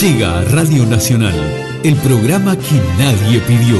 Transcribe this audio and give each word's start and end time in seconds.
Llega 0.00 0.38
a 0.38 0.44
Radio 0.44 0.84
Nacional, 0.84 1.34
el 1.82 1.96
programa 1.96 2.56
que 2.56 2.80
nadie 2.98 3.38
pidió. 3.40 3.78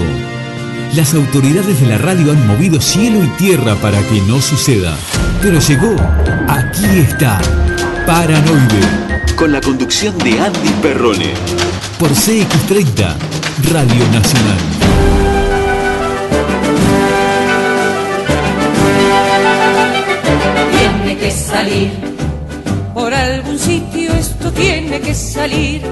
Las 0.95 1.13
autoridades 1.13 1.81
de 1.81 1.87
la 1.87 1.99
radio 1.99 2.33
han 2.33 2.47
movido 2.47 2.81
cielo 2.81 3.23
y 3.23 3.29
tierra 3.37 3.75
para 3.75 4.01
que 4.01 4.21
no 4.23 4.41
suceda. 4.41 4.97
Pero 5.43 5.59
llegó, 5.59 5.97
aquí 6.49 6.87
está, 7.01 7.41
Paranoide. 8.07 8.81
Con 9.37 9.53
la 9.53 9.61
conducción 9.61 10.17
de 10.19 10.41
Andy 10.41 10.71
Perrone. 10.81 11.35
Por 11.99 12.11
CX30, 12.11 13.15
Radio 13.73 14.09
Nacional. 14.13 14.59
Tiene 20.79 21.19
que 21.19 21.31
salir. 21.31 22.14
Por 22.95 23.13
algún 23.13 23.59
sitio 23.59 24.13
esto 24.15 24.53
tiene 24.53 25.01
que 25.01 25.15
salir. 25.15 25.83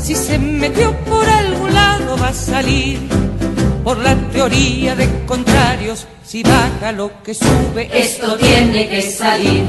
Si 0.00 0.14
se 0.14 0.38
metió 0.38 0.94
por 1.06 1.26
algún 1.28 1.72
lado 1.72 2.16
va 2.18 2.28
a 2.28 2.34
salir 2.34 2.98
por 3.88 3.96
la 3.98 4.14
teoría 4.30 4.94
de 4.94 5.24
contrarios, 5.24 6.06
si 6.22 6.42
baja 6.42 6.92
lo 6.92 7.22
que 7.22 7.32
sube, 7.32 7.88
esto 7.90 8.36
tiene 8.36 8.86
que 8.86 9.00
salir, 9.00 9.64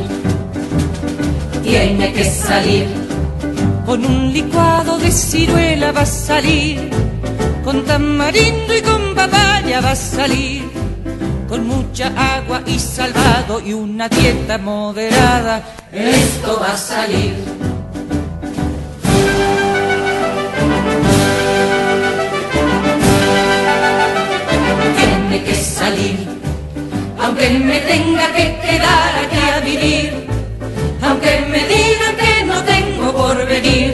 tiene 1.63 2.11
que 2.11 2.25
salir. 2.25 2.87
Con 3.85 4.05
un 4.05 4.33
licuado 4.33 4.97
de 4.97 5.09
ciruela 5.09 5.93
va 5.93 6.01
a 6.01 6.05
salir, 6.05 6.89
con 7.63 7.85
tamarindo 7.85 8.75
y 8.75 8.81
con 8.81 9.15
papaya 9.15 9.79
va 9.79 9.91
a 9.91 9.95
salir, 9.95 10.68
con 11.49 11.65
mucha 11.65 12.13
agua 12.37 12.61
y 12.67 12.77
salvado 12.77 13.59
y 13.59 13.73
una 13.73 14.07
dieta 14.07 14.59
moderada, 14.59 15.63
esto 15.91 16.59
va 16.61 16.73
a 16.73 16.77
salir. 16.77 17.33
que 25.45 25.55
salir, 25.55 26.27
aunque 27.17 27.49
me 27.51 27.79
tenga 27.79 28.27
que 28.33 28.59
quedar 28.61 29.09
aquí 29.23 29.37
a 29.55 29.59
vivir, 29.61 30.27
aunque 31.01 31.45
me 31.49 31.59
digan 31.59 32.15
que 32.17 32.45
no 32.45 32.61
tengo 32.63 33.13
por 33.13 33.47
venir. 33.47 33.93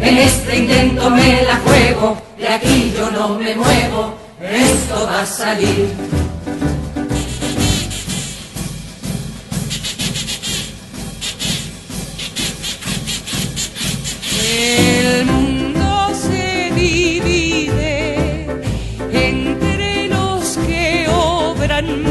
En 0.00 0.16
este 0.16 0.56
intento 0.56 1.10
me 1.10 1.42
la 1.42 1.56
juego, 1.56 2.16
de 2.38 2.48
aquí 2.48 2.94
yo 2.96 3.10
no 3.10 3.38
me 3.38 3.54
muevo, 3.54 4.14
esto 4.40 5.06
va 5.06 5.20
a 5.20 5.26
salir. 5.26 6.25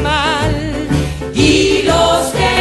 Mal 0.04 0.88
y 1.34 1.84
los 1.84 2.28
que 2.34 2.55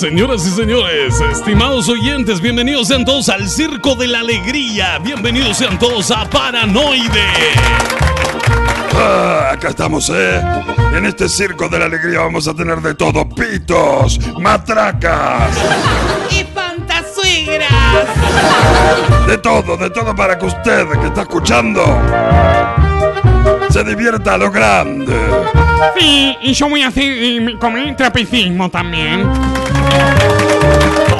Señoras 0.00 0.46
y 0.46 0.50
señores, 0.52 1.20
estimados 1.20 1.86
oyentes, 1.90 2.40
bienvenidos 2.40 2.88
sean 2.88 3.04
todos 3.04 3.28
al 3.28 3.46
Circo 3.46 3.94
de 3.96 4.06
la 4.06 4.20
Alegría. 4.20 4.98
Bienvenidos 4.98 5.58
sean 5.58 5.78
todos 5.78 6.10
a 6.10 6.24
Paranoide. 6.24 7.26
Ah, 8.96 9.50
acá 9.52 9.68
estamos, 9.68 10.10
¿eh? 10.10 10.40
En 10.94 11.04
este 11.04 11.28
circo 11.28 11.68
de 11.68 11.80
la 11.80 11.84
alegría 11.84 12.20
vamos 12.20 12.48
a 12.48 12.54
tener 12.54 12.80
de 12.80 12.94
todo: 12.94 13.28
pitos, 13.28 14.18
matracas, 14.40 15.50
¡Y 16.30 16.44
pantasuegras! 16.44 17.68
de 19.26 19.36
todo, 19.36 19.76
de 19.76 19.90
todo 19.90 20.16
para 20.16 20.38
que 20.38 20.46
usted 20.46 20.88
que 20.98 21.08
está 21.08 21.22
escuchando 21.22 21.84
se 23.68 23.84
divierta 23.84 24.32
a 24.32 24.38
lo 24.38 24.50
grande. 24.50 25.14
Sí, 25.96 26.36
y 26.42 26.52
yo 26.52 26.68
voy 26.68 26.82
a 26.82 26.88
hacer 26.88 27.58
comer 27.58 27.96
trapecismo 27.96 28.68
también. 28.68 29.26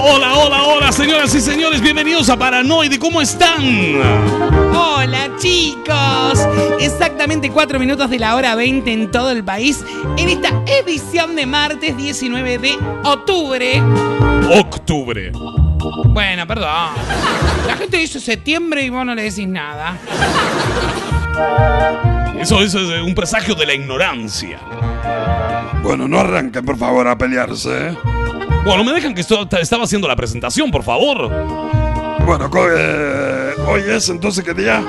Hola, 0.02 0.34
hola, 0.34 0.62
hola, 0.64 0.92
señoras 0.92 1.34
y 1.34 1.40
señores, 1.40 1.80
bienvenidos 1.80 2.28
a 2.30 2.38
Paranoide. 2.38 2.98
¿Cómo 2.98 3.20
están? 3.20 3.62
Hola 4.74 5.30
chicos, 5.38 6.46
exactamente 6.78 7.50
4 7.50 7.78
minutos 7.78 8.10
de 8.10 8.18
la 8.18 8.34
hora 8.34 8.54
20 8.54 8.92
en 8.92 9.10
todo 9.10 9.30
el 9.30 9.44
país 9.44 9.84
en 10.16 10.28
esta 10.28 10.50
edición 10.66 11.36
de 11.36 11.46
martes 11.46 11.96
19 11.96 12.58
de 12.58 12.78
octubre. 13.04 13.82
Octubre. 14.52 15.32
Bueno, 16.06 16.46
perdón. 16.46 16.90
La 17.66 17.76
gente 17.76 17.96
dice 17.96 18.20
septiembre 18.20 18.82
y 18.84 18.90
vos 18.90 19.06
no 19.06 19.14
le 19.14 19.22
decís 19.22 19.48
nada. 19.48 19.98
Eso, 22.40 22.60
eso 22.62 22.94
es 22.94 23.02
un 23.02 23.14
presagio 23.14 23.54
de 23.54 23.66
la 23.66 23.74
ignorancia. 23.74 24.58
Bueno, 25.82 26.08
no 26.08 26.18
arranquen 26.20 26.64
por 26.64 26.76
favor 26.78 27.06
a 27.08 27.16
pelearse, 27.16 27.88
¿eh? 27.88 27.96
Bueno, 28.64 28.84
me 28.84 28.92
dejan 28.92 29.14
que 29.14 29.20
esto- 29.22 29.46
estaba 29.60 29.84
haciendo 29.84 30.06
la 30.08 30.16
presentación, 30.16 30.70
por 30.70 30.82
favor. 30.82 31.28
Bueno, 32.26 32.50
eh, 32.76 33.52
hoy 33.66 33.82
es 33.88 34.08
entonces 34.08 34.44
qué 34.44 34.54
día? 34.54 34.82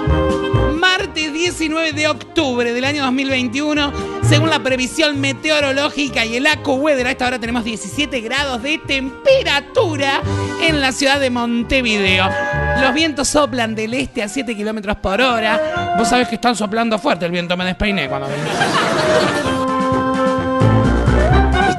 Martes 1.02 1.34
19 1.34 1.94
de 1.94 2.08
octubre 2.08 2.74
del 2.74 2.86
año 2.86 3.04
2021, 3.06 4.22
según 4.22 4.52
la 4.52 4.60
previsión 4.60 5.20
meteorológica 5.20 6.26
y 6.26 6.36
el 6.36 6.46
AccuWeather, 6.46 7.08
a 7.08 7.10
esta 7.10 7.26
hora 7.26 7.40
tenemos 7.40 7.64
17 7.64 8.22
grados 8.22 8.62
de 8.62 8.78
temperatura 8.78 10.22
en 10.62 10.80
la 10.80 10.92
ciudad 10.92 11.20
de 11.20 11.32
Montevideo. 11.32 12.30
Los 12.82 12.94
vientos 12.94 13.30
soplan 13.30 13.74
del 13.74 13.96
este 13.96 14.22
a 14.22 14.30
7 14.30 14.56
kilómetros 14.56 14.96
por 14.98 15.20
hora. 15.20 15.96
Vos 15.98 16.08
sabés 16.08 16.28
que 16.28 16.36
están 16.36 16.56
soplando 16.56 17.00
fuerte 17.00 17.26
el 17.26 17.32
viento, 17.32 17.58
me 17.58 17.66
despeiné 17.66 18.08
cuando. 18.08 18.28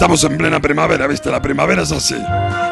Estamos 0.02 0.24
en 0.24 0.36
plena 0.36 0.58
primavera, 0.58 1.06
¿viste? 1.06 1.30
La 1.30 1.40
primavera 1.40 1.82
es 1.82 1.92
así. 1.92 2.16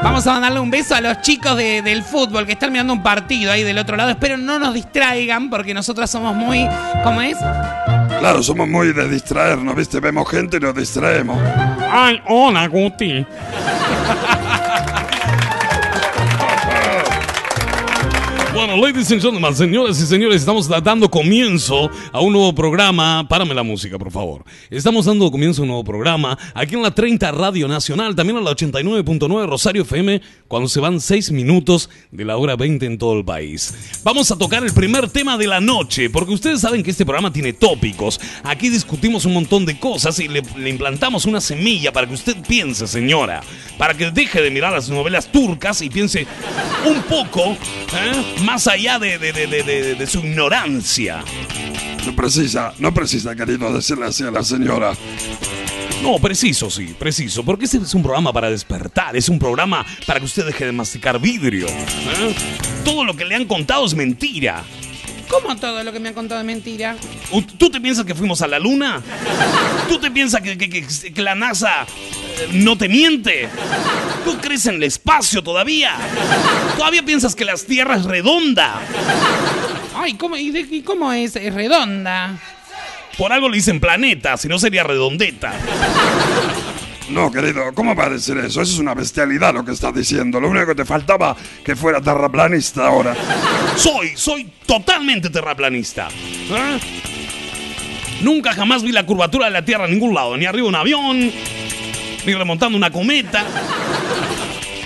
Vamos 0.03 0.27
a 0.27 0.33
mandarle 0.33 0.59
un 0.59 0.69
beso 0.69 0.97
a 0.97 1.01
los 1.01 1.21
chicos 1.21 1.57
de- 1.57 1.81
del 1.81 2.03
fútbol 2.03 2.45
que 2.45 2.55
están 2.55 2.73
mirando 2.73 2.93
un 2.93 3.05
partido 3.05 3.53
ahí 3.53 3.63
del 3.63 3.79
otro 3.79 3.97
lado. 3.97 4.11
Espero 4.11 4.37
no 4.37 4.59
nos 4.59 4.75
distraigan 4.75 5.49
porque 5.49 5.73
nosotras 5.73 6.11
somos 6.11 6.35
muy. 6.35 6.69
¿Cómo 7.05 7.23
es? 7.23 7.37
Claro, 8.19 8.43
somos 8.43 8.67
muy 8.67 8.93
de 8.93 9.09
distraernos, 9.09 9.77
¿viste? 9.77 10.01
Vemos 10.01 10.29
gente 10.29 10.57
y 10.57 10.61
nos 10.61 10.75
distraemos. 10.75 11.39
Ay, 11.89 12.21
hola, 12.27 12.67
Guti. 12.67 13.25
Bueno, 18.61 18.77
ladies 18.77 19.11
and 19.11 19.23
gentlemen, 19.23 19.57
señoras 19.57 19.99
y 20.03 20.07
señores, 20.07 20.43
estamos 20.43 20.69
dando 20.69 21.11
comienzo 21.11 21.91
a 22.13 22.21
un 22.21 22.35
nuevo 22.35 22.55
programa. 22.55 23.27
Párame 23.27 23.55
la 23.55 23.63
música, 23.63 23.99
por 23.99 24.11
favor. 24.11 24.45
Estamos 24.69 25.07
dando 25.07 25.31
comienzo 25.31 25.63
a 25.63 25.65
un 25.65 25.69
nuevo 25.69 25.83
programa 25.83 26.39
aquí 26.53 26.75
en 26.75 26.83
la 26.83 26.91
30 26.91 27.33
Radio 27.33 27.67
Nacional, 27.69 28.15
también 28.15 28.37
en 28.37 28.45
la 28.45 28.51
89.9 28.51 29.49
Rosario 29.49 29.81
FM, 29.81 30.21
cuando 30.47 30.69
se 30.69 30.79
van 30.79 31.01
6 31.01 31.31
minutos 31.31 31.89
de 32.11 32.27
la 32.27 32.37
hora 32.37 32.55
20 32.55 32.85
en 32.85 32.99
todo 32.99 33.17
el 33.17 33.25
país. 33.25 33.73
Vamos 34.05 34.31
a 34.31 34.37
tocar 34.37 34.63
el 34.63 34.75
primer 34.75 35.09
tema 35.09 35.39
de 35.39 35.47
la 35.47 35.63
noche, 35.63 36.11
porque 36.11 36.35
ustedes 36.35 36.61
saben 36.61 36.83
que 36.83 36.91
este 36.91 37.07
programa 37.07 37.33
tiene 37.33 37.55
tópicos. 37.55 38.21
Aquí 38.45 38.69
discutimos 38.69 39.25
un 39.25 39.33
montón 39.33 39.65
de 39.65 39.81
cosas 39.81 40.21
y 40.21 40.29
le, 40.29 40.43
implantamos 40.69 41.25
una 41.25 41.41
semilla 41.41 41.95
para 41.95 42.07
que 42.07 42.13
usted 42.13 42.37
piense, 42.47 42.87
señora. 42.87 43.41
Para 43.79 43.95
que 43.95 44.11
deje 44.11 44.43
de 44.43 44.51
mirar 44.51 44.75
las 44.75 44.91
novelas 44.91 45.33
turcas 45.33 45.81
y 45.81 45.89
piense 45.89 46.27
un 46.87 47.01
poco 47.05 47.53
¿eh? 47.53 48.41
Más 48.51 48.67
allá 48.67 48.99
de, 48.99 49.17
de- 49.19 49.33
de- 49.33 49.95
de- 49.95 50.07
su 50.09 50.19
ignorancia. 50.21 51.23
No 52.05 52.17
precisa, 52.17 52.73
no 52.79 52.93
precisa, 52.93 53.37
querido, 53.37 53.73
decirle 53.73 54.07
así 54.07 54.25
a 54.25 54.31
la 54.33 54.43
señora. 54.43 54.93
No, 56.03 56.19
preciso, 56.19 56.69
sí, 56.71 56.95
preciso, 56.99 57.45
porque 57.45 57.67
este 57.67 57.77
es 57.77 57.95
un 57.95 58.03
programa 58.03 58.33
para 58.33 58.51
despertar, 58.51 59.15
es 59.17 59.29
un 59.29 59.39
programa 59.39 59.87
para 60.07 60.19
que 60.19 60.25
usted 60.27 60.47
deje 60.47 60.65
de 60.67 60.73
masticar 60.73 61.21
vidrio. 61.21 61.69
¿eh? 61.69 62.35
Todo 62.85 63.05
lo 63.05 63.15
que 63.15 63.25
le 63.25 63.35
han 63.37 63.45
contado 63.45 63.85
es 63.87 63.95
mentira. 63.95 64.65
¿Cómo 65.31 65.57
todo 65.57 65.83
lo 65.85 65.93
que 65.93 66.01
me 66.01 66.09
han 66.09 66.15
contado 66.15 66.41
es 66.41 66.47
mentira? 66.47 66.97
¿Tú 67.59 67.71
te 67.71 67.81
piensas 67.81 68.05
que 68.05 68.15
fuimos 68.15 68.43
a 68.43 68.49
la 68.49 68.59
luna? 68.59 69.01
¿Tú 69.89 69.99
te 69.99 70.11
piensas 70.11 70.41
que, 70.41 70.59
que- 70.59 70.69
que- 70.69 71.13
que 71.15 71.23
la 71.23 71.35
NASA 71.35 71.83
eh, 71.85 72.49
no 72.53 72.77
te 72.77 72.89
miente? 72.89 73.49
¿Tú 74.25 74.37
crees 74.41 74.67
en 74.67 74.75
el 74.77 74.83
espacio 74.83 75.43
todavía? 75.43 75.95
¿Todavía 76.77 77.05
piensas 77.05 77.35
que 77.37 77.45
la 77.45 77.55
Tierra 77.55 77.97
es 77.97 78.05
redonda? 78.05 78.81
Ay, 79.97 80.15
¿cómo, 80.15 80.37
y, 80.37 80.51
de- 80.51 80.67
y 80.69 80.83
cómo 80.83 81.13
es? 81.13 81.37
¿Es 81.37 81.55
redonda? 81.55 82.37
Por 83.17 83.33
algo 83.33 83.49
le 83.49 83.57
dicen 83.57 83.79
planeta, 83.81 84.37
si 84.37 84.49
no 84.49 84.59
sería 84.59 84.83
redondeta. 84.83 85.53
No, 87.11 87.31
querido, 87.31 87.75
¿cómo 87.75 87.95
va 87.95 88.07
a 88.07 88.11
decir 88.11 88.39
eso? 88.39 88.63
Eso 88.63 88.73
es 88.73 88.79
una 88.79 88.95
bestialidad 88.95 89.53
lo 89.53 89.65
que 89.65 89.73
estás 89.73 89.93
diciendo. 89.93 90.41
Lo 90.41 90.49
único 90.49 90.67
que 90.67 90.75
te 90.77 90.85
faltaba 90.85 91.37
que 91.65 91.75
fuera 91.75 92.01
terraplanista 92.01 92.87
ahora. 92.87 93.17
Soy, 93.77 94.13
soy 94.17 94.45
totalmente 94.65 95.29
terraplanista. 95.29 96.09
¿eh? 96.09 96.79
Nunca 98.23 98.53
jamás 98.53 98.83
vi 98.83 98.93
la 98.93 99.05
curvatura 99.05 99.47
de 99.47 99.53
la 99.53 99.65
Tierra 99.65 99.87
en 99.87 99.93
ningún 99.93 100.15
lado, 100.15 100.37
ni 100.37 100.47
arriba 100.47 100.65
de 100.65 100.69
un 100.69 100.75
avión, 100.77 101.33
ni 102.27 102.35
remontando 102.35 102.77
una 102.77 102.91
cometa. 102.91 103.45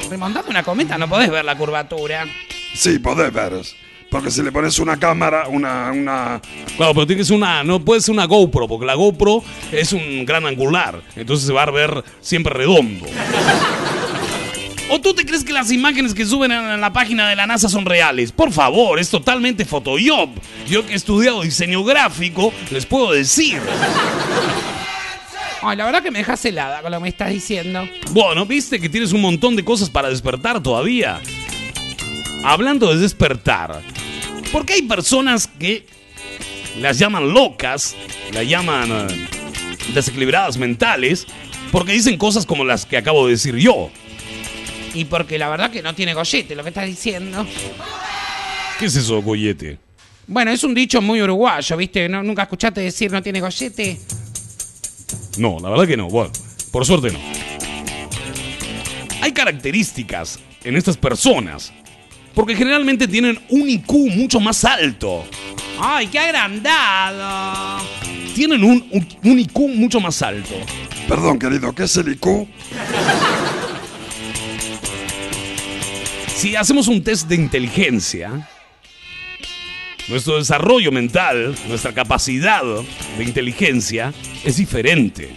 Remontando 0.08 0.50
una 0.50 0.62
cometa 0.62 0.96
no 0.96 1.08
podés 1.08 1.30
ver 1.30 1.44
la 1.44 1.56
curvatura. 1.56 2.26
Sí, 2.74 2.98
podés 3.00 3.32
ver. 3.32 3.52
Porque 4.14 4.30
si 4.30 4.44
le 4.44 4.52
pones 4.52 4.78
una 4.78 4.96
cámara, 4.96 5.48
una, 5.48 5.90
una... 5.90 6.40
Claro, 6.76 6.94
pero 6.94 7.04
tiene 7.04 7.22
que 7.22 7.24
ser 7.24 7.34
una, 7.34 7.64
no 7.64 7.80
puede 7.80 8.00
ser 8.00 8.12
una 8.12 8.26
GoPro, 8.26 8.68
porque 8.68 8.86
la 8.86 8.94
GoPro 8.94 9.42
es 9.72 9.92
un 9.92 10.24
gran 10.24 10.46
angular, 10.46 11.02
entonces 11.16 11.48
se 11.48 11.52
va 11.52 11.64
a 11.64 11.70
ver 11.72 12.04
siempre 12.20 12.54
redondo. 12.54 13.06
¿O 14.88 15.00
tú 15.00 15.14
te 15.14 15.26
crees 15.26 15.42
que 15.42 15.52
las 15.52 15.72
imágenes 15.72 16.14
que 16.14 16.24
suben 16.24 16.52
en 16.52 16.80
la 16.80 16.92
página 16.92 17.28
de 17.28 17.34
la 17.34 17.48
NASA 17.48 17.68
son 17.68 17.86
reales? 17.86 18.30
Por 18.30 18.52
favor, 18.52 19.00
es 19.00 19.10
totalmente 19.10 19.64
Photoshop. 19.64 20.30
Yo 20.68 20.86
que 20.86 20.92
he 20.92 20.96
estudiado 20.96 21.42
diseño 21.42 21.82
gráfico, 21.82 22.52
les 22.70 22.86
puedo 22.86 23.10
decir. 23.10 23.60
Ay, 25.60 25.76
la 25.76 25.86
verdad 25.86 26.04
que 26.04 26.12
me 26.12 26.20
dejas 26.20 26.44
helada 26.44 26.82
con 26.82 26.92
lo 26.92 26.98
que 26.98 27.02
me 27.02 27.08
estás 27.08 27.30
diciendo. 27.30 27.88
Bueno, 28.12 28.46
viste 28.46 28.78
que 28.78 28.88
tienes 28.88 29.12
un 29.12 29.22
montón 29.22 29.56
de 29.56 29.64
cosas 29.64 29.90
para 29.90 30.08
despertar 30.08 30.62
todavía. 30.62 31.20
Hablando 32.44 32.94
de 32.94 33.00
despertar, 33.00 33.80
porque 34.52 34.74
hay 34.74 34.82
personas 34.82 35.48
que 35.48 35.86
las 36.78 36.98
llaman 36.98 37.32
locas, 37.32 37.96
las 38.32 38.46
llaman 38.46 38.90
eh, 38.92 39.28
desequilibradas 39.94 40.58
mentales, 40.58 41.26
porque 41.72 41.92
dicen 41.92 42.18
cosas 42.18 42.44
como 42.44 42.64
las 42.64 42.84
que 42.84 42.98
acabo 42.98 43.26
de 43.26 43.32
decir 43.32 43.56
yo. 43.56 43.90
Y 44.92 45.06
porque 45.06 45.38
la 45.38 45.48
verdad 45.48 45.70
que 45.70 45.82
no 45.82 45.94
tiene 45.94 46.12
gollete 46.14 46.54
lo 46.54 46.62
que 46.62 46.68
estás 46.68 46.86
diciendo. 46.86 47.46
¿Qué 48.78 48.86
es 48.86 48.96
eso, 48.96 49.22
gollete? 49.22 49.78
Bueno, 50.26 50.50
es 50.50 50.62
un 50.64 50.74
dicho 50.74 51.00
muy 51.00 51.22
uruguayo, 51.22 51.76
¿viste? 51.76 52.08
¿No, 52.08 52.22
¿Nunca 52.22 52.42
escuchaste 52.42 52.80
decir 52.80 53.10
no 53.10 53.22
tiene 53.22 53.40
gollete? 53.40 53.98
No, 55.38 55.58
la 55.60 55.70
verdad 55.70 55.86
que 55.86 55.96
no. 55.96 56.08
Bueno, 56.08 56.30
por 56.70 56.84
suerte 56.84 57.10
no. 57.10 57.18
Hay 59.20 59.32
características 59.32 60.38
en 60.62 60.76
estas 60.76 60.96
personas, 60.96 61.72
porque 62.34 62.54
generalmente 62.56 63.06
tienen 63.08 63.38
un 63.50 63.68
IQ 63.68 63.92
mucho 64.16 64.40
más 64.40 64.64
alto. 64.64 65.24
¡Ay, 65.80 66.06
qué 66.08 66.18
agrandado! 66.18 67.84
Tienen 68.34 68.62
un, 68.64 68.86
un- 68.90 69.08
un 69.24 69.38
IQ 69.38 69.58
mucho 69.68 70.00
más 70.00 70.20
alto. 70.22 70.54
Perdón, 71.08 71.38
querido, 71.38 71.72
¿qué 71.74 71.84
es 71.84 71.96
el 71.96 72.08
IQ? 72.12 72.48
Si 76.36 76.56
hacemos 76.56 76.88
un 76.88 77.02
test 77.02 77.28
de 77.28 77.36
inteligencia, 77.36 78.48
nuestro 80.08 80.36
desarrollo 80.36 80.92
mental, 80.92 81.54
nuestra 81.68 81.92
capacidad 81.94 82.62
de 83.16 83.24
inteligencia 83.24 84.12
es 84.44 84.56
diferente. 84.56 85.30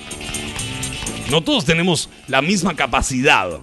No 1.29 1.41
todos 1.43 1.65
tenemos 1.65 2.09
la 2.27 2.41
misma 2.41 2.75
capacidad. 2.75 3.59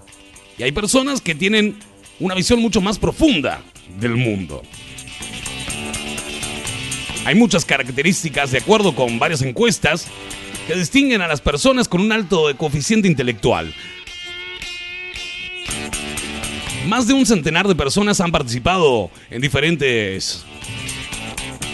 Y 0.57 0.63
hay 0.63 0.73
personas 0.73 1.21
que 1.21 1.35
tienen 1.35 1.77
una 2.25 2.35
visión 2.35 2.59
mucho 2.59 2.81
más 2.81 2.99
profunda 2.99 3.61
del 4.01 4.17
mundo. 4.17 4.63
Hay 7.27 7.35
muchas 7.35 7.67
características, 7.67 8.51
de 8.51 8.59
acuerdo 8.59 8.95
con 8.95 9.19
varias 9.19 9.43
encuestas, 9.43 10.07
que 10.67 10.75
distinguen 10.75 11.21
a 11.21 11.29
las 11.29 11.43
personas 11.43 11.87
con 11.87 12.01
un 12.01 12.13
alto 12.13 12.47
coeficiente 12.57 13.09
intelectual. 13.09 13.75
Más 16.89 17.07
de 17.07 17.13
un 17.13 17.27
centenar 17.27 17.69
de 17.69 17.75
personas 17.75 18.19
han 18.23 18.33
participado 18.33 19.11
en 19.29 19.43
diferentes 19.43 20.47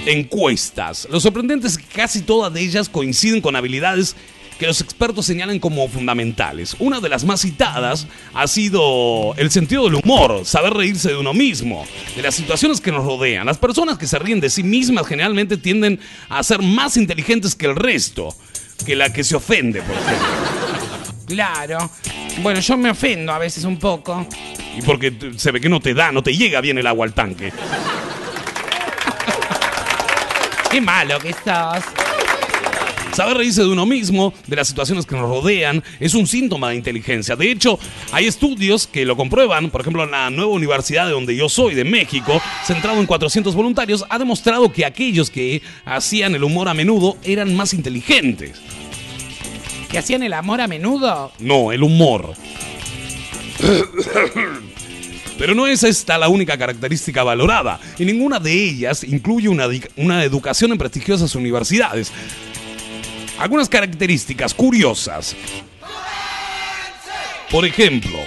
encuestas. 0.05 1.07
Lo 1.13 1.21
sorprendente 1.21 1.69
es 1.69 1.79
que 1.79 1.85
casi 1.85 2.23
todas 2.23 2.53
de 2.53 2.61
ellas 2.61 2.89
coinciden 2.89 3.41
con 3.41 3.55
habilidades 3.55 4.17
que 4.61 4.67
los 4.67 4.83
expertos 4.83 5.25
señalan 5.25 5.59
como 5.59 5.89
fundamentales. 5.89 6.77
Una 6.79 7.01
de 7.01 7.09
las 7.09 7.25
más 7.25 7.41
citadas 7.41 8.07
ha 8.35 8.47
sido 8.47 9.35
el 9.39 9.51
sentido 9.51 9.85
del 9.85 9.95
humor, 9.95 10.45
saber 10.45 10.75
reírse 10.75 11.09
de 11.09 11.17
uno 11.17 11.33
mismo, 11.33 11.87
de 12.15 12.21
las 12.21 12.35
situaciones 12.35 12.79
que 12.79 12.93
nos 12.93 13.07
rodean. 13.07 13.47
Las 13.47 13.57
personas 13.57 13.97
que 13.97 14.07
se 14.07 14.19
ríen 14.19 14.39
de 14.39 14.51
sí 14.51 14.63
mismas 14.63 15.07
generalmente 15.07 15.57
tienden 15.57 15.99
a 16.29 16.43
ser 16.43 16.61
más 16.61 16.99
inteligentes 16.99 17.55
que 17.55 17.65
el 17.65 17.75
resto, 17.75 18.37
que 18.85 18.95
la 18.95 19.11
que 19.11 19.25
se 19.25 19.35
ofende, 19.35 19.81
por 19.81 19.97
ejemplo. 19.97 20.29
Claro. 21.27 21.91
Bueno, 22.43 22.61
yo 22.61 22.77
me 22.77 22.91
ofendo 22.91 23.33
a 23.33 23.39
veces 23.39 23.65
un 23.65 23.79
poco. 23.79 24.27
Y 24.77 24.83
porque 24.83 25.33
se 25.39 25.53
ve 25.53 25.61
que 25.63 25.71
no 25.71 25.81
te 25.81 25.95
da, 25.95 26.13
no 26.13 26.23
te 26.23 26.37
llega 26.37 26.61
bien 26.61 26.77
el 26.77 26.87
agua 26.87 27.07
al 27.07 27.15
tanque. 27.15 27.51
Qué 30.71 30.83
malo 30.83 31.19
que 31.19 31.31
estás. 31.31 31.83
Saber 33.21 33.37
reírse 33.37 33.61
de 33.61 33.69
uno 33.69 33.85
mismo, 33.85 34.33
de 34.47 34.57
las 34.57 34.69
situaciones 34.69 35.05
que 35.05 35.15
nos 35.15 35.29
rodean, 35.29 35.85
es 36.01 36.15
un 36.15 36.27
síntoma 36.27 36.71
de 36.71 36.77
inteligencia. 36.77 37.37
De 37.37 37.51
hecho, 37.51 37.79
hay 38.13 38.27
estudios 38.27 38.87
que 38.87 39.05
lo 39.05 39.15
comprueban. 39.15 39.69
Por 39.69 39.83
ejemplo, 39.83 40.05
en 40.05 40.13
la 40.13 40.31
nueva 40.31 40.53
universidad 40.53 41.05
de 41.05 41.13
donde 41.13 41.37
yo 41.37 41.51
soy, 41.51 41.75
de 41.75 41.85
México, 41.85 42.41
centrado 42.65 42.99
en 42.99 43.05
400 43.05 43.55
voluntarios, 43.55 44.07
ha 44.09 44.19
demostrado 44.19 44.73
que 44.73 44.87
aquellos 44.87 45.29
que 45.29 45.61
hacían 45.85 46.35
el 46.35 46.45
humor 46.45 46.71
a 46.71 46.73
menudo 46.73 47.19
eran 47.23 47.55
más 47.55 47.75
inteligentes. 47.75 48.53
¿Que 49.91 49.99
hacían 49.99 50.23
el 50.23 50.33
amor 50.33 50.63
a 50.63 50.67
menudo? 50.67 51.31
No, 51.41 51.73
el 51.73 51.83
humor. 51.83 52.33
Pero 55.37 55.55
no 55.55 55.67
es 55.67 55.83
esta 55.83 56.17
la 56.17 56.31
única 56.31 56.57
característica 56.57 57.23
valorada, 57.23 57.81
y 57.99 58.07
ninguna 58.07 58.41
de 58.41 58.53
ellas 58.53 59.05
incluye 59.05 59.51
una, 59.51 59.69
una 59.97 60.25
educación 60.25 60.73
en 60.73 60.79
prestigiosas 60.79 61.35
universidades. 61.35 62.13
Algunas 63.41 63.71
características 63.71 64.53
curiosas. 64.53 65.35
Por 67.51 67.65
ejemplo, 67.65 68.19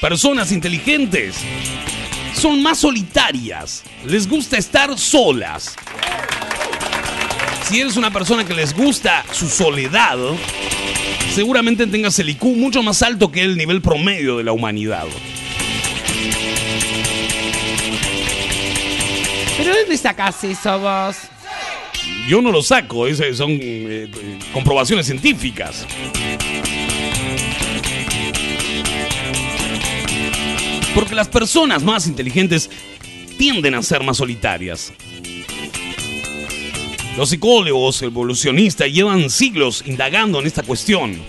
personas 0.00 0.52
inteligentes 0.52 1.34
son 2.32 2.62
más 2.62 2.78
solitarias, 2.78 3.82
les 4.06 4.28
gusta 4.28 4.56
estar 4.56 4.96
solas. 4.96 5.74
Si 7.64 7.80
eres 7.80 7.96
una 7.96 8.12
persona 8.12 8.44
que 8.44 8.54
les 8.54 8.72
gusta 8.72 9.24
su 9.32 9.48
soledad, 9.48 10.16
seguramente 11.34 11.86
tengas 11.88 12.16
el 12.20 12.28
IQ 12.28 12.44
mucho 12.44 12.84
más 12.84 13.02
alto 13.02 13.32
que 13.32 13.42
el 13.42 13.56
nivel 13.56 13.82
promedio 13.82 14.38
de 14.38 14.44
la 14.44 14.52
humanidad. 14.52 15.06
¿Pero 19.56 19.72
de 19.72 19.80
dónde 19.80 19.96
sacás 19.96 20.44
eso 20.44 20.78
vos? 20.78 21.16
Yo 22.28 22.40
no 22.40 22.50
lo 22.50 22.62
saco, 22.62 23.06
es- 23.06 23.22
son 23.36 23.50
eh, 23.52 23.58
eh, 23.60 24.38
comprobaciones 24.52 25.06
científicas. 25.06 25.86
Porque 30.94 31.14
las 31.14 31.28
personas 31.28 31.82
más 31.82 32.06
inteligentes 32.06 32.70
tienden 33.36 33.74
a 33.74 33.82
ser 33.82 34.02
más 34.04 34.16
solitarias. 34.16 34.92
Los 37.16 37.30
psicólogos 37.30 38.02
evolucionistas 38.02 38.88
llevan 38.92 39.28
siglos 39.30 39.82
indagando 39.86 40.40
en 40.40 40.46
esta 40.46 40.62
cuestión. 40.62 41.20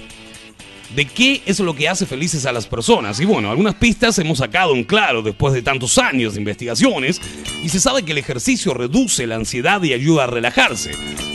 ¿De 0.95 1.05
qué 1.05 1.41
es 1.45 1.59
lo 1.59 1.75
que 1.75 1.89
hace 1.89 2.05
felices 2.05 2.45
a 2.45 2.53
las 2.53 2.67
personas? 2.67 3.19
Y 3.19 3.25
bueno, 3.25 3.51
algunas 3.51 3.75
pistas 3.75 4.17
hemos 4.17 4.37
sacado 4.37 4.73
en 4.73 4.85
claro 4.85 5.21
después 5.21 5.53
de 5.53 5.61
tantos 5.61 5.97
años 5.97 6.33
de 6.33 6.39
investigaciones 6.39 7.21
y 7.61 7.67
se 7.67 7.81
sabe 7.81 8.03
que 8.03 8.13
el 8.13 8.17
ejercicio 8.17 8.73
reduce 8.73 9.27
la 9.27 9.35
ansiedad 9.35 9.83
y 9.83 9.91
ayuda 9.91 10.23
a 10.23 10.27
relajarse. 10.27 10.91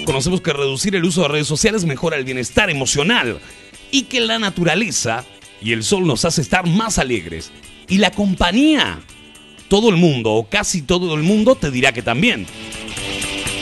Conocemos 0.06 0.40
que 0.40 0.54
reducir 0.54 0.96
el 0.96 1.04
uso 1.04 1.22
de 1.22 1.28
redes 1.28 1.46
sociales 1.46 1.84
mejora 1.84 2.16
el 2.16 2.24
bienestar 2.24 2.70
emocional 2.70 3.38
y 3.90 4.04
que 4.04 4.22
la 4.22 4.38
naturaleza 4.38 5.26
y 5.60 5.72
el 5.72 5.84
sol 5.84 6.06
nos 6.06 6.24
hace 6.24 6.40
estar 6.40 6.66
más 6.66 6.98
alegres. 6.98 7.52
Y 7.86 7.98
la 7.98 8.12
compañía, 8.12 8.98
todo 9.68 9.90
el 9.90 9.96
mundo 9.96 10.32
o 10.32 10.48
casi 10.48 10.80
todo 10.80 11.14
el 11.14 11.22
mundo 11.22 11.54
te 11.54 11.70
dirá 11.70 11.92
que 11.92 12.00
también. 12.00 12.46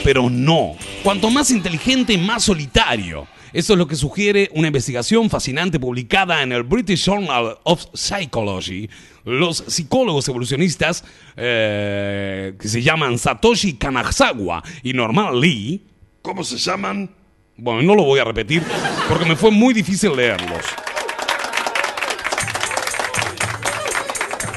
Pero 0.05 0.29
no. 0.29 0.77
Cuanto 1.03 1.29
más 1.29 1.51
inteligente, 1.51 2.17
más 2.17 2.45
solitario. 2.45 3.27
Eso 3.53 3.73
es 3.73 3.79
lo 3.79 3.87
que 3.87 3.95
sugiere 3.95 4.49
una 4.53 4.67
investigación 4.67 5.29
fascinante 5.29 5.79
publicada 5.79 6.43
en 6.43 6.51
el 6.51 6.63
British 6.63 7.05
Journal 7.05 7.57
of 7.63 7.85
Psychology. 7.93 8.89
Los 9.25 9.63
psicólogos 9.67 10.27
evolucionistas 10.27 11.03
eh, 11.35 12.55
que 12.59 12.67
se 12.67 12.81
llaman 12.81 13.17
Satoshi 13.17 13.73
Kanazawa 13.73 14.63
y 14.83 14.93
Norman 14.93 15.39
Lee. 15.39 15.83
¿Cómo 16.21 16.43
se 16.43 16.57
llaman? 16.57 17.09
Bueno, 17.57 17.81
no 17.81 17.95
lo 17.95 18.03
voy 18.03 18.19
a 18.19 18.23
repetir 18.23 18.63
porque 19.07 19.25
me 19.25 19.35
fue 19.35 19.51
muy 19.51 19.73
difícil 19.73 20.15
leerlos. 20.15 20.63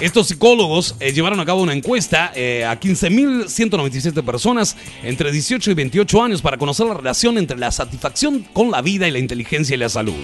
Estos 0.03 0.27
psicólogos 0.27 0.97
eh, 0.99 1.13
llevaron 1.13 1.39
a 1.39 1.45
cabo 1.45 1.63
una 1.63 1.75
encuesta 1.75 2.33
eh, 2.35 2.65
a 2.65 2.81
15.197 2.81 4.25
personas 4.25 4.77
entre 5.05 5.31
18 5.31 5.71
y 5.71 5.75
28 5.75 6.23
años 6.25 6.43
para 6.43 6.57
conocer 6.57 6.89
la 6.89 6.95
relación 6.95 7.39
entre 7.39 7.57
la 7.57 7.71
satisfacción 7.71 8.41
con 8.53 8.73
la 8.73 8.83
vida 8.83 9.07
y 9.07 9.13
la 9.13 9.21
inteligencia 9.21 9.75
y 9.75 9.77
la 9.77 9.89
salud. 9.89 10.17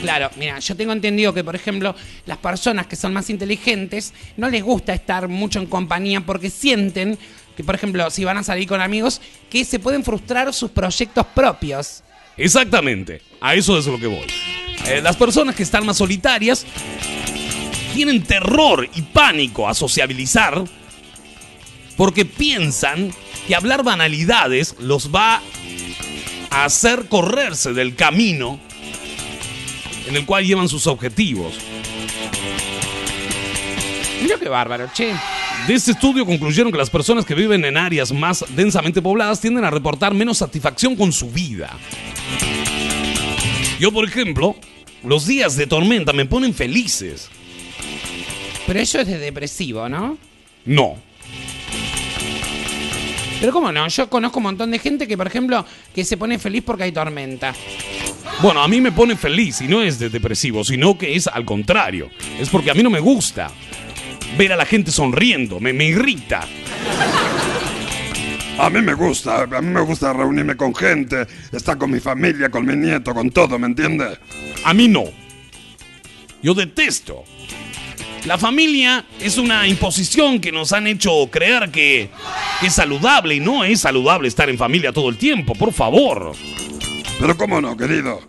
Claro, 0.00 0.30
mira, 0.38 0.58
yo 0.58 0.74
tengo 0.74 0.94
entendido 0.94 1.34
que, 1.34 1.44
por 1.44 1.54
ejemplo, 1.54 1.94
las 2.24 2.38
personas 2.38 2.86
que 2.86 2.96
son 2.96 3.12
más 3.12 3.28
inteligentes 3.28 4.14
no 4.38 4.48
les 4.48 4.62
gusta 4.62 4.94
estar 4.94 5.28
mucho 5.28 5.58
en 5.58 5.66
compañía 5.66 6.22
porque 6.22 6.48
sienten 6.48 7.18
que, 7.58 7.62
por 7.62 7.74
ejemplo, 7.74 8.08
si 8.08 8.24
van 8.24 8.38
a 8.38 8.42
salir 8.42 8.66
con 8.66 8.80
amigos, 8.80 9.20
que 9.50 9.66
se 9.66 9.80
pueden 9.80 10.02
frustrar 10.02 10.54
sus 10.54 10.70
proyectos 10.70 11.26
propios. 11.34 12.02
Exactamente, 12.38 13.20
a 13.42 13.54
eso 13.54 13.76
es 13.76 13.84
lo 13.84 14.00
que 14.00 14.06
voy. 14.06 14.26
Eh, 14.86 15.02
las 15.02 15.16
personas 15.16 15.54
que 15.54 15.62
están 15.62 15.84
más 15.84 15.98
solitarias 15.98 16.64
tienen 17.94 18.24
terror 18.24 18.88
y 18.94 19.02
pánico 19.02 19.68
a 19.68 19.74
sociabilizar 19.74 20.64
porque 21.96 22.24
piensan 22.24 23.12
que 23.46 23.54
hablar 23.54 23.84
banalidades 23.84 24.74
los 24.80 25.14
va 25.14 25.40
a 26.50 26.64
hacer 26.64 27.06
correrse 27.08 27.72
del 27.72 27.94
camino 27.94 28.58
en 30.08 30.16
el 30.16 30.26
cual 30.26 30.44
llevan 30.44 30.68
sus 30.68 30.86
objetivos. 30.88 31.54
Mira 34.22 34.38
qué 34.38 34.48
bárbaro, 34.48 34.88
che. 34.92 35.14
De 35.68 35.74
este 35.74 35.92
estudio 35.92 36.26
concluyeron 36.26 36.72
que 36.72 36.78
las 36.78 36.90
personas 36.90 37.24
que 37.24 37.34
viven 37.34 37.64
en 37.64 37.76
áreas 37.76 38.12
más 38.12 38.44
densamente 38.50 39.00
pobladas 39.00 39.40
tienden 39.40 39.64
a 39.64 39.70
reportar 39.70 40.12
menos 40.14 40.38
satisfacción 40.38 40.96
con 40.96 41.12
su 41.12 41.30
vida. 41.30 41.70
Yo, 43.78 43.92
por 43.92 44.04
ejemplo, 44.06 44.56
los 45.04 45.26
días 45.26 45.56
de 45.56 45.66
tormenta 45.66 46.12
me 46.12 46.26
ponen 46.26 46.54
felices. 46.54 47.30
Pero 48.66 48.80
eso 48.80 49.00
es 49.00 49.06
de 49.06 49.18
depresivo, 49.18 49.88
¿no? 49.88 50.18
No. 50.64 50.96
Pero 53.40 53.52
cómo 53.52 53.72
no, 53.72 53.86
yo 53.88 54.08
conozco 54.08 54.38
un 54.38 54.44
montón 54.44 54.70
de 54.70 54.78
gente 54.78 55.06
que, 55.06 55.16
por 55.16 55.26
ejemplo, 55.26 55.66
que 55.94 56.04
se 56.04 56.16
pone 56.16 56.38
feliz 56.38 56.62
porque 56.64 56.84
hay 56.84 56.92
tormenta. 56.92 57.54
Bueno, 58.40 58.62
a 58.62 58.68
mí 58.68 58.80
me 58.80 58.90
pone 58.90 59.16
feliz 59.16 59.60
y 59.60 59.68
no 59.68 59.82
es 59.82 59.98
de 59.98 60.08
depresivo, 60.08 60.64
sino 60.64 60.96
que 60.96 61.14
es 61.14 61.26
al 61.26 61.44
contrario. 61.44 62.10
Es 62.40 62.48
porque 62.48 62.70
a 62.70 62.74
mí 62.74 62.82
no 62.82 62.90
me 62.90 63.00
gusta 63.00 63.50
ver 64.38 64.52
a 64.52 64.56
la 64.56 64.64
gente 64.64 64.90
sonriendo, 64.90 65.60
me, 65.60 65.72
me 65.72 65.84
irrita. 65.84 66.46
A 68.58 68.70
mí 68.70 68.80
me 68.80 68.94
gusta, 68.94 69.42
a 69.42 69.60
mí 69.60 69.68
me 69.68 69.80
gusta 69.80 70.12
reunirme 70.12 70.56
con 70.56 70.74
gente, 70.74 71.26
estar 71.52 71.76
con 71.76 71.90
mi 71.90 72.00
familia, 72.00 72.50
con 72.50 72.64
mi 72.64 72.76
nieto, 72.76 73.12
con 73.12 73.30
todo, 73.30 73.58
¿me 73.58 73.66
entiendes? 73.66 74.18
A 74.64 74.72
mí 74.72 74.88
no. 74.88 75.04
Yo 76.40 76.54
detesto. 76.54 77.24
La 78.26 78.38
familia 78.38 79.04
es 79.20 79.36
una 79.36 79.68
imposición 79.68 80.40
que 80.40 80.50
nos 80.50 80.72
han 80.72 80.86
hecho 80.86 81.28
creer 81.30 81.70
que, 81.70 82.08
es 82.62 82.72
saludable 82.72 83.34
y 83.34 83.40
no 83.40 83.64
es 83.64 83.80
saludable 83.80 84.28
estar 84.28 84.48
en 84.48 84.56
familia 84.56 84.92
todo 84.92 85.10
el 85.10 85.18
tiempo, 85.18 85.54
por 85.54 85.74
favor. 85.74 86.32
Pero 87.20 87.36
cómo 87.36 87.60
no, 87.60 87.76
querido. 87.76 88.20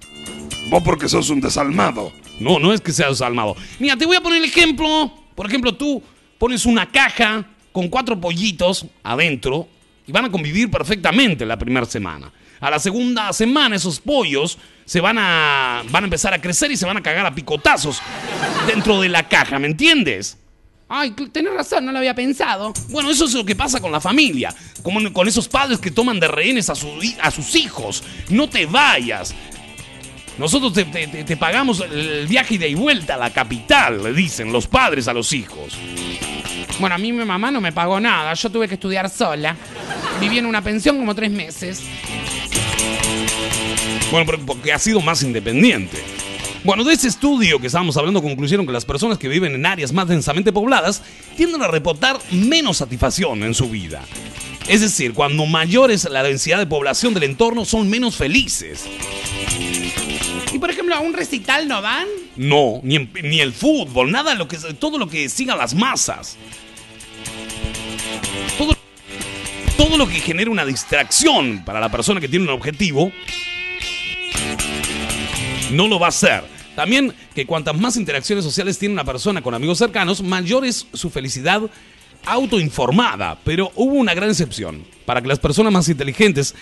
Vos 0.67 0.83
porque 0.83 1.07
sos 1.07 1.29
un 1.29 1.39
desalmado. 1.39 2.11
No, 2.41 2.59
no 2.59 2.73
es 2.73 2.81
que 2.81 2.91
seas 2.91 3.11
desalmado. 3.11 3.55
Mira, 3.79 3.95
te 3.95 4.05
voy 4.05 4.17
a 4.17 4.21
poner 4.21 4.39
el 4.39 4.49
ejemplo. 4.49 5.13
Por 5.33 5.47
ejemplo, 5.47 5.73
tú 5.73 6.03
pones 6.37 6.65
una 6.65 6.91
caja 6.91 7.45
con 7.71 7.87
cuatro 7.87 8.19
pollitos 8.19 8.85
adentro 9.01 9.69
y 10.05 10.11
van 10.11 10.25
a 10.25 10.31
convivir 10.31 10.69
perfectamente 10.69 11.45
la 11.45 11.57
primera 11.57 11.85
semana. 11.85 12.29
A 12.59 12.69
la 12.69 12.79
segunda 12.79 13.31
semana 13.31 13.77
esos 13.77 14.01
pollos 14.01 14.57
se 14.85 15.01
van 15.01 15.17
a 15.19 15.83
van 15.89 16.03
a 16.03 16.07
empezar 16.07 16.33
a 16.33 16.39
crecer 16.41 16.71
y 16.71 16.77
se 16.77 16.85
van 16.85 16.97
a 16.97 17.03
cagar 17.03 17.25
a 17.25 17.33
picotazos 17.35 18.01
dentro 18.67 19.01
de 19.01 19.09
la 19.09 19.27
caja, 19.27 19.59
¿me 19.59 19.67
entiendes? 19.67 20.37
Ay, 20.87 21.11
tenés 21.31 21.51
razón, 21.53 21.83
no 21.85 21.91
lo 21.91 21.97
había 21.97 22.13
pensado. 22.13 22.71
Bueno, 22.89 23.09
eso 23.09 23.25
es 23.25 23.33
lo 23.33 23.43
que 23.43 23.55
pasa 23.55 23.79
con 23.81 23.91
la 23.91 23.99
familia, 23.99 24.53
como 24.83 25.11
con 25.11 25.27
esos 25.27 25.47
padres 25.47 25.79
que 25.79 25.89
toman 25.89 26.19
de 26.19 26.27
rehenes 26.27 26.69
a, 26.69 26.75
su 26.75 26.87
a 27.21 27.31
sus 27.31 27.55
hijos. 27.55 28.03
No 28.29 28.47
te 28.47 28.67
vayas. 28.67 29.33
Nosotros 30.37 30.73
te, 30.73 30.85
te- 30.85 31.07
te- 31.07 31.23
te 31.23 31.37
pagamos 31.37 31.79
el 31.79 32.27
viaje 32.27 32.55
ida 32.55 32.67
y 32.67 32.75
vuelta 32.75 33.15
a 33.15 33.17
la 33.17 33.31
capital, 33.31 34.03
le 34.03 34.13
dicen 34.13 34.51
los 34.51 34.67
padres 34.67 35.07
a 35.07 35.13
los 35.13 35.31
hijos. 35.33 35.73
Bueno, 36.79 36.93
a 36.95 36.97
mí 36.99 37.11
mi 37.13 37.23
mamá 37.23 37.49
no 37.51 37.61
me 37.61 37.71
pagó 37.71 37.99
nada, 38.01 38.33
yo 38.33 38.49
tuve 38.51 38.67
que 38.67 38.73
estudiar 38.75 39.09
sola. 39.09 39.55
Viví 40.19 40.37
en 40.37 40.45
una 40.45 40.61
pensión 40.61 40.97
como 40.97 41.15
tres 41.15 41.31
meses. 41.31 41.81
Bueno, 44.23 44.45
porque 44.45 44.71
ha 44.71 44.79
sido 44.79 45.01
más 45.01 45.23
independiente. 45.23 45.97
Bueno, 46.63 46.85
de 46.85 46.93
ese 46.93 47.09
estudio 47.09 47.59
que 47.59 47.67
estábamos 47.67 47.97
hablando 47.97 48.21
concluyeron 48.21 48.65
que 48.65 48.71
las 48.71 48.85
personas 48.85 49.17
que 49.17 49.27
viven 49.27 49.53
en 49.55 49.65
áreas 49.65 49.91
más 49.91 50.07
densamente 50.07 50.53
pobladas 50.53 51.01
tienden 51.35 51.61
a 51.61 51.67
reportar 51.67 52.17
menos 52.31 52.77
satisfacción 52.77 53.43
en 53.43 53.53
su 53.53 53.69
vida. 53.69 54.03
Es 54.69 54.79
decir, 54.79 55.13
cuando 55.13 55.45
mayor 55.45 55.91
es 55.91 56.05
la 56.09 56.23
densidad 56.23 56.57
de 56.59 56.65
población 56.65 57.13
del 57.13 57.23
entorno, 57.23 57.65
son 57.65 57.89
menos 57.89 58.15
felices. 58.15 58.85
Y 60.53 60.57
por 60.59 60.69
ejemplo, 60.71 60.95
a 60.95 61.01
un 61.01 61.13
recital 61.13 61.67
no 61.67 61.81
van. 61.81 62.07
No, 62.37 62.79
ni, 62.83 62.95
en- 62.95 63.11
ni 63.21 63.41
el 63.41 63.51
fútbol, 63.51 64.11
nada, 64.11 64.33
lo 64.33 64.47
que, 64.47 64.55
todo 64.79 64.97
lo 64.97 65.07
que 65.09 65.27
siga 65.27 65.57
las 65.57 65.75
masas. 65.75 66.37
Todo, 68.57 68.75
todo 69.77 69.97
lo 69.97 70.07
que 70.07 70.21
genere 70.21 70.49
una 70.49 70.65
distracción 70.65 71.63
para 71.65 71.81
la 71.81 71.89
persona 71.89 72.21
que 72.21 72.29
tiene 72.29 72.45
un 72.45 72.51
objetivo, 72.51 73.11
no 75.71 75.87
lo 75.87 75.99
va 75.99 76.07
a 76.07 76.09
hacer. 76.09 76.43
También 76.75 77.13
que 77.33 77.45
cuantas 77.45 77.77
más 77.79 77.95
interacciones 77.95 78.43
sociales 78.43 78.77
tiene 78.77 78.93
una 78.93 79.05
persona 79.05 79.41
con 79.41 79.53
amigos 79.53 79.77
cercanos, 79.77 80.21
mayor 80.21 80.65
es 80.65 80.87
su 80.93 81.09
felicidad 81.09 81.61
autoinformada. 82.25 83.39
Pero 83.43 83.71
hubo 83.75 83.93
una 83.93 84.13
gran 84.13 84.29
excepción. 84.29 84.85
Para 85.05 85.21
que 85.21 85.27
las 85.27 85.39
personas 85.39 85.71
más 85.71 85.87
inteligentes, 85.87 86.55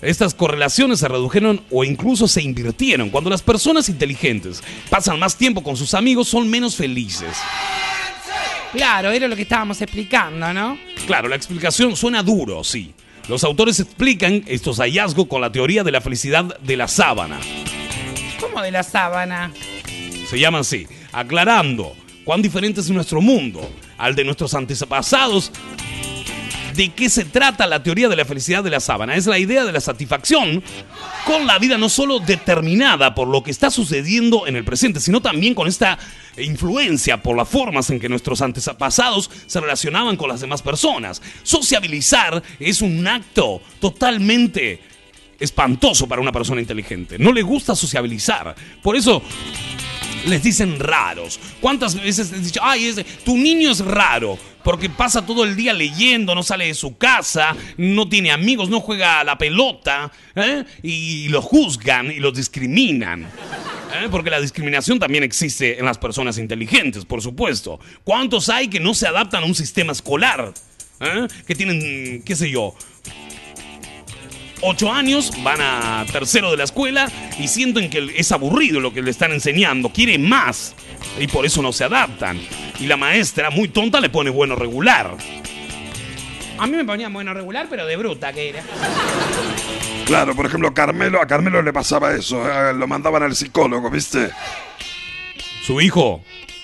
estas 0.00 0.34
correlaciones 0.34 0.98
se 0.98 1.08
redujeron 1.08 1.62
o 1.70 1.84
incluso 1.84 2.26
se 2.26 2.42
invirtieron. 2.42 3.10
Cuando 3.10 3.30
las 3.30 3.42
personas 3.42 3.88
inteligentes 3.88 4.62
pasan 4.90 5.18
más 5.18 5.36
tiempo 5.36 5.62
con 5.62 5.76
sus 5.76 5.94
amigos, 5.94 6.28
son 6.28 6.48
menos 6.50 6.74
felices. 6.74 7.36
Claro, 8.72 9.10
era 9.10 9.28
lo 9.28 9.36
que 9.36 9.42
estábamos 9.42 9.80
explicando, 9.82 10.52
¿no? 10.52 10.78
Claro, 11.06 11.28
la 11.28 11.36
explicación 11.36 11.94
suena 11.94 12.22
duro, 12.22 12.64
sí. 12.64 12.94
Los 13.28 13.44
autores 13.44 13.78
explican 13.80 14.42
estos 14.46 14.78
hallazgos 14.78 15.26
con 15.26 15.40
la 15.40 15.52
teoría 15.52 15.84
de 15.84 15.92
la 15.92 16.00
felicidad 16.00 16.58
de 16.58 16.76
la 16.76 16.88
sábana. 16.88 17.38
Como 18.40 18.60
de 18.60 18.70
la 18.70 18.82
sábana. 18.82 19.52
Se 20.28 20.38
llama 20.38 20.60
así, 20.60 20.86
aclarando 21.12 21.94
cuán 22.24 22.42
diferente 22.42 22.80
es 22.80 22.90
nuestro 22.90 23.20
mundo 23.20 23.60
al 23.98 24.14
de 24.14 24.24
nuestros 24.24 24.54
antepasados. 24.54 25.52
¿De 26.74 26.90
qué 26.90 27.08
se 27.10 27.24
trata 27.24 27.66
la 27.66 27.82
teoría 27.82 28.08
de 28.08 28.16
la 28.16 28.24
felicidad 28.24 28.64
de 28.64 28.70
la 28.70 28.80
sábana? 28.80 29.14
Es 29.14 29.26
la 29.26 29.38
idea 29.38 29.64
de 29.64 29.72
la 29.72 29.80
satisfacción 29.80 30.62
con 31.26 31.46
la 31.46 31.58
vida 31.58 31.76
no 31.78 31.88
solo 31.88 32.18
determinada 32.18 33.14
por 33.14 33.28
lo 33.28 33.42
que 33.42 33.50
está 33.50 33.70
sucediendo 33.70 34.46
en 34.46 34.56
el 34.56 34.64
presente, 34.64 35.00
sino 35.00 35.20
también 35.20 35.54
con 35.54 35.68
esta 35.68 35.98
influencia 36.38 37.22
por 37.22 37.36
las 37.36 37.48
formas 37.48 37.90
en 37.90 38.00
que 38.00 38.08
nuestros 38.08 38.40
antepasados 38.40 39.30
se 39.46 39.60
relacionaban 39.60 40.16
con 40.16 40.28
las 40.28 40.40
demás 40.40 40.62
personas. 40.62 41.20
Sociabilizar 41.42 42.42
es 42.58 42.80
un 42.80 43.06
acto 43.06 43.60
totalmente 43.80 44.80
espantoso 45.38 46.06
para 46.06 46.22
una 46.22 46.32
persona 46.32 46.60
inteligente. 46.60 47.18
No 47.18 47.32
le 47.32 47.42
gusta 47.42 47.74
sociabilizar. 47.74 48.54
Por 48.82 48.96
eso 48.96 49.22
les 50.26 50.42
dicen 50.42 50.78
raros. 50.78 51.40
¿Cuántas 51.60 51.94
veces 51.94 52.30
les 52.32 52.44
dicho, 52.44 52.60
ay, 52.62 52.86
ese, 52.86 53.04
tu 53.04 53.36
niño 53.36 53.70
es 53.70 53.84
raro? 53.84 54.38
Porque 54.62 54.88
pasa 54.88 55.26
todo 55.26 55.44
el 55.44 55.56
día 55.56 55.72
leyendo, 55.72 56.34
no 56.34 56.42
sale 56.42 56.66
de 56.66 56.74
su 56.74 56.96
casa, 56.96 57.56
no 57.76 58.08
tiene 58.08 58.30
amigos, 58.30 58.68
no 58.68 58.80
juega 58.80 59.20
a 59.20 59.24
la 59.24 59.36
pelota, 59.36 60.12
¿eh? 60.36 60.64
y 60.82 61.28
los 61.28 61.44
juzgan 61.44 62.10
y 62.12 62.20
los 62.20 62.34
discriminan. 62.34 63.24
¿eh? 63.24 64.08
Porque 64.10 64.30
la 64.30 64.40
discriminación 64.40 64.98
también 64.98 65.24
existe 65.24 65.78
en 65.78 65.84
las 65.84 65.98
personas 65.98 66.38
inteligentes, 66.38 67.04
por 67.04 67.20
supuesto. 67.20 67.80
¿Cuántos 68.04 68.48
hay 68.48 68.68
que 68.68 68.78
no 68.78 68.94
se 68.94 69.08
adaptan 69.08 69.42
a 69.42 69.46
un 69.46 69.54
sistema 69.54 69.92
escolar? 69.92 70.54
¿eh? 71.00 71.26
Que 71.46 71.54
tienen, 71.56 72.22
qué 72.22 72.36
sé 72.36 72.48
yo, 72.48 72.74
ocho 74.62 74.92
años, 74.92 75.32
van 75.42 75.60
a 75.60 76.04
tercero 76.10 76.50
de 76.50 76.56
la 76.56 76.64
escuela 76.64 77.10
y 77.38 77.48
sienten 77.48 77.90
que 77.90 78.14
es 78.16 78.32
aburrido 78.32 78.80
lo 78.80 78.92
que 78.92 79.02
le 79.02 79.10
están 79.10 79.32
enseñando, 79.32 79.90
quieren 79.90 80.28
más 80.28 80.74
y 81.18 81.26
por 81.26 81.44
eso 81.44 81.62
no 81.62 81.72
se 81.72 81.84
adaptan. 81.84 82.40
Y 82.80 82.86
la 82.86 82.96
maestra, 82.96 83.50
muy 83.50 83.68
tonta, 83.68 84.00
le 84.00 84.10
pone 84.10 84.30
bueno 84.30 84.56
regular. 84.56 85.16
A 86.58 86.66
mí 86.66 86.76
me 86.76 86.84
ponían 86.84 87.12
bueno 87.12 87.34
regular, 87.34 87.66
pero 87.68 87.86
de 87.86 87.96
bruta 87.96 88.32
que 88.32 88.50
era. 88.50 88.62
Claro, 90.06 90.34
por 90.34 90.46
ejemplo, 90.46 90.72
Carmelo, 90.72 91.20
a 91.20 91.26
Carmelo 91.26 91.62
le 91.62 91.72
pasaba 91.72 92.14
eso, 92.14 92.48
eh, 92.48 92.72
lo 92.74 92.86
mandaban 92.86 93.22
al 93.22 93.34
psicólogo, 93.34 93.90
¿viste? 93.90 94.30
Su 95.64 95.80
hijo, 95.80 96.22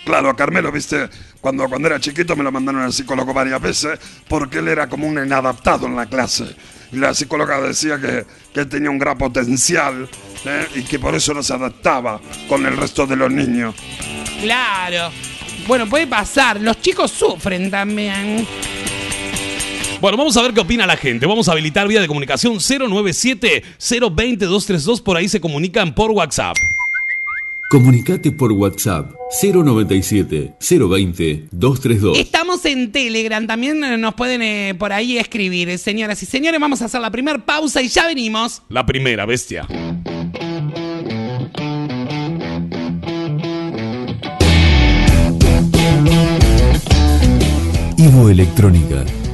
Claro, 0.08 0.30
a 0.30 0.36
Carmelo, 0.36 0.72
¿viste? 0.72 1.06
Cuando, 1.38 1.68
cuando 1.68 1.86
era 1.86 2.00
chiquito 2.00 2.34
me 2.34 2.42
lo 2.42 2.50
mandaron 2.50 2.80
al 2.80 2.94
psicólogo 2.94 3.34
varias 3.34 3.60
veces 3.60 3.98
porque 4.26 4.60
él 4.60 4.68
era 4.68 4.88
como 4.88 5.06
un 5.06 5.22
inadaptado 5.22 5.86
en 5.86 5.96
la 5.96 6.06
clase. 6.06 6.56
Y 6.92 6.96
la 6.96 7.14
psicóloga 7.14 7.60
decía 7.60 8.00
que, 8.00 8.24
que 8.54 8.64
tenía 8.64 8.90
un 8.90 8.98
gran 8.98 9.18
potencial 9.18 10.08
¿eh? 10.44 10.66
y 10.74 10.82
que 10.82 10.98
por 10.98 11.14
eso 11.14 11.32
no 11.34 11.42
se 11.42 11.52
adaptaba 11.52 12.20
con 12.48 12.64
el 12.66 12.76
resto 12.76 13.06
de 13.06 13.16
los 13.16 13.30
niños. 13.30 13.74
Claro. 14.40 15.10
Bueno, 15.66 15.86
puede 15.88 16.06
pasar. 16.06 16.60
Los 16.60 16.80
chicos 16.80 17.10
sufren 17.10 17.70
también. 17.70 18.46
Bueno, 20.00 20.16
vamos 20.16 20.36
a 20.36 20.42
ver 20.42 20.54
qué 20.54 20.60
opina 20.60 20.86
la 20.86 20.96
gente. 20.96 21.26
Vamos 21.26 21.48
a 21.48 21.52
habilitar 21.52 21.88
vía 21.88 22.00
de 22.00 22.06
comunicación 22.06 22.54
097-020-232. 22.54 25.02
Por 25.02 25.16
ahí 25.16 25.28
se 25.28 25.40
comunican 25.40 25.92
por 25.94 26.12
WhatsApp. 26.12 26.56
Comunicate 27.68 28.32
por 28.32 28.50
WhatsApp 28.52 29.12
097 29.42 30.54
020 30.58 31.48
232. 31.50 32.18
Estamos 32.18 32.64
en 32.64 32.90
Telegram, 32.92 33.46
también 33.46 33.84
eh, 33.84 33.98
nos 33.98 34.14
pueden 34.14 34.40
eh, 34.40 34.74
por 34.78 34.90
ahí 34.90 35.18
escribir. 35.18 35.68
Eh, 35.68 35.76
Señoras 35.76 36.22
y 36.22 36.26
señores, 36.26 36.58
vamos 36.58 36.80
a 36.80 36.86
hacer 36.86 37.02
la 37.02 37.10
primera 37.10 37.44
pausa 37.44 37.82
y 37.82 37.88
ya 37.88 38.06
venimos. 38.06 38.62
La 38.70 38.86
primera 38.86 39.26
bestia. 39.26 39.66
Ivo 47.98 48.30
Electrónica, 48.30 49.04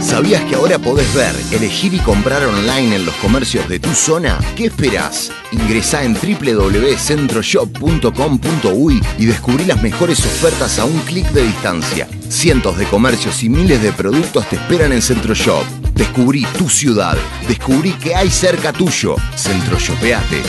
¿Sabías 0.00 0.42
que 0.44 0.54
ahora 0.54 0.78
podés 0.78 1.12
ver, 1.14 1.34
elegir 1.50 1.92
y 1.94 1.98
comprar 1.98 2.44
online 2.44 2.94
en 2.96 3.06
los 3.06 3.14
comercios 3.16 3.68
de 3.68 3.80
tu 3.80 3.88
zona? 3.90 4.38
¿Qué 4.54 4.66
esperás? 4.66 5.32
Ingresá 5.52 6.04
en 6.04 6.14
www.centroshop.com.uy 6.14 9.02
y 9.18 9.26
descubrí 9.26 9.64
las 9.64 9.82
mejores 9.82 10.20
ofertas 10.20 10.78
a 10.78 10.84
un 10.84 10.98
clic 11.00 11.28
de 11.30 11.42
distancia. 11.44 12.06
Cientos 12.28 12.78
de 12.78 12.84
comercios 12.86 13.42
y 13.42 13.48
miles 13.48 13.82
de 13.82 13.90
productos 13.92 14.48
te 14.48 14.54
esperan 14.56 14.92
en 14.92 15.02
Centroshop. 15.02 15.64
Descubrí 15.94 16.46
tu 16.58 16.68
ciudad. 16.68 17.16
Descubrí 17.48 17.92
que 17.92 18.14
hay 18.14 18.30
cerca 18.30 18.72
tuyo. 18.72 19.16
Centroshopeate. 19.34 20.42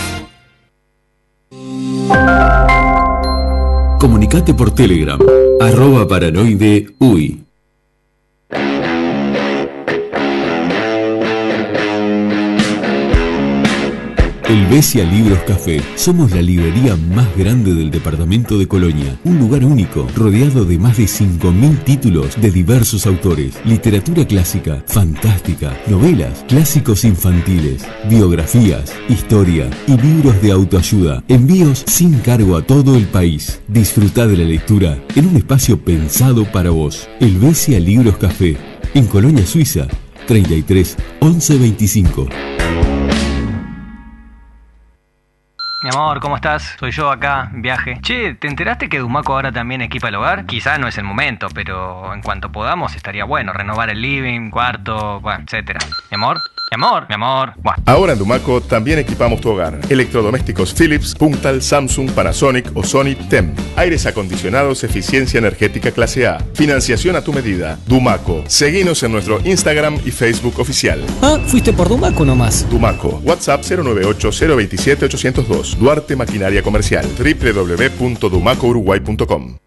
Comunicate 3.99 4.53
por 4.53 4.75
Telegram, 4.75 5.19
arroba 5.59 6.07
paranoide. 6.07 6.93
El 14.49 14.65
Besia 14.67 15.03
Libros 15.03 15.39
Café. 15.39 15.81
Somos 15.97 16.31
la 16.31 16.41
librería 16.41 16.95
más 16.95 17.27
grande 17.35 17.73
del 17.73 17.91
departamento 17.91 18.57
de 18.57 18.65
Colonia. 18.65 19.19
Un 19.25 19.39
lugar 19.39 19.65
único, 19.65 20.07
rodeado 20.15 20.63
de 20.63 20.79
más 20.79 20.95
de 20.95 21.03
5.000 21.03 21.83
títulos 21.83 22.39
de 22.39 22.49
diversos 22.49 23.05
autores. 23.05 23.59
Literatura 23.65 24.25
clásica, 24.25 24.81
fantástica, 24.87 25.77
novelas, 25.87 26.45
clásicos 26.47 27.03
infantiles, 27.03 27.85
biografías, 28.09 28.93
historia 29.09 29.69
y 29.85 29.97
libros 29.97 30.41
de 30.41 30.53
autoayuda. 30.53 31.21
Envíos 31.27 31.83
sin 31.85 32.13
cargo 32.19 32.55
a 32.55 32.61
todo 32.61 32.95
el 32.95 33.07
país. 33.07 33.59
Disfruta 33.67 34.27
de 34.27 34.37
la 34.37 34.45
lectura 34.45 34.97
en 35.17 35.27
un 35.27 35.35
espacio 35.35 35.77
pensado 35.77 36.49
para 36.49 36.69
vos. 36.69 37.09
El 37.19 37.37
Besia 37.37 37.81
Libros 37.81 38.15
Café. 38.15 38.55
En 38.93 39.07
Colonia 39.07 39.45
Suiza. 39.45 39.87
33 40.25 40.95
11 41.19 41.57
25. 41.57 42.56
Mi 45.83 45.89
amor, 45.89 46.19
¿cómo 46.19 46.35
estás? 46.35 46.75
Soy 46.79 46.89
yo 46.89 47.11
acá, 47.11 47.51
viaje. 47.53 47.99
Che, 48.01 48.33
¿te 48.33 48.47
enteraste 48.47 48.89
que 48.89 48.97
Dumaco 48.97 49.33
ahora 49.33 49.51
también 49.51 49.81
equipa 49.81 50.07
el 50.07 50.15
hogar? 50.15 50.47
Quizá 50.47 50.79
no 50.79 50.87
es 50.87 50.97
el 50.97 51.03
momento, 51.03 51.49
pero 51.53 52.15
en 52.15 52.23
cuanto 52.23 52.51
podamos 52.51 52.95
estaría 52.95 53.25
bueno 53.25 53.53
renovar 53.53 53.91
el 53.91 54.01
living, 54.01 54.49
cuarto, 54.49 55.19
bueno, 55.21 55.43
etcétera. 55.43 55.79
Mi 56.09 56.15
amor, 56.15 56.41
mi 56.71 56.75
amor, 56.75 57.05
mi 57.07 57.15
amor. 57.15 57.53
Bueno. 57.57 57.81
Ahora 57.85 58.13
en 58.13 58.19
Dumaco 58.19 58.61
también 58.61 58.99
equipamos 58.99 59.39
tu 59.41 59.49
hogar. 59.49 59.79
Electrodomésticos 59.89 60.73
Philips, 60.73 61.15
Puntal, 61.15 61.61
Samsung, 61.61 62.11
Panasonic 62.11 62.71
o 62.75 62.83
Sony 62.83 63.15
TEM. 63.29 63.53
Aires 63.75 64.05
acondicionados, 64.05 64.83
eficiencia 64.83 65.37
energética 65.37 65.91
clase 65.91 66.27
A. 66.27 66.39
Financiación 66.53 67.15
a 67.15 67.23
tu 67.23 67.31
medida. 67.33 67.79
Dumaco. 67.87 68.43
Seguinos 68.47 69.01
en 69.03 69.11
nuestro 69.13 69.39
Instagram 69.45 69.95
y 70.05 70.11
Facebook 70.11 70.59
oficial. 70.59 71.01
Ah, 71.21 71.37
fuiste 71.45 71.71
por 71.73 71.87
Dumaco 71.89 72.25
nomás. 72.25 72.67
Dumaco. 72.69 73.21
WhatsApp 73.23 73.61
098-027-802. 73.61 75.77
Duarte 75.77 76.15
Maquinaria 76.15 76.61
Comercial. 76.61 77.05
www.dumacouruguay.com. 77.17 79.66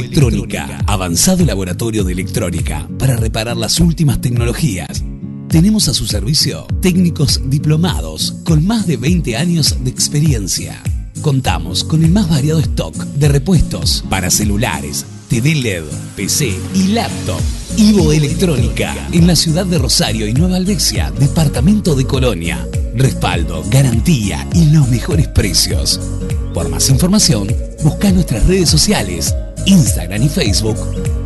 Electrónica, 0.00 0.82
avanzado 0.86 1.44
laboratorio 1.44 2.04
de 2.04 2.12
electrónica 2.12 2.88
para 2.98 3.16
reparar 3.16 3.56
las 3.56 3.80
últimas 3.80 4.20
tecnologías. 4.20 5.04
Tenemos 5.48 5.88
a 5.88 5.94
su 5.94 6.06
servicio 6.06 6.66
técnicos 6.80 7.42
diplomados 7.50 8.36
con 8.44 8.66
más 8.66 8.86
de 8.86 8.96
20 8.96 9.36
años 9.36 9.76
de 9.84 9.90
experiencia. 9.90 10.82
Contamos 11.20 11.84
con 11.84 12.02
el 12.02 12.10
más 12.10 12.30
variado 12.30 12.60
stock 12.60 12.96
de 12.96 13.28
repuestos 13.28 14.02
para 14.08 14.30
celulares, 14.30 15.04
TV 15.28 15.54
LED, 15.56 15.84
PC 16.16 16.58
y 16.74 16.88
laptop. 16.88 17.40
Ivo 17.76 18.12
Electrónica, 18.12 18.94
en 19.12 19.26
la 19.26 19.36
ciudad 19.36 19.66
de 19.66 19.78
Rosario 19.78 20.26
y 20.26 20.32
Nueva 20.32 20.56
Albesia, 20.56 21.12
departamento 21.18 21.94
de 21.94 22.06
Colonia. 22.06 22.66
Respaldo, 22.94 23.62
garantía 23.68 24.48
y 24.54 24.70
los 24.70 24.88
mejores 24.88 25.28
precios. 25.28 26.00
Por 26.52 26.68
más 26.68 26.88
información, 26.90 27.48
busca 27.84 28.10
nuestras 28.10 28.46
redes 28.46 28.68
sociales, 28.68 29.34
Instagram 29.66 30.22
y 30.22 30.28
Facebook, 30.28 30.76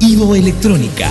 Ivo 0.01 0.35
Electrónica. 0.35 1.11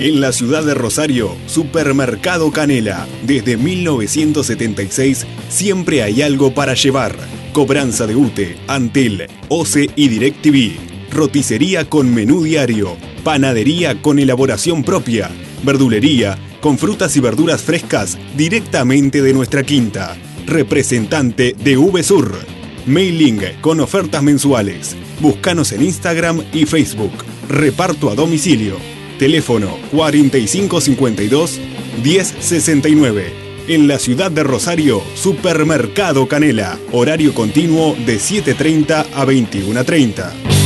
En 0.00 0.20
la 0.20 0.32
ciudad 0.32 0.64
de 0.64 0.74
Rosario, 0.74 1.36
Supermercado 1.46 2.50
Canela. 2.52 3.06
Desde 3.24 3.56
1976 3.56 5.26
siempre 5.48 6.02
hay 6.02 6.22
algo 6.22 6.54
para 6.54 6.74
llevar. 6.74 7.16
Cobranza 7.52 8.06
de 8.06 8.16
UTE, 8.16 8.56
Antel, 8.68 9.26
OCE 9.48 9.90
y 9.96 10.08
DirecTV. 10.08 11.12
Roticería 11.12 11.88
con 11.88 12.14
menú 12.14 12.42
diario. 12.42 12.96
Panadería 13.24 14.00
con 14.00 14.18
elaboración 14.18 14.84
propia. 14.84 15.30
Verdulería 15.62 16.38
con 16.60 16.78
frutas 16.78 17.16
y 17.16 17.20
verduras 17.20 17.62
frescas 17.62 18.18
directamente 18.36 19.22
de 19.22 19.32
nuestra 19.32 19.62
quinta. 19.62 20.16
Representante 20.48 21.54
de 21.62 21.76
VSUR. 21.76 22.38
Mailing 22.86 23.40
con 23.60 23.80
ofertas 23.80 24.22
mensuales. 24.22 24.96
Búscanos 25.20 25.72
en 25.72 25.82
Instagram 25.82 26.42
y 26.54 26.64
Facebook. 26.64 27.12
Reparto 27.50 28.08
a 28.10 28.14
domicilio. 28.14 28.76
Teléfono 29.18 29.68
4552 29.92 31.60
1069. 32.02 33.32
En 33.68 33.88
la 33.88 33.98
ciudad 33.98 34.30
de 34.30 34.42
Rosario, 34.42 35.02
Supermercado 35.14 36.26
Canela. 36.26 36.78
Horario 36.92 37.34
continuo 37.34 37.94
de 38.06 38.16
7.30 38.16 39.04
a 39.12 39.26
21.30. 39.26 40.57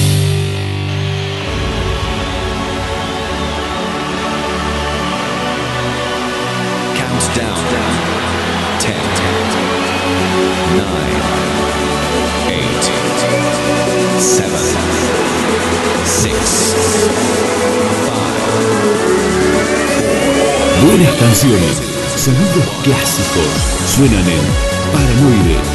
Buenas 20.92 21.14
canciones, 21.16 21.81
sonidos 22.16 22.68
clásicos, 22.85 23.46
suenan 23.87 24.28
en 24.28 24.92
Paranoide. 24.92 25.71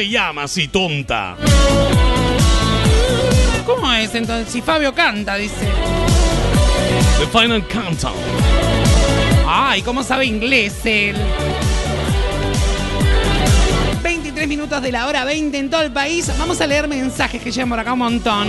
Se 0.00 0.08
llama 0.08 0.44
así, 0.44 0.68
tonta. 0.68 1.36
¿Cómo 3.66 3.92
es 3.92 4.14
entonces? 4.14 4.50
Si 4.50 4.62
Fabio 4.62 4.94
canta, 4.94 5.36
dice. 5.36 5.68
The 7.18 7.26
Final 7.26 7.62
Countdown. 7.68 8.14
Ay, 9.46 9.82
¿cómo 9.82 10.02
sabe 10.02 10.24
inglés 10.24 10.74
él? 10.86 11.16
23 14.02 14.48
minutos 14.48 14.80
de 14.80 14.90
la 14.90 15.06
hora 15.06 15.26
20 15.26 15.58
en 15.58 15.68
todo 15.68 15.82
el 15.82 15.92
país. 15.92 16.32
Vamos 16.38 16.58
a 16.62 16.66
leer 16.66 16.88
mensajes 16.88 17.42
que 17.42 17.52
llegan 17.52 17.68
por 17.68 17.78
acá 17.78 17.92
un 17.92 17.98
montón. 17.98 18.48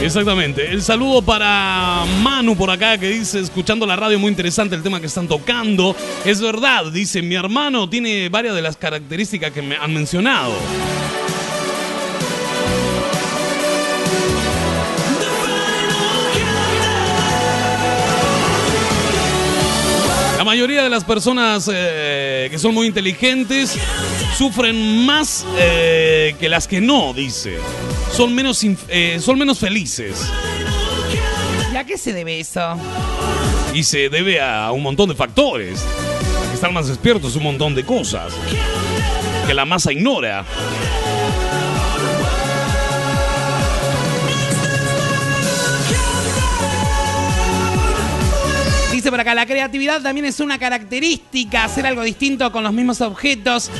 Exactamente. 0.00 0.70
El 0.70 0.80
saludo 0.80 1.22
para 1.22 2.04
Manu 2.22 2.56
por 2.56 2.70
acá 2.70 2.96
que 2.96 3.08
dice, 3.08 3.40
escuchando 3.40 3.84
la 3.84 3.96
radio, 3.96 4.18
muy 4.18 4.30
interesante 4.30 4.74
el 4.74 4.82
tema 4.82 5.00
que 5.00 5.06
están 5.06 5.26
tocando. 5.26 5.94
Es 6.24 6.40
verdad, 6.40 6.86
dice, 6.92 7.20
mi 7.20 7.34
hermano 7.34 7.90
tiene 7.90 8.28
varias 8.28 8.54
de 8.54 8.62
las 8.62 8.76
características 8.76 9.50
que 9.52 9.60
me 9.60 9.76
han 9.76 9.92
mencionado. 9.92 10.52
La 20.38 20.44
mayoría 20.44 20.84
de 20.84 20.88
las 20.88 21.02
personas 21.04 21.68
eh, 21.70 22.17
que 22.48 22.58
son 22.58 22.74
muy 22.74 22.86
inteligentes 22.86 23.76
sufren 24.36 25.04
más 25.04 25.46
eh, 25.58 26.34
que 26.38 26.48
las 26.48 26.68
que 26.68 26.80
no, 26.80 27.12
dice. 27.12 27.58
Son 28.12 28.34
menos, 28.34 28.64
eh, 28.88 29.18
son 29.20 29.38
menos 29.38 29.58
felices. 29.58 30.30
¿Y 31.72 31.76
a 31.76 31.84
qué 31.84 31.98
se 31.98 32.12
debe 32.12 32.40
eso? 32.40 32.76
Y 33.74 33.82
se 33.82 34.08
debe 34.08 34.40
a 34.40 34.72
un 34.72 34.82
montón 34.82 35.08
de 35.08 35.14
factores. 35.14 35.80
A 35.82 36.48
que 36.48 36.54
están 36.54 36.72
más 36.72 36.88
despiertos, 36.88 37.36
un 37.36 37.44
montón 37.44 37.74
de 37.74 37.84
cosas. 37.84 38.32
Que 39.46 39.54
la 39.54 39.64
masa 39.64 39.92
ignora. 39.92 40.44
Dice 48.98 49.10
por 49.10 49.20
acá, 49.20 49.32
la 49.32 49.46
creatividad 49.46 50.02
también 50.02 50.26
es 50.26 50.40
una 50.40 50.58
característica, 50.58 51.62
hacer 51.62 51.86
algo 51.86 52.02
distinto 52.02 52.50
con 52.50 52.64
los 52.64 52.72
mismos 52.72 53.00
objetos, 53.00 53.70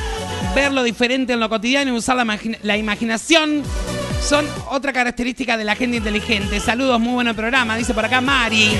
ver 0.54 0.70
lo 0.70 0.84
diferente 0.84 1.32
en 1.32 1.40
lo 1.40 1.48
cotidiano 1.48 1.92
y 1.92 1.96
usar 1.96 2.14
la, 2.14 2.38
la 2.62 2.76
imaginación 2.76 3.64
son 4.22 4.46
otra 4.70 4.92
característica 4.92 5.56
de 5.56 5.64
la 5.64 5.74
gente 5.74 5.96
inteligente. 5.96 6.60
Saludos, 6.60 7.00
muy 7.00 7.14
buen 7.14 7.34
programa, 7.34 7.76
dice 7.76 7.94
por 7.94 8.04
acá 8.04 8.20
Mari. 8.20 8.70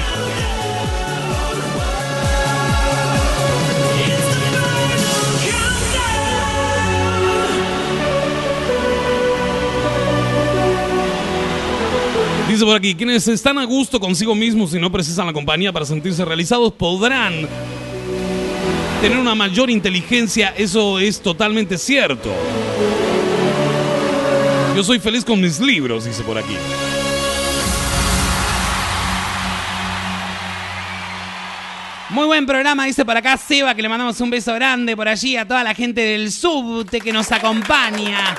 Dice 12.58 12.66
por 12.66 12.76
aquí, 12.76 12.96
quienes 12.96 13.28
están 13.28 13.56
a 13.56 13.64
gusto 13.64 14.00
consigo 14.00 14.34
mismos 14.34 14.74
y 14.74 14.80
no 14.80 14.90
precisan 14.90 15.28
la 15.28 15.32
compañía 15.32 15.72
para 15.72 15.86
sentirse 15.86 16.24
realizados 16.24 16.72
podrán 16.72 17.46
tener 19.00 19.16
una 19.16 19.36
mayor 19.36 19.70
inteligencia. 19.70 20.52
Eso 20.58 20.98
es 20.98 21.20
totalmente 21.20 21.78
cierto. 21.78 22.28
Yo 24.74 24.82
soy 24.82 24.98
feliz 24.98 25.24
con 25.24 25.40
mis 25.40 25.60
libros, 25.60 26.04
dice 26.04 26.24
por 26.24 26.36
aquí. 26.36 26.56
Muy 32.10 32.26
buen 32.26 32.44
programa, 32.44 32.86
dice 32.86 33.04
por 33.04 33.16
acá 33.16 33.36
Seba, 33.36 33.72
que 33.76 33.82
le 33.82 33.88
mandamos 33.88 34.20
un 34.20 34.30
beso 34.30 34.52
grande 34.54 34.96
por 34.96 35.06
allí 35.06 35.36
a 35.36 35.46
toda 35.46 35.62
la 35.62 35.76
gente 35.76 36.00
del 36.00 36.32
subte 36.32 37.00
que 37.00 37.12
nos 37.12 37.30
acompaña. 37.30 38.36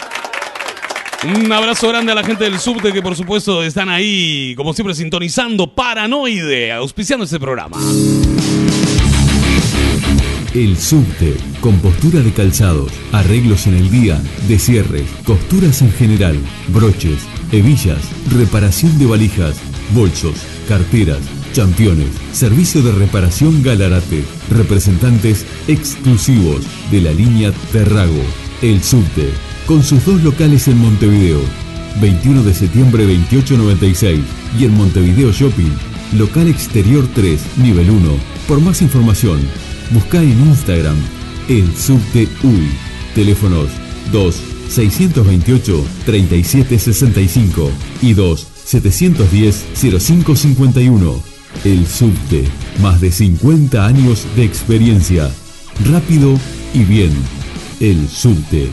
Un 1.22 1.52
abrazo 1.52 1.90
grande 1.90 2.14
a 2.14 2.16
la 2.16 2.24
gente 2.24 2.46
del 2.46 2.60
subte 2.60 2.94
que 2.94 3.02
por 3.02 3.14
supuesto 3.14 3.62
están 3.62 3.90
ahí, 3.90 4.54
como 4.56 4.74
siempre, 4.74 4.96
sintonizando 4.96 5.68
Paranoide, 5.68 6.72
auspiciando 6.72 7.26
este 7.26 7.38
programa. 7.38 7.78
El 10.54 10.78
subte, 10.78 11.36
compostura 11.60 12.22
de 12.22 12.32
calzados, 12.32 12.94
arreglos 13.12 13.68
en 13.68 13.76
el 13.76 13.92
día, 13.92 14.22
descierres, 14.48 15.10
costuras 15.26 15.82
en 15.82 15.92
general, 15.92 16.40
broches, 16.70 17.28
hebillas, 17.52 18.00
reparación 18.32 18.98
de 18.98 19.06
valijas, 19.06 19.60
bolsos, 19.94 20.36
carteras, 20.70 21.20
championes, 21.52 22.10
servicio 22.32 22.82
de 22.82 22.94
reparación 22.94 23.62
Galarate, 23.62 24.24
representantes 24.52 25.46
exclusivos 25.68 26.66
de 26.92 27.02
la 27.02 27.12
línea 27.12 27.52
Terrago. 27.74 28.24
El 28.62 28.82
subte, 28.84 29.32
con 29.70 29.84
sus 29.84 30.04
dos 30.04 30.24
locales 30.24 30.68
en 30.68 30.80
Montevideo, 30.80 31.40
21 32.02 32.42
de 32.42 32.56
septiembre 32.56 33.04
2896 33.04 34.20
y 34.60 34.64
en 34.66 34.76
Montevideo 34.76 35.32
Shopping, 35.32 35.70
local 36.18 36.48
exterior 36.48 37.08
3, 37.14 37.40
nivel 37.58 37.92
1. 37.92 38.10
Por 38.48 38.62
más 38.62 38.82
información, 38.82 39.40
busca 39.92 40.24
en 40.24 40.32
Instagram 40.48 40.98
el 41.50 41.72
subte 41.78 42.28
UI. 42.42 42.68
Teléfonos 43.14 43.70
2 44.12 44.36
628 44.70 45.86
3765 46.04 47.72
y 48.02 48.14
2 48.14 48.48
710 48.66 49.66
0551. 49.76 51.24
El 51.64 51.86
subte, 51.86 52.46
más 52.82 53.02
de 53.02 53.12
50 53.12 53.86
años 53.86 54.26
de 54.36 54.46
experiencia. 54.46 55.30
Rápido 55.86 56.40
y 56.74 56.86
bien. 56.86 57.12
El 57.80 58.10
subte. 58.10 58.72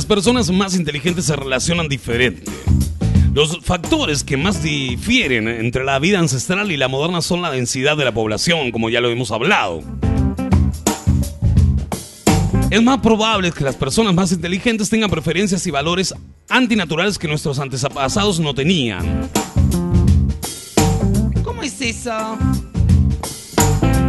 Las 0.00 0.06
personas 0.06 0.50
más 0.50 0.76
inteligentes 0.76 1.26
se 1.26 1.36
relacionan 1.36 1.86
diferente. 1.86 2.50
Los 3.34 3.58
factores 3.62 4.24
que 4.24 4.38
más 4.38 4.62
difieren 4.62 5.46
entre 5.46 5.84
la 5.84 5.98
vida 5.98 6.18
ancestral 6.18 6.72
y 6.72 6.78
la 6.78 6.88
moderna 6.88 7.20
son 7.20 7.42
la 7.42 7.50
densidad 7.50 7.98
de 7.98 8.06
la 8.06 8.14
población, 8.14 8.70
como 8.70 8.88
ya 8.88 9.02
lo 9.02 9.10
hemos 9.10 9.30
hablado. 9.30 9.82
Es 12.70 12.82
más 12.82 13.00
probable 13.00 13.52
que 13.52 13.62
las 13.62 13.76
personas 13.76 14.14
más 14.14 14.32
inteligentes 14.32 14.88
tengan 14.88 15.10
preferencias 15.10 15.66
y 15.66 15.70
valores 15.70 16.14
antinaturales 16.48 17.18
que 17.18 17.28
nuestros 17.28 17.58
antepasados 17.58 18.40
no 18.40 18.54
tenían. 18.54 19.28
¿Cómo 21.44 21.62
es 21.62 21.78
eso? 21.82 22.38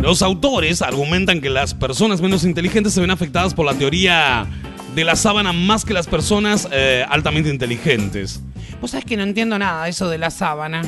Los 0.02 0.22
autores 0.22 0.82
argumentan 0.82 1.42
que 1.42 1.50
las 1.50 1.74
personas 1.74 2.22
menos 2.22 2.46
inteligentes 2.46 2.94
se 2.94 3.02
ven 3.02 3.12
afectadas 3.12 3.54
por 3.54 3.66
la 3.66 3.74
teoría 3.74 4.48
de 4.96 5.04
la 5.04 5.16
sábana 5.16 5.54
más 5.54 5.86
que 5.86 5.94
las 5.94 6.08
personas 6.08 6.68
eh, 6.72 7.06
altamente 7.08 7.50
inteligentes. 7.50 8.42
Vos 8.82 8.92
sabés 8.92 9.06
que 9.06 9.16
no 9.18 9.24
entiendo 9.24 9.58
nada 9.58 9.86
de 9.86 9.90
eso 9.92 10.10
de 10.10 10.18
la 10.18 10.30
sábana. 10.32 10.82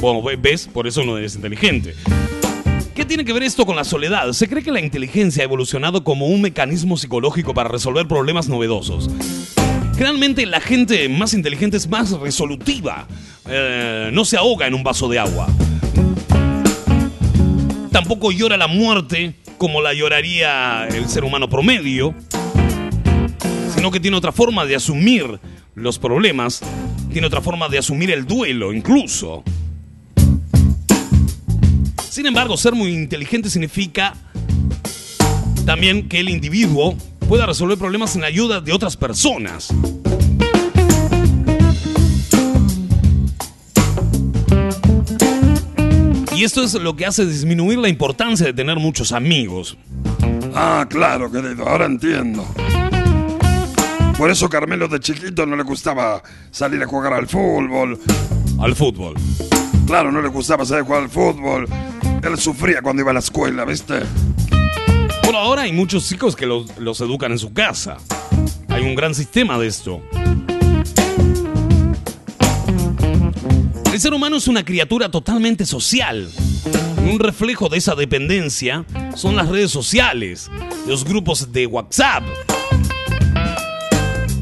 Bueno, 0.00 0.22
ve- 0.22 0.36
ves, 0.36 0.66
por 0.72 0.86
eso 0.86 1.04
no 1.04 1.18
eres 1.18 1.36
inteligente. 1.36 1.94
¿Qué 2.94 3.04
tiene 3.04 3.24
que 3.24 3.32
ver 3.32 3.42
esto 3.42 3.66
con 3.66 3.76
la 3.76 3.84
soledad? 3.84 4.32
Se 4.32 4.48
cree 4.48 4.62
que 4.62 4.70
la 4.72 4.80
inteligencia 4.80 5.42
ha 5.42 5.44
evolucionado 5.44 6.02
como 6.02 6.26
un 6.26 6.40
mecanismo 6.40 6.96
psicológico 6.96 7.52
para 7.54 7.68
resolver 7.68 8.06
problemas 8.08 8.48
novedosos. 8.48 9.10
Generalmente 9.94 10.44
la 10.46 10.60
gente 10.60 11.08
más 11.08 11.32
inteligente 11.34 11.76
es 11.76 11.88
más 11.88 12.10
resolutiva. 12.12 13.06
Eh, 13.48 14.10
no 14.12 14.24
se 14.24 14.36
ahoga 14.36 14.66
en 14.66 14.74
un 14.74 14.82
vaso 14.82 15.08
de 15.08 15.18
agua. 15.18 15.46
Tampoco 17.92 18.30
llora 18.32 18.56
la 18.56 18.66
muerte 18.66 19.34
como 19.58 19.80
la 19.80 19.94
lloraría 19.94 20.86
el 20.88 21.08
ser 21.08 21.24
humano 21.24 21.48
promedio, 21.48 22.14
sino 23.74 23.90
que 23.90 24.00
tiene 24.00 24.16
otra 24.16 24.32
forma 24.32 24.64
de 24.64 24.76
asumir 24.76 25.40
los 25.74 25.98
problemas, 25.98 26.60
tiene 27.12 27.26
otra 27.26 27.40
forma 27.40 27.68
de 27.68 27.78
asumir 27.78 28.10
el 28.10 28.26
duelo 28.26 28.72
incluso. 28.72 29.42
Sin 32.10 32.26
embargo, 32.26 32.56
ser 32.56 32.74
muy 32.74 32.94
inteligente 32.94 33.50
significa 33.50 34.14
también 35.66 36.08
que 36.08 36.20
el 36.20 36.28
individuo 36.28 36.96
pueda 37.28 37.44
resolver 37.44 37.76
problemas 37.76 38.10
sin 38.12 38.24
ayuda 38.24 38.60
de 38.60 38.72
otras 38.72 38.96
personas. 38.96 39.72
Y 46.36 46.44
esto 46.44 46.62
es 46.62 46.74
lo 46.74 46.94
que 46.94 47.06
hace 47.06 47.24
disminuir 47.24 47.78
la 47.78 47.88
importancia 47.88 48.44
de 48.44 48.52
tener 48.52 48.76
muchos 48.76 49.12
amigos. 49.12 49.78
Ah, 50.54 50.84
claro, 50.86 51.32
querido, 51.32 51.66
ahora 51.66 51.86
entiendo. 51.86 52.46
Por 54.18 54.30
eso 54.30 54.46
Carmelo 54.46 54.86
de 54.86 55.00
chiquito 55.00 55.46
no 55.46 55.56
le 55.56 55.62
gustaba 55.62 56.22
salir 56.50 56.82
a 56.82 56.86
jugar 56.86 57.14
al 57.14 57.26
fútbol. 57.26 57.98
Al 58.60 58.76
fútbol. 58.76 59.14
Claro, 59.86 60.12
no 60.12 60.20
le 60.20 60.28
gustaba 60.28 60.66
salir 60.66 60.82
a 60.82 60.84
jugar 60.84 61.02
al 61.04 61.08
fútbol. 61.08 61.66
Él 62.22 62.36
sufría 62.36 62.82
cuando 62.82 63.00
iba 63.00 63.12
a 63.12 63.14
la 63.14 63.20
escuela, 63.20 63.64
¿viste? 63.64 64.00
Bueno, 65.22 65.38
ahora 65.38 65.62
hay 65.62 65.72
muchos 65.72 66.06
chicos 66.06 66.36
que 66.36 66.44
los, 66.44 66.76
los 66.76 67.00
educan 67.00 67.32
en 67.32 67.38
su 67.38 67.54
casa. 67.54 67.96
Hay 68.68 68.82
un 68.82 68.94
gran 68.94 69.14
sistema 69.14 69.58
de 69.58 69.68
esto. 69.68 70.02
El 73.96 74.02
ser 74.02 74.12
humano 74.12 74.36
es 74.36 74.46
una 74.46 74.62
criatura 74.62 75.10
totalmente 75.10 75.64
social. 75.64 76.28
Un 76.98 77.18
reflejo 77.18 77.70
de 77.70 77.78
esa 77.78 77.94
dependencia 77.94 78.84
son 79.14 79.36
las 79.36 79.48
redes 79.48 79.70
sociales, 79.70 80.50
los 80.86 81.02
grupos 81.02 81.50
de 81.50 81.66
WhatsApp. 81.66 82.22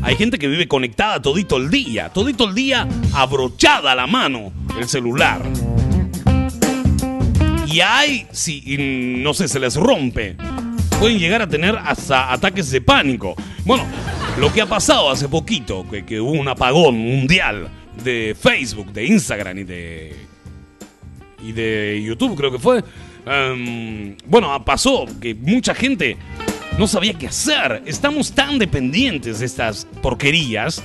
Hay 0.02 0.16
gente 0.16 0.40
que 0.40 0.48
vive 0.48 0.66
conectada 0.66 1.22
todito 1.22 1.56
el 1.56 1.70
día, 1.70 2.08
todito 2.08 2.48
el 2.48 2.56
día 2.56 2.88
abrochada 3.12 3.92
a 3.92 3.94
la 3.94 4.08
mano 4.08 4.52
el 4.76 4.88
celular. 4.88 5.40
Y 7.68 7.78
hay, 7.78 8.26
si 8.32 8.76
no 9.22 9.34
sé, 9.34 9.46
se 9.46 9.60
les 9.60 9.76
rompe, 9.76 10.36
pueden 10.98 11.20
llegar 11.20 11.42
a 11.42 11.48
tener 11.48 11.76
hasta 11.76 12.32
ataques 12.32 12.72
de 12.72 12.80
pánico. 12.80 13.36
Bueno, 13.64 13.84
lo 14.36 14.52
que 14.52 14.62
ha 14.62 14.66
pasado 14.66 15.12
hace 15.12 15.28
poquito, 15.28 15.86
que, 15.88 16.04
que 16.04 16.20
hubo 16.20 16.32
un 16.32 16.48
apagón 16.48 16.98
mundial 16.98 17.70
de 18.02 18.36
Facebook, 18.38 18.92
de 18.92 19.06
Instagram 19.06 19.58
y 19.58 19.64
de 19.64 20.16
y 21.44 21.52
de 21.52 22.02
YouTube, 22.02 22.36
creo 22.36 22.50
que 22.50 22.58
fue. 22.58 22.82
Em, 23.26 24.16
bueno, 24.26 24.64
pasó 24.64 25.06
que 25.20 25.34
mucha 25.34 25.74
gente 25.74 26.16
no 26.78 26.86
sabía 26.86 27.14
qué 27.14 27.28
hacer. 27.28 27.82
Estamos 27.86 28.32
tan 28.32 28.58
dependientes 28.58 29.40
de 29.40 29.46
estas 29.46 29.86
porquerías 30.02 30.82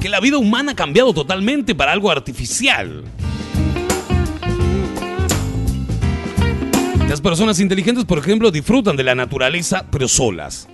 que 0.00 0.08
la 0.08 0.20
vida 0.20 0.38
humana 0.38 0.72
ha 0.72 0.76
cambiado 0.76 1.12
totalmente 1.12 1.74
para 1.74 1.92
algo 1.92 2.10
artificial. 2.10 3.04
Las 7.08 7.22
personas 7.22 7.58
inteligentes, 7.58 8.04
por 8.04 8.18
ejemplo, 8.18 8.50
disfrutan 8.50 8.94
de 8.96 9.02
la 9.02 9.14
naturaleza, 9.14 9.86
pero 9.90 10.06
solas. 10.08 10.68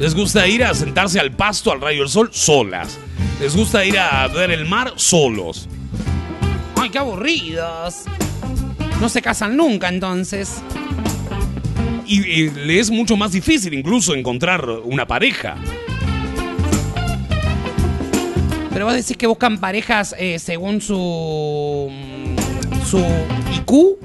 Les 0.00 0.14
gusta 0.14 0.46
ir 0.46 0.64
a 0.64 0.74
sentarse 0.74 1.20
al 1.20 1.32
pasto, 1.32 1.72
al 1.72 1.80
rayo 1.80 2.00
del 2.00 2.08
sol, 2.08 2.28
solas. 2.32 2.98
Les 3.40 3.56
gusta 3.56 3.84
ir 3.84 3.98
a 3.98 4.26
ver 4.28 4.50
el 4.50 4.66
mar, 4.66 4.92
solos. 4.96 5.68
Ay, 6.76 6.90
qué 6.90 6.98
aburridos. 6.98 8.02
No 9.00 9.08
se 9.08 9.22
casan 9.22 9.56
nunca 9.56 9.88
entonces. 9.88 10.62
Y, 12.06 12.20
y 12.20 12.50
le 12.50 12.78
es 12.80 12.90
mucho 12.90 13.16
más 13.16 13.32
difícil 13.32 13.72
incluso 13.72 14.14
encontrar 14.14 14.68
una 14.68 15.06
pareja. 15.06 15.56
Pero 18.74 18.86
vos 18.86 18.94
decís 18.94 19.16
que 19.16 19.28
buscan 19.28 19.58
parejas 19.58 20.16
eh, 20.18 20.40
según 20.40 20.80
su. 20.80 21.88
su 22.90 22.98
IQ. 23.54 24.00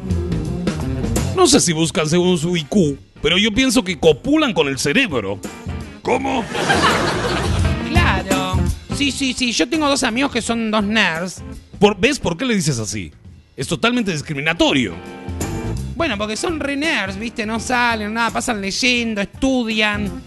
No 1.36 1.48
sé 1.48 1.60
si 1.60 1.74
buscan 1.74 2.08
según 2.08 2.38
su 2.38 2.56
IQ, 2.56 3.00
pero 3.20 3.40
yo 3.40 3.52
pienso 3.52 3.84
que 3.84 4.00
copulan 4.00 4.54
con 4.54 4.68
el 4.68 4.78
cerebro. 4.78 5.40
¿Cómo? 6.02 6.44
Claro. 7.90 8.58
Sí, 8.96 9.12
sí, 9.12 9.34
sí. 9.34 9.52
Yo 9.52 9.68
tengo 9.70 9.88
dos 9.88 10.04
amigos 10.04 10.32
que 10.32 10.42
son 10.42 10.72
dos 10.72 10.84
nerds. 10.84 11.42
¿Por, 11.80 11.98
¿Ves 12.00 12.20
por 12.20 12.38
qué 12.38 12.46
le 12.46 12.56
dices 12.56 12.80
así? 12.80 13.12
Es 13.56 13.68
totalmente 13.68 14.12
discriminatorio. 14.12 14.94
Bueno, 15.96 16.18
porque 16.18 16.38
son 16.38 16.60
re 16.60 16.78
nerds, 16.78 17.18
¿viste? 17.18 17.46
No 17.46 17.60
salen, 17.60 18.14
nada, 18.14 18.32
pasan 18.32 18.62
leyendo, 18.62 19.22
estudian. 19.22 20.24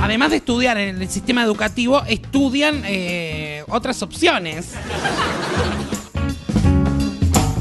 Además 0.00 0.30
de 0.30 0.36
estudiar 0.36 0.76
en 0.78 1.00
el 1.00 1.08
sistema 1.08 1.42
educativo, 1.42 2.02
estudian 2.06 2.82
eh, 2.84 3.62
otras 3.68 4.02
opciones. 4.02 4.72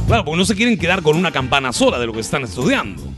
Claro, 0.08 0.26
porque 0.26 0.38
no 0.38 0.46
se 0.46 0.56
quieren 0.56 0.78
quedar 0.78 1.02
con 1.02 1.16
una 1.16 1.32
campana 1.32 1.72
sola 1.72 1.98
de 1.98 2.08
lo 2.08 2.14
que 2.14 2.20
están 2.20 2.44
estudiando. 2.44 3.11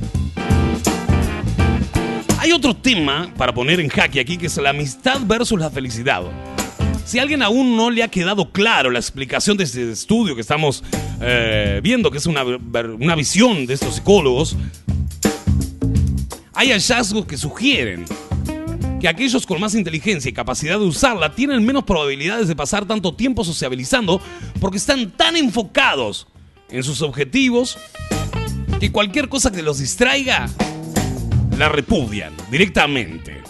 Hay 2.43 2.51
otro 2.51 2.75
tema 2.75 3.34
para 3.38 3.53
poner 3.53 3.79
en 3.79 3.88
jaque 3.88 4.19
aquí 4.19 4.36
que 4.36 4.47
es 4.47 4.58
la 4.58 4.71
amistad 4.71 5.21
versus 5.25 5.58
la 5.58 5.69
felicidad. 5.69 6.23
Si 7.06 7.17
a 7.17 7.21
alguien 7.21 7.41
aún 7.41 7.77
no 7.77 7.89
le 7.89 8.03
ha 8.03 8.10
quedado 8.10 8.51
claro 8.51 8.91
la 8.91 8.99
explicación 8.99 9.56
de 9.56 9.63
este 9.63 9.89
estudio 9.89 10.36
que 10.36 10.41
estamos 10.41 10.84
eh, 11.21 11.79
viendo, 11.82 12.12
que 12.12 12.17
es 12.17 12.25
una, 12.25 12.43
una 12.43 13.15
visión 13.15 13.65
de 13.65 13.75
estos 13.75 13.95
psicólogos, 13.95 14.58
hay 16.53 16.71
hallazgos 16.71 17.25
que 17.25 17.38
sugieren 17.38 18.03
que 18.99 19.08
aquellos 19.08 19.45
con 19.45 19.62
más 19.62 19.73
inteligencia 19.73 20.27
y 20.27 20.34
capacidad 20.34 20.77
de 20.77 20.86
usarla 20.86 21.34
tienen 21.34 21.65
menos 21.65 21.86
probabilidades 21.86 22.49
de 22.49 22.58
pasar 22.58 22.84
tanto 22.86 23.13
tiempo 23.15 23.45
sociabilizando 23.45 24.19
porque 24.60 24.79
están 24.79 25.12
tan 25.12 25.38
enfocados 25.38 26.27
en 26.67 26.84
sus 26.84 27.03
objetivos 27.03 27.77
que 28.82 28.91
cualquier 28.91 29.29
cosa 29.29 29.49
que 29.49 29.62
los 29.62 29.79
distraiga 29.79 30.49
la 31.58 31.70
repudian 31.70 32.34
directamente. 32.50 33.42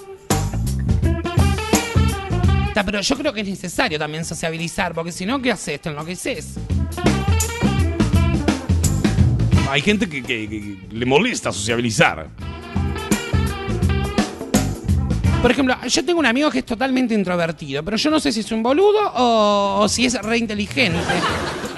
Ta, 2.74 2.84
Pero 2.84 3.02
yo 3.02 3.18
creo 3.18 3.34
que 3.34 3.42
es 3.42 3.48
necesario 3.48 4.00
también 4.00 4.26
sociabilizar, 4.26 4.94
porque 4.94 5.12
si 5.12 5.26
no, 5.26 5.42
¿qué 5.42 5.52
haces? 5.52 5.80
Te 5.82 5.90
enloqueces. 5.90 6.56
Hay 9.70 9.82
gente 9.82 10.08
que, 10.10 10.22
que- 10.24 10.50
que 10.50 10.78
le 10.92 11.06
molesta 11.06 11.52
sociabilizar. 11.52 12.28
Por 15.42 15.52
ejemplo, 15.52 15.76
yo 15.88 16.06
tengo 16.06 16.20
un 16.20 16.26
amigo 16.26 16.50
que 16.50 16.60
es 16.60 16.66
totalmente 16.66 17.14
introvertido, 17.14 17.84
pero 17.84 17.98
yo 17.98 18.10
no 18.10 18.20
sé 18.20 18.32
si 18.32 18.40
es 18.40 18.52
un 18.52 18.64
boludo 18.64 19.12
o, 19.14 19.80
o 19.82 19.90
si 19.90 20.06
es 20.06 20.14
re 20.22 20.38
inteligente. 20.38 20.98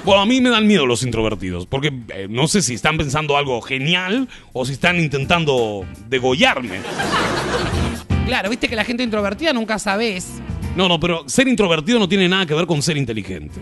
Bueno, 0.06 0.22
a 0.22 0.26
mí 0.28 0.40
me 0.40 0.52
dan 0.52 0.68
miedo 0.68 0.86
los 0.86 1.02
introvertidos, 1.02 1.66
porque 1.66 1.92
eh, 2.10 2.28
no 2.30 2.48
sé 2.48 2.62
si 2.62 2.76
están 2.76 2.96
pensando 2.96 3.38
algo 3.38 3.60
genial 3.62 4.30
o 4.54 4.64
si 4.64 4.74
están 4.74 5.00
intentando 5.00 5.84
degollarme. 6.08 6.82
Claro, 8.28 8.52
viste 8.52 8.68
que 8.68 8.76
la 8.76 8.84
gente 8.84 9.02
introvertida 9.02 9.52
nunca 9.52 9.80
sabes. 9.80 10.34
No, 10.76 10.88
no, 10.88 11.00
pero 11.00 11.28
ser 11.28 11.48
introvertido 11.48 11.98
no 11.98 12.08
tiene 12.08 12.30
nada 12.30 12.46
que 12.46 12.54
ver 12.54 12.68
con 12.68 12.84
ser 12.84 12.98
inteligente. 12.98 13.60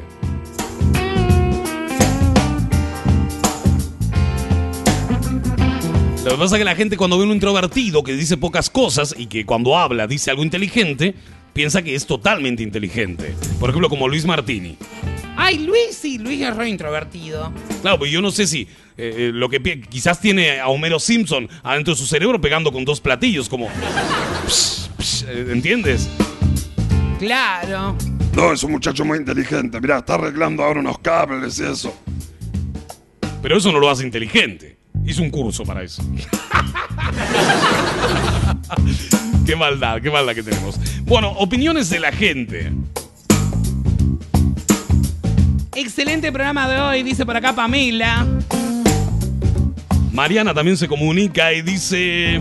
Lo 6.25 6.31
que 6.31 6.37
pasa 6.37 6.55
es 6.55 6.59
que 6.59 6.65
la 6.65 6.75
gente 6.75 6.97
cuando 6.97 7.17
ve 7.17 7.23
un 7.23 7.31
introvertido 7.31 8.03
que 8.03 8.17
dice 8.17 8.35
pocas 8.35 8.69
cosas 8.69 9.15
y 9.17 9.27
que 9.27 9.45
cuando 9.45 9.77
habla 9.77 10.07
dice 10.07 10.29
algo 10.29 10.43
inteligente, 10.43 11.15
piensa 11.53 11.81
que 11.81 11.95
es 11.95 12.05
totalmente 12.05 12.63
inteligente. 12.63 13.33
Por 13.61 13.69
ejemplo, 13.69 13.87
como 13.87 14.09
Luis 14.09 14.25
Martini. 14.25 14.77
Ay, 15.35 15.59
Luis, 15.59 15.97
sí, 15.99 16.17
Luis 16.17 16.41
es 16.41 16.55
re 16.55 16.69
introvertido. 16.69 17.51
Claro, 17.81 17.99
pues 17.99 18.11
yo 18.11 18.21
no 18.21 18.31
sé 18.31 18.47
si 18.47 18.61
eh, 18.61 18.67
eh, 18.97 19.31
lo 19.33 19.49
que 19.49 19.81
quizás 19.81 20.21
tiene 20.21 20.59
a 20.59 20.67
Homero 20.67 20.99
Simpson 20.99 21.49
adentro 21.63 21.93
de 21.93 21.99
su 21.99 22.05
cerebro 22.05 22.39
pegando 22.39 22.71
con 22.71 22.85
dos 22.85 23.01
platillos, 23.01 23.49
como... 23.49 23.69
Psh, 24.47 24.89
psh, 24.97 25.23
eh, 25.27 25.47
¿Entiendes? 25.51 26.09
Claro. 27.19 27.95
No, 28.35 28.51
es 28.51 28.63
un 28.63 28.71
muchacho 28.71 29.05
muy 29.05 29.17
inteligente. 29.17 29.79
Mirá, 29.79 29.99
está 29.99 30.15
arreglando 30.15 30.63
ahora 30.63 30.79
unos 30.79 30.99
cables 30.99 31.59
y 31.59 31.63
eso. 31.63 31.95
Pero 33.41 33.57
eso 33.57 33.71
no 33.71 33.79
lo 33.79 33.89
hace 33.89 34.03
inteligente. 34.03 34.77
Hizo 35.05 35.21
un 35.21 35.29
curso 35.29 35.63
para 35.63 35.83
eso. 35.83 36.03
qué 39.45 39.55
maldad, 39.55 40.01
qué 40.01 40.09
maldad 40.09 40.33
que 40.33 40.43
tenemos. 40.43 40.79
Bueno, 41.01 41.31
opiniones 41.31 41.89
de 41.89 41.99
la 41.99 42.11
gente. 42.11 42.71
Excelente 45.75 46.31
programa 46.31 46.69
de 46.69 46.79
hoy, 46.79 47.03
dice 47.03 47.25
por 47.25 47.35
acá 47.35 47.53
Pamela. 47.55 48.27
Mariana 50.11 50.53
también 50.53 50.77
se 50.77 50.87
comunica 50.87 51.51
y 51.53 51.61
dice... 51.63 52.39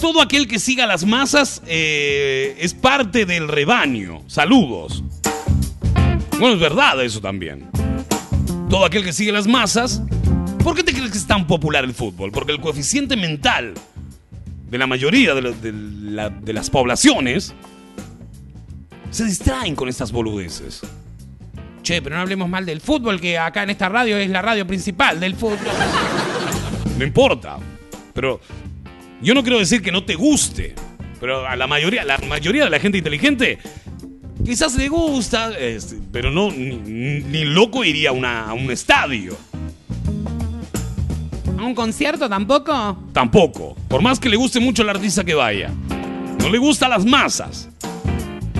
Todo 0.00 0.20
aquel 0.20 0.48
que 0.48 0.58
siga 0.58 0.86
las 0.86 1.06
masas 1.06 1.62
eh, 1.66 2.56
es 2.58 2.74
parte 2.74 3.26
del 3.26 3.48
rebaño. 3.48 4.22
Saludos. 4.26 5.04
Bueno, 6.38 6.54
es 6.54 6.60
verdad 6.60 7.02
eso 7.02 7.20
también. 7.20 7.70
Todo 8.68 8.84
aquel 8.84 9.04
que 9.04 9.12
sigue 9.12 9.32
las 9.32 9.46
masas... 9.46 10.02
¿Por 10.64 10.74
qué 10.74 10.82
te 10.82 10.92
crees 10.92 11.12
que 11.12 11.18
es 11.18 11.26
tan 11.28 11.46
popular 11.46 11.84
el 11.84 11.94
fútbol? 11.94 12.32
Porque 12.32 12.50
el 12.50 12.60
coeficiente 12.60 13.16
mental 13.16 13.74
de 14.68 14.78
la 14.78 14.88
mayoría 14.88 15.32
de, 15.32 15.42
de 15.42 16.52
las 16.52 16.70
poblaciones 16.70 17.54
se 19.10 19.24
distraen 19.24 19.76
con 19.76 19.88
estas 19.88 20.10
boludeces. 20.10 20.82
Che, 21.86 22.02
pero 22.02 22.16
no 22.16 22.22
hablemos 22.22 22.48
mal 22.48 22.66
del 22.66 22.80
fútbol, 22.80 23.20
que 23.20 23.38
acá 23.38 23.62
en 23.62 23.70
esta 23.70 23.88
radio 23.88 24.16
es 24.16 24.28
la 24.28 24.42
radio 24.42 24.66
principal 24.66 25.20
del 25.20 25.36
fútbol. 25.36 25.58
No 26.98 27.04
importa. 27.04 27.58
Pero 28.12 28.40
yo 29.22 29.34
no 29.34 29.42
quiero 29.44 29.60
decir 29.60 29.82
que 29.82 29.92
no 29.92 30.02
te 30.04 30.16
guste. 30.16 30.74
Pero 31.20 31.46
a 31.46 31.54
la 31.54 31.68
mayoría, 31.68 32.02
la 32.04 32.18
mayoría 32.18 32.64
de 32.64 32.70
la 32.70 32.80
gente 32.80 32.98
inteligente 32.98 33.58
quizás 34.44 34.74
le 34.74 34.88
gusta, 34.88 35.52
pero 36.10 36.32
no 36.32 36.50
ni, 36.50 36.74
ni 37.20 37.44
loco 37.44 37.84
iría 37.84 38.08
a, 38.08 38.12
una- 38.12 38.46
a 38.48 38.52
un 38.52 38.68
estadio. 38.72 39.36
¿A 41.56 41.62
un 41.62 41.74
concierto 41.76 42.28
tampoco? 42.28 42.98
Tampoco. 43.12 43.76
Por 43.86 44.02
más 44.02 44.18
que 44.18 44.28
le 44.28 44.36
guste 44.36 44.58
mucho 44.58 44.82
el 44.82 44.88
artista 44.88 45.22
que 45.22 45.34
vaya. 45.34 45.70
No 46.40 46.48
le 46.48 46.58
gustan 46.58 46.90
las 46.90 47.04
masas. 47.04 47.68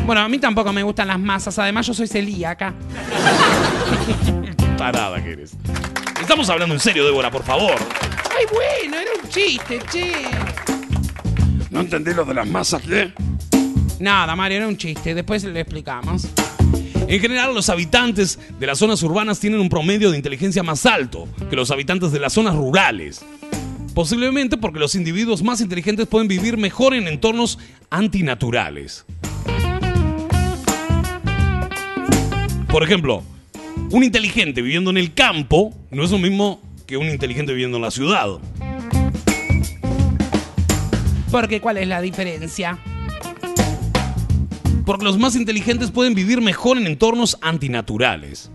Bueno, 0.06 0.20
a 0.20 0.28
mí 0.28 0.38
tampoco 0.38 0.72
me 0.72 0.84
gustan 0.84 1.08
las 1.08 1.18
masas, 1.18 1.58
además 1.58 1.84
yo 1.84 1.92
soy 1.92 2.06
celíaca. 2.06 2.72
Parada 4.78 5.20
que 5.20 5.32
eres. 5.32 5.56
Estamos 6.20 6.48
hablando 6.48 6.76
en 6.76 6.80
serio, 6.80 7.04
Débora, 7.04 7.28
por 7.28 7.42
favor. 7.42 7.74
Ay, 8.30 8.44
bueno, 8.52 8.98
era 8.98 9.10
un 9.20 9.28
chiste, 9.28 9.80
che. 9.90 10.12
No 11.70 11.80
entendí 11.80 12.14
lo 12.14 12.24
de 12.24 12.34
las 12.34 12.46
masas, 12.46 12.82
¿qué? 12.82 13.12
Nada, 13.98 14.36
Mario, 14.36 14.58
era 14.58 14.68
un 14.68 14.76
chiste. 14.76 15.12
Después 15.12 15.42
le 15.42 15.58
explicamos. 15.58 16.28
En 17.08 17.20
general, 17.20 17.52
los 17.52 17.68
habitantes 17.68 18.38
de 18.60 18.66
las 18.66 18.78
zonas 18.78 19.02
urbanas 19.02 19.40
tienen 19.40 19.58
un 19.58 19.68
promedio 19.68 20.12
de 20.12 20.18
inteligencia 20.18 20.62
más 20.62 20.86
alto 20.86 21.26
que 21.50 21.56
los 21.56 21.72
habitantes 21.72 22.12
de 22.12 22.20
las 22.20 22.32
zonas 22.32 22.54
rurales. 22.54 23.24
Posiblemente 23.92 24.56
porque 24.56 24.78
los 24.78 24.94
individuos 24.94 25.42
más 25.42 25.60
inteligentes 25.60 26.06
pueden 26.06 26.28
vivir 26.28 26.58
mejor 26.58 26.94
en 26.94 27.08
entornos 27.08 27.58
antinaturales. 27.90 29.04
Por 32.76 32.82
ejemplo, 32.82 33.22
un 33.90 34.04
inteligente 34.04 34.60
viviendo 34.60 34.90
en 34.90 34.98
el 34.98 35.14
campo 35.14 35.72
no 35.90 36.04
es 36.04 36.10
lo 36.10 36.18
mismo 36.18 36.60
que 36.86 36.98
un 36.98 37.08
inteligente 37.08 37.54
viviendo 37.54 37.78
en 37.78 37.82
la 37.82 37.90
ciudad. 37.90 38.26
Porque, 41.30 41.62
¿cuál 41.62 41.78
es 41.78 41.88
la 41.88 42.02
diferencia? 42.02 42.78
Porque 44.84 45.06
los 45.06 45.16
más 45.16 45.36
inteligentes 45.36 45.90
pueden 45.90 46.14
vivir 46.14 46.42
mejor 46.42 46.76
en 46.76 46.86
entornos 46.86 47.38
antinaturales. 47.40 48.50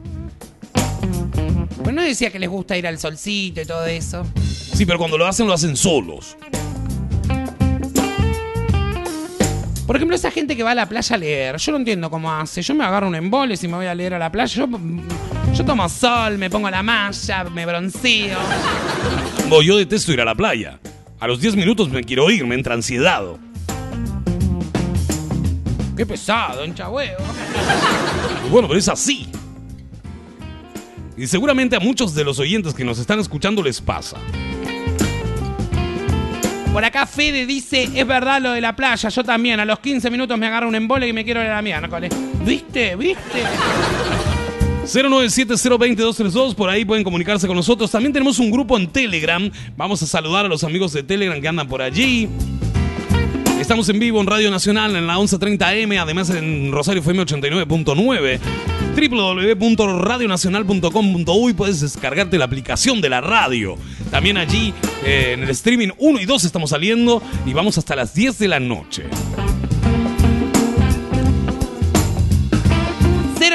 Pues 1.84 1.96
no 1.96 2.04
decía 2.04 2.30
que 2.30 2.38
les 2.38 2.50
gusta 2.52 2.78
ir 2.78 2.86
al 2.86 3.00
solcito 3.00 3.62
y 3.62 3.66
todo 3.66 3.88
eso. 3.88 4.24
Sí, 4.40 4.86
pero 4.86 5.00
cuando 5.00 5.18
lo 5.18 5.26
hacen, 5.26 5.48
lo 5.48 5.54
hacen 5.54 5.76
solos. 5.76 6.38
Por 9.92 9.98
ejemplo, 9.98 10.16
esa 10.16 10.32
gente 10.32 10.56
que 10.56 10.64
va 10.64 10.72
a 10.72 10.76
la 10.76 10.88
playa 10.88 11.18
a 11.18 11.20
leer, 11.20 11.58
yo 11.58 11.74
no 11.74 11.78
entiendo 11.78 12.10
cómo 12.10 12.32
hace. 12.32 12.62
Yo 12.62 12.74
me 12.74 12.86
agarro 12.86 13.10
un 13.10 13.16
embole 13.16 13.58
si 13.58 13.68
me 13.68 13.76
voy 13.76 13.88
a 13.88 13.94
leer 13.94 14.14
a 14.14 14.20
la 14.20 14.32
playa. 14.32 14.66
Yo, 14.66 14.80
yo 15.54 15.66
tomo 15.66 15.90
sol, 15.90 16.38
me 16.38 16.50
pongo 16.50 16.70
la 16.70 16.82
malla, 16.82 17.44
me 17.54 17.66
bronceo. 17.66 18.40
No, 19.50 19.62
yo 19.62 19.76
detesto 19.76 20.14
ir 20.14 20.22
a 20.22 20.24
la 20.24 20.34
playa. 20.34 20.80
A 21.20 21.28
los 21.28 21.42
10 21.42 21.58
minutos 21.58 21.90
me 21.90 22.06
quiero 22.06 22.32
ir, 22.32 22.46
me 22.48 22.56
entra 22.56 22.74
ansiedad. 22.74 23.22
Qué 25.98 26.06
pesado, 26.06 26.64
hincha 26.64 26.88
huevo. 26.88 27.22
Bueno, 28.50 28.70
pero 28.70 28.80
es 28.80 28.88
así. 28.88 29.28
Y 31.18 31.28
seguramente 31.28 31.76
a 31.76 31.82
muchos 31.82 32.16
de 32.16 32.24
los 32.24 32.40
oyentes 32.40 32.74
que 32.74 32.86
nos 32.86 32.98
están 32.98 33.20
escuchando 33.20 33.62
les 33.62 33.82
pasa. 33.82 34.16
Por 36.74 36.86
acá 36.86 37.06
Fede 37.06 37.46
dice, 37.46 37.90
es 37.94 38.08
verdad 38.08 38.42
lo 38.42 38.54
de 38.54 38.62
la 38.62 38.76
playa, 38.76 39.10
yo 39.10 39.24
también, 39.24 39.60
a 39.60 39.66
los 39.66 39.80
15 39.80 40.10
minutos 40.10 40.38
me 40.38 40.48
agarro 40.48 40.70
un 40.70 40.76
embole 40.76 41.08
y 41.08 41.14
me 41.14 41.26
quiero 41.26 41.42
ir 41.42 41.48
a 41.48 41.56
la 41.56 41.62
miércoles. 41.62 42.12
¿Viste? 42.46 42.96
¿Viste? 42.96 43.44
097023232, 44.86 46.56
por 46.56 46.70
ahí 46.70 46.86
pueden 46.86 47.04
comunicarse 47.04 47.46
con 47.46 47.56
nosotros. 47.56 47.92
También 47.92 48.14
tenemos 48.14 48.40
un 48.40 48.52
grupo 48.52 48.78
en 48.78 48.88
Telegram. 48.88 49.52
Vamos 49.76 50.02
a 50.02 50.06
saludar 50.06 50.46
a 50.46 50.48
los 50.48 50.64
amigos 50.64 50.94
de 50.94 51.04
Telegram 51.04 51.40
que 51.42 51.48
andan 51.48 51.68
por 51.68 51.82
allí. 51.82 52.30
Estamos 53.72 53.88
en 53.88 54.00
vivo 54.00 54.20
en 54.20 54.28
Radio 54.28 54.52
Nacional 54.52 54.98
en 54.98 55.08
la 55.08 55.16
1130M, 55.16 55.98
además 55.98 56.30
en 56.30 56.74
Rosario 56.74 57.00
FM 57.00 57.24
89.9 57.24 58.40
www.radionacional.com.uy 59.58 61.54
puedes 61.54 61.80
descargarte 61.80 62.38
la 62.38 62.44
aplicación 62.44 63.00
de 63.00 63.08
la 63.08 63.22
radio. 63.22 63.78
También 64.10 64.36
allí 64.36 64.74
eh, 65.06 65.36
en 65.36 65.44
el 65.44 65.50
streaming 65.52 65.88
1 65.98 66.20
y 66.20 66.26
2 66.26 66.44
estamos 66.44 66.72
saliendo 66.72 67.24
y 67.46 67.54
vamos 67.54 67.78
hasta 67.78 67.96
las 67.96 68.14
10 68.14 68.40
de 68.40 68.50
la 68.50 68.60
noche. 68.60 69.06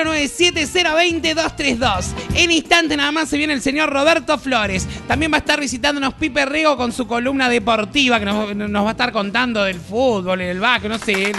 097-020-232. 0.04 2.06
En 2.34 2.50
instante 2.50 2.96
nada 2.96 3.12
más 3.12 3.28
se 3.28 3.38
viene 3.38 3.52
el 3.52 3.62
señor 3.62 3.90
Roberto 3.90 4.36
Flores. 4.38 4.88
También 5.06 5.30
va 5.32 5.36
a 5.36 5.40
estar 5.40 5.60
visitándonos 5.60 6.14
Pipe 6.14 6.46
Rego 6.46 6.76
con 6.76 6.92
su 6.92 7.06
columna 7.06 7.48
deportiva 7.48 8.18
que 8.18 8.26
nos, 8.26 8.54
nos 8.54 8.84
va 8.84 8.88
a 8.88 8.92
estar 8.92 9.12
contando 9.12 9.62
del 9.64 9.80
fútbol, 9.80 10.40
el 10.40 10.60
básquet, 10.60 10.90
no 10.90 10.98
sé. 10.98 11.32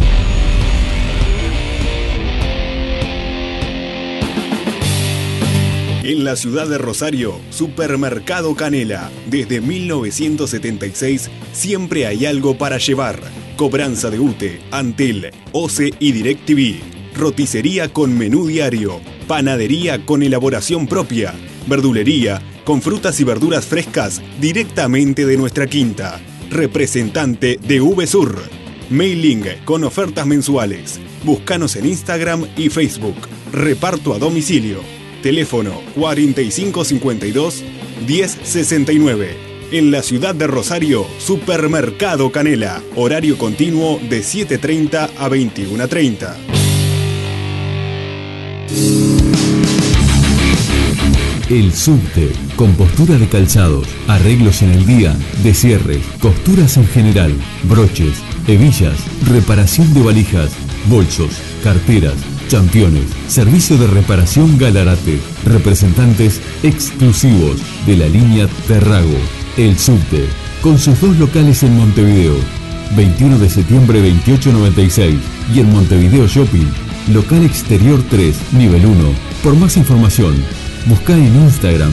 En 6.03 6.25
la 6.25 6.35
ciudad 6.35 6.67
de 6.67 6.77
Rosario, 6.77 7.39
Supermercado 7.51 8.53
Canela. 8.53 9.09
Desde 9.27 9.61
1976 9.61 11.29
siempre 11.53 12.05
hay 12.05 12.25
algo 12.25 12.57
para 12.57 12.79
llevar. 12.79 13.21
Cobranza 13.55 14.09
de 14.09 14.19
UTE, 14.19 14.59
Antel, 14.71 15.31
OCE 15.53 15.93
y 15.99 16.11
DirecTV. 16.11 16.81
Roticería 17.15 17.93
con 17.93 18.17
menú 18.17 18.45
diario. 18.45 18.99
Panadería 19.29 20.07
con 20.07 20.23
elaboración 20.23 20.87
propia. 20.87 21.35
Verdulería 21.67 22.41
con 22.63 22.81
frutas 22.81 23.19
y 23.19 23.23
verduras 23.23 23.67
frescas 23.67 24.23
directamente 24.41 25.27
de 25.27 25.37
nuestra 25.37 25.67
quinta. 25.67 26.19
Representante 26.49 27.59
de 27.61 27.79
VSUR. 27.79 28.41
Mailing 28.89 29.43
con 29.65 29.83
ofertas 29.83 30.25
mensuales. 30.25 30.99
Búscanos 31.23 31.75
en 31.75 31.85
Instagram 31.85 32.47
y 32.57 32.69
Facebook. 32.69 33.15
Reparto 33.53 34.15
a 34.15 34.17
domicilio. 34.17 34.79
Teléfono 35.21 35.79
4552 35.93 37.63
1069. 38.07 39.37
En 39.71 39.91
la 39.91 40.01
ciudad 40.01 40.33
de 40.33 40.47
Rosario, 40.47 41.05
Supermercado 41.19 42.31
Canela. 42.31 42.81
Horario 42.95 43.37
continuo 43.37 43.99
de 44.09 44.21
7.30 44.21 45.11
a 45.19 45.29
21.30. 45.29 46.58
El 51.49 51.73
subte, 51.73 52.31
con 52.55 52.75
postura 52.75 53.17
de 53.17 53.27
calzados, 53.27 53.87
arreglos 54.07 54.61
en 54.61 54.69
el 54.69 54.85
día, 54.85 55.17
descierres, 55.41 56.05
costuras 56.19 56.77
en 56.77 56.87
general, 56.87 57.33
broches, 57.63 58.19
hebillas, 58.47 58.93
reparación 59.27 59.91
de 59.95 60.03
valijas, 60.03 60.51
bolsos, 60.87 61.31
carteras, 61.63 62.13
championes, 62.49 63.05
servicio 63.27 63.79
de 63.79 63.87
reparación 63.87 64.59
Galarate, 64.59 65.19
representantes 65.43 66.39
exclusivos 66.61 67.59
de 67.87 67.97
la 67.97 68.07
línea 68.07 68.47
Terrago. 68.67 69.17
El 69.57 69.79
subte, 69.79 70.27
con 70.61 70.77
sus 70.77 71.01
dos 71.01 71.17
locales 71.17 71.63
en 71.63 71.75
Montevideo, 71.75 72.35
21 72.95 73.39
de 73.39 73.49
septiembre 73.49 73.99
2896 74.01 75.15
y 75.55 75.59
en 75.61 75.71
Montevideo 75.71 76.27
Shopping, 76.27 76.67
local 77.11 77.43
exterior 77.43 78.03
3, 78.07 78.53
nivel 78.53 78.85
1. 78.85 79.09
Por 79.41 79.55
más 79.55 79.77
información, 79.77 80.35
busca 80.87 81.13
en 81.13 81.35
Instagram 81.43 81.91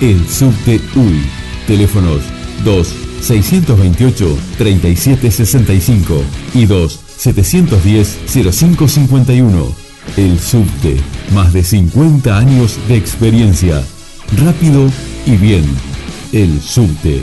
el 0.00 0.26
subte 0.28 0.80
UI. 0.94 1.24
Teléfonos 1.66 2.22
2 2.64 2.94
628 3.20 4.38
3765 4.58 6.22
y 6.54 6.66
2 6.66 7.00
710-0551. 7.18 9.74
El 10.16 10.38
subte, 10.38 10.98
más 11.34 11.52
de 11.52 11.64
50 11.64 12.38
años 12.38 12.78
de 12.88 12.96
experiencia. 12.96 13.82
Rápido 14.44 14.88
y 15.26 15.36
bien. 15.36 15.64
El 16.32 16.60
subte. 16.60 17.22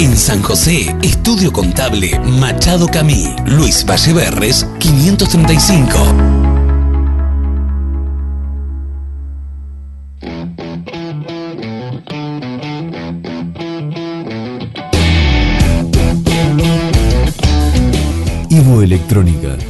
En 0.00 0.16
San 0.16 0.40
José, 0.42 0.96
Estudio 1.02 1.52
Contable 1.52 2.18
Machado 2.20 2.88
Camí. 2.88 3.22
Luis 3.44 3.84
Valleverres, 3.84 4.66
535. 4.78 5.98
Ivo 18.48 18.80
Electrónica. 18.80 19.69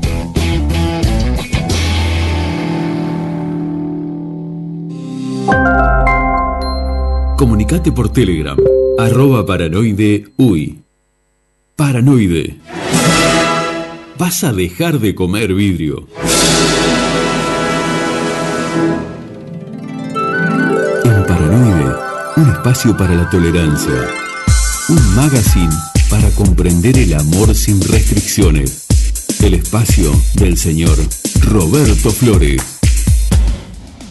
Comunicate 7.41 7.91
por 7.91 8.13
Telegram, 8.13 8.55
arroba 8.99 9.43
paranoide 9.43 10.25
uy. 10.37 10.77
Paranoide. 11.75 12.59
Vas 14.19 14.43
a 14.43 14.53
dejar 14.53 14.99
de 14.99 15.15
comer 15.15 15.51
vidrio. 15.55 16.07
En 21.03 21.25
Paranoide, 21.25 21.95
un 22.37 22.47
espacio 22.51 22.95
para 22.95 23.15
la 23.15 23.27
tolerancia. 23.27 24.07
Un 24.89 25.15
magazine 25.15 25.75
para 26.11 26.29
comprender 26.35 26.95
el 26.99 27.15
amor 27.15 27.55
sin 27.55 27.81
restricciones. 27.81 28.85
El 29.41 29.55
espacio 29.55 30.11
del 30.35 30.59
señor 30.59 30.95
Roberto 31.41 32.11
Flores. 32.11 32.61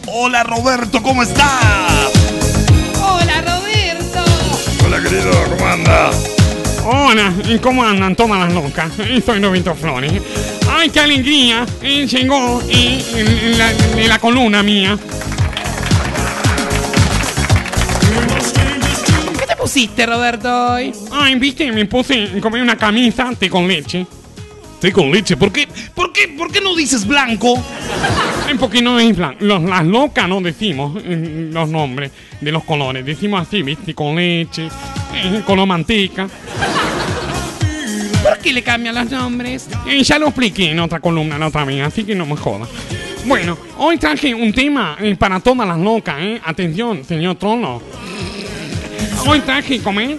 Hola 0.05 0.43
Roberto, 0.43 1.01
¿cómo 1.01 1.23
estás? 1.23 2.11
Querido, 5.03 5.31
¿cómo 5.49 5.67
anda? 5.67 6.11
Hola, 6.85 7.33
¿y 7.47 7.57
cómo 7.59 7.83
andan 7.83 8.15
todas 8.15 8.39
las 8.39 8.53
locas? 8.53 8.91
Y 9.09 9.21
Soy 9.21 9.41
Roberto 9.41 9.73
Flores. 9.75 10.13
¡Ay, 10.69 10.89
qué 10.89 10.99
alegría! 10.99 11.65
Eh, 11.81 12.05
llegó 12.07 12.61
eh, 12.69 13.03
en, 13.15 13.27
en 13.27 13.57
la, 13.57 13.71
en 13.71 14.09
la 14.09 14.19
columna 14.19 14.63
mía. 14.63 14.97
¿Qué 19.39 19.47
te 19.47 19.55
pusiste, 19.55 20.05
Roberto, 20.05 20.73
hoy? 20.73 20.93
Ay, 21.11 21.35
viste, 21.35 21.71
me 21.71 21.85
puse 21.85 22.39
como 22.41 22.57
una 22.57 22.77
camisa 22.77 23.31
té 23.37 23.49
con 23.49 23.67
leche. 23.67 24.05
Té 24.81 24.91
con 24.91 25.11
leche. 25.11 25.37
¿Por 25.37 25.51
qué, 25.51 25.67
por 25.93 26.11
qué, 26.11 26.27
por 26.29 26.51
qué 26.51 26.59
no 26.59 26.75
dices 26.75 27.05
blanco? 27.05 27.53
Ay, 28.47 28.55
porque 28.59 28.81
no 28.81 28.99
es 28.99 29.15
blanco. 29.15 29.37
Los- 29.41 29.61
las 29.61 29.85
locas 29.85 30.27
no 30.27 30.41
decimos 30.41 30.99
eh, 31.05 31.49
los 31.53 31.69
nombres 31.69 32.11
de 32.41 32.51
los 32.51 32.63
colores. 32.63 33.05
Decimos 33.05 33.47
así, 33.47 33.61
viste, 33.61 33.93
con 33.93 34.15
leche, 34.15 34.67
eh, 35.13 35.41
color 35.45 35.67
manteca. 35.67 36.27
¿Por 38.23 38.37
qué 38.39 38.53
le 38.53 38.63
cambian 38.63 38.95
los 38.95 39.09
nombres? 39.11 39.67
Eh, 39.87 40.03
ya 40.03 40.17
lo 40.17 40.27
expliqué 40.27 40.71
en 40.71 40.79
otra 40.79 40.99
columna 40.99 41.37
la 41.37 41.47
otra 41.47 41.63
vez, 41.63 41.81
así 41.85 42.03
que 42.03 42.15
no 42.15 42.25
me 42.25 42.35
jodas. 42.35 42.67
Bueno, 43.25 43.57
hoy 43.77 43.97
traje 43.99 44.33
un 44.33 44.51
tema 44.51 44.97
eh, 44.99 45.15
para 45.15 45.39
todas 45.39 45.67
las 45.67 45.77
locas, 45.77 46.15
¿eh? 46.19 46.41
Atención, 46.43 47.03
señor 47.05 47.35
Trono. 47.35 47.81
Hoy 49.27 49.39
traje, 49.41 49.79
comer, 49.79 50.17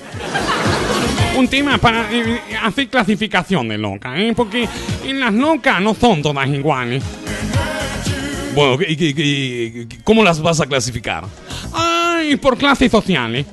un 1.37 1.49
tema 1.49 1.79
para 1.79 2.13
eh, 2.13 2.41
hacer 2.63 2.89
clasificación 2.89 3.69
de 3.69 3.79
locas, 3.79 4.19
¿eh? 4.19 4.33
Porque 4.37 4.69
en 5.05 5.21
las 5.21 5.33
locas 5.33 5.81
no 5.81 5.95
son 5.95 6.23
todas 6.23 6.49
iguales. 6.49 7.03
Bueno, 8.55 8.79
¿y, 8.87 9.89
cómo 10.05 10.23
las 10.23 10.41
vas 10.41 10.61
a 10.61 10.67
clasificar? 10.67 11.25
Ay, 11.73 12.37
por 12.37 12.59
clases 12.59 12.91
sociales. 12.91 13.47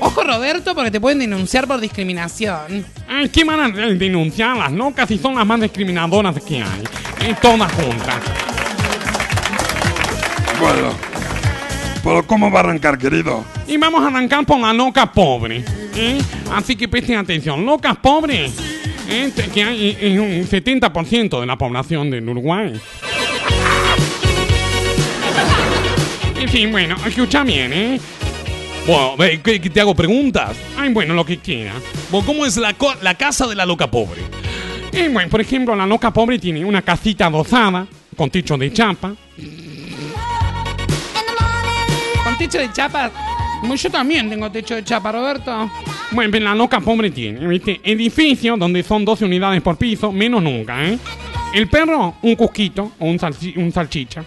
Ojo, 0.00 0.22
Roberto, 0.22 0.74
porque 0.74 0.90
te 0.90 1.00
pueden 1.00 1.18
denunciar 1.18 1.66
por 1.66 1.80
discriminación. 1.80 2.86
Ay, 3.08 3.28
¿qué 3.28 3.44
van 3.44 3.60
a 3.60 3.68
denunciar 3.94 4.56
las 4.56 4.72
locas 4.72 5.08
si 5.08 5.18
son 5.18 5.34
las 5.34 5.46
más 5.46 5.60
discriminadoras 5.60 6.34
que 6.42 6.56
hay? 6.56 6.82
Eh, 7.22 7.34
todas 7.40 7.70
juntas. 7.72 8.16
Bueno, 10.60 10.92
pero 12.02 12.26
¿cómo 12.26 12.50
va 12.50 12.60
a 12.60 12.62
arrancar, 12.62 12.96
querido? 12.96 13.44
Y 13.66 13.76
vamos 13.76 14.02
a 14.02 14.08
arrancar 14.08 14.46
por 14.46 14.58
la 14.58 14.72
loca 14.72 15.12
pobre. 15.12 15.64
¿Eh? 15.96 16.18
Así 16.52 16.76
que 16.76 16.88
presten 16.88 17.16
atención. 17.18 17.64
Locas 17.64 17.96
pobres, 17.96 18.52
¿eh? 19.08 19.32
que 19.52 19.62
hay 19.64 19.96
en 20.00 20.20
un 20.20 20.30
70% 20.48 21.40
de 21.40 21.46
la 21.46 21.56
población 21.56 22.10
del 22.10 22.28
Uruguay. 22.28 22.72
En 26.38 26.48
fin, 26.48 26.70
bueno, 26.70 26.96
escucha 27.06 27.42
bien, 27.44 27.72
¿eh? 27.72 28.00
Bueno, 28.86 29.16
¿qué- 29.42 29.60
qué 29.60 29.70
te 29.70 29.80
hago 29.80 29.94
preguntas. 29.94 30.56
Ay, 30.78 30.92
bueno, 30.92 31.14
lo 31.14 31.24
que 31.24 31.38
quiera. 31.38 31.72
Bueno, 32.10 32.26
¿Cómo 32.26 32.46
es 32.46 32.56
la, 32.56 32.74
la 33.02 33.14
casa 33.14 33.46
de 33.46 33.54
la 33.56 33.66
loca 33.66 33.90
pobre? 33.90 34.20
Eh, 34.92 35.08
bueno, 35.12 35.28
por 35.28 35.40
ejemplo, 35.40 35.74
la 35.74 35.86
loca 35.86 36.12
pobre 36.12 36.38
tiene 36.38 36.64
una 36.64 36.82
casita 36.82 37.26
adosada 37.26 37.86
con 38.16 38.30
techo 38.30 38.56
de 38.56 38.72
chapa. 38.72 39.12
Con 42.24 42.38
techo 42.38 42.58
de 42.58 42.72
chapa. 42.72 43.10
Yo 43.76 43.90
también 43.90 44.30
tengo 44.30 44.50
techo 44.50 44.74
de 44.76 44.84
chapa, 44.84 45.10
Roberto. 45.10 45.70
Pero 46.14 46.44
la 46.44 46.54
loca 46.54 46.80
pobre 46.80 47.10
tiene, 47.10 47.46
¿viste? 47.46 47.80
Edificio 47.82 48.56
donde 48.56 48.82
son 48.82 49.04
12 49.04 49.24
unidades 49.24 49.60
por 49.62 49.76
piso, 49.76 50.12
menos 50.12 50.42
nunca, 50.42 50.84
¿eh? 50.84 50.98
El 51.54 51.68
perro, 51.68 52.14
un 52.22 52.34
cusquito 52.36 52.92
o 52.98 53.06
un, 53.06 53.18
salchi- 53.18 53.56
un 53.56 53.72
salchicha. 53.72 54.22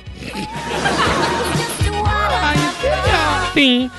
Sí. 3.54 3.90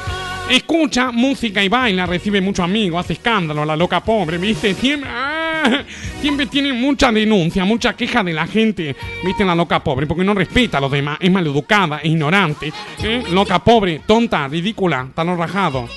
Escucha 0.50 1.12
música 1.12 1.62
y 1.62 1.68
baila, 1.68 2.06
recibe 2.06 2.40
mucho 2.40 2.64
amigo, 2.64 2.98
hace 2.98 3.12
escándalo, 3.12 3.64
la 3.64 3.76
loca 3.76 4.00
pobre, 4.00 4.36
¿viste? 4.36 4.74
Siempre, 4.74 5.08
ah, 5.12 5.82
siempre 6.20 6.46
tiene 6.46 6.72
mucha 6.72 7.12
denuncia, 7.12 7.64
mucha 7.64 7.94
queja 7.94 8.24
de 8.24 8.32
la 8.32 8.48
gente, 8.48 8.96
¿viste? 9.24 9.44
La 9.44 9.54
loca 9.54 9.78
pobre, 9.84 10.08
porque 10.08 10.24
no 10.24 10.34
respeta 10.34 10.78
a 10.78 10.80
los 10.80 10.90
demás, 10.90 11.18
es 11.20 11.30
maleducada, 11.30 11.98
es 11.98 12.06
ignorante, 12.06 12.72
¿eh? 13.02 13.22
Loca 13.30 13.60
pobre, 13.62 14.00
tonta, 14.04 14.48
ridícula, 14.48 15.06
talón 15.14 15.38
rajado. 15.38 15.88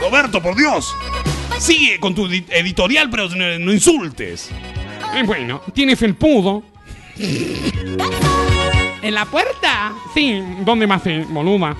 Roberto, 0.00 0.42
por 0.42 0.56
Dios. 0.56 0.94
Sigue 1.58 1.98
con 2.00 2.14
tu 2.14 2.26
edi- 2.26 2.44
editorial, 2.50 3.10
pero 3.10 3.28
no, 3.28 3.58
no 3.58 3.72
insultes. 3.72 4.50
Eh, 5.14 5.22
bueno, 5.24 5.60
tiene 5.74 5.96
felpudo. 5.96 6.62
¿En 9.02 9.14
la 9.14 9.24
puerta? 9.26 9.92
Sí, 10.14 10.40
¿dónde 10.64 10.86
más 10.86 11.02
se 11.02 11.20
boluda? 11.24 11.76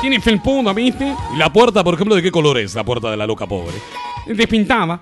Tiene 0.00 0.20
felpudo, 0.20 0.72
¿viste? 0.72 1.14
¿Y 1.34 1.36
la 1.36 1.52
puerta, 1.52 1.82
por 1.84 1.94
ejemplo, 1.94 2.14
de 2.14 2.22
qué 2.22 2.30
color 2.30 2.58
es 2.58 2.74
la 2.74 2.84
puerta 2.84 3.10
de 3.10 3.16
la 3.16 3.26
loca 3.26 3.46
pobre? 3.46 3.74
Despintada. 4.26 5.00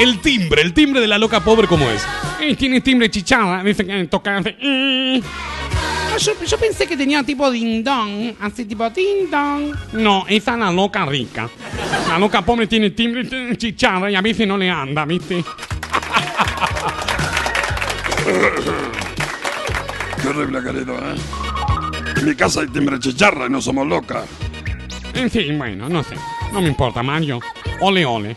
El 0.00 0.18
timbre, 0.20 0.62
el 0.62 0.72
timbre 0.72 1.00
de 1.00 1.06
la 1.06 1.18
loca 1.18 1.40
pobre, 1.40 1.66
¿cómo 1.66 1.88
es? 1.90 2.02
Eh, 2.40 2.56
tiene 2.56 2.80
timbre 2.80 3.10
chichada, 3.10 3.62
dice 3.62 3.84
que 3.86 4.04
toca 4.04 4.38
hace... 4.38 4.56
yo, 6.20 6.32
yo 6.44 6.58
pensé 6.58 6.86
que 6.86 6.96
tenía 6.96 7.22
tipo 7.22 7.50
ding 7.50 7.82
dong. 7.82 8.34
Así 8.40 8.64
tipo 8.64 8.88
ding 8.90 9.30
dong. 9.30 9.74
No, 9.92 10.24
esa 10.28 10.52
es 10.52 10.58
la 10.58 10.70
loca 10.70 11.06
rica. 11.06 11.48
La 12.08 12.18
loca 12.18 12.42
pobre 12.42 12.66
tiene 12.66 12.90
timbre 12.90 13.56
chichada 13.56 14.10
y 14.10 14.14
a 14.14 14.20
veces 14.20 14.46
no 14.46 14.56
le 14.56 14.70
anda, 14.70 15.04
¿viste? 15.04 15.42
Qué 20.22 20.28
horrible, 20.28 20.62
querido, 20.62 20.94
¿eh? 20.98 21.16
En 22.16 22.26
mi 22.26 22.34
casa 22.34 22.60
hay 22.60 22.68
timbre 22.68 22.98
chicharra 22.98 23.46
y 23.46 23.50
no 23.50 23.62
somos 23.62 23.86
locas. 23.86 24.24
Eh, 25.14 25.28
sí, 25.30 25.50
bueno, 25.56 25.88
no 25.88 26.02
sé. 26.02 26.14
No 26.52 26.60
me 26.60 26.68
importa, 26.68 27.02
Mario. 27.02 27.40
Ole, 27.80 28.04
ole. 28.04 28.36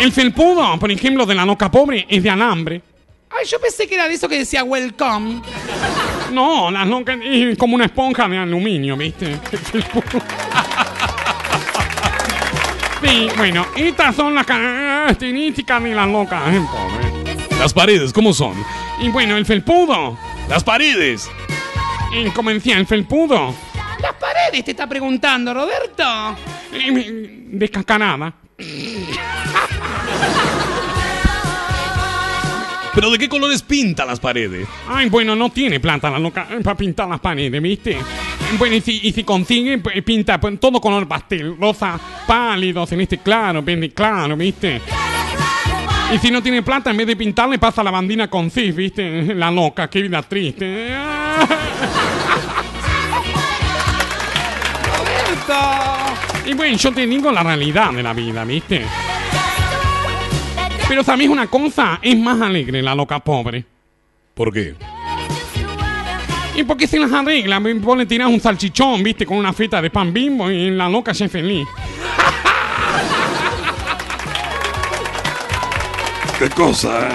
El 0.00 0.12
felpudo, 0.12 0.78
por 0.78 0.90
ejemplo, 0.92 1.26
de 1.26 1.34
la 1.34 1.44
noca 1.44 1.70
pobre 1.70 2.06
es 2.08 2.22
de 2.22 2.30
alambre. 2.30 2.82
Ay, 3.38 3.46
yo 3.46 3.60
pensé 3.60 3.86
que 3.86 3.94
era 3.94 4.08
de 4.08 4.14
eso 4.14 4.28
que 4.28 4.38
decía 4.38 4.64
welcome. 4.64 5.42
No, 6.32 6.70
la 6.70 6.84
noca 6.84 7.18
es 7.22 7.58
como 7.58 7.74
una 7.74 7.86
esponja 7.86 8.28
de 8.28 8.38
aluminio, 8.38 8.96
¿viste? 8.96 9.32
El 9.32 9.58
felpudo. 9.58 10.22
Sí, 13.02 13.28
bueno, 13.36 13.66
estas 13.76 14.16
son 14.16 14.34
las 14.34 14.46
características 14.46 15.82
de 15.82 15.94
la 15.94 16.06
loca 16.06 16.42
eh, 16.52 16.60
pobre. 16.70 17.58
Las 17.58 17.72
paredes, 17.72 18.12
¿cómo 18.12 18.32
son? 18.32 18.54
Y 19.00 19.08
bueno, 19.08 19.36
el 19.36 19.44
felpudo. 19.44 20.18
Las 20.48 20.64
paredes. 20.64 21.30
Y 22.12 22.30
como 22.30 22.50
decía, 22.50 22.78
el 22.78 22.86
felpudo. 22.86 23.54
Las 24.00 24.14
paredes 24.14 24.64
te 24.64 24.70
está 24.72 24.86
preguntando, 24.86 25.52
Roberto. 25.52 26.36
Descascarada. 26.72 28.32
¿Pero 32.96 33.10
de 33.10 33.18
qué 33.18 33.28
colores 33.28 33.60
pinta 33.60 34.06
las 34.06 34.18
paredes? 34.18 34.66
Ay, 34.88 35.10
bueno, 35.10 35.36
no 35.36 35.50
tiene 35.50 35.78
planta 35.80 36.08
la 36.08 36.18
loca 36.18 36.48
para 36.64 36.74
pintar 36.74 37.06
las 37.06 37.20
paredes, 37.20 37.60
¿viste? 37.60 37.98
Bueno, 38.58 38.74
y 38.74 38.80
si, 38.80 39.00
y 39.02 39.12
si 39.12 39.22
consigue, 39.22 39.76
pues, 39.76 40.02
pinta 40.02 40.40
pues, 40.40 40.58
todo 40.58 40.80
color 40.80 41.06
pastel, 41.06 41.58
rosa 41.60 42.00
pálido, 42.26 42.86
celeste 42.86 43.18
claro, 43.18 43.62
verde 43.62 43.90
claro, 43.90 44.34
¿viste? 44.34 44.80
Y 46.14 46.18
si 46.18 46.30
no 46.30 46.42
tiene 46.42 46.62
plata, 46.62 46.90
en 46.90 46.96
vez 46.96 47.06
de 47.06 47.16
pintarle, 47.16 47.58
pasa 47.58 47.82
la 47.82 47.90
bandina 47.90 48.30
con 48.30 48.50
cis, 48.50 48.74
¿viste? 48.74 49.22
La 49.34 49.50
loca, 49.50 49.90
qué 49.90 50.00
vida 50.00 50.22
triste. 50.22 50.96
Y 56.46 56.54
bueno, 56.54 56.76
yo 56.76 56.92
te 56.92 57.06
la 57.06 57.42
realidad 57.42 57.92
de 57.92 58.02
la 58.04 58.12
vida, 58.12 58.44
¿viste? 58.44 58.84
Pero 60.88 61.02
sabes 61.02 61.28
una 61.28 61.48
cosa, 61.48 61.98
es 62.00 62.16
más 62.16 62.40
alegre 62.40 62.80
la 62.82 62.94
loca 62.94 63.18
pobre. 63.18 63.64
¿Por 64.34 64.52
qué? 64.52 64.74
Y 66.54 66.62
porque 66.62 66.86
se 66.86 66.98
las 66.98 67.12
arregla, 67.12 67.60
me 67.60 67.74
pone 67.76 68.06
tirar 68.06 68.28
un 68.28 68.40
salchichón, 68.40 69.02
viste, 69.02 69.26
con 69.26 69.36
una 69.36 69.52
feta 69.52 69.82
de 69.82 69.90
pan 69.90 70.12
bimbo 70.12 70.50
y 70.50 70.70
la 70.70 70.88
loca 70.88 71.12
ya 71.12 71.26
es 71.26 71.32
feliz. 71.32 71.66
Qué 76.38 76.48
cosa, 76.50 77.08
¿eh? 77.08 77.12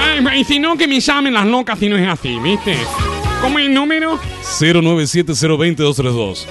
Ay, 0.00 0.40
y 0.40 0.44
si 0.44 0.58
no, 0.58 0.76
que 0.76 0.86
me 0.86 1.00
llamen 1.00 1.34
las 1.34 1.46
locas 1.46 1.78
si 1.78 1.88
no 1.88 1.96
es 1.96 2.08
así, 2.08 2.38
viste. 2.38 2.76
¿Cómo 3.40 3.58
es 3.58 3.66
el 3.66 3.74
número? 3.74 4.18
0970232. 4.60 6.46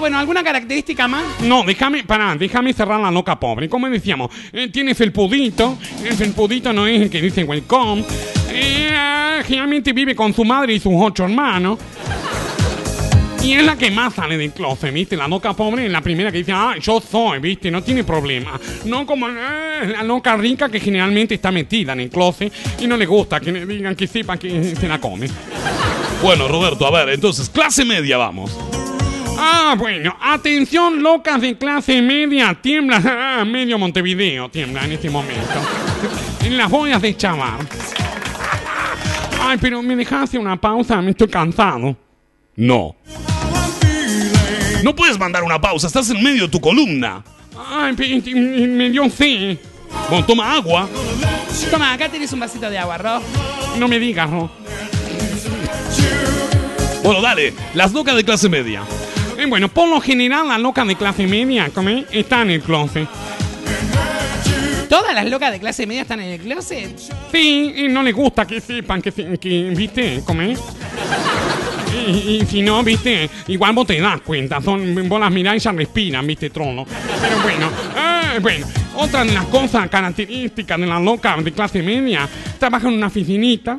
Bueno, 0.00 0.18
¿alguna 0.18 0.42
característica 0.42 1.06
más? 1.06 1.40
No, 1.42 1.62
déjame, 1.62 2.02
pará, 2.02 2.34
déjame 2.34 2.72
cerrar 2.72 3.00
la 3.00 3.10
loca 3.10 3.38
pobre. 3.38 3.68
Como 3.68 3.88
decíamos, 3.88 4.30
eh, 4.52 4.68
tiene 4.68 4.94
felpudito. 4.94 5.78
El 6.04 6.14
felpudito 6.14 6.72
no 6.72 6.86
es 6.86 7.02
el 7.02 7.10
que 7.10 7.22
dice 7.22 7.44
welcome. 7.44 8.04
Eh, 8.50 9.40
generalmente 9.46 9.92
vive 9.92 10.16
con 10.16 10.34
su 10.34 10.44
madre 10.44 10.74
y 10.74 10.80
sus 10.80 10.92
ocho 10.96 11.24
hermanos. 11.24 11.78
Y 13.42 13.52
es 13.52 13.64
la 13.64 13.76
que 13.76 13.90
más 13.90 14.14
sale 14.14 14.36
del 14.36 14.52
closet, 14.52 14.92
¿viste? 14.92 15.16
La 15.16 15.28
loca 15.28 15.52
pobre 15.52 15.86
es 15.86 15.92
la 15.92 16.00
primera 16.00 16.32
que 16.32 16.38
dice, 16.38 16.52
ah, 16.52 16.74
yo 16.80 17.00
soy, 17.00 17.38
¿viste? 17.38 17.70
No 17.70 17.82
tiene 17.82 18.02
problema. 18.02 18.58
No 18.84 19.06
como 19.06 19.28
eh, 19.28 19.32
la 19.92 20.02
loca 20.02 20.36
rica 20.36 20.68
que 20.68 20.80
generalmente 20.80 21.34
está 21.36 21.52
metida 21.52 21.92
en 21.92 22.00
el 22.00 22.10
closet 22.10 22.52
y 22.80 22.86
no 22.86 22.96
le 22.96 23.06
gusta 23.06 23.38
que 23.38 23.52
le 23.52 23.64
digan 23.64 23.94
que 23.94 24.08
sepa 24.08 24.36
que 24.36 24.74
se 24.74 24.88
la 24.88 25.00
come. 25.00 25.28
Bueno, 26.20 26.48
Roberto, 26.48 26.84
a 26.84 26.90
ver, 26.90 27.14
entonces, 27.14 27.48
clase 27.48 27.84
media 27.84 28.16
vamos. 28.16 28.56
Ah, 29.40 29.76
bueno, 29.78 30.16
atención, 30.20 31.00
locas 31.00 31.40
de 31.40 31.56
clase 31.56 32.02
media, 32.02 32.58
tiembla, 32.60 33.00
ah, 33.40 33.44
medio 33.44 33.78
Montevideo 33.78 34.48
tiembla 34.48 34.84
en 34.84 34.92
este 34.92 35.08
momento. 35.10 35.42
En 36.44 36.56
las 36.56 36.70
boyas 36.70 37.02
de 37.02 37.14
chavar. 37.14 37.58
Ay, 39.42 39.58
pero 39.60 39.82
me 39.82 39.94
dejaste 39.96 40.38
una 40.38 40.56
pausa, 40.56 41.02
me 41.02 41.10
estoy 41.10 41.28
cansado. 41.28 41.94
No. 42.56 42.96
No 44.82 44.94
puedes 44.94 45.18
mandar 45.18 45.42
una 45.42 45.60
pausa, 45.60 45.88
estás 45.88 46.08
en 46.08 46.22
medio 46.22 46.44
de 46.44 46.48
tu 46.48 46.60
columna. 46.60 47.22
Ay, 47.70 47.94
me 47.94 48.88
dio 48.88 49.10
sed. 49.10 49.58
Bueno, 50.08 50.24
toma 50.24 50.54
agua. 50.54 50.88
Toma, 51.70 51.92
acá 51.92 52.08
tenés 52.08 52.32
un 52.32 52.40
vasito 52.40 52.70
de 52.70 52.78
agua, 52.78 52.96
Ro. 52.96 53.20
No 53.78 53.88
me 53.88 53.98
digas, 53.98 54.30
¿no? 54.30 54.50
Bueno, 57.02 57.20
dale, 57.20 57.52
las 57.74 57.92
locas 57.92 58.16
de 58.16 58.24
clase 58.24 58.48
media. 58.48 58.82
Eh, 59.38 59.46
bueno, 59.46 59.68
por 59.68 59.88
lo 59.88 60.00
general, 60.00 60.48
la 60.48 60.58
loca 60.58 60.84
de 60.84 60.96
clase 60.96 61.24
media, 61.28 61.70
¿come? 61.72 62.04
Está 62.10 62.42
en 62.42 62.50
el 62.50 62.60
closet. 62.60 63.08
¿Todas 64.88 65.14
las 65.14 65.30
locas 65.30 65.52
de 65.52 65.60
clase 65.60 65.86
media 65.86 66.02
están 66.02 66.18
en 66.18 66.32
el 66.32 66.40
closet? 66.40 66.98
Sí, 67.30 67.72
y 67.76 67.86
no 67.86 68.02
le 68.02 68.10
gusta 68.10 68.44
que 68.48 68.60
sepan 68.60 69.00
que, 69.00 69.12
que 69.12 69.70
¿viste? 69.76 70.22
¿Come? 70.24 70.56
Y, 72.08 72.10
y 72.10 72.46
si 72.46 72.62
no, 72.62 72.82
viste, 72.82 73.30
igual 73.46 73.74
vos 73.74 73.86
te 73.86 74.00
das 74.00 74.20
cuenta, 74.22 74.60
son, 74.60 75.08
vos 75.08 75.20
las 75.20 75.30
mirás 75.30 75.54
y 75.54 75.60
ya 75.60 75.70
respiran, 75.70 76.26
viste, 76.26 76.50
trono. 76.50 76.84
Pero 77.20 77.40
bueno, 77.40 77.70
eh, 77.96 78.40
bueno, 78.40 78.66
otra 78.96 79.24
de 79.24 79.34
las 79.34 79.44
cosas 79.44 79.88
características 79.88 80.80
de 80.80 80.86
la 80.86 80.98
loca 80.98 81.36
de 81.36 81.52
clase 81.52 81.80
media, 81.80 82.28
trabaja 82.58 82.88
en 82.88 82.94
una 82.94 83.06
oficinita, 83.06 83.78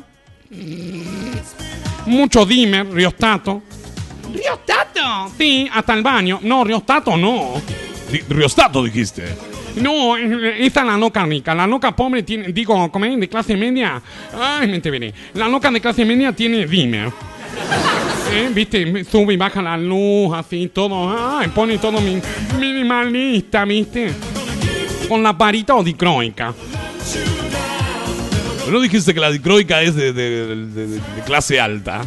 mucho 2.06 2.46
dimmer, 2.46 2.90
riostato. 2.90 3.62
¿Riostato? 4.32 5.32
Sí, 5.36 5.68
hasta 5.72 5.94
el 5.94 6.02
baño. 6.02 6.38
No, 6.42 6.64
riostato 6.64 7.16
no. 7.16 7.60
Di- 8.10 8.22
Riostato 8.28 8.82
dijiste. 8.84 9.24
No, 9.76 10.16
eh, 10.16 10.64
esta 10.66 10.80
es 10.80 10.86
la 10.86 10.96
loca 10.96 11.24
rica. 11.24 11.54
La 11.54 11.66
loca 11.66 11.94
pobre 11.94 12.22
tiene, 12.22 12.48
digo, 12.52 12.90
como 12.90 13.04
de 13.06 13.28
clase 13.28 13.56
media. 13.56 14.00
Ay, 14.38 14.68
me 14.68 14.78
veré. 14.80 15.14
La 15.34 15.48
loca 15.48 15.70
de 15.70 15.80
clase 15.80 16.04
media 16.04 16.32
tiene 16.32 16.66
dimmer. 16.66 17.08
¿Eh? 18.32 18.50
¿Viste? 18.52 19.04
Sube 19.04 19.34
y 19.34 19.36
baja 19.36 19.60
la 19.62 19.76
luz, 19.76 20.32
así, 20.34 20.68
todo. 20.72 21.38
Ay, 21.38 21.48
pone 21.48 21.78
todo 21.78 22.00
mi- 22.00 22.20
minimalista, 22.58 23.64
¿viste? 23.64 24.12
Con 25.08 25.22
la 25.22 25.36
parita 25.36 25.74
o 25.74 25.82
dicroica. 25.84 26.52
Pero 28.64 28.72
no 28.72 28.80
dijiste 28.80 29.14
que 29.14 29.20
la 29.20 29.30
dicroica 29.30 29.82
es 29.82 29.94
de- 29.96 30.12
de- 30.12 30.56
de- 30.66 30.86
de 30.86 31.22
clase 31.26 31.58
alta. 31.60 32.02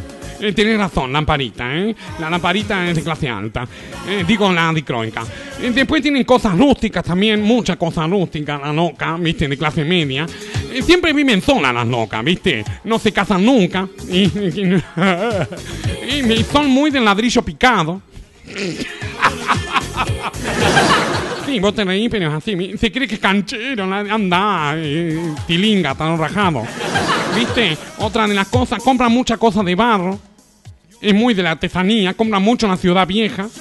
Eh, 0.46 0.52
tienes 0.54 0.78
razón, 0.78 1.14
lamparita, 1.14 1.74
¿eh? 1.76 1.96
La 2.20 2.30
lamparita 2.30 2.90
es 2.90 2.96
de 2.98 3.04
clase 3.04 3.30
alta. 3.30 3.66
Eh, 4.08 4.24
digo 4.28 4.52
la 4.52 4.74
dicroica. 4.74 5.24
Eh, 5.62 5.72
después 5.74 6.02
tienen 6.02 6.24
cosas 6.26 6.58
rústicas 6.58 7.04
también, 7.04 7.42
muchas 7.42 7.78
cosas 7.78 8.10
rústicas, 8.10 8.60
la 8.62 8.74
loca, 8.74 9.16
¿viste? 9.20 9.48
De 9.48 9.58
clase 9.58 9.86
media. 9.86 10.26
Eh, 10.72 10.82
siempre 10.82 11.14
viven 11.14 11.42
solas 11.42 11.74
las 11.74 11.88
locas, 11.88 12.24
¿viste? 12.24 12.64
No 12.84 13.00
se 13.00 13.12
casan 13.14 13.46
nunca. 13.46 13.88
Y, 14.10 14.24
y- 14.38 16.34
y- 16.34 16.44
son 16.52 16.68
muy 16.70 16.92
del 16.92 17.06
ladrillo 17.06 17.42
picado. 17.42 18.02
Sí, 21.46 21.60
vos 21.60 21.76
te 21.76 21.84
reís, 21.84 22.10
pero 22.10 22.30
es 22.30 22.34
así. 22.34 22.72
Se 22.80 22.92
cree 22.92 23.08
que 23.08 23.16
es 23.16 23.22
canchero, 23.22 23.84
anda, 23.84 24.74
eh, 24.78 25.20
tilinga, 25.46 25.94
tan 25.94 26.18
rajado. 26.18 26.64
¿Viste? 27.36 27.78
Otra 28.00 28.28
de 28.28 28.34
las 28.34 28.48
cosas, 28.48 28.82
compra 28.82 29.08
muchas 29.10 29.38
cosas 29.38 29.64
de 29.66 29.76
barro. 29.76 30.18
Es 31.04 31.14
muy 31.14 31.34
de 31.34 31.44
la 31.44 31.52
artesanía, 31.52 32.14
compra 32.14 32.40
mucho 32.40 32.66
en 32.66 32.72
la 32.72 32.78
ciudad 32.78 33.06
vieja. 33.06 33.48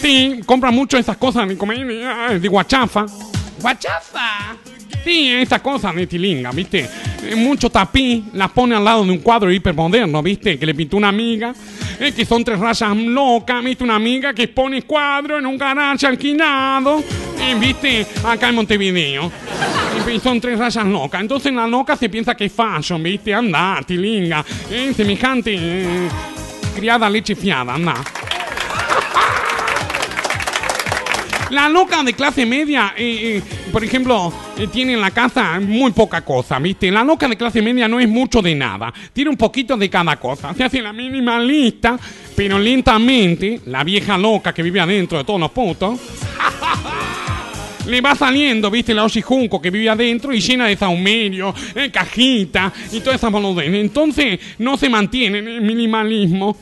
Sí, 0.00 0.40
compra 0.46 0.70
mucho 0.70 0.96
esas 0.96 1.16
cosas 1.16 1.48
de 1.48 2.48
guachafa. 2.48 3.04
¡Guachafa! 3.60 4.56
Sí, 5.04 5.32
esas 5.32 5.60
cosas 5.60 5.94
de 5.94 6.06
tilinga, 6.06 6.50
¿viste? 6.50 6.88
Eh, 7.24 7.36
Mucho 7.36 7.70
tapiz, 7.70 8.24
las 8.32 8.50
pone 8.50 8.74
al 8.74 8.84
lado 8.84 9.04
de 9.04 9.12
un 9.12 9.18
cuadro 9.18 9.50
hipermoderno, 9.52 10.22
¿viste? 10.22 10.58
Que 10.58 10.66
le 10.66 10.74
pintó 10.74 10.96
una 10.96 11.08
amiga, 11.08 11.54
eh, 12.00 12.12
que 12.12 12.24
son 12.24 12.44
tres 12.44 12.58
rayas 12.58 12.96
locas, 12.96 13.64
¿viste? 13.64 13.84
Una 13.84 13.96
amiga 13.96 14.34
que 14.34 14.48
pone 14.48 14.82
cuadro 14.82 15.38
en 15.38 15.46
un 15.46 15.56
garaje 15.56 16.06
alquilado, 16.06 17.02
eh, 17.40 17.54
¿viste? 17.58 18.06
Acá 18.24 18.48
en 18.48 18.54
Montevideo. 18.56 19.30
Y 20.14 20.20
son 20.20 20.40
tres 20.40 20.58
rayas 20.58 20.86
locas. 20.86 21.20
Entonces 21.20 21.52
la 21.52 21.66
loca 21.66 21.96
se 21.96 22.08
piensa 22.08 22.34
que 22.34 22.46
es 22.46 22.52
fashion, 22.52 23.02
¿viste? 23.02 23.34
Anda, 23.34 23.80
tilinga, 23.86 24.44
eh, 24.70 24.92
semejante, 24.96 25.54
eh, 25.56 26.08
criada 26.74 27.10
leche 27.10 27.34
fiada, 27.34 27.74
anda. 27.74 27.94
La 31.50 31.68
loca 31.68 32.02
de 32.02 32.12
clase 32.12 32.44
media, 32.44 32.92
eh, 32.96 33.38
eh, 33.38 33.42
por 33.72 33.82
ejemplo, 33.82 34.32
eh, 34.58 34.66
tiene 34.66 34.92
en 34.92 35.00
la 35.00 35.10
casa 35.10 35.58
muy 35.60 35.92
poca 35.92 36.20
cosa, 36.20 36.58
¿viste? 36.58 36.90
La 36.90 37.04
loca 37.04 37.26
de 37.26 37.36
clase 37.36 37.62
media 37.62 37.88
no 37.88 37.98
es 37.98 38.08
mucho 38.08 38.42
de 38.42 38.54
nada. 38.54 38.92
Tiene 39.12 39.30
un 39.30 39.36
poquito 39.36 39.76
de 39.76 39.88
cada 39.88 40.16
cosa. 40.16 40.52
Se 40.52 40.64
hace 40.64 40.82
la 40.82 40.92
minimalista, 40.92 41.98
pero 42.36 42.58
lentamente, 42.58 43.60
la 43.66 43.82
vieja 43.82 44.18
loca 44.18 44.52
que 44.52 44.62
vive 44.62 44.80
adentro 44.80 45.16
de 45.18 45.24
todos 45.24 45.40
los 45.40 45.50
putos, 45.50 45.98
le 47.86 48.00
va 48.02 48.14
saliendo, 48.14 48.70
viste, 48.70 48.92
la 48.92 49.04
Oshi 49.04 49.22
Junco 49.22 49.60
que 49.60 49.70
vive 49.70 49.88
adentro 49.88 50.32
y 50.32 50.40
llena 50.40 50.66
de 50.66 50.76
saumerio, 50.76 51.54
eh, 51.74 51.90
cajita 51.90 52.72
y 52.92 53.00
toda 53.00 53.16
esa 53.16 53.28
boludez. 53.30 53.72
Entonces 53.72 54.38
no 54.58 54.76
se 54.76 54.90
mantiene 54.90 55.38
el 55.38 55.62
minimalismo. 55.62 56.56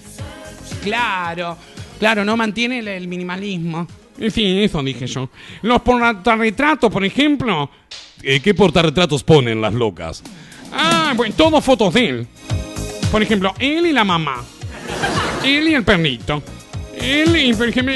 Claro, 0.82 1.59
claro, 1.99 2.24
no 2.24 2.37
mantiene 2.37 2.78
el 2.78 3.09
minimalismo. 3.09 3.87
En 4.19 4.31
fin, 4.31 4.59
eso 4.59 4.83
dije 4.83 5.07
yo. 5.07 5.29
Los 5.62 5.83
portarretratos, 5.83 6.91
por 6.91 7.05
ejemplo. 7.05 7.71
Eh, 8.23 8.41
¿Qué 8.41 8.55
portarretratos 8.55 9.23
ponen 9.23 9.61
las 9.61 9.75
locas? 9.75 10.23
Ah, 10.73 11.12
bueno, 11.17 11.35
todos 11.37 11.64
fotos 11.64 11.95
de 11.95 12.09
él. 12.09 12.27
Por 13.11 13.23
ejemplo, 13.23 13.55
él 13.59 13.87
y 13.87 13.93
la 13.93 14.05
mamá. 14.05 14.45
Él 15.45 15.69
y 15.69 15.75
el 15.75 15.85
perrito. 15.85 16.43
Él 16.99 17.37
y, 17.37 17.55
por 17.55 17.69
ejemplo, 17.69 17.95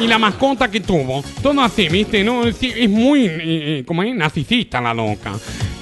y 0.00 0.06
la 0.06 0.18
mascota 0.18 0.70
que 0.70 0.80
tuvo. 0.80 1.22
Todo 1.42 1.60
así, 1.62 1.88
¿viste? 1.88 2.24
No, 2.24 2.46
es, 2.46 2.56
es 2.60 2.90
muy, 2.90 3.26
eh, 3.28 3.84
como 3.86 4.02
es, 4.02 4.14
narcisista 4.14 4.80
la 4.80 4.92
loca. 4.92 5.32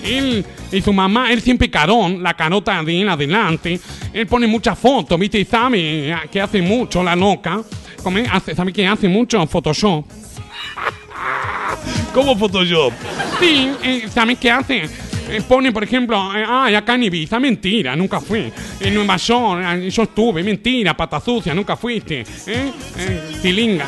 Él 0.05 0.45
y 0.73 0.81
su 0.81 0.93
mamá, 0.93 1.33
él 1.33 1.41
siempre 1.41 1.71
carón, 1.71 2.23
la 2.23 2.35
carota 2.35 2.83
de 2.83 3.01
él 3.01 3.09
adelante. 3.09 3.81
Él 4.13 4.27
pone 4.27 4.47
muchas 4.47 4.79
fotos, 4.79 5.19
¿viste? 5.19 5.41
Y 5.41 5.45
sabe 5.45 6.11
eh, 6.11 6.17
que 6.31 6.41
hace 6.41 6.63
mucho 6.63 7.03
la 7.03 7.17
loca. 7.17 7.63
Como 8.03 8.19
es, 8.19 8.29
hace, 8.31 8.55
sabe 8.55 8.73
que 8.73 8.87
hace 8.87 9.09
mucho 9.09 9.45
Photoshop. 9.47 10.05
¿Cómo 12.15 12.37
Photoshop? 12.37 12.93
Sí, 13.39 13.71
eh, 13.83 14.09
¿sabes 14.13 14.39
qué 14.39 14.51
hace? 14.51 14.89
Eh, 15.31 15.43
pone, 15.47 15.71
por 15.71 15.85
ejemplo, 15.85 16.37
eh, 16.37 16.45
ay, 16.47 16.75
acá 16.75 16.97
en 16.97 17.05
Ibiza, 17.05 17.39
mentira, 17.39 17.95
nunca 17.95 18.21
fui. 18.21 18.53
En 18.81 18.95
Nueva 18.95 19.17
York, 19.17 19.63
eh, 19.65 19.91
yo 19.91 20.03
estuve, 20.03 20.43
mentira, 20.43 20.97
pata 20.97 21.21
sucia, 21.21 21.55
nunca 21.55 21.77
fuiste. 21.77 22.25
¿Eh? 22.47 22.73
Eh, 22.99 23.39
tilinga. 23.41 23.87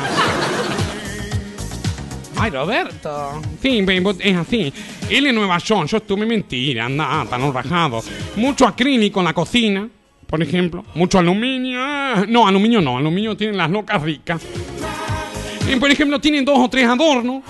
Ay, 2.37 2.49
Roberto. 2.49 3.41
Sí, 3.61 3.85
es 4.19 4.37
así. 4.37 4.73
Él 5.09 5.27
en 5.27 5.35
Nueva 5.35 5.57
York, 5.57 5.89
yo 5.89 5.97
estuve, 5.97 6.25
mentira, 6.25 6.85
anda, 6.85 7.25
tan 7.29 7.53
rajado. 7.53 8.01
Mucho 8.37 8.65
acrílico 8.65 9.19
en 9.19 9.25
la 9.25 9.33
cocina, 9.33 9.89
por 10.33 10.41
ejemplo. 10.41 10.83
Mucho 10.95 11.19
aluminio. 11.19 11.77
ah, 11.79 12.25
No, 12.27 12.47
aluminio 12.47 12.81
no, 12.81 12.97
aluminio 12.97 13.37
tienen 13.37 13.55
las 13.55 13.69
locas 13.69 14.01
ricas. 14.01 14.41
Por 15.79 15.91
ejemplo, 15.91 16.19
tienen 16.19 16.43
dos 16.43 16.57
o 16.57 16.67
tres 16.67 16.87
adornos. 16.87 17.43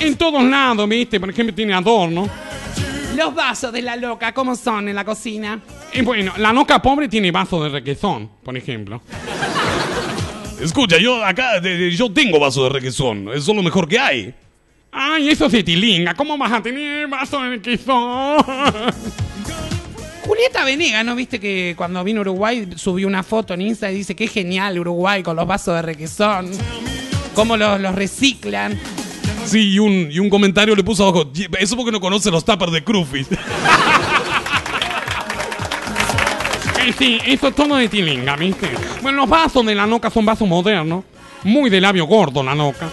En 0.00 0.14
todos 0.18 0.44
lados, 0.44 0.86
¿viste? 0.86 1.18
Por 1.18 1.30
ejemplo, 1.30 1.54
tiene 1.54 1.72
adornos. 1.72 2.28
Los 3.16 3.34
vasos 3.34 3.72
de 3.72 3.80
la 3.80 3.96
loca, 3.96 4.32
¿cómo 4.34 4.54
son 4.54 4.90
en 4.90 4.96
la 4.96 5.04
cocina? 5.06 5.60
Y 5.94 6.02
bueno, 6.02 6.34
la 6.36 6.52
loca 6.52 6.82
pobre 6.82 7.08
tiene 7.08 7.30
vaso 7.30 7.62
de 7.64 7.70
requesón, 7.70 8.28
por 8.44 8.54
ejemplo. 8.54 9.00
Escucha, 10.60 10.98
yo 10.98 11.24
acá, 11.24 11.58
de- 11.58 11.78
de- 11.78 11.90
yo 11.90 12.12
tengo 12.12 12.38
vaso 12.38 12.64
de 12.64 12.68
requesón. 12.68 13.28
Eso 13.28 13.50
es 13.52 13.56
lo 13.56 13.62
mejor 13.62 13.88
que 13.88 13.98
hay. 13.98 14.34
Ay, 14.92 15.30
eso 15.30 15.48
se 15.48 15.62
tilinga. 15.62 16.12
¿Cómo 16.12 16.36
vas 16.36 16.52
a 16.52 16.60
tener 16.62 17.08
vaso 17.08 17.40
de 17.42 17.48
requesón? 17.48 18.44
Julieta 20.30 20.62
Venegas, 20.64 21.04
¿no 21.04 21.16
viste 21.16 21.40
que 21.40 21.74
cuando 21.76 22.04
vino 22.04 22.20
a 22.20 22.22
Uruguay 22.22 22.68
subió 22.76 23.08
una 23.08 23.24
foto 23.24 23.52
en 23.52 23.62
Insta 23.62 23.90
y 23.90 23.96
dice 23.96 24.14
que 24.14 24.22
es 24.24 24.30
genial 24.32 24.78
Uruguay 24.78 25.24
con 25.24 25.34
los 25.34 25.44
vasos 25.44 25.74
de 25.74 25.82
requesón? 25.82 26.52
Cómo 27.34 27.56
los, 27.56 27.80
los 27.80 27.92
reciclan. 27.96 28.78
Sí, 29.44 29.72
y 29.72 29.78
un, 29.80 30.08
y 30.08 30.20
un 30.20 30.30
comentario 30.30 30.76
le 30.76 30.84
puso 30.84 31.02
abajo. 31.08 31.32
"Ye- 31.32 31.48
Eso 31.58 31.74
porque 31.76 31.90
no 31.90 31.98
conoce 32.00 32.30
los 32.30 32.44
tappers 32.44 32.70
de 32.70 32.84
Crufis. 32.84 33.26
Eh, 36.86 36.94
sí, 36.96 37.18
eso 37.26 37.48
es 37.48 37.54
todo 37.54 37.76
de 37.76 37.88
tilinga, 37.90 38.36
¿viste? 38.36 38.70
Bueno, 39.02 39.18
los 39.18 39.28
vasos 39.28 39.66
de 39.66 39.74
la 39.74 39.86
noca 39.86 40.08
son 40.08 40.24
vasos 40.24 40.48
modernos. 40.48 41.04
Muy 41.44 41.68
de 41.68 41.78
labio 41.78 42.06
gordo 42.06 42.42
la 42.42 42.54
noca. 42.54 42.88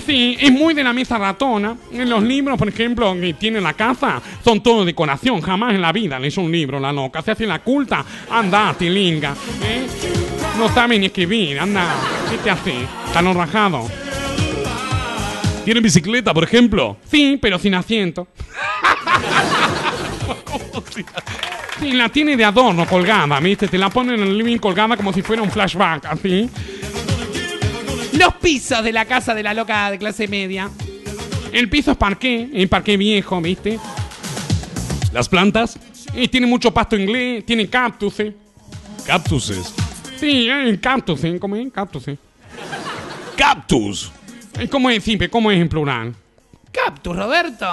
Sí, 0.00 0.36
es 0.40 0.50
muy 0.50 0.74
de 0.74 0.82
la 0.82 0.92
mesa 0.92 1.18
ratona. 1.18 1.76
En 1.92 2.08
los 2.08 2.22
libros, 2.22 2.58
por 2.58 2.68
ejemplo, 2.68 3.14
que 3.20 3.34
tiene 3.34 3.60
la 3.60 3.74
casa, 3.74 4.20
son 4.44 4.62
todo 4.62 4.84
decoración. 4.84 5.40
Jamás 5.40 5.74
en 5.74 5.82
la 5.82 5.92
vida 5.92 6.18
leyó 6.18 6.42
un 6.42 6.50
libro 6.50 6.80
la 6.80 6.92
noca. 6.92 7.22
Se 7.22 7.32
hace 7.32 7.46
la 7.46 7.60
culta, 7.60 8.04
anda, 8.30 8.74
tilinga. 8.78 9.34
¿eh? 9.62 9.86
No 10.58 10.68
sabe 10.68 10.98
ni 10.98 11.06
escribir, 11.06 11.58
anda. 11.58 11.94
¿Qué 12.30 12.38
te 12.38 12.50
hace? 12.50 12.74
Tan 13.12 13.32
rajado. 13.34 13.86
¿Tiene 15.64 15.80
bicicleta, 15.80 16.34
por 16.34 16.44
ejemplo? 16.44 16.96
Sí, 17.10 17.38
pero 17.40 17.58
sin 17.58 17.74
asiento. 17.74 18.28
Sí, 21.80 21.92
la 21.92 22.08
tiene 22.08 22.36
de 22.36 22.44
adorno 22.44 22.86
colgada, 22.86 23.40
¿viste? 23.40 23.66
Te 23.66 23.76
la 23.76 23.90
ponen 23.90 24.20
en 24.22 24.28
el 24.28 24.38
living 24.38 24.58
colgada 24.58 24.96
como 24.96 25.12
si 25.12 25.22
fuera 25.22 25.42
un 25.42 25.50
flashback, 25.50 26.06
así. 26.06 26.48
Los 28.14 28.34
pisos 28.36 28.82
de 28.84 28.92
la 28.92 29.04
casa 29.04 29.34
de 29.34 29.42
la 29.42 29.54
loca 29.54 29.90
de 29.90 29.98
clase 29.98 30.28
media. 30.28 30.70
El 31.52 31.68
piso 31.68 31.92
es 31.92 31.96
parqué, 31.96 32.48
el 32.52 32.68
parqué 32.68 32.96
viejo, 32.96 33.40
¿viste? 33.40 33.78
¿Las 35.12 35.28
plantas? 35.28 35.78
Y 36.14 36.28
tiene 36.28 36.46
mucho 36.46 36.72
pasto 36.72 36.96
inglés, 36.96 37.44
tiene 37.44 37.68
cactuses. 37.68 38.32
Cactuses. 39.04 39.74
Sí, 40.16 40.48
eh, 40.48 40.78
cactuses, 40.80 41.40
¿cómo 41.40 41.56
es? 41.56 41.72
Cactuses. 41.72 42.18
Cactus. 43.36 44.12
Eh, 44.58 44.68
¿Cómo 44.68 44.90
es, 44.90 45.02
simple? 45.02 45.28
¿Cómo 45.28 45.50
es 45.50 45.60
en 45.60 45.68
plural? 45.68 46.14
Cactus, 46.70 47.16
Roberto. 47.16 47.66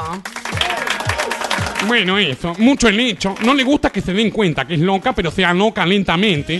Bueno, 1.87 2.17
eso, 2.17 2.55
mucho 2.57 2.87
el 2.87 2.99
hecho. 2.99 3.35
No 3.43 3.53
le 3.53 3.63
gusta 3.63 3.91
que 3.91 4.01
se 4.01 4.13
den 4.13 4.31
cuenta 4.31 4.65
que 4.65 4.73
es 4.73 4.79
loca, 4.79 5.13
pero 5.13 5.29
se 5.29 5.45
aloca 5.45 5.85
lentamente. 5.85 6.59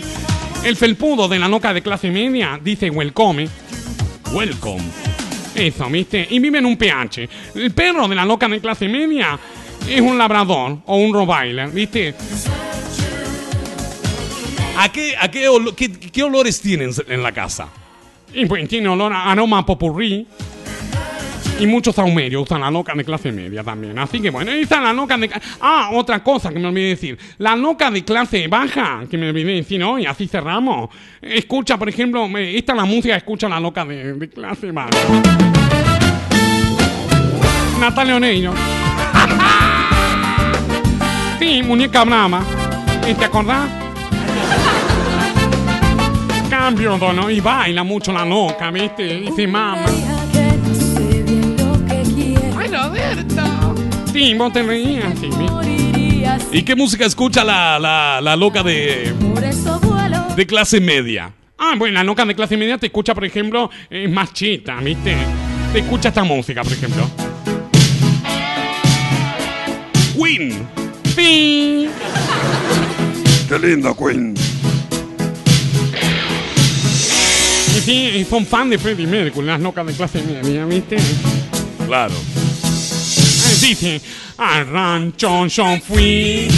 El 0.64 0.76
felpudo 0.76 1.26
de 1.26 1.40
la 1.40 1.48
loca 1.48 1.74
de 1.74 1.82
clase 1.82 2.10
media 2.10 2.60
dice 2.62 2.90
welcome. 2.90 3.48
Welcome. 4.32 4.82
Eso, 5.54 5.86
¿viste? 5.90 6.26
Y 6.30 6.38
vive 6.38 6.58
en 6.58 6.66
un 6.66 6.76
PH. 6.76 7.28
El 7.54 7.70
perro 7.72 8.08
de 8.08 8.14
la 8.14 8.24
loca 8.24 8.48
de 8.48 8.60
clase 8.60 8.88
media 8.88 9.38
es 9.88 10.00
un 10.00 10.16
labrador 10.16 10.78
o 10.86 10.96
un 10.96 11.12
rottweiler, 11.12 11.68
¿viste? 11.70 12.14
¿A 14.78 14.90
qué, 14.90 15.14
a 15.20 15.30
qué, 15.30 15.48
olo- 15.48 15.74
qué- 15.76 15.92
qué 15.92 16.22
olores 16.22 16.60
tienen 16.60 16.90
en 17.08 17.22
la 17.22 17.32
casa? 17.32 17.68
Y 18.32 18.46
pues 18.46 18.66
tiene 18.68 18.88
olor 18.88 19.12
a 19.12 19.30
aroma 19.30 19.64
popurrí. 19.66 20.26
Y 21.62 21.66
muchos 21.68 21.94
saumerios 21.94 22.42
usan 22.42 22.60
la 22.60 22.72
loca 22.72 22.92
de 22.92 23.04
clase 23.04 23.30
media 23.30 23.62
también. 23.62 23.96
Así 23.96 24.20
que 24.20 24.30
bueno, 24.30 24.50
esa 24.50 24.78
es 24.78 24.82
la 24.82 24.92
loca 24.92 25.16
de... 25.16 25.30
Ah, 25.60 25.90
otra 25.92 26.20
cosa 26.20 26.50
que 26.50 26.58
me 26.58 26.66
olvidé 26.66 26.88
decir. 26.88 27.16
La 27.38 27.54
loca 27.54 27.88
de 27.88 28.04
clase 28.04 28.48
baja, 28.48 29.04
que 29.08 29.16
me 29.16 29.28
olvidé 29.28 29.52
decir 29.52 29.80
hoy, 29.84 30.04
así 30.04 30.26
cerramos. 30.26 30.90
Escucha, 31.20 31.78
por 31.78 31.88
ejemplo, 31.88 32.26
esta 32.36 32.72
es 32.72 32.76
la 32.76 32.84
música 32.84 33.14
escucha 33.14 33.48
la 33.48 33.60
loca 33.60 33.84
de, 33.84 34.28
clase 34.28 34.72
baja. 34.72 34.90
Natalia 37.78 38.16
Oneiro. 38.16 38.52
Sí, 41.38 41.60
muñeca 41.62 42.04
brava. 42.04 42.40
¿Y 43.08 43.14
¿Te 43.14 43.24
acordás? 43.24 43.68
Cambio, 46.48 46.96
dono, 46.98 47.30
y 47.30 47.40
baila 47.40 47.82
mucho 47.82 48.12
la 48.12 48.24
loca, 48.24 48.70
¿viste? 48.70 49.24
Y 49.24 49.32
se 49.32 49.48
mama. 49.48 50.21
Roberto. 52.92 53.74
Sí, 54.12 54.34
vos 54.34 54.52
te 54.52 54.62
reías, 54.62 55.18
sí. 55.18 55.30
¿Y 56.52 56.62
qué 56.62 56.76
música 56.76 57.06
escucha 57.06 57.42
la, 57.42 57.78
la, 57.78 58.20
la 58.20 58.36
loca 58.36 58.62
de, 58.62 59.14
de 60.36 60.46
clase 60.46 60.78
media? 60.80 61.32
Ah, 61.56 61.74
bueno, 61.78 61.94
la 61.94 62.04
loca 62.04 62.26
de 62.26 62.34
clase 62.34 62.56
media 62.58 62.76
te 62.76 62.86
escucha, 62.86 63.14
por 63.14 63.24
ejemplo, 63.24 63.70
es 63.88 64.10
más 64.10 64.34
chita, 64.34 64.76
¿viste? 64.80 65.16
Te 65.72 65.78
escucha 65.78 66.08
esta 66.10 66.22
música, 66.24 66.62
por 66.62 66.72
ejemplo. 66.72 67.08
Queen. 70.14 70.68
Sí. 71.14 71.88
Qué 73.48 73.58
lindo, 73.58 73.96
Queen. 73.96 74.34
Y 77.74 77.80
sí, 77.80 78.10
y 78.16 78.24
son 78.24 78.44
fan 78.44 78.68
de 78.68 78.76
Freddie 78.78 79.06
Mercury, 79.06 79.46
las 79.46 79.60
locas 79.60 79.86
de 79.86 79.94
clase 79.94 80.22
media, 80.22 80.66
¿viste? 80.66 80.96
Claro. 81.86 82.14
Dice, 83.62 84.00
al 84.38 84.66
rancho 84.66 85.46
yo 85.46 85.78
fui. 85.86 86.48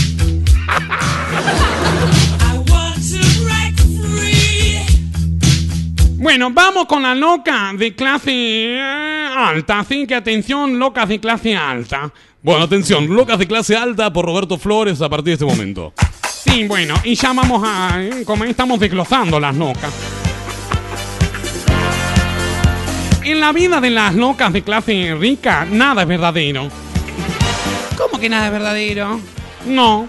Bueno, 6.16 6.50
vamos 6.50 6.86
con 6.86 7.02
la 7.02 7.14
loca 7.14 7.72
de 7.76 7.94
clase 7.94 8.32
eh, 8.32 9.28
alta, 9.36 9.80
así 9.80 10.06
que 10.06 10.14
atención, 10.14 10.78
locas 10.78 11.06
de 11.10 11.20
clase 11.20 11.54
alta. 11.54 12.10
Bueno, 12.42 12.64
atención, 12.64 13.06
locas 13.14 13.38
de 13.38 13.46
clase 13.46 13.76
alta 13.76 14.10
por 14.10 14.24
Roberto 14.24 14.56
Flores 14.56 15.02
a 15.02 15.10
partir 15.10 15.26
de 15.26 15.32
este 15.32 15.44
momento. 15.44 15.92
Sí, 16.26 16.66
bueno, 16.66 16.94
y 17.04 17.16
ya 17.16 17.34
vamos 17.34 17.62
a. 17.62 18.02
eh, 18.02 18.24
como 18.24 18.44
estamos 18.44 18.80
desglosando 18.80 19.38
las 19.38 19.54
locas. 19.54 19.92
En 23.24 23.40
la 23.40 23.52
vida 23.52 23.78
de 23.82 23.90
las 23.90 24.14
locas 24.14 24.54
de 24.54 24.62
clase 24.62 25.14
rica, 25.20 25.66
nada 25.70 26.02
es 26.02 26.08
verdadero. 26.08 26.83
¿Cómo 27.96 28.18
que 28.20 28.28
nada 28.28 28.46
es 28.46 28.52
verdadero? 28.52 29.20
No. 29.66 30.06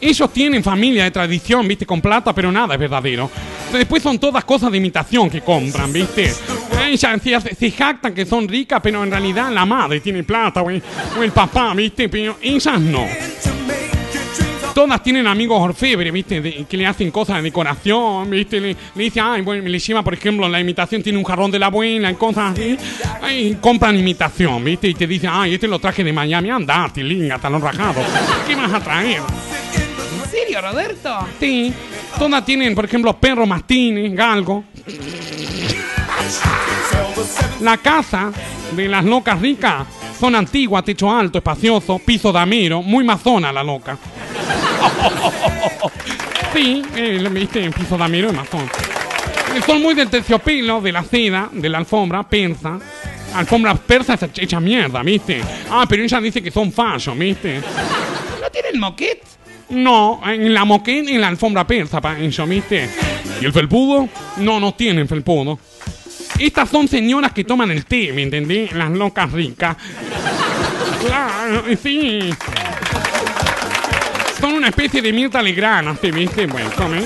Ellos 0.00 0.30
tienen 0.32 0.62
familia 0.62 1.04
de 1.04 1.10
tradición, 1.10 1.66
viste, 1.66 1.86
con 1.86 2.00
plata, 2.02 2.34
pero 2.34 2.52
nada 2.52 2.74
es 2.74 2.80
verdadero. 2.80 3.30
Después 3.72 4.02
son 4.02 4.18
todas 4.18 4.44
cosas 4.44 4.70
de 4.70 4.76
imitación 4.78 5.30
que 5.30 5.40
compran, 5.40 5.92
viste. 5.92 6.32
Ellas 6.86 7.20
se, 7.22 7.34
hace- 7.34 7.54
se 7.54 7.70
jactan 7.70 8.14
que 8.14 8.26
son 8.26 8.46
ricas, 8.46 8.80
pero 8.82 9.02
en 9.02 9.10
realidad 9.10 9.50
la 9.50 9.64
madre 9.64 10.00
tiene 10.00 10.22
plata, 10.22 10.60
güey. 10.60 10.80
O 11.18 11.22
el 11.22 11.32
papá, 11.32 11.72
¿viste? 11.74 12.08
Pero 12.08 12.36
ellas 12.42 12.78
no. 12.80 13.06
Todas 14.76 15.02
tienen 15.02 15.26
amigos 15.26 15.58
orfebres, 15.58 16.12
¿viste? 16.12 16.42
De- 16.42 16.66
que 16.68 16.76
le 16.76 16.84
hacen 16.84 17.10
cosas 17.10 17.36
de 17.36 17.44
decoración, 17.44 18.28
¿viste? 18.28 18.60
Le, 18.60 18.76
le 18.94 19.04
dicen, 19.04 19.22
ay, 19.26 19.40
bueno, 19.40 19.66
le 19.66 19.78
lleva, 19.78 20.02
por 20.02 20.12
ejemplo, 20.12 20.46
la 20.50 20.60
imitación 20.60 21.02
tiene 21.02 21.16
un 21.18 21.24
jarrón 21.24 21.50
de 21.50 21.58
la 21.58 21.66
abuela 21.66 22.10
y 22.10 22.14
cosas 22.16 22.52
así. 22.52 22.76
Ay, 23.22 23.56
compran 23.58 23.98
imitación, 23.98 24.62
¿viste? 24.62 24.88
Y 24.88 24.92
te 24.94 25.06
dicen, 25.06 25.30
ay, 25.32 25.54
este 25.54 25.66
lo 25.66 25.78
traje 25.78 26.04
de 26.04 26.12
Miami, 26.12 26.50
anda, 26.50 26.90
tilinga, 26.92 27.38
talón 27.38 27.62
rajado. 27.62 28.02
¿Qué 28.46 28.54
vas 28.54 28.70
a 28.70 28.80
traer? 28.80 29.22
¿En 30.22 30.30
serio, 30.30 30.60
Roberto? 30.60 31.26
Sí. 31.40 31.72
Todas 32.18 32.44
tienen, 32.44 32.74
por 32.74 32.84
ejemplo, 32.84 33.16
perro 33.18 33.46
mastines, 33.46 34.14
galgo. 34.14 34.62
La 37.62 37.78
casa 37.78 38.30
de 38.72 38.88
las 38.88 39.06
locas 39.06 39.40
ricas 39.40 39.86
son 40.18 40.34
antiguas, 40.34 40.84
techo 40.84 41.10
alto, 41.10 41.38
espacioso, 41.38 41.98
piso 41.98 42.32
damero, 42.32 42.82
muy 42.82 43.04
mazona 43.04 43.52
la 43.52 43.62
loca. 43.62 43.96
Sí, 46.52 46.82
eh, 46.94 47.28
viste, 47.30 47.70
piso 47.70 47.98
damero 47.98 48.30
y 48.30 48.32
mazón. 48.32 48.62
Eh, 49.54 49.60
Son 49.66 49.82
muy 49.82 49.94
del 49.94 50.08
terciopelo, 50.08 50.80
de 50.80 50.90
la 50.90 51.02
seda, 51.04 51.50
de 51.52 51.68
la 51.68 51.76
alfombra 51.78 52.22
persa. 52.22 52.78
Alfombra 53.34 53.74
persa 53.74 54.14
es 54.14 54.22
hecha 54.38 54.58
mierda, 54.58 55.02
¿viste? 55.02 55.42
Ah, 55.70 55.84
pero 55.86 56.02
ella 56.02 56.18
dice 56.18 56.42
que 56.42 56.50
son 56.50 56.72
fashion, 56.72 57.18
¿viste? 57.18 57.60
¿No 58.40 58.50
tienen 58.50 58.80
moquet? 58.80 59.22
No, 59.68 60.22
en 60.24 60.54
la 60.54 60.64
moqueta 60.64 61.10
en 61.10 61.20
la 61.20 61.28
alfombra 61.28 61.66
persa, 61.66 62.00
pa, 62.00 62.18
eso, 62.18 62.46
¿viste? 62.46 62.88
¿Y 63.40 63.44
el 63.44 63.52
felpudo? 63.52 64.08
No, 64.38 64.58
no 64.58 64.72
tienen 64.72 65.06
felpudo. 65.08 65.58
Estas 66.38 66.68
son 66.68 66.86
señoras 66.86 67.32
que 67.32 67.44
toman 67.44 67.70
el 67.70 67.86
té, 67.86 68.12
¿me 68.12 68.22
entendí? 68.22 68.68
Las 68.74 68.90
locas 68.90 69.32
ricas. 69.32 69.76
Claro, 71.06 71.64
sí. 71.82 72.30
Son 74.38 74.52
una 74.52 74.68
especie 74.68 75.00
de 75.00 75.12
Mirta 75.12 75.40
Legrand, 75.40 75.98
¿te 75.98 76.10
viste? 76.10 76.46
Bueno, 76.46 76.70
come. 76.76 77.04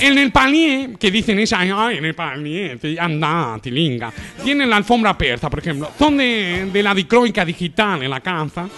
En 0.00 0.18
el 0.18 0.32
palier, 0.32 0.98
que 0.98 1.12
dicen 1.12 1.38
ellas, 1.38 1.60
ay, 1.74 1.98
en 1.98 2.04
el 2.04 2.14
palier, 2.14 2.78
anda, 2.98 3.58
tilinga. 3.62 4.12
Tienen 4.42 4.68
la 4.68 4.76
alfombra 4.76 5.16
persa, 5.16 5.48
por 5.48 5.60
ejemplo. 5.60 5.92
Son 5.96 6.16
de, 6.16 6.68
de 6.72 6.82
la 6.82 6.92
dicroica 6.92 7.44
digital 7.44 8.02
en 8.02 8.10
la 8.10 8.20
casa. 8.20 8.68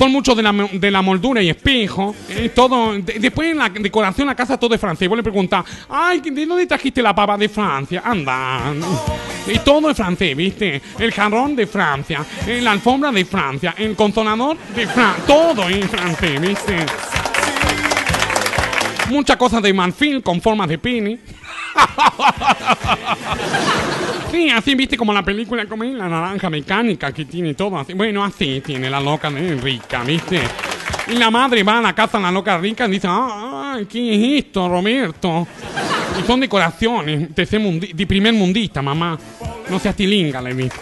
Son 0.00 0.10
muchos 0.12 0.34
de 0.34 0.42
la, 0.42 0.50
de 0.72 0.90
la 0.90 1.02
moldura 1.02 1.42
y 1.42 1.50
espejo. 1.50 2.14
eh, 2.30 2.48
todo. 2.54 2.94
de- 2.94 3.18
después 3.18 3.50
en 3.50 3.58
la 3.58 3.68
decoración 3.68 4.26
la 4.28 4.34
casa 4.34 4.56
todo 4.58 4.74
es 4.74 4.80
francés. 4.80 5.06
Vos 5.06 5.16
le 5.18 5.22
preguntás, 5.22 5.62
ay, 5.90 6.20
¿de 6.20 6.46
dónde 6.46 6.66
trajiste 6.66 7.02
la 7.02 7.14
pava 7.14 7.36
de 7.36 7.50
Francia? 7.50 8.00
Anda. 8.02 8.72
Y 9.46 9.58
todo 9.58 9.90
es 9.90 9.96
francés, 9.98 10.34
¿viste? 10.34 10.80
El 10.98 11.12
jarrón 11.12 11.54
de 11.54 11.66
Francia, 11.66 12.24
eh, 12.46 12.62
la 12.62 12.70
alfombra 12.72 13.12
de 13.12 13.26
Francia, 13.26 13.74
el 13.76 13.94
consonador 13.94 14.56
de 14.74 14.86
Francia. 14.86 15.22
Todo 15.26 15.68
es 15.68 15.84
francés, 15.86 16.40
¿viste? 16.40 16.76
Muchas 19.10 19.36
cosas 19.36 19.60
de 19.62 19.74
marfil 19.74 20.22
con 20.22 20.40
formas 20.40 20.66
de 20.68 20.78
pene. 20.78 21.18
Sí, 24.30 24.48
así 24.50 24.74
viste 24.76 24.96
como 24.96 25.12
la 25.12 25.22
película, 25.24 25.66
como 25.66 25.82
la 25.84 26.08
naranja 26.08 26.48
mecánica 26.48 27.12
que 27.12 27.24
tiene 27.24 27.54
todo 27.54 27.78
así. 27.78 27.94
Bueno, 27.94 28.24
así 28.24 28.62
tiene 28.64 28.88
la 28.88 29.00
loca 29.00 29.28
rica, 29.28 30.02
¿viste? 30.04 30.40
Y 31.08 31.14
la 31.14 31.30
madre 31.30 31.62
va 31.64 31.78
a 31.78 31.82
la 31.82 31.92
casa 31.94 32.18
de 32.18 32.24
la 32.24 32.30
loca 32.30 32.56
rica 32.58 32.86
y 32.86 32.92
dice, 32.92 33.08
ah, 33.10 33.78
¿qué 33.90 34.36
es 34.38 34.44
esto, 34.44 34.68
Roberto? 34.68 35.46
Y 36.22 36.26
son 36.26 36.38
decoraciones 36.40 37.34
de, 37.34 37.46
mundi- 37.60 37.92
de 37.92 38.06
primer 38.06 38.32
mundista, 38.32 38.80
mamá. 38.80 39.18
No 39.68 39.78
seas 39.80 39.96
tilinga, 39.96 40.40
le 40.40 40.54
dice. 40.54 40.76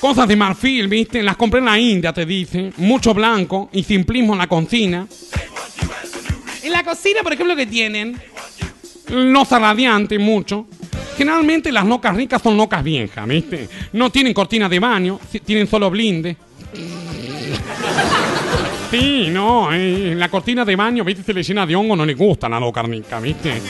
Cosas 0.00 0.28
de 0.28 0.36
marfil, 0.36 0.88
¿viste? 0.88 1.22
Las 1.22 1.36
compré 1.36 1.58
en 1.58 1.66
la 1.66 1.78
India, 1.78 2.12
te 2.12 2.24
dice. 2.24 2.72
Mucho 2.78 3.12
blanco 3.12 3.68
y 3.72 3.82
simplismo 3.82 4.32
en 4.32 4.38
la 4.38 4.46
cocina. 4.46 5.06
En 6.68 6.72
la 6.74 6.82
cocina, 6.84 7.22
por 7.22 7.32
ejemplo, 7.32 7.56
¿qué 7.56 7.64
tienen? 7.64 8.20
Losa 9.08 9.58
radiante, 9.58 10.18
mucho. 10.18 10.66
Generalmente 11.16 11.72
las 11.72 11.86
locas 11.86 12.14
ricas 12.14 12.42
son 12.42 12.58
locas 12.58 12.84
viejas, 12.84 13.26
¿viste? 13.26 13.70
No 13.94 14.10
tienen 14.10 14.34
cortina 14.34 14.68
de 14.68 14.78
baño, 14.78 15.18
tienen 15.46 15.66
solo 15.66 15.88
blinde. 15.88 16.36
Sí, 18.90 19.28
no, 19.30 19.72
eh, 19.72 20.12
la 20.14 20.28
cortina 20.28 20.62
de 20.66 20.76
baño, 20.76 21.04
¿viste? 21.04 21.22
Se 21.22 21.32
le 21.32 21.42
llena 21.42 21.64
de 21.64 21.74
hongo, 21.74 21.96
no 21.96 22.04
le 22.04 22.12
gusta 22.12 22.50
la 22.50 22.60
loca 22.60 22.82
rica, 22.82 23.18
¿viste? 23.18 23.62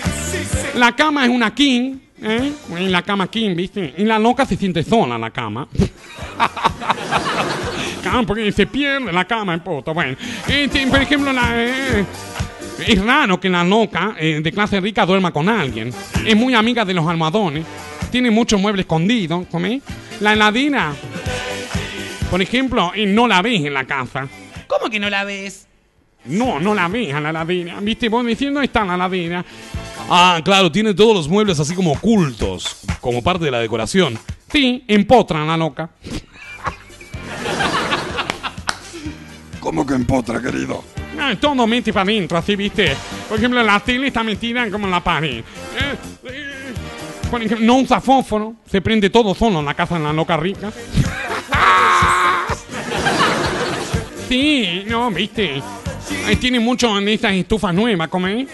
La 0.74 0.96
cama 0.96 1.24
es 1.24 1.30
una 1.30 1.54
king, 1.54 1.98
¿eh? 2.20 2.52
La 2.80 3.02
cama 3.02 3.28
king, 3.28 3.54
¿viste? 3.54 3.94
Y 3.96 4.02
la 4.06 4.18
loca 4.18 4.44
se 4.44 4.56
siente 4.56 4.82
sola 4.82 5.14
en 5.14 5.20
la 5.20 5.30
cama. 5.30 5.68
Porque 8.26 8.50
se 8.50 8.66
pierde 8.66 9.12
la 9.12 9.24
cama, 9.24 9.62
puto. 9.62 9.94
Bueno, 9.94 10.16
sí, 10.48 10.68
por 10.90 11.00
ejemplo, 11.00 11.32
la... 11.32 11.52
eh, 11.54 12.04
es 12.86 13.04
raro 13.04 13.40
que 13.40 13.48
la 13.48 13.64
loca 13.64 14.14
eh, 14.18 14.40
de 14.42 14.52
clase 14.52 14.80
rica 14.80 15.04
duerma 15.04 15.32
con 15.32 15.48
alguien. 15.48 15.92
Es 16.24 16.36
muy 16.36 16.54
amiga 16.54 16.84
de 16.84 16.94
los 16.94 17.06
almohadones. 17.06 17.64
Tiene 18.10 18.30
muchos 18.30 18.60
muebles 18.60 18.84
escondidos. 18.84 19.46
¿comí? 19.50 19.82
La 20.20 20.32
heladera, 20.32 20.92
por 22.30 22.40
ejemplo, 22.42 22.92
eh, 22.94 23.06
no 23.06 23.26
la 23.26 23.42
ves 23.42 23.64
en 23.64 23.74
la 23.74 23.84
casa. 23.84 24.28
¿Cómo 24.66 24.90
que 24.90 25.00
no 25.00 25.10
la 25.10 25.24
ves? 25.24 25.66
No, 26.24 26.60
no 26.60 26.74
la 26.74 26.88
ves 26.88 27.14
a 27.14 27.20
la 27.20 27.30
heladera. 27.30 27.80
¿Viste? 27.80 28.08
Vos 28.08 28.24
diciendo 28.24 28.60
está 28.60 28.84
la 28.84 28.94
heladera. 28.94 29.44
Ah, 30.10 30.40
claro, 30.44 30.72
tiene 30.72 30.94
todos 30.94 31.14
los 31.14 31.28
muebles 31.28 31.60
así 31.60 31.74
como 31.74 31.92
ocultos, 31.92 32.80
como 33.00 33.22
parte 33.22 33.44
de 33.44 33.50
la 33.50 33.60
decoración. 33.60 34.18
Sí, 34.50 34.84
empotran 34.88 35.46
la 35.46 35.56
loca. 35.56 35.90
¿Cómo 39.60 39.84
que 39.84 39.94
empotra, 39.94 40.40
querido? 40.40 40.82
Todo 41.36 41.66
mete 41.66 41.92
para 41.92 42.04
adentro, 42.10 42.38
así, 42.38 42.56
¿viste? 42.56 42.96
Por 43.28 43.38
ejemplo, 43.38 43.62
la 43.62 43.80
tele 43.80 44.08
está 44.08 44.22
metida 44.22 44.70
como 44.70 44.86
en 44.86 44.90
la 44.90 45.02
pared. 45.02 45.38
Eh, 45.38 45.44
eh, 46.24 46.72
por 47.30 47.42
ejemplo, 47.42 47.66
no 47.66 47.78
usa 47.78 48.00
fósforo. 48.00 48.54
Se 48.70 48.80
prende 48.80 49.10
todo 49.10 49.34
solo 49.34 49.60
en 49.60 49.64
la 49.66 49.74
casa 49.74 49.98
de 49.98 50.04
la 50.04 50.12
loca 50.12 50.36
rica. 50.36 50.72
Sí, 54.28 54.84
no, 54.86 55.10
¿viste? 55.10 55.62
Ahí 56.26 56.36
tiene 56.36 56.60
mucho 56.60 56.98
en 56.98 57.08
estas 57.08 57.32
estufas 57.32 57.72
nuevas, 57.72 58.08
¿cómo 58.08 58.26
es? 58.26 58.46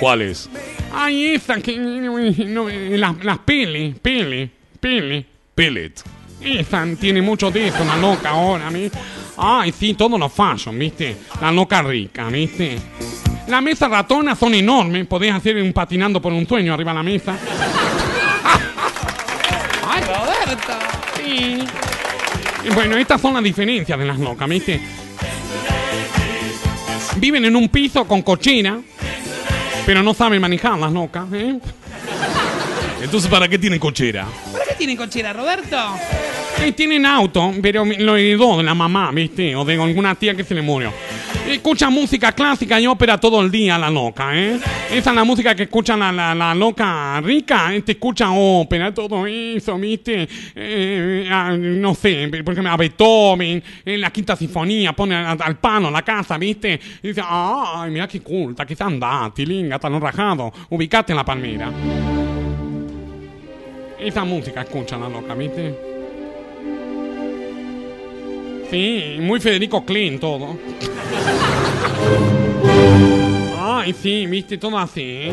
¿Cuáles? 0.00 0.50
Ay, 0.92 1.26
esa 1.26 1.60
que... 1.60 1.78
no, 1.78 2.68
las, 2.68 3.24
las 3.24 3.38
pele, 3.38 3.94
pele, 4.02 4.50
pele. 4.80 5.26
Pellet. 5.60 5.92
Esa 6.40 6.86
tiene 6.98 7.20
mucho 7.20 7.50
de 7.50 7.68
eso, 7.68 7.84
la 7.84 7.96
loca 7.98 8.30
ahora, 8.30 8.70
¿viste? 8.70 8.98
Ay, 9.36 9.72
sí, 9.72 9.94
todos 9.94 10.18
los 10.18 10.32
fashion, 10.32 10.78
¿viste? 10.78 11.16
La 11.40 11.50
loca 11.50 11.82
rica, 11.82 12.28
¿viste? 12.28 12.78
Las 13.46 13.62
mesas 13.62 13.90
ratonas 13.90 14.38
son 14.38 14.54
enormes, 14.54 15.06
podés 15.06 15.32
hacer 15.32 15.56
un 15.56 15.72
patinando 15.72 16.20
por 16.20 16.32
un 16.32 16.46
sueño 16.46 16.74
arriba 16.74 16.92
de 16.92 16.96
la 16.96 17.02
mesa. 17.02 17.36
¡Ay, 19.88 20.02
Roberto! 20.04 20.72
Sí. 21.16 21.64
Y 22.64 22.74
bueno, 22.74 22.96
estas 22.96 23.20
son 23.20 23.34
las 23.34 23.42
diferencias 23.42 23.98
de 23.98 24.04
las 24.04 24.18
locas, 24.18 24.48
¿viste? 24.48 24.80
Viven 27.16 27.44
en 27.44 27.56
un 27.56 27.68
piso 27.68 28.04
con 28.06 28.22
cochera, 28.22 28.78
pero 29.84 30.02
no 30.02 30.14
saben 30.14 30.40
manejar 30.40 30.78
las 30.78 30.92
locas, 30.92 31.24
¿eh? 31.32 31.58
Entonces, 33.02 33.30
¿para 33.30 33.48
qué 33.48 33.58
tienen 33.58 33.78
cochera? 33.78 34.26
¿Para 34.52 34.64
qué 34.64 34.74
tiene 34.74 34.96
cochera, 34.96 35.32
Roberto? 35.32 35.76
Tienen 36.76 37.04
auto, 37.04 37.52
pero 37.60 37.84
lo 37.84 38.16
heredó 38.16 38.56
de 38.56 38.62
la 38.62 38.74
mamá, 38.74 39.10
¿viste? 39.12 39.54
O 39.54 39.64
de 39.66 39.74
alguna 39.74 40.14
tía 40.14 40.34
que 40.34 40.44
se 40.44 40.54
le 40.54 40.62
murió. 40.62 40.90
Escucha 41.46 41.90
música 41.90 42.32
clásica 42.32 42.80
y 42.80 42.86
ópera 42.86 43.18
todo 43.18 43.42
el 43.42 43.50
día, 43.50 43.76
la 43.76 43.90
loca, 43.90 44.30
¿eh? 44.34 44.58
Esa 44.90 45.10
es 45.10 45.16
la 45.16 45.24
música 45.24 45.54
que 45.54 45.64
escucha 45.64 45.94
la, 45.96 46.10
la, 46.10 46.34
la 46.34 46.54
loca 46.54 47.20
rica, 47.20 47.74
¿eh? 47.74 47.82
Te 47.82 47.92
escucha 47.92 48.30
ópera, 48.30 48.94
todo 48.94 49.26
eso, 49.26 49.76
¿viste? 49.78 50.26
Eh, 50.54 51.28
a- 51.30 51.54
no 51.56 51.94
sé, 51.94 52.28
por 52.42 52.52
ejemplo, 52.54 52.72
a 52.72 52.76
Beethoven, 52.78 53.62
en 53.84 54.00
la 54.00 54.10
quinta 54.10 54.34
sinfonía, 54.36 54.92
pone 54.94 55.16
al, 55.16 55.36
al 55.42 55.58
pano 55.58 55.90
la 55.90 56.00
casa, 56.02 56.38
¿viste? 56.38 56.80
Y 57.02 57.08
dice, 57.08 57.20
ay, 57.22 57.90
mira 57.90 58.08
qué 58.08 58.20
culta, 58.20 58.64
que 58.64 58.74
se 58.74 58.84
anda, 58.84 59.30
tilinga, 59.34 59.78
tan 59.78 60.00
rajado, 60.00 60.50
ubicate 60.70 61.12
en 61.12 61.16
la 61.16 61.24
palmera. 61.24 61.70
Esa 63.98 64.24
música 64.24 64.62
escucha 64.62 64.96
la 64.96 65.08
loca, 65.10 65.34
¿viste? 65.34 65.89
Sí, 68.70 69.16
muy 69.20 69.40
Federico 69.40 69.84
Klein 69.84 70.20
todo. 70.20 70.56
Ay, 73.58 73.92
sí, 73.92 74.26
viste, 74.26 74.58
todo 74.58 74.78
así. 74.78 75.02
¿eh? 75.02 75.32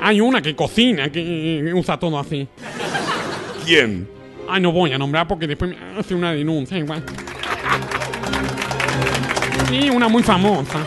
Hay 0.00 0.20
una 0.20 0.42
que 0.42 0.56
cocina, 0.56 1.10
que 1.10 1.72
usa 1.74 1.96
todo 1.96 2.18
así. 2.18 2.48
¿Quién? 3.64 4.08
Ay, 4.48 4.60
no 4.60 4.72
voy 4.72 4.92
a 4.92 4.98
nombrar 4.98 5.28
porque 5.28 5.46
después 5.46 5.70
me 5.70 6.00
hace 6.00 6.14
una 6.14 6.32
denuncia 6.32 6.76
igual. 6.76 7.04
Sí, 9.68 9.88
una 9.90 10.08
muy 10.08 10.24
famosa. 10.24 10.80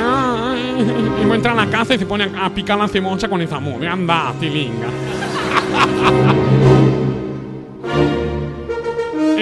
Ah, 0.00 0.54
y 0.56 1.30
entra 1.34 1.52
a 1.52 1.54
la 1.54 1.66
casa 1.66 1.94
y 1.94 1.98
se 1.98 2.06
pone 2.06 2.24
a, 2.24 2.46
a 2.46 2.54
picar 2.54 2.78
la 2.78 2.88
cebolla 2.88 3.28
con 3.28 3.42
esa 3.42 3.60
mugre. 3.60 3.88
Anda, 3.88 4.32
tilinga. 4.40 4.88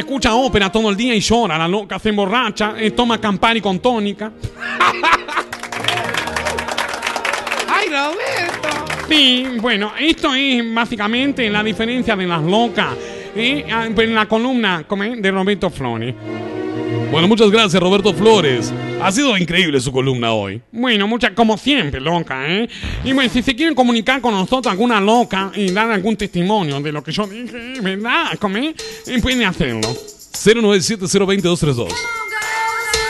Escucha 0.06 0.36
ópera 0.36 0.70
todo 0.70 0.88
el 0.88 0.96
día 0.96 1.16
y 1.16 1.20
llora. 1.20 1.58
La 1.58 1.66
loca 1.66 1.98
se 1.98 2.10
emborracha, 2.10 2.74
eh, 2.78 2.92
toma 2.92 3.20
Campari 3.20 3.60
con 3.60 3.80
tónica. 3.80 4.30
¡Ay, 7.68 7.88
Roberto! 7.88 8.68
Sí, 9.08 9.58
bueno, 9.60 9.90
esto 9.98 10.32
es 10.32 10.62
básicamente 10.72 11.50
la 11.50 11.64
diferencia 11.64 12.14
de 12.14 12.24
las 12.24 12.40
locas 12.40 12.94
eh, 13.34 13.64
en 13.68 14.14
la 14.14 14.26
columna 14.26 14.84
de 15.16 15.30
Roberto 15.32 15.70
Flores. 15.70 16.14
Bueno, 17.10 17.28
muchas 17.28 17.50
gracias, 17.50 17.80
Roberto 17.82 18.12
Flores. 18.12 18.72
Ha 19.00 19.12
sido 19.12 19.36
increíble 19.36 19.80
su 19.80 19.92
columna 19.92 20.32
hoy. 20.32 20.60
Bueno, 20.72 21.06
muchas, 21.06 21.30
como 21.32 21.56
siempre, 21.56 22.00
loca, 22.00 22.46
¿eh? 22.48 22.68
Y 23.04 23.12
bueno, 23.12 23.30
si 23.32 23.42
se 23.42 23.54
quieren 23.54 23.74
comunicar 23.74 24.20
con 24.20 24.34
nosotros, 24.34 24.70
alguna 24.72 25.00
loca, 25.00 25.52
y 25.54 25.70
dar 25.70 25.90
algún 25.90 26.16
testimonio 26.16 26.80
de 26.80 26.92
lo 26.92 27.02
que 27.02 27.12
yo 27.12 27.26
dije, 27.26 27.80
¿verdad? 27.80 28.32
¿Cómo 28.40 28.56
es? 28.58 28.74
Eh, 29.06 29.20
pueden 29.22 29.44
hacerlo. 29.44 29.88
097-020-232. 30.32 31.92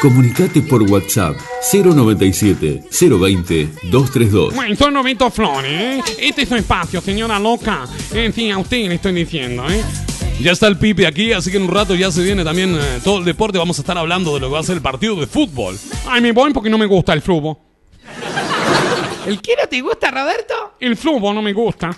Comunicate 0.00 0.60
por 0.60 0.82
WhatsApp 0.82 1.36
097 1.72 2.82
020 2.90 3.68
232. 3.90 4.54
Bueno, 4.54 4.76
soy 4.76 4.92
Roberto 4.92 5.30
Flores, 5.30 5.72
¿eh? 5.72 6.02
Este 6.18 6.42
es 6.42 6.48
su 6.48 6.54
espacio, 6.54 7.00
señora 7.00 7.38
loca. 7.38 7.86
En 8.12 8.32
fin, 8.32 8.52
a 8.52 8.58
usted 8.58 8.88
le 8.88 8.96
estoy 8.96 9.14
diciendo, 9.14 9.64
¿eh? 9.70 9.82
Ya 10.40 10.52
está 10.52 10.66
el 10.66 10.76
Pipe 10.76 11.06
aquí, 11.06 11.32
así 11.32 11.50
que 11.50 11.56
en 11.56 11.62
un 11.64 11.70
rato 11.70 11.94
ya 11.94 12.10
se 12.10 12.22
viene 12.22 12.44
también 12.44 12.74
eh, 12.74 13.00
todo 13.02 13.18
el 13.18 13.24
deporte. 13.24 13.56
Vamos 13.58 13.78
a 13.78 13.82
estar 13.82 13.96
hablando 13.96 14.34
de 14.34 14.40
lo 14.40 14.48
que 14.48 14.52
va 14.52 14.60
a 14.60 14.62
ser 14.62 14.76
el 14.76 14.82
partido 14.82 15.16
de 15.16 15.26
fútbol. 15.26 15.78
Ay, 16.06 16.20
me 16.20 16.32
voy 16.32 16.52
porque 16.52 16.68
no 16.68 16.76
me 16.76 16.84
gusta 16.86 17.14
el 17.14 17.22
fútbol. 17.22 17.56
¿El 19.26 19.40
qué 19.40 19.54
no 19.60 19.68
te 19.68 19.80
gusta, 19.80 20.10
Roberto? 20.10 20.74
El 20.78 20.96
fútbol 20.96 21.34
no 21.34 21.42
me 21.42 21.52
gusta. 21.52 21.90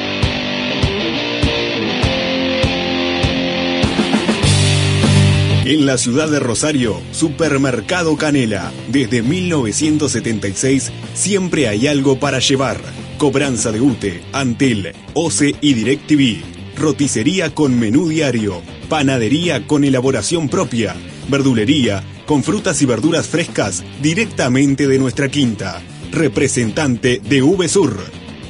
En 5.63 5.85
la 5.85 5.99
ciudad 5.99 6.27
de 6.27 6.39
Rosario, 6.39 6.99
Supermercado 7.11 8.17
Canela. 8.17 8.71
Desde 8.87 9.21
1976 9.21 10.91
siempre 11.13 11.67
hay 11.67 11.85
algo 11.85 12.19
para 12.19 12.39
llevar. 12.39 12.81
Cobranza 13.19 13.71
de 13.71 13.79
UTE, 13.79 14.23
Antel, 14.33 14.91
OCE 15.13 15.53
y 15.61 15.75
DirecTV. 15.75 16.41
Roticería 16.75 17.53
con 17.53 17.79
menú 17.79 18.09
diario. 18.09 18.63
Panadería 18.89 19.67
con 19.67 19.83
elaboración 19.83 20.49
propia. 20.49 20.95
Verdulería 21.29 22.03
con 22.25 22.43
frutas 22.43 22.81
y 22.81 22.87
verduras 22.87 23.27
frescas 23.27 23.83
directamente 24.01 24.87
de 24.87 24.97
nuestra 24.97 25.29
quinta. 25.29 25.79
Representante 26.11 27.21
de 27.23 27.41
VSUR. 27.43 27.99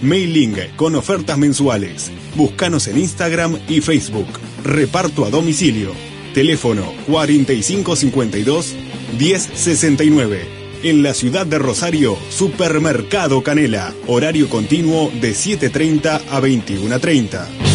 Mailing 0.01 0.55
con 0.77 0.95
ofertas 0.95 1.37
mensuales. 1.37 2.09
Búscanos 2.35 2.87
en 2.87 2.99
Instagram 2.99 3.59
y 3.67 3.81
Facebook. 3.81 4.27
Reparto 4.63 5.25
a 5.25 5.29
domicilio. 5.29 6.10
Teléfono 6.33 6.93
4552 7.07 8.75
1069. 9.19 10.61
En 10.83 11.03
la 11.03 11.13
ciudad 11.13 11.45
de 11.45 11.59
Rosario, 11.59 12.17
Supermercado 12.29 13.43
Canela. 13.43 13.93
Horario 14.07 14.49
continuo 14.49 15.11
de 15.21 15.31
7.30 15.31 16.21
a 16.29 16.41
21.30. 16.41 17.71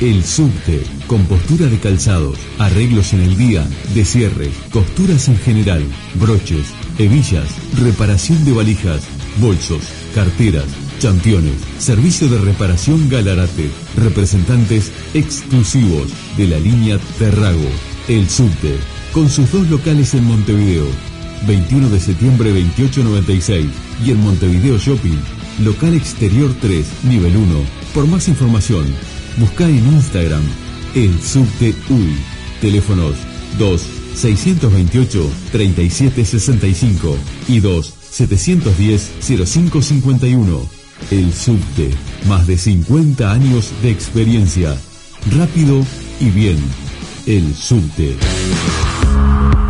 El 0.00 0.24
subte, 0.24 0.80
compostura 1.08 1.66
de 1.66 1.78
calzados, 1.78 2.38
arreglos 2.58 3.12
en 3.12 3.20
el 3.20 3.36
día, 3.36 3.66
descierres, 3.94 4.54
costuras 4.70 5.26
en 5.26 5.36
general, 5.38 5.84
broches, 6.14 6.66
hebillas, 6.98 7.48
reparación 7.82 8.44
de 8.44 8.52
valijas, 8.52 9.02
bolsos, 9.40 9.82
carteras, 10.14 10.66
championes, 10.98 11.54
servicio 11.78 12.28
de 12.28 12.38
reparación 12.38 13.08
Galarate, 13.08 13.70
representantes 13.96 14.92
exclusivos 15.14 16.08
de 16.36 16.48
la 16.48 16.58
línea 16.58 16.98
Terrago, 17.18 17.68
el 18.08 18.28
subte, 18.28 18.76
con 19.12 19.28
sus 19.28 19.50
dos 19.52 19.68
locales 19.68 20.14
en 20.14 20.24
Montevideo, 20.24 20.86
21 21.46 21.88
de 21.88 22.00
septiembre 22.00 22.50
2896 22.50 23.66
y 24.04 24.10
en 24.10 24.20
Montevideo 24.20 24.78
Shopping, 24.78 25.18
local 25.64 25.94
exterior 25.94 26.54
3, 26.60 26.86
nivel 27.04 27.36
1. 27.36 27.60
Por 27.94 28.06
más 28.06 28.28
información, 28.28 28.86
busca 29.38 29.68
en 29.68 29.86
Instagram 29.86 30.42
el 30.94 31.20
subte 31.20 31.74
UI. 31.88 32.16
Teléfonos 32.60 33.14
2 33.58 33.82
628 34.14 35.30
3765 35.52 37.16
y 37.48 37.60
2 37.60 37.94
710 38.10 39.10
0551. 39.20 40.77
El 41.10 41.32
subte, 41.32 41.90
más 42.26 42.46
de 42.46 42.58
50 42.58 43.32
años 43.32 43.72
de 43.82 43.90
experiencia. 43.90 44.76
Rápido 45.36 45.84
y 46.20 46.30
bien. 46.30 46.58
El 47.26 47.54
subte. 47.54 48.16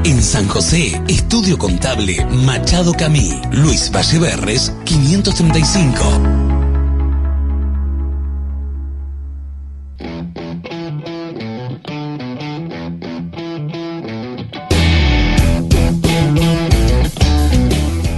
En 0.03 0.23
San 0.23 0.49
José, 0.49 0.99
Estudio 1.09 1.59
Contable 1.59 2.25
Machado 2.25 2.95
Camí. 2.95 3.39
Luis 3.53 3.93
Valleverres, 3.93 4.73
535. 4.87 6.01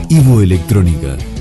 Ivo 0.08 0.40
Electrónica, 0.40 1.16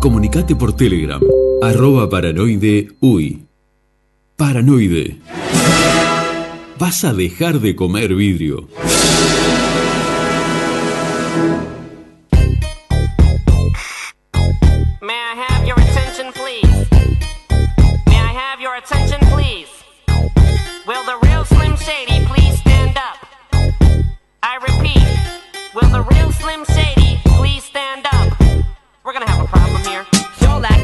Comunicate 0.00 0.56
por 0.56 0.74
Telegram, 0.74 1.20
arroba 1.60 2.08
paranoide 2.08 2.88
uy. 3.00 3.44
Paranoide. 4.34 5.18
vas 6.78 7.04
a 7.04 7.12
dejar 7.12 7.60
de 7.60 7.76
comer 7.76 8.14
vidrio. 8.14 8.66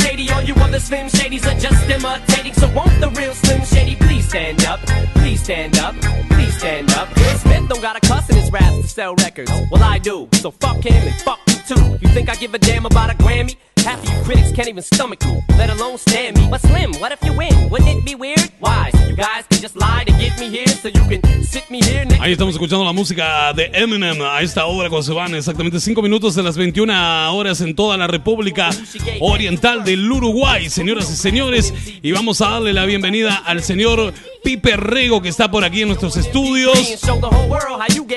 Shady. 0.00 0.30
All 0.30 0.42
you 0.42 0.54
other 0.54 0.80
Slim 0.80 1.08
Shadys 1.08 1.44
are 1.46 1.58
just 1.58 1.88
imitating. 1.88 2.54
So 2.54 2.68
won't 2.74 3.00
the 3.00 3.10
real 3.10 3.34
Slim 3.34 3.62
Shady 3.64 3.96
please 3.96 4.28
stand 4.28 4.64
up? 4.64 4.80
Please 5.14 5.42
stand 5.42 5.78
up, 5.78 5.94
please 6.30 6.56
stand 6.58 6.90
up. 6.92 7.08
Will 7.16 7.38
Smith 7.38 7.68
don't 7.68 7.82
got 7.82 7.96
a 7.96 8.00
cuss 8.00 8.28
in 8.30 8.36
his 8.36 8.50
raps 8.50 8.80
to 8.82 8.88
sell 8.88 9.14
records. 9.16 9.50
Well, 9.70 9.82
I 9.82 9.98
do. 9.98 10.28
So 10.34 10.50
fuck 10.50 10.78
him 10.78 10.94
and 10.94 11.20
fuck 11.22 11.40
you 11.48 11.74
too. 11.74 11.98
You 12.00 12.08
think 12.14 12.28
I 12.28 12.34
give 12.36 12.54
a 12.54 12.58
damn 12.58 12.86
about 12.86 13.10
a 13.10 13.14
Grammy? 13.14 13.56
Half 13.86 14.02
of 14.02 14.10
you 14.10 14.24
critics 14.24 14.50
can't 14.50 14.66
even 14.66 14.82
stomach 14.82 15.24
me, 15.24 15.40
let 15.56 15.70
alone 15.70 15.96
stand 15.96 16.36
me. 16.36 16.48
But 16.50 16.60
Slim, 16.60 16.92
what 16.94 17.12
if 17.12 17.22
you 17.22 17.32
win? 17.32 17.70
Wouldn't 17.70 17.88
it 17.88 18.04
be 18.04 18.16
weird? 18.16 18.50
Why? 18.58 18.90
So 18.90 19.06
you 19.06 19.14
guys 19.14 19.46
can 19.48 19.60
just 19.62 19.76
lie 19.76 20.02
to 20.04 20.12
get 20.14 20.40
me 20.40 20.48
here 20.50 20.66
so 20.66 20.88
you 20.88 21.02
can 21.08 21.22
sit 21.44 21.70
me 21.70 21.78
here 21.80 22.04
next 22.04 22.20
Ahí 22.20 22.32
estamos 22.32 22.54
escuchando 22.54 22.84
la 22.84 22.92
música 22.92 23.52
de 23.52 23.70
Eminem 23.72 24.20
a 24.22 24.42
esta 24.42 24.66
hora 24.66 24.88
cuando 24.88 25.04
se 25.04 25.12
van 25.12 25.36
exactamente 25.36 25.78
5 25.78 26.02
minutos 26.02 26.34
de 26.34 26.42
las 26.42 26.56
21 26.56 27.32
horas 27.32 27.60
en 27.60 27.76
toda 27.76 27.96
la 27.96 28.08
República 28.08 28.70
Oriental 29.20 29.84
del 29.84 30.10
Uruguay, 30.10 30.68
señoras 30.68 31.08
y 31.08 31.14
señores. 31.14 31.72
Y 32.02 32.10
vamos 32.10 32.40
a 32.40 32.50
darle 32.50 32.72
la 32.72 32.86
bienvenida 32.86 33.36
al 33.36 33.62
señor 33.62 34.12
Pipe 34.42 34.76
Rego 34.76 35.22
que 35.22 35.28
está 35.28 35.48
por 35.48 35.62
aquí 35.62 35.82
en 35.82 35.88
nuestros 35.88 36.16
estudios. 36.16 36.76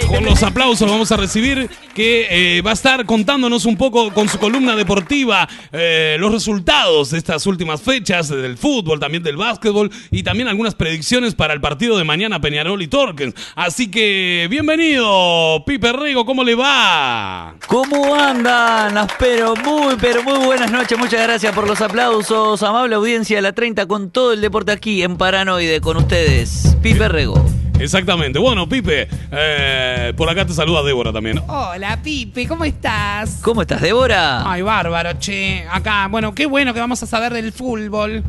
Con 0.07 0.25
los 0.25 0.41
aplausos 0.41 0.89
vamos 0.89 1.11
a 1.11 1.17
recibir 1.17 1.69
que 1.93 2.57
eh, 2.57 2.61
va 2.63 2.71
a 2.71 2.73
estar 2.73 3.05
contándonos 3.05 3.65
un 3.65 3.77
poco 3.77 4.11
con 4.13 4.27
su 4.27 4.39
columna 4.39 4.75
deportiva 4.75 5.47
eh, 5.71 6.17
los 6.19 6.31
resultados 6.31 7.11
de 7.11 7.17
estas 7.17 7.45
últimas 7.45 7.81
fechas 7.81 8.29
del 8.29 8.57
fútbol, 8.57 8.99
también 8.99 9.23
del 9.23 9.37
básquetbol 9.37 9.91
y 10.11 10.23
también 10.23 10.47
algunas 10.47 10.75
predicciones 10.75 11.35
para 11.35 11.53
el 11.53 11.61
partido 11.61 11.97
de 11.97 12.03
mañana 12.03 12.41
Peñarol 12.41 12.81
y 12.81 12.87
Torquens. 12.87 13.35
Así 13.55 13.89
que 13.91 14.47
bienvenido, 14.49 15.63
Pipe 15.65 15.91
Rego, 15.93 16.25
¿cómo 16.25 16.43
le 16.43 16.55
va? 16.55 17.55
¿Cómo 17.67 18.15
andan? 18.15 19.07
Pero 19.17 19.55
muy, 19.55 19.95
pero 19.99 20.23
muy 20.23 20.45
buenas 20.45 20.71
noches. 20.71 20.97
Muchas 20.97 21.21
gracias 21.21 21.53
por 21.53 21.67
los 21.67 21.81
aplausos. 21.81 22.61
Amable 22.63 22.95
audiencia 22.95 23.37
de 23.37 23.41
la 23.41 23.53
30 23.53 23.87
con 23.87 24.11
todo 24.11 24.33
el 24.33 24.41
deporte 24.41 24.71
aquí 24.71 25.03
en 25.03 25.17
Paranoide 25.17 25.81
con 25.81 25.97
ustedes. 25.97 26.75
Pipe 26.81 27.07
Rego. 27.07 27.68
Exactamente. 27.79 28.37
Bueno, 28.39 28.67
Pipe, 28.67 29.07
eh, 29.31 30.13
por 30.15 30.29
acá 30.29 30.45
te 30.45 30.53
saluda 30.53 30.83
Débora 30.83 31.13
también. 31.13 31.41
Hola, 31.47 31.99
Pipe, 32.03 32.47
¿cómo 32.47 32.65
estás? 32.65 33.39
¿Cómo 33.41 33.61
estás, 33.61 33.81
Débora? 33.81 34.49
Ay, 34.49 34.61
bárbaro, 34.61 35.13
che. 35.13 35.65
Acá, 35.71 36.07
bueno, 36.07 36.35
qué 36.35 36.45
bueno 36.45 36.73
que 36.73 36.79
vamos 36.79 37.01
a 37.01 37.05
saber 37.05 37.33
del 37.33 37.53
fútbol. 37.53 38.23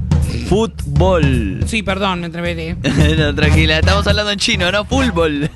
Fútbol. 0.48 1.64
Sí, 1.66 1.82
perdón, 1.82 2.20
me 2.20 2.26
entreveré. 2.26 2.76
no, 3.18 3.34
tranquila, 3.34 3.80
estamos 3.80 4.07
hablando 4.07 4.30
en 4.30 4.38
chino, 4.38 4.70
¿no? 4.70 4.84
Fútbol. 4.84 5.51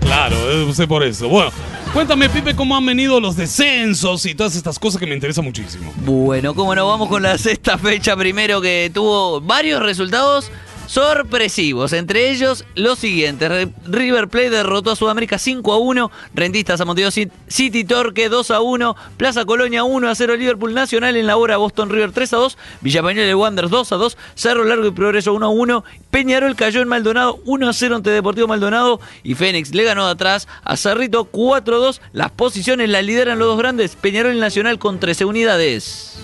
Claro, 0.00 0.36
eh, 0.50 0.72
sé 0.72 0.86
por 0.86 1.02
eso. 1.02 1.28
Bueno, 1.28 1.50
cuéntame, 1.92 2.28
Pipe, 2.28 2.54
cómo 2.54 2.76
han 2.76 2.86
venido 2.86 3.20
los 3.20 3.36
descensos 3.36 4.26
y 4.26 4.34
todas 4.34 4.54
estas 4.54 4.78
cosas 4.78 5.00
que 5.00 5.06
me 5.06 5.14
interesan 5.14 5.44
muchísimo. 5.44 5.92
Bueno, 6.04 6.54
cómo 6.54 6.74
no, 6.74 6.86
vamos 6.86 7.08
con 7.08 7.22
la 7.22 7.36
sexta 7.36 7.76
fecha 7.78 8.16
primero 8.16 8.60
que 8.60 8.90
tuvo 8.94 9.40
varios 9.40 9.82
resultados 9.82 10.50
sorpresivos. 10.90 11.92
Entre 11.92 12.30
ellos, 12.30 12.64
los 12.74 12.98
siguientes. 12.98 13.68
River 13.86 14.28
Plate 14.28 14.50
derrotó 14.50 14.90
a 14.90 14.96
Sudamérica 14.96 15.38
5 15.38 15.72
a 15.72 15.78
1. 15.78 16.10
Rentistas 16.34 16.80
a 16.80 16.84
Montevideo 16.84 17.10
Ci- 17.10 17.30
City 17.48 17.84
Torque 17.84 18.28
2 18.28 18.50
a 18.50 18.60
1. 18.60 18.96
Plaza 19.16 19.44
Colonia 19.44 19.84
1 19.84 20.08
a 20.08 20.14
0. 20.14 20.36
Liverpool 20.36 20.74
Nacional 20.74 21.16
en 21.16 21.26
la 21.26 21.36
hora. 21.36 21.58
Boston 21.58 21.90
River 21.90 22.10
3 22.12 22.32
a 22.32 22.36
2. 22.38 22.58
Villapañol 22.80 23.24
de 23.26 23.34
Wanderers 23.34 23.70
2 23.70 23.92
a 23.92 23.96
2. 23.96 24.16
Cerro 24.34 24.64
Largo 24.64 24.86
y 24.86 24.90
Progreso 24.90 25.32
1 25.32 25.46
a 25.46 25.50
1. 25.50 25.84
Peñarol 26.10 26.56
cayó 26.56 26.82
en 26.82 26.88
Maldonado 26.88 27.38
1 27.44 27.68
a 27.68 27.72
0 27.72 27.96
ante 27.96 28.10
Deportivo 28.10 28.48
Maldonado. 28.48 29.00
Y 29.22 29.34
Fénix 29.34 29.72
le 29.74 29.84
ganó 29.84 30.06
de 30.06 30.12
atrás 30.12 30.48
a 30.64 30.76
Cerrito 30.76 31.24
4 31.26 31.76
a 31.76 31.78
2. 31.78 32.00
Las 32.12 32.32
posiciones 32.32 32.88
las 32.88 33.04
lideran 33.04 33.38
los 33.38 33.48
dos 33.48 33.58
grandes. 33.58 33.94
Peñarol 33.94 34.34
y 34.34 34.40
Nacional 34.40 34.78
con 34.78 34.98
13 34.98 35.24
unidades. 35.24 36.18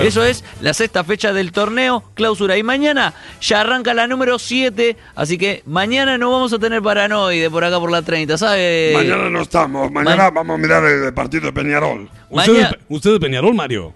Eso 0.00 0.24
es 0.24 0.44
la 0.60 0.72
sexta 0.74 1.02
fecha 1.04 1.32
del 1.32 1.50
torneo, 1.52 2.04
clausura. 2.14 2.56
Y 2.56 2.62
mañana 2.62 3.14
ya 3.40 3.60
arranca 3.62 3.94
la 3.94 4.06
número 4.06 4.38
7, 4.38 4.96
así 5.16 5.36
que 5.38 5.62
mañana 5.66 6.16
no 6.18 6.30
vamos 6.30 6.52
a 6.52 6.58
tener 6.58 6.80
paranoide 6.82 7.50
por 7.50 7.64
acá 7.64 7.80
por 7.80 7.90
la 7.90 8.02
30, 8.02 8.38
¿sabe? 8.38 8.92
Mañana 8.94 9.28
no 9.28 9.42
estamos. 9.42 9.90
Mañana 9.90 10.30
vamos 10.30 10.54
a 10.54 10.58
mirar 10.58 10.84
el 10.84 11.12
partido 11.12 11.46
de 11.46 11.52
Peñarol. 11.52 12.08
¿Usted, 12.30 12.52
de, 12.52 12.64
Pe- 12.66 12.78
usted 12.88 13.12
de 13.12 13.20
Peñarol, 13.20 13.54
Mario? 13.54 13.92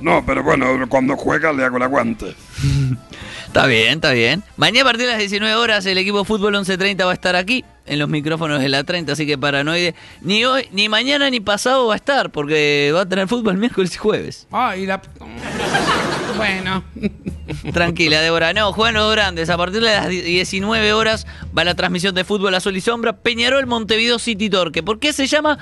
No, 0.00 0.24
pero 0.24 0.42
bueno, 0.42 0.66
cuando 0.88 1.16
juega 1.16 1.52
le 1.52 1.64
hago 1.64 1.76
el 1.76 1.82
aguante. 1.82 2.34
Está 3.48 3.64
bien, 3.66 3.94
está 3.94 4.12
bien. 4.12 4.42
Mañana 4.58 4.82
a 4.82 4.84
partir 4.92 5.06
de 5.06 5.12
las 5.12 5.18
19 5.20 5.54
horas 5.54 5.86
el 5.86 5.96
equipo 5.96 6.22
Fútbol 6.24 6.52
1130 6.52 7.04
va 7.06 7.10
a 7.12 7.14
estar 7.14 7.34
aquí 7.34 7.64
en 7.88 7.98
los 7.98 8.08
micrófonos 8.08 8.60
de 8.60 8.68
la 8.68 8.84
30, 8.84 9.12
así 9.12 9.26
que 9.26 9.38
paranoide. 9.38 9.94
Ni 10.20 10.44
hoy, 10.44 10.68
ni 10.72 10.88
mañana 10.88 11.30
ni 11.30 11.40
pasado 11.40 11.86
va 11.86 11.94
a 11.94 11.96
estar, 11.96 12.30
porque 12.30 12.92
va 12.94 13.02
a 13.02 13.08
tener 13.08 13.28
fútbol 13.28 13.56
miércoles 13.56 13.94
y 13.94 13.98
jueves. 13.98 14.46
Ay, 14.50 14.86
la. 14.86 15.00
Bueno. 16.36 16.84
Tranquila, 17.72 18.20
Débora. 18.20 18.52
No, 18.52 18.72
juegan 18.72 18.94
los 18.94 19.12
grandes. 19.12 19.50
A 19.50 19.56
partir 19.56 19.80
de 19.80 19.86
las 19.86 20.08
19 20.08 20.92
horas 20.92 21.26
va 21.56 21.64
la 21.64 21.74
transmisión 21.74 22.14
de 22.14 22.24
fútbol 22.24 22.54
a 22.54 22.60
sol 22.60 22.76
y 22.76 22.80
sombra. 22.80 23.16
Peñarol, 23.16 23.66
Montevideo 23.66 24.18
City 24.18 24.48
Torque. 24.48 24.82
¿Por 24.82 25.00
qué 25.00 25.12
se 25.12 25.26
llama 25.26 25.58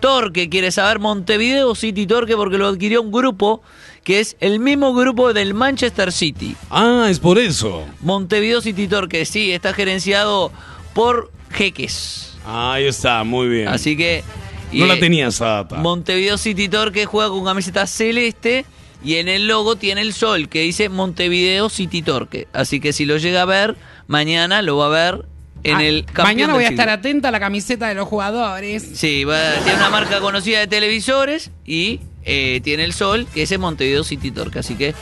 Torque? 0.00 0.48
Quiere 0.48 0.70
saber 0.70 1.00
Montevideo 1.00 1.74
City 1.74 2.06
Torque 2.06 2.36
porque 2.36 2.58
lo 2.58 2.68
adquirió 2.68 3.02
un 3.02 3.10
grupo 3.10 3.62
que 4.04 4.20
es 4.20 4.36
el 4.40 4.60
mismo 4.60 4.94
grupo 4.94 5.32
del 5.32 5.54
Manchester 5.54 6.12
City. 6.12 6.56
Ah, 6.70 7.08
es 7.10 7.18
por 7.18 7.38
eso. 7.38 7.84
Montevideo 8.00 8.60
City 8.60 8.88
Torque, 8.88 9.24
sí, 9.24 9.52
está 9.52 9.72
gerenciado 9.74 10.52
por 10.94 11.30
jeques. 11.52 12.36
Ahí 12.46 12.86
está, 12.86 13.22
muy 13.24 13.48
bien. 13.48 13.68
Así 13.68 13.96
que. 13.96 14.24
No 14.72 14.86
la 14.86 14.98
tenía 15.00 15.26
esa 15.28 15.46
data. 15.46 15.76
Montevideo 15.76 16.38
City 16.38 16.68
Torque 16.68 17.04
juega 17.04 17.28
con 17.30 17.44
camiseta 17.44 17.86
celeste 17.88 18.64
y 19.02 19.16
en 19.16 19.28
el 19.28 19.48
logo 19.48 19.74
tiene 19.76 20.00
el 20.00 20.12
sol 20.12 20.48
que 20.48 20.60
dice 20.62 20.88
Montevideo 20.88 21.68
City 21.68 22.02
Torque. 22.02 22.46
Así 22.52 22.78
que 22.78 22.92
si 22.92 23.04
lo 23.04 23.16
llega 23.16 23.42
a 23.42 23.46
ver, 23.46 23.76
mañana 24.06 24.62
lo 24.62 24.76
va 24.76 24.86
a 24.86 24.88
ver 24.90 25.24
en 25.64 25.76
Ah, 25.76 25.84
el 25.84 26.06
Mañana 26.16 26.54
voy 26.54 26.64
a 26.64 26.68
estar 26.68 26.88
atenta 26.88 27.28
a 27.28 27.30
la 27.32 27.40
camiseta 27.40 27.88
de 27.88 27.94
los 27.94 28.06
jugadores. 28.06 28.88
Sí, 28.94 29.24
va- 29.24 29.54
tiene 29.64 29.76
una 29.78 29.90
marca 29.90 30.20
conocida 30.20 30.60
de 30.60 30.68
televisores 30.68 31.50
y 31.66 31.98
eh, 32.24 32.60
tiene 32.62 32.84
el 32.84 32.92
sol 32.92 33.26
que 33.34 33.42
es 33.42 33.58
Montevideo 33.58 34.04
City 34.04 34.30
Torque. 34.30 34.60
Así 34.60 34.76
que 34.76 34.94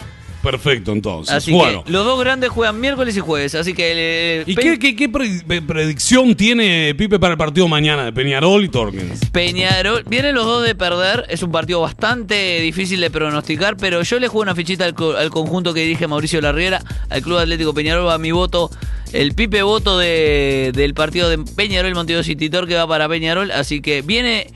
Perfecto, 0.42 0.92
entonces. 0.92 1.34
Así 1.34 1.50
bueno. 1.52 1.82
que 1.84 1.90
los 1.90 2.04
dos 2.04 2.20
grandes 2.20 2.50
juegan 2.50 2.80
miércoles 2.80 3.16
y 3.16 3.20
jueves. 3.20 3.54
Así 3.56 3.74
que. 3.74 3.92
eh, 3.94 4.44
¿Y 4.46 4.54
qué, 4.54 4.78
qué- 4.78 4.94
qué 4.94 5.08
pre- 5.08 5.42
pre- 5.46 5.62
predicción 5.62 6.34
tiene 6.36 6.94
Pipe 6.96 7.18
para 7.18 7.32
el 7.32 7.38
partido 7.38 7.66
mañana 7.66 8.04
de 8.04 8.12
Peñarol 8.12 8.62
y 8.64 8.68
Torkins? 8.68 9.20
Peñarol, 9.32 10.04
vienen 10.08 10.34
los 10.36 10.44
dos 10.46 10.64
de 10.64 10.74
perder, 10.76 11.24
es 11.28 11.42
un 11.42 11.50
partido 11.50 11.80
bastante 11.80 12.60
difícil 12.60 13.00
de 13.00 13.10
pronosticar, 13.10 13.76
pero 13.76 14.02
yo 14.02 14.18
le 14.20 14.28
juego 14.28 14.42
una 14.42 14.54
fichita 14.54 14.84
al, 14.84 14.94
co- 14.94 15.16
al 15.16 15.30
conjunto 15.30 15.74
que 15.74 15.80
dirige 15.80 16.06
Mauricio 16.06 16.40
Larriera, 16.40 16.82
al 17.10 17.20
Club 17.22 17.38
Atlético 17.38 17.74
Peñarol 17.74 18.06
va 18.06 18.16
mi 18.18 18.30
voto, 18.30 18.70
el 19.12 19.34
pipe 19.34 19.62
voto 19.62 19.98
de- 19.98 20.70
del 20.74 20.94
partido 20.94 21.28
de 21.28 21.38
Peñarol 21.38 21.94
Montevideo 21.94 22.22
City 22.22 22.48
Torque 22.48 22.74
va 22.76 22.86
para 22.86 23.08
Peñarol, 23.08 23.50
así 23.50 23.80
que 23.80 24.02
viene 24.02 24.46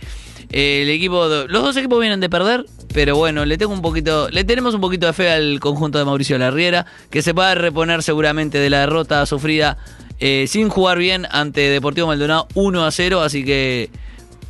eh, 0.55 0.83
el 0.83 0.91
equipo, 0.91 1.29
de- 1.29 1.49
los 1.49 1.63
dos 1.63 1.77
equipos 1.77 1.99
vienen 1.99 2.21
de 2.21 2.29
perder, 2.29 2.67
pero 2.93 3.17
bueno, 3.17 3.45
le 3.45 3.59
tengo 3.59 3.73
un 3.73 3.83
poquito, 3.83 4.29
le 4.31 4.45
tenemos 4.45 4.75
un 4.75 4.81
poquito 4.81 5.07
de 5.07 5.13
fe 5.13 5.31
al 5.31 5.61
conjunto 5.61 5.99
de 5.99 6.05
Mauricio 6.05 6.39
Larriera, 6.39 6.87
que 7.11 7.23
se 7.23 7.33
va 7.33 7.51
a 7.51 7.55
reponer 7.55 8.03
seguramente 8.03 8.59
de 8.59 8.71
la 8.71 8.81
derrota 8.81 9.25
sufrida 9.27 9.79
eh, 10.21 10.47
sin 10.49 10.69
jugar 10.69 10.99
bien 10.99 11.27
ante 11.31 11.63
Deportivo 11.63 12.07
Maldonado 12.07 12.49
1 12.55 12.85
a 12.85 12.91
0, 12.91 13.23
así 13.23 13.45
que 13.45 13.91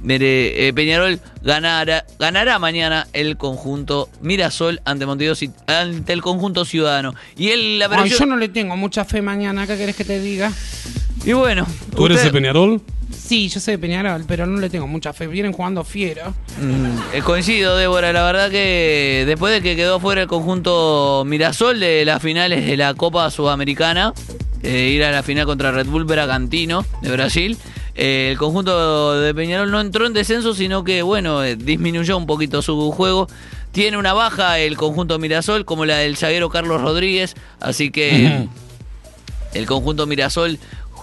Mire, 0.02 0.66
eh, 0.66 0.72
Peñarol 0.72 1.20
ganará, 1.42 2.04
ganará 2.18 2.58
mañana 2.58 3.06
el 3.12 3.36
conjunto 3.36 4.08
Mirasol 4.20 4.80
ante 4.84 5.06
Montevideo 5.06 5.36
ante 5.68 6.12
el 6.12 6.22
conjunto 6.22 6.64
ciudadano. 6.64 7.14
Y 7.36 7.50
él 7.50 7.78
la 7.78 7.88
Ay, 7.90 8.10
yo 8.10 8.26
no 8.26 8.36
le 8.36 8.48
tengo 8.48 8.76
mucha 8.76 9.04
fe 9.04 9.22
mañana, 9.22 9.64
¿qué 9.66 9.76
querés 9.76 9.94
que 9.94 10.04
te 10.04 10.18
diga? 10.18 10.52
Y 11.24 11.34
bueno, 11.34 11.66
¿Tú 11.94 12.06
eres 12.06 12.24
de 12.24 12.32
Peñarol? 12.32 12.82
Sí, 13.12 13.48
yo 13.48 13.60
soy 13.60 13.74
de 13.74 13.78
Peñarol, 13.78 14.24
pero 14.26 14.46
no 14.46 14.60
le 14.60 14.68
tengo 14.70 14.86
mucha 14.86 15.12
fe. 15.12 15.26
Vienen 15.26 15.52
jugando 15.52 15.84
fiero. 15.84 16.34
Mm, 16.60 17.16
eh, 17.16 17.22
coincido, 17.22 17.76
Débora. 17.76 18.12
La 18.12 18.24
verdad 18.24 18.50
que 18.50 19.24
después 19.26 19.52
de 19.52 19.62
que 19.62 19.76
quedó 19.76 20.00
fuera 20.00 20.22
el 20.22 20.28
conjunto 20.28 21.24
Mirasol 21.26 21.80
de 21.80 22.04
las 22.04 22.22
finales 22.22 22.66
de 22.66 22.76
la 22.76 22.94
Copa 22.94 23.30
Sudamericana, 23.30 24.12
eh, 24.62 24.92
ir 24.94 25.04
a 25.04 25.10
la 25.10 25.22
final 25.22 25.46
contra 25.46 25.72
Red 25.72 25.86
Bull 25.86 26.04
Bragantino 26.04 26.84
de 27.00 27.10
Brasil, 27.10 27.58
eh, 27.94 28.28
el 28.32 28.38
conjunto 28.38 29.20
de 29.20 29.34
Peñarol 29.34 29.70
no 29.70 29.80
entró 29.80 30.06
en 30.06 30.12
descenso, 30.12 30.54
sino 30.54 30.84
que, 30.84 31.02
bueno, 31.02 31.44
eh, 31.44 31.56
disminuyó 31.56 32.16
un 32.16 32.26
poquito 32.26 32.62
su 32.62 32.90
juego. 32.92 33.28
Tiene 33.72 33.96
una 33.96 34.12
baja 34.12 34.58
el 34.58 34.76
conjunto 34.76 35.18
Mirasol, 35.18 35.64
como 35.64 35.84
la 35.84 35.98
del 35.98 36.16
zaguero 36.16 36.48
Carlos 36.48 36.80
Rodríguez, 36.80 37.34
así 37.60 37.90
que 37.90 38.48
el 39.54 39.66
conjunto 39.66 40.06
Mirasol 40.06 40.58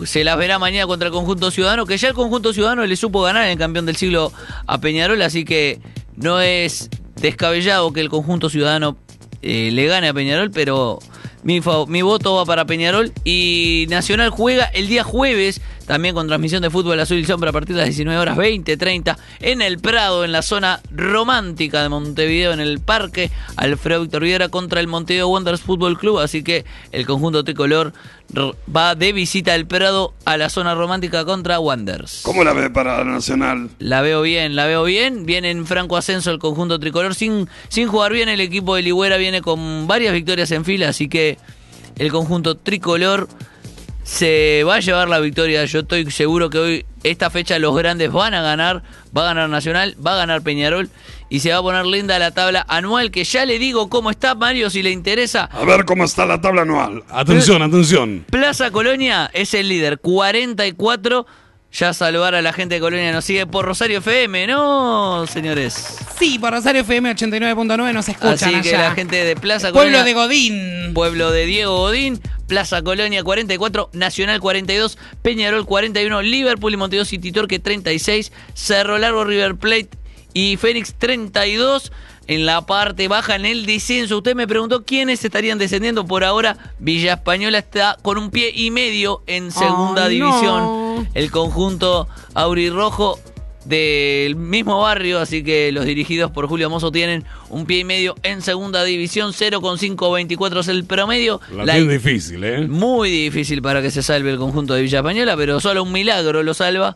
se 0.06 0.24
las 0.24 0.38
verá 0.38 0.60
mañana 0.60 0.88
contra 0.88 1.08
el 1.08 1.14
conjunto 1.14 1.52
ciudadano, 1.52 1.86
que 1.86 1.98
ya 1.98 2.10
el 2.10 2.14
conjunto 2.14 2.54
ciudadano 2.54 2.86
le 2.86 2.96
supo 2.96 3.22
ganar 3.22 3.46
en 3.46 3.52
el 3.52 3.58
campeón 3.58 3.86
del 3.86 3.96
siglo 3.96 4.32
a 4.66 4.80
Peñarol, 4.80 5.22
así 5.22 5.46
que 5.46 5.80
no 6.16 6.40
es 6.42 6.90
descabellado 7.16 7.92
que 7.94 8.02
el 8.02 8.10
conjunto 8.10 8.50
ciudadano 8.50 8.98
eh, 9.42 9.70
le 9.72 9.86
gane 9.88 10.08
a 10.08 10.14
Peñarol, 10.14 10.52
pero 10.52 11.00
mi, 11.44 11.62
mi 11.88 12.02
voto 12.02 12.36
va 12.36 12.46
para 12.46 12.66
Peñarol 12.66 13.12
y 13.24 13.86
Nacional 13.90 14.30
juega 14.30 14.66
el 14.66 14.88
día 14.88 15.04
jueves, 15.04 15.62
también 15.90 16.14
con 16.14 16.28
transmisión 16.28 16.62
de 16.62 16.70
fútbol 16.70 17.00
azul 17.00 17.18
y 17.18 17.26
sombra 17.26 17.50
a 17.50 17.52
partir 17.52 17.76
de 17.76 17.82
las 17.82 17.88
19 17.88 18.22
horas 18.22 18.38
20, 18.38 18.78
30, 18.78 19.18
en 19.40 19.64
el 19.64 19.80
Prado, 19.80 20.24
en 20.24 20.32
la 20.32 20.44
zona 20.44 20.82
romántica 20.92 21.82
de 21.82 21.90
Montevideo, 21.90 22.54
en 22.54 22.60
el 22.60 22.80
parque 22.80 23.32
Alfredo 23.56 24.02
Víctor 24.02 24.22
Viera 24.22 24.50
contra 24.50 24.82
el 24.82 24.88
Montevideo 24.88 25.30
Wanderers 25.30 25.64
Fútbol 25.64 25.98
Club, 25.98 26.20
así 26.20 26.44
que 26.44 26.64
el 26.92 27.08
conjunto 27.08 27.44
tricolor 27.44 27.92
va 28.38 28.94
de 28.94 29.14
visita 29.14 29.56
al 29.56 29.66
Prado 29.66 30.14
a 30.26 30.38
la 30.38 30.52
zona 30.52 30.76
romántica 30.76 31.26
contra 31.26 31.60
Wanderers. 31.60 32.22
¿Cómo 32.22 32.44
la 32.44 32.54
ve 32.54 32.70
para 32.70 33.04
Nacional? 33.04 33.72
La 33.80 34.02
veo 34.02 34.22
bien, 34.22 34.56
la 34.56 34.68
veo 34.68 34.84
bien. 34.84 35.26
Viene 35.26 35.50
en 35.50 35.66
franco 35.66 35.98
ascenso 35.98 36.30
el 36.30 36.38
conjunto 36.38 36.80
tricolor. 36.80 37.16
Sin, 37.16 37.50
sin 37.70 37.88
jugar 37.88 38.14
bien, 38.14 38.30
el 38.30 38.42
equipo 38.42 38.76
de 38.76 38.84
Ligüera 38.84 39.18
viene 39.18 39.42
con 39.42 39.88
varias 39.88 40.14
victorias 40.14 40.52
en 40.52 40.66
fila. 40.66 40.90
Así 40.90 41.10
que 41.10 41.40
el 41.98 42.12
conjunto 42.12 42.56
tricolor 42.56 43.28
se 44.10 44.64
va 44.64 44.76
a 44.76 44.80
llevar 44.80 45.08
la 45.08 45.20
victoria. 45.20 45.64
Yo 45.66 45.82
estoy 45.82 46.10
seguro 46.10 46.50
que 46.50 46.58
hoy, 46.58 46.86
esta 47.04 47.30
fecha, 47.30 47.60
los 47.60 47.78
grandes 47.78 48.12
van 48.12 48.34
a 48.34 48.42
ganar. 48.42 48.82
Va 49.16 49.22
a 49.22 49.26
ganar 49.26 49.50
Nacional, 49.50 49.96
va 50.04 50.14
a 50.14 50.18
ganar 50.18 50.42
Peñarol. 50.42 50.90
Y 51.30 51.42
se 51.42 51.52
va 51.52 51.58
a 51.58 51.62
poner 51.62 51.86
linda 51.86 52.18
la 52.18 52.32
tabla 52.32 52.66
anual. 52.68 53.12
Que 53.12 53.24
ya 53.24 53.46
le 53.46 53.60
digo 53.60 53.88
cómo 53.88 54.10
está, 54.10 54.34
Mario, 54.34 54.72
si 54.72 54.82
le 54.82 54.90
interesa. 54.90 55.44
A 55.44 55.64
ver 55.64 55.86
cómo 55.86 56.06
está 56.06 56.26
la 56.26 56.42
tabla 56.42 56.64
anual. 56.64 57.04
Atención, 57.10 57.62
atención. 57.62 58.26
Plaza 58.32 58.72
Colonia 58.72 59.30
es 59.32 59.54
el 59.54 59.70
líder, 59.70 60.00
44. 60.00 61.28
Ya 61.72 61.94
saludar 61.94 62.34
a 62.34 62.42
la 62.42 62.52
gente 62.52 62.76
de 62.76 62.82
Colonia 62.82 63.12
nos 63.12 63.26
sigue 63.26 63.46
por 63.46 63.64
Rosario 63.64 64.00
FM, 64.00 64.48
¿no, 64.48 65.28
señores? 65.28 65.98
Sí, 66.18 66.40
por 66.40 66.52
Rosario 66.52 66.82
FM 66.82 67.12
89.9 67.16 67.94
nos 67.94 68.10
escuchan 68.10 68.34
Así 68.56 68.62
que 68.62 68.76
allá. 68.76 68.90
la 68.90 68.96
gente 68.96 69.24
de 69.24 69.36
Plaza 69.36 69.72
Pueblo 69.72 69.98
Colonia. 70.00 70.04
de 70.04 70.14
Godín. 70.14 70.94
Pueblo 70.96 71.30
de 71.30 71.46
Diego 71.46 71.78
Godín, 71.78 72.20
Plaza 72.48 72.82
Colonia 72.82 73.24
44, 73.24 73.92
Nacional 73.94 74.40
42, 74.40 74.98
Peñarol 75.22 75.66
41, 75.68 76.24
Liverpool 76.24 76.74
y 76.74 76.78
Montevideo 76.78 77.06
City 77.06 77.32
Torque 77.32 77.60
36, 77.60 78.32
Cerro 78.56 78.98
Largo 78.98 79.24
River 79.24 79.56
Plate 79.56 79.90
y 80.34 80.58
Fénix 80.58 80.96
32. 80.98 81.92
En 82.30 82.46
la 82.46 82.62
parte 82.66 83.08
baja, 83.08 83.36
en 83.36 83.46
el 83.46 83.66
descenso, 83.66 84.18
usted 84.18 84.36
me 84.36 84.48
preguntó 84.48 84.84
quiénes 84.86 85.26
estarían 85.26 85.58
descendiendo. 85.58 86.06
Por 86.06 86.24
ahora, 86.24 86.56
Villa 86.78 87.14
Española 87.14 87.58
está 87.58 87.98
con 88.04 88.20
un 88.20 88.30
pie 88.30 88.52
y 88.54 88.70
medio 88.70 89.24
en 89.26 89.52
segunda 89.52 90.08
división. 90.08 90.60
no. 90.64 91.08
El 91.16 91.32
conjunto 91.32 92.08
aurirrojo 92.36 93.18
del 93.66 94.36
mismo 94.36 94.80
barrio, 94.82 95.20
así 95.20 95.44
que 95.44 95.72
los 95.72 95.86
dirigidos 95.86 96.30
por 96.32 96.48
Julio 96.48 96.70
Mozo 96.70 96.92
tienen 96.92 97.26
un 97.50 97.66
pie 97.66 97.80
y 97.80 97.84
medio 97.84 98.16
en 98.24 98.42
segunda 98.42 98.84
división, 98.84 99.34
0,524 99.34 100.60
es 100.62 100.68
el 100.68 100.86
promedio. 100.86 101.42
La 101.52 101.66
La- 101.66 101.74
tiene 101.74 101.94
difícil, 101.94 102.44
¿eh? 102.44 102.68
muy 102.68 103.10
difícil 103.10 103.62
para 103.62 103.82
que 103.82 103.92
se 103.92 104.04
salve 104.04 104.32
el 104.32 104.38
conjunto 104.38 104.74
de 104.74 104.82
Villa 104.84 105.00
Española, 105.00 105.36
pero 105.36 105.60
solo 105.60 105.84
un 105.84 105.92
milagro 105.92 106.44
lo 106.44 106.54
salva. 106.54 106.96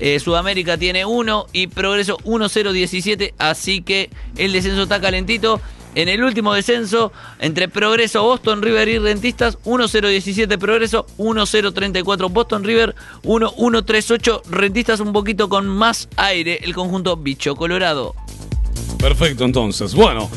Eh, 0.00 0.18
Sudamérica 0.18 0.78
tiene 0.78 1.04
1 1.04 1.46
y 1.52 1.66
Progreso 1.66 2.16
1-0-17, 2.24 3.34
así 3.38 3.82
que 3.82 4.10
el 4.36 4.52
descenso 4.52 4.84
está 4.84 5.00
calentito. 5.00 5.60
En 5.94 6.08
el 6.08 6.22
último 6.22 6.54
descenso, 6.54 7.12
entre 7.40 7.68
Progreso, 7.68 8.22
Boston 8.22 8.62
River 8.62 8.88
y 8.88 8.98
Rentistas, 8.98 9.58
1-0-17 9.64 10.56
Progreso, 10.56 11.04
1-0-34 11.18 12.30
Boston 12.30 12.64
River, 12.64 12.94
1-1-3-8 13.24 14.42
Rentistas 14.48 15.00
un 15.00 15.12
poquito 15.12 15.48
con 15.48 15.66
más 15.66 16.08
aire, 16.16 16.60
el 16.62 16.74
conjunto 16.74 17.16
Bicho 17.16 17.56
Colorado. 17.56 18.14
Perfecto, 18.98 19.44
entonces. 19.44 19.94
Bueno, 19.94 20.30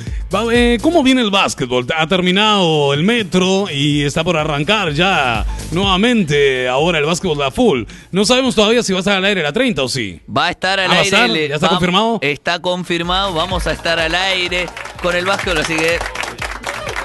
eh, 0.52 0.78
¿cómo 0.82 1.04
viene 1.04 1.22
el 1.22 1.30
básquetbol? 1.32 1.86
Ha 1.98 2.08
terminado 2.08 2.94
el 2.94 3.04
metro 3.04 3.66
y 3.70 4.04
está 4.04 4.24
por 4.24 4.38
arrancar 4.38 4.94
ya 4.94 5.46
nuevamente 5.72 6.68
ahora 6.70 7.00
el 7.00 7.06
básquetbol 7.06 7.42
a 7.44 7.52
full. 7.52 7.84
No 8.12 8.26
sabemos 8.26 8.56
todavía 8.56 8.82
si 8.84 8.94
va 8.94 9.00
a 9.00 9.02
estar 9.02 9.18
al 9.18 9.26
aire 9.26 9.44
la 9.44 9.52
30 9.52 9.84
o 9.84 9.90
sí. 9.90 10.22
Va 10.36 10.48
a 10.48 10.52
estar 10.52 10.80
al 10.80 10.86
Ah, 10.92 10.94
¿va 10.94 10.96
a 10.96 11.02
aire. 11.02 11.16
estar? 11.18 11.30
¿Ya 11.50 11.56
está 11.56 11.70
confirmado? 11.70 12.20
Está 12.22 12.60
confirmado. 12.60 13.34
Vamos 13.34 13.68
a 13.68 13.74
estar 13.74 14.00
al 14.00 14.16
aire 14.16 14.68
con 15.02 15.16
el 15.16 15.26
básquetbol. 15.26 15.58
Así 15.60 15.76
que, 15.76 15.98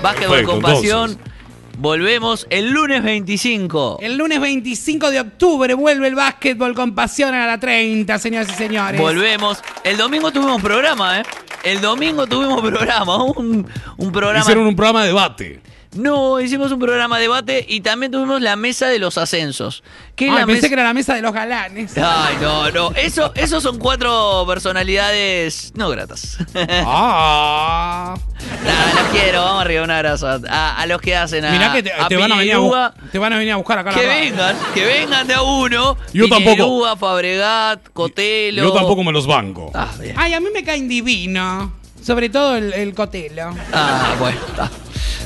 básquetbol 0.03 0.37
Perfecto, 0.39 0.53
con 0.53 0.63
pasión. 0.63 1.11
entonces. 1.11 1.38
Volvemos 1.81 2.45
el 2.51 2.71
lunes 2.71 3.05
25. 3.05 3.99
El 4.03 4.19
lunes 4.19 4.41
25 4.41 5.13
de 5.13 5.21
octubre 5.21 5.75
vuelve 5.75 6.09
el 6.09 6.17
básquetbol 6.17 6.75
con 6.75 6.93
pasión 6.93 7.33
a 7.37 7.47
la 7.47 7.61
30, 7.61 8.19
señoras 8.19 8.49
y 8.51 8.55
señores. 8.55 9.01
Volvemos. 9.01 9.63
El 9.85 9.97
domingo 9.97 10.33
tuvimos 10.33 10.61
programa, 10.61 11.21
¿eh? 11.21 11.23
El 11.63 11.81
domingo 11.81 12.27
tuvimos 12.27 12.61
programa. 12.63 13.23
Un, 13.37 13.65
un 13.97 14.13
programa. 14.13 14.41
Hicieron 14.41 14.67
un 14.67 14.75
programa 14.75 15.03
de 15.03 15.07
debate. 15.09 15.61
No, 15.95 16.39
hicimos 16.39 16.71
un 16.71 16.79
programa 16.79 17.17
de 17.17 17.23
debate 17.23 17.65
y 17.67 17.81
también 17.81 18.13
tuvimos 18.13 18.41
la 18.43 18.57
mesa 18.57 18.89
de 18.89 18.99
los 18.99 19.17
ascensos. 19.17 19.83
¿Qué 20.17 20.27
es 20.27 20.33
Ay, 20.33 20.41
la 20.41 20.47
pensé 20.47 20.59
mesa? 20.63 20.69
que 20.69 20.75
era 20.75 20.83
la 20.85 20.95
mesa 20.95 21.15
de 21.15 21.23
los 21.23 21.33
galanes. 21.33 21.97
Ay, 21.97 22.37
no, 22.43 22.71
no. 22.71 22.91
Eso, 22.95 23.33
esos 23.35 23.63
son 23.63 23.79
cuatro 23.79 24.45
personalidades 24.47 25.73
no 25.77 25.89
gratas. 25.91 26.39
Ah. 26.85 28.15
Nah, 28.65 28.95
los 29.03 29.11
quiero, 29.13 29.43
vamos 29.45 29.63
arriba, 29.63 29.83
un 29.85 29.91
abrazo 29.91 30.27
a, 30.27 30.41
a- 30.49 30.77
a 30.81 30.87
los 30.87 31.01
que 31.03 31.15
hacen 31.15 31.45
a, 31.45 31.51
Mirá 31.51 31.73
que 31.73 31.83
te, 31.83 31.91
te 32.09 32.17
van 32.17 32.33
a 32.33 32.37
venir 32.37 32.55
a, 32.55 32.95
te 33.13 33.19
van 33.19 33.33
a 33.33 33.37
venir 33.37 33.53
a 33.53 33.57
buscar 33.57 33.79
acá 33.79 33.91
la 33.93 33.99
Que 34.01 34.07
vengan, 34.07 34.57
que 34.73 34.85
vengan 34.87 35.27
de 35.27 35.35
a 35.35 35.43
uno. 35.43 35.97
Yo 36.15 36.29
tampoco. 36.29 36.57
Piñerúa, 36.57 36.97
Fabregat, 36.97 37.89
Cotelo. 37.93 38.63
Yo 38.63 38.73
tampoco 38.73 39.05
me 39.05 39.13
los 39.13 39.27
banco. 39.27 39.71
Ah. 39.75 39.89
Ay, 40.17 40.33
a 40.35 40.41
mí 40.41 40.47
me 40.55 40.65
caen 40.65 40.89
divino. 40.89 41.73
Sobre 42.03 42.29
todo 42.31 42.57
el, 42.57 42.73
el 42.73 42.95
cotelo. 42.95 43.55
Ah, 43.73 44.15
bueno, 44.19 44.39
está. 44.49 44.71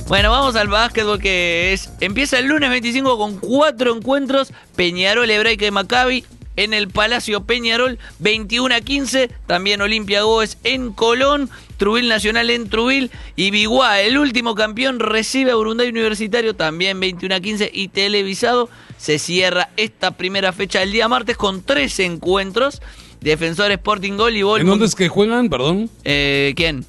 Bueno, 0.08 0.30
vamos 0.30 0.56
al 0.56 0.68
básquetbol 0.68 1.18
que 1.18 1.72
es. 1.72 1.90
Empieza 2.00 2.38
el 2.38 2.46
lunes 2.46 2.68
25 2.68 3.16
con 3.16 3.38
cuatro 3.38 3.96
encuentros. 3.96 4.52
Peñarol, 4.76 5.30
Hebraica 5.30 5.66
y 5.66 5.70
Maccabi. 5.70 6.24
En 6.54 6.74
el 6.74 6.88
Palacio 6.88 7.44
Peñarol, 7.44 7.98
21 8.18 8.74
a 8.74 8.80
15. 8.82 9.30
También 9.46 9.80
Olimpia 9.80 10.22
Goes 10.22 10.58
en 10.64 10.92
Colón. 10.92 11.48
Trubil 11.78 12.08
Nacional 12.08 12.50
en 12.50 12.68
Trubil. 12.68 13.10
Y 13.36 13.50
Biguá, 13.50 14.02
el 14.02 14.18
último 14.18 14.54
campeón, 14.54 15.00
recibe 15.00 15.52
a 15.52 15.56
Urunday 15.56 15.88
Universitario. 15.88 16.54
También 16.54 17.00
21 17.00 17.34
a 17.34 17.40
15. 17.40 17.70
Y 17.72 17.88
televisado. 17.88 18.68
Se 18.98 19.18
cierra 19.18 19.70
esta 19.78 20.10
primera 20.10 20.52
fecha 20.52 20.82
el 20.82 20.92
día 20.92 21.08
martes 21.08 21.38
con 21.38 21.62
tres 21.62 21.98
encuentros. 22.00 22.82
Defensor 23.22 23.70
Sporting 23.70 24.16
Voleibol. 24.18 24.60
¿En 24.60 24.66
dónde 24.66 24.86
es 24.86 24.94
que 24.94 25.08
juegan, 25.08 25.48
perdón? 25.48 25.88
Eh, 26.04 26.52
¿Quién? 26.54 26.84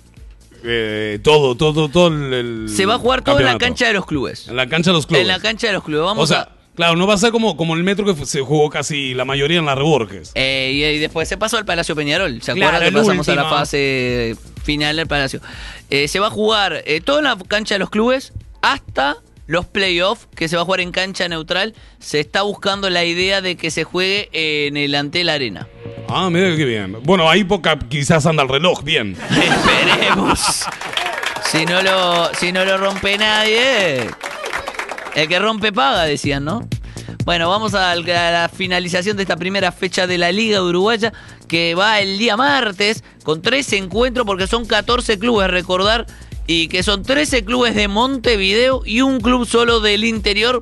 Eh, 0.63 1.19
todo, 1.23 1.55
todo, 1.55 1.89
todo 1.89 2.07
el, 2.07 2.33
el 2.33 2.69
Se 2.69 2.85
va 2.85 2.95
a 2.95 2.97
jugar 2.97 3.21
todo 3.21 3.39
en 3.39 3.45
la 3.45 3.51
campeonato. 3.51 3.65
cancha 3.73 3.87
de 3.87 3.93
los 3.93 4.05
clubes. 4.05 4.47
En 4.47 4.55
la 4.55 4.67
cancha 4.67 4.91
de 4.91 4.95
los 4.97 5.05
clubes. 5.07 5.21
En 5.21 5.27
la 5.27 5.39
cancha 5.39 5.67
de 5.67 5.73
los 5.73 5.83
clubes. 5.83 6.05
Vamos 6.05 6.23
o 6.23 6.27
sea, 6.27 6.41
a. 6.41 6.49
claro, 6.75 6.95
no 6.95 7.05
va 7.07 7.13
a 7.15 7.17
ser 7.17 7.31
como, 7.31 7.55
como 7.57 7.75
el 7.75 7.83
metro 7.83 8.05
que 8.05 8.13
fu- 8.13 8.25
se 8.25 8.41
jugó 8.41 8.69
casi 8.69 9.13
la 9.13 9.25
mayoría 9.25 9.59
en 9.59 9.65
la 9.65 9.75
Reborges. 9.75 10.31
Eh, 10.35 10.71
y, 10.73 10.83
y 10.83 10.99
después 10.99 11.27
se 11.27 11.37
pasó 11.37 11.57
al 11.57 11.65
Palacio 11.65 11.95
Peñarol. 11.95 12.41
¿Se 12.41 12.53
Claro, 12.53 12.77
acuerdan 12.77 12.81
que 12.81 12.87
el 12.99 13.05
pasamos 13.05 13.29
a 13.29 13.35
la 13.35 13.41
último. 13.43 13.59
fase 13.59 14.35
final 14.63 14.95
del 14.95 15.07
Palacio? 15.07 15.41
Eh, 15.89 16.07
se 16.07 16.19
va 16.19 16.27
a 16.27 16.31
jugar 16.31 16.81
eh, 16.85 17.01
todo 17.01 17.17
en 17.19 17.25
la 17.25 17.37
cancha 17.47 17.75
de 17.75 17.79
los 17.79 17.89
clubes 17.89 18.31
hasta 18.61 19.17
los 19.47 19.65
playoffs, 19.65 20.27
que 20.35 20.47
se 20.47 20.55
va 20.55 20.61
a 20.61 20.65
jugar 20.65 20.81
en 20.81 20.91
cancha 20.91 21.27
neutral. 21.27 21.73
Se 21.99 22.19
está 22.19 22.43
buscando 22.43 22.89
la 22.89 23.03
idea 23.03 23.41
de 23.41 23.55
que 23.55 23.71
se 23.71 23.83
juegue 23.83 24.29
en 24.31 24.77
el 24.77 24.95
Antel 24.95 25.29
Arena. 25.29 25.67
Ah, 26.07 26.29
mira 26.29 26.55
qué 26.55 26.65
bien. 26.65 26.97
Bueno, 27.03 27.29
ahí 27.29 27.43
poca, 27.43 27.77
quizás 27.77 28.25
anda 28.25 28.43
el 28.43 28.49
reloj, 28.49 28.83
bien. 28.83 29.17
Esperemos. 29.29 30.65
si, 31.51 31.65
no 31.65 31.81
lo, 31.81 32.33
si 32.35 32.51
no 32.51 32.65
lo 32.65 32.77
rompe 32.77 33.17
nadie, 33.17 34.09
el 35.15 35.27
que 35.27 35.39
rompe 35.39 35.71
paga, 35.71 36.03
decían, 36.03 36.45
¿no? 36.45 36.67
Bueno, 37.25 37.47
vamos 37.47 37.73
a 37.73 37.95
la 37.95 38.49
finalización 38.53 39.15
de 39.15 39.23
esta 39.23 39.37
primera 39.37 39.71
fecha 39.71 40.07
de 40.07 40.17
la 40.17 40.31
Liga 40.31 40.61
Uruguaya, 40.61 41.13
que 41.47 41.73
va 41.73 42.01
el 42.01 42.17
día 42.17 42.35
martes, 42.35 43.01
con 43.23 43.41
13 43.41 43.77
encuentros, 43.77 44.25
porque 44.25 44.45
son 44.45 44.65
14 44.65 45.17
clubes, 45.19 45.49
recordar, 45.49 46.05
y 46.47 46.67
que 46.67 46.83
son 46.83 47.03
13 47.03 47.45
clubes 47.45 47.75
de 47.75 47.87
Montevideo 47.87 48.81
y 48.85 49.01
un 49.01 49.19
club 49.21 49.45
solo 49.47 49.79
del 49.79 50.03
interior, 50.03 50.61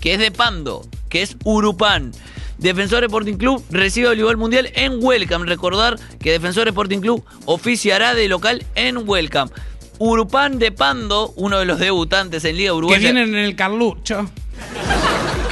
que 0.00 0.14
es 0.14 0.18
de 0.18 0.30
Pando, 0.30 0.86
que 1.08 1.22
es 1.22 1.36
Urupán. 1.44 2.12
Defensor 2.58 3.04
Sporting 3.04 3.36
Club 3.36 3.64
recibe 3.70 4.06
el 4.08 4.14
Voleibol 4.14 4.36
Mundial 4.36 4.72
en 4.74 5.02
Welcome. 5.02 5.46
Recordar 5.46 5.96
que 6.18 6.32
Defensor 6.32 6.66
Sporting 6.66 6.98
Club 7.00 7.24
oficiará 7.44 8.14
de 8.14 8.28
local 8.28 8.64
en 8.74 9.08
Welcome. 9.08 9.52
Urupán 10.00 10.58
de 10.58 10.72
Pando, 10.72 11.32
uno 11.36 11.58
de 11.58 11.64
los 11.66 11.78
debutantes 11.78 12.44
en 12.44 12.56
Liga 12.56 12.70
Que 12.70 12.76
Uruguaya. 12.76 13.12
vienen 13.12 13.34
en 13.34 13.44
el 13.44 13.54
Carlucho. 13.54 14.28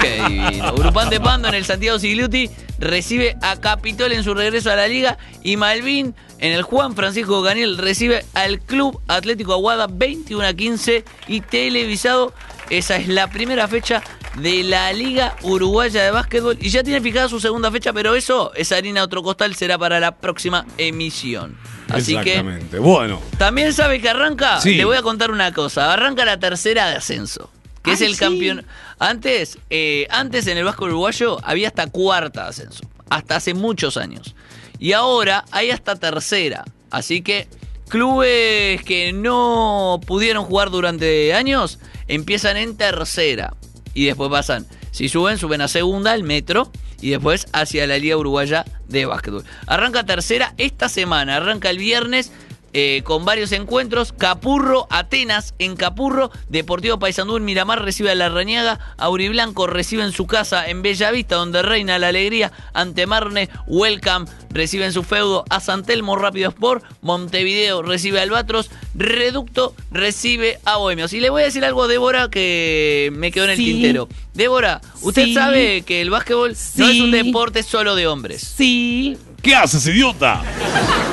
Qué 0.00 0.22
divino. 0.28 0.74
Urupán 0.74 1.10
de 1.10 1.20
Pando 1.20 1.48
en 1.48 1.54
el 1.54 1.64
Santiago 1.64 1.98
Sigliuti 1.98 2.50
recibe 2.78 3.36
a 3.40 3.56
Capitol 3.60 4.12
en 4.12 4.22
su 4.24 4.34
regreso 4.34 4.70
a 4.70 4.76
la 4.76 4.88
liga 4.88 5.16
y 5.42 5.56
Malvin 5.56 6.14
en 6.38 6.52
el 6.52 6.62
Juan 6.62 6.94
Francisco 6.94 7.42
Ganiel 7.42 7.78
recibe 7.78 8.24
al 8.34 8.60
Club 8.60 9.00
Atlético 9.08 9.54
Aguada 9.54 9.86
21 9.90 10.44
a 10.46 10.52
15 10.54 11.04
y 11.28 11.40
televisado. 11.40 12.32
Esa 12.70 12.96
es 12.96 13.08
la 13.08 13.28
primera 13.30 13.68
fecha 13.68 14.02
de 14.36 14.64
la 14.64 14.92
Liga 14.92 15.36
Uruguaya 15.42 16.02
de 16.02 16.10
Básquetbol 16.10 16.58
y 16.60 16.68
ya 16.68 16.82
tiene 16.82 17.00
fijada 17.00 17.28
su 17.28 17.40
segunda 17.40 17.70
fecha, 17.70 17.92
pero 17.92 18.14
eso, 18.14 18.52
esa 18.54 18.76
harina 18.76 19.02
otro 19.02 19.22
costal 19.22 19.54
será 19.54 19.78
para 19.78 19.98
la 20.00 20.16
próxima 20.16 20.66
emisión. 20.76 21.56
Así 21.88 22.14
que 22.14 22.30
Exactamente. 22.32 22.78
Bueno, 22.80 23.20
también 23.38 23.72
sabe 23.72 24.00
que 24.00 24.08
arranca, 24.10 24.60
Sí. 24.60 24.74
le 24.74 24.84
voy 24.84 24.96
a 24.96 25.02
contar 25.02 25.30
una 25.30 25.52
cosa, 25.52 25.92
arranca 25.92 26.24
la 26.24 26.38
tercera 26.38 26.90
de 26.90 26.96
ascenso, 26.96 27.50
que 27.84 27.92
es 27.92 28.00
el 28.00 28.14
sí. 28.14 28.18
campeón. 28.20 28.66
Antes, 28.98 29.58
eh, 29.70 30.06
antes 30.10 30.46
en 30.48 30.58
el 30.58 30.64
Vasco 30.64 30.86
Uruguayo 30.86 31.38
había 31.44 31.68
hasta 31.68 31.86
cuarta 31.86 32.42
de 32.44 32.48
ascenso, 32.50 32.82
hasta 33.08 33.36
hace 33.36 33.54
muchos 33.54 33.96
años. 33.96 34.34
Y 34.78 34.92
ahora 34.92 35.44
hay 35.50 35.70
hasta 35.70 35.96
tercera. 35.96 36.64
Así 36.90 37.22
que 37.22 37.48
clubes 37.88 38.82
que 38.82 39.12
no 39.12 40.00
pudieron 40.06 40.44
jugar 40.44 40.70
durante 40.70 41.34
años 41.34 41.78
empiezan 42.08 42.56
en 42.56 42.76
tercera. 42.76 43.54
Y 43.94 44.06
después 44.06 44.30
pasan, 44.30 44.66
si 44.90 45.08
suben, 45.08 45.38
suben 45.38 45.60
a 45.60 45.68
segunda, 45.68 46.14
el 46.14 46.22
metro. 46.22 46.70
Y 47.00 47.10
después 47.10 47.46
hacia 47.52 47.86
la 47.86 47.98
Liga 47.98 48.16
Uruguaya 48.16 48.64
de 48.88 49.04
Básquetbol. 49.04 49.44
Arranca 49.66 50.04
tercera 50.04 50.54
esta 50.56 50.88
semana, 50.88 51.36
arranca 51.36 51.68
el 51.68 51.78
viernes 51.78 52.32
eh, 52.72 53.02
con 53.04 53.24
varios 53.24 53.52
encuentros. 53.52 54.12
Capurro, 54.12 54.86
Atenas 54.90 55.54
en 55.58 55.76
Capurro. 55.76 56.30
Deportivo 56.48 56.98
Paysandú 56.98 57.36
en 57.36 57.44
Miramar 57.44 57.82
recibe 57.82 58.10
a 58.10 58.14
La 58.14 58.28
Rañaga. 58.28 58.78
Auriblanco 58.98 59.66
recibe 59.66 60.02
en 60.02 60.12
su 60.12 60.26
casa 60.26 60.68
en 60.68 60.82
Bellavista, 60.82 61.36
donde 61.36 61.62
reina 61.62 61.98
la 61.98 62.08
alegría. 62.08 62.52
Ante 62.74 63.06
Marne, 63.06 63.48
Welcome 63.66 64.26
recibe 64.50 64.84
en 64.86 64.92
su 64.92 65.02
feudo 65.02 65.44
a 65.50 65.60
San 65.60 65.84
Telmo 65.84 66.16
Rápido 66.16 66.48
Sport. 66.50 66.84
Montevideo 67.02 67.82
recibe 67.82 68.20
a 68.20 68.22
Albatros. 68.22 68.70
Reducto 68.94 69.74
recibe 69.90 70.58
a 70.64 70.76
Bohemios. 70.76 71.12
Y 71.12 71.20
le 71.20 71.30
voy 71.30 71.42
a 71.42 71.46
decir 71.46 71.64
algo 71.64 71.84
a 71.84 71.88
Débora 71.88 72.28
que 72.30 73.10
me 73.14 73.30
quedó 73.32 73.44
en 73.44 73.50
el 73.50 73.56
Sí. 73.56 73.64
tintero. 73.64 74.08
Débora, 74.34 74.80
usted 75.02 75.24
Sí. 75.24 75.34
sabe 75.34 75.82
que 75.82 76.00
el 76.02 76.10
básquetbol 76.10 76.54
no 76.76 76.88
es 76.88 77.00
un 77.00 77.10
deporte 77.10 77.62
solo 77.62 77.94
de 77.94 78.06
hombres. 78.06 78.42
Sí. 78.42 79.16
¿Qué 79.46 79.54
haces, 79.54 79.86
idiota? 79.86 80.42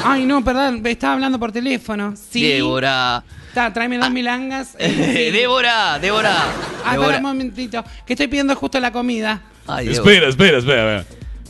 Ay, 0.04 0.26
no, 0.26 0.44
perdón, 0.44 0.82
me 0.82 0.92
estaba 0.92 1.14
hablando 1.14 1.40
por 1.40 1.52
teléfono. 1.52 2.16
Sí. 2.32 2.42
Débora. 2.42 3.24
Ta, 3.54 3.72
tráeme 3.72 4.00
dos 4.00 4.10
milangas. 4.10 4.76
eh, 4.80 4.90
sí. 5.30 5.32
Débora, 5.38 6.00
Débora. 6.00 6.36
Ah, 6.84 6.92
Débora. 6.94 7.10
espera 7.10 7.18
un 7.18 7.24
momentito, 7.24 7.84
que 8.06 8.14
estoy 8.14 8.28
pidiendo 8.28 8.56
justo 8.56 8.80
la 8.80 8.92
comida. 8.92 9.42
Ay. 9.68 9.90
Espera, 9.90 10.28
espera, 10.28 10.58
espera. 10.58 10.82
a 10.82 10.86
ver. 10.86 11.06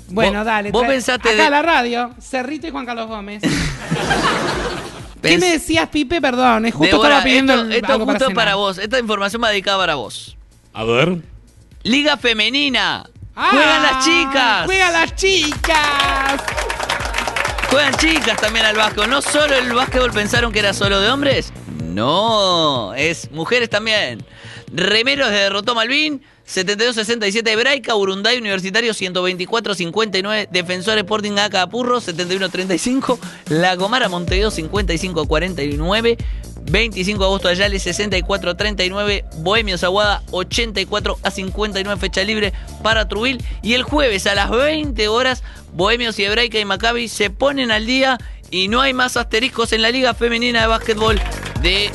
Bueno, 0.10 0.40
Vos- 0.40 0.46
dale. 0.46 0.72
vos 0.72 0.86
pensaste 0.86 1.30
Acá 1.30 1.44
de- 1.46 1.50
la 1.50 1.62
radio, 1.62 2.14
Cerrito 2.20 2.68
y 2.68 2.72
Juan 2.72 2.86
Carlos 2.86 3.08
Gómez. 3.08 3.42
¿Qué 5.22 5.38
me 5.38 5.52
decías, 5.52 5.88
Pipe? 5.88 6.20
Perdón, 6.20 6.66
es 6.66 6.74
justo 6.74 6.98
Débora, 6.98 7.10
estaba 7.20 7.24
pidiendo 7.24 7.54
esto, 7.54 7.70
esto 7.70 7.94
algo 7.94 8.06
justo 8.06 8.30
para, 8.32 8.56
vos. 8.56 8.78
Esta 8.78 9.00
información 9.00 9.42
va 9.42 9.50
dedicada 9.50 9.78
para 9.78 9.96
vos. 9.96 10.36
A 10.74 10.84
ver. 10.84 11.20
Liga 11.84 12.18
Femenina. 12.18 13.06
Ah, 13.36 13.50
Juegan 13.52 13.82
las 13.82 14.06
chicas. 14.06 14.66
¡Juegan 14.66 14.94
las 14.94 15.16
chicas! 15.16 16.44
Juegan 17.74 17.96
chicas 17.96 18.40
también 18.40 18.68
al 18.68 18.76
básquetbol. 18.76 19.10
No 19.10 19.20
solo 19.20 19.56
el 19.56 19.74
básquetbol 19.74 20.12
pensaron 20.12 20.52
que 20.52 20.60
era 20.60 20.74
solo 20.74 21.02
de 21.02 21.10
hombres. 21.10 21.52
No, 21.82 22.94
es 22.94 23.32
mujeres 23.32 23.68
también. 23.68 24.24
Remeros 24.74 25.30
de 25.30 25.38
derrotó 25.38 25.76
Malvin. 25.76 26.22
72-67 26.48 27.48
Hebraica, 27.48 27.96
Urunday 27.96 28.38
Universitario 28.38 28.92
124-59, 28.92 30.50
Defensor 30.50 30.98
Sporting 30.98 31.38
Acapurro 31.38 32.02
71-35, 32.02 33.18
La 33.48 33.78
Gomara 33.78 34.10
Montevideo 34.10 34.52
55-49, 34.52 36.18
25 36.64 37.20
de 37.20 37.26
agosto 37.26 37.48
Ayale 37.48 37.78
64-39, 37.78 39.24
Bohemios 39.38 39.86
Aguada 39.86 40.22
84 40.32 41.18
a 41.24 41.32
59 41.32 42.02
fecha 42.02 42.24
libre 42.24 42.52
para 42.84 43.08
Trubil 43.08 43.42
y 43.62 43.76
el 43.76 43.84
jueves 43.84 44.28
a 44.28 44.36
las 44.36 44.50
20 44.50 45.08
horas 45.08 45.44
Bohemios 45.74 46.20
y 46.20 46.26
Hebraica 46.26 46.60
y 46.60 46.66
Maccabi 46.66 47.08
se 47.08 47.30
ponen 47.30 47.72
al 47.72 47.86
día 47.86 48.18
y 48.52 48.68
no 48.68 48.82
hay 48.82 48.94
más 48.94 49.18
asteriscos 49.18 49.72
en 49.72 49.82
la 49.82 49.92
Liga 49.92 50.14
Femenina 50.14 50.62
de 50.62 50.68
Básquetbol 50.68 51.20
de 51.62 51.90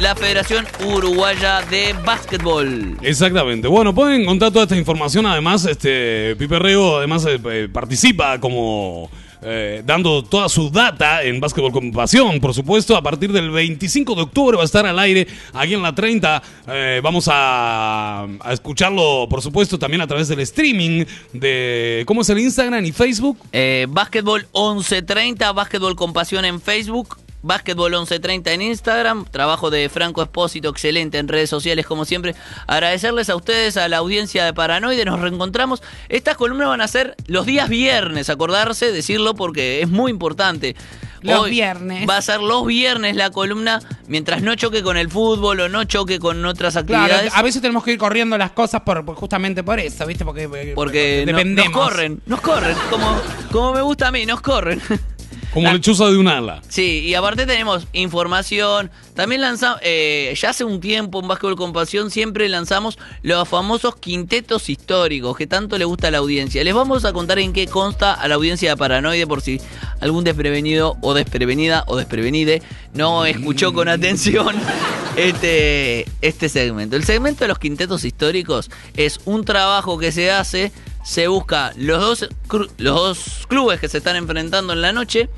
la 0.00 0.14
Federación 0.14 0.66
Uruguaya 0.86 1.62
de 1.62 1.94
Básquetbol. 2.04 2.96
Exactamente. 3.02 3.68
Bueno, 3.68 3.94
pueden 3.94 4.22
encontrar 4.22 4.50
toda 4.52 4.64
esta 4.64 4.76
información. 4.76 5.26
Además, 5.26 5.64
este 5.64 6.36
Pipe 6.36 6.58
Rego 6.58 6.98
además 6.98 7.24
eh, 7.26 7.40
eh, 7.44 7.68
participa 7.72 8.40
como 8.40 9.10
eh, 9.46 9.82
dando 9.84 10.24
toda 10.24 10.48
su 10.48 10.70
data 10.70 11.22
en 11.22 11.38
Básquetbol 11.38 11.70
con 11.70 11.92
Pasión. 11.92 12.40
Por 12.40 12.54
supuesto, 12.54 12.96
a 12.96 13.02
partir 13.02 13.30
del 13.30 13.50
25 13.50 14.14
de 14.14 14.22
octubre 14.22 14.56
va 14.56 14.62
a 14.62 14.64
estar 14.64 14.86
al 14.86 14.98
aire 14.98 15.26
aquí 15.52 15.74
en 15.74 15.82
la 15.82 15.94
30. 15.94 16.42
Eh, 16.68 17.00
vamos 17.02 17.28
a, 17.30 18.26
a 18.40 18.52
escucharlo, 18.54 19.26
por 19.28 19.42
supuesto, 19.42 19.78
también 19.78 20.00
a 20.00 20.06
través 20.06 20.28
del 20.28 20.40
streaming 20.40 21.04
de 21.34 22.04
cómo 22.06 22.22
es 22.22 22.30
el 22.30 22.38
Instagram 22.38 22.86
y 22.86 22.92
Facebook. 22.92 23.38
Eh, 23.52 23.86
Básquetbol 23.90 24.46
1130, 24.54 25.52
Básquetbol 25.52 25.94
con 25.94 26.14
Pasión 26.14 26.46
en 26.46 26.58
Facebook. 26.58 27.18
Básquetbol 27.44 27.92
1130 27.92 28.52
en 28.52 28.62
Instagram, 28.62 29.24
trabajo 29.30 29.70
de 29.70 29.88
Franco 29.88 30.22
Espósito, 30.22 30.70
excelente 30.70 31.18
en 31.18 31.28
redes 31.28 31.50
sociales 31.50 31.86
como 31.86 32.04
siempre. 32.06 32.34
Agradecerles 32.66 33.28
a 33.30 33.36
ustedes, 33.36 33.76
a 33.76 33.86
la 33.88 33.98
audiencia 33.98 34.44
de 34.44 34.52
Paranoide, 34.54 35.04
nos 35.04 35.20
reencontramos. 35.20 35.82
Estas 36.08 36.36
columnas 36.36 36.68
van 36.68 36.80
a 36.80 36.88
ser 36.88 37.14
los 37.26 37.44
días 37.46 37.68
viernes, 37.68 38.30
acordarse, 38.30 38.92
decirlo 38.92 39.34
porque 39.34 39.82
es 39.82 39.88
muy 39.88 40.10
importante. 40.10 40.74
Los 41.20 41.48
viernes. 41.48 42.06
Va 42.06 42.18
a 42.18 42.22
ser 42.22 42.40
los 42.40 42.66
viernes 42.66 43.16
la 43.16 43.30
columna, 43.30 43.80
mientras 44.08 44.42
no 44.42 44.54
choque 44.56 44.82
con 44.82 44.98
el 44.98 45.08
fútbol 45.10 45.58
o 45.60 45.68
no 45.70 45.84
choque 45.84 46.18
con 46.18 46.44
otras 46.44 46.74
Claro, 46.74 47.04
actividades. 47.04 47.32
a 47.34 47.40
veces 47.40 47.62
tenemos 47.62 47.82
que 47.82 47.92
ir 47.92 47.98
corriendo 47.98 48.36
las 48.36 48.50
cosas 48.50 48.82
por, 48.82 49.02
por- 49.06 49.16
justamente 49.16 49.62
por 49.62 49.78
eso, 49.80 50.04
¿viste? 50.04 50.22
Porque, 50.26 50.72
porque 50.74 51.24
no- 51.26 51.32
dependemos. 51.32 51.72
nos 51.74 51.82
corren, 51.88 52.20
nos 52.26 52.40
corren, 52.42 52.76
como, 52.90 53.16
como 53.50 53.72
me 53.72 53.80
gusta 53.80 54.08
a 54.08 54.12
mí, 54.12 54.26
nos 54.26 54.42
corren. 54.42 54.82
Como 55.54 55.72
lechuza 55.72 56.10
de 56.10 56.18
un 56.18 56.26
ala. 56.26 56.60
Sí, 56.68 57.00
y 57.06 57.14
aparte 57.14 57.46
tenemos 57.46 57.86
información. 57.92 58.90
También 59.14 59.40
lanzamos, 59.40 59.80
ya 59.82 60.50
hace 60.50 60.64
un 60.64 60.80
tiempo 60.80 61.20
en 61.20 61.28
Básquetbol 61.28 61.54
con 61.54 61.72
Pasión 61.72 62.10
siempre 62.10 62.48
lanzamos 62.48 62.98
los 63.22 63.48
famosos 63.48 63.94
quintetos 63.94 64.68
históricos 64.68 65.36
que 65.36 65.46
tanto 65.46 65.78
le 65.78 65.84
gusta 65.84 66.08
a 66.08 66.10
la 66.10 66.18
audiencia. 66.18 66.64
Les 66.64 66.74
vamos 66.74 67.04
a 67.04 67.12
contar 67.12 67.38
en 67.38 67.52
qué 67.52 67.68
consta 67.68 68.12
a 68.12 68.26
la 68.26 68.34
audiencia 68.34 68.70
de 68.70 68.76
Paranoide 68.76 69.26
por 69.28 69.40
si 69.40 69.60
algún 70.00 70.24
desprevenido 70.24 70.96
o 71.00 71.14
desprevenida 71.14 71.84
o 71.86 71.96
desprevenide 71.96 72.60
no 72.92 73.24
escuchó 73.24 73.72
con 73.72 73.88
atención 73.88 74.56
este, 75.16 76.06
este 76.20 76.48
segmento. 76.48 76.96
El 76.96 77.04
segmento 77.04 77.44
de 77.44 77.48
los 77.48 77.60
quintetos 77.60 78.04
históricos 78.04 78.70
es 78.96 79.20
un 79.24 79.44
trabajo 79.44 79.98
que 79.98 80.10
se 80.10 80.32
hace 80.32 80.72
se 81.04 81.28
busca 81.28 81.72
los 81.76 82.00
dos, 82.00 82.28
los 82.78 82.94
dos 82.96 83.46
clubes 83.48 83.78
que 83.78 83.88
se 83.88 83.98
están 83.98 84.16
enfrentando 84.16 84.72
en 84.72 84.80
la 84.80 84.92
noche 84.92 85.28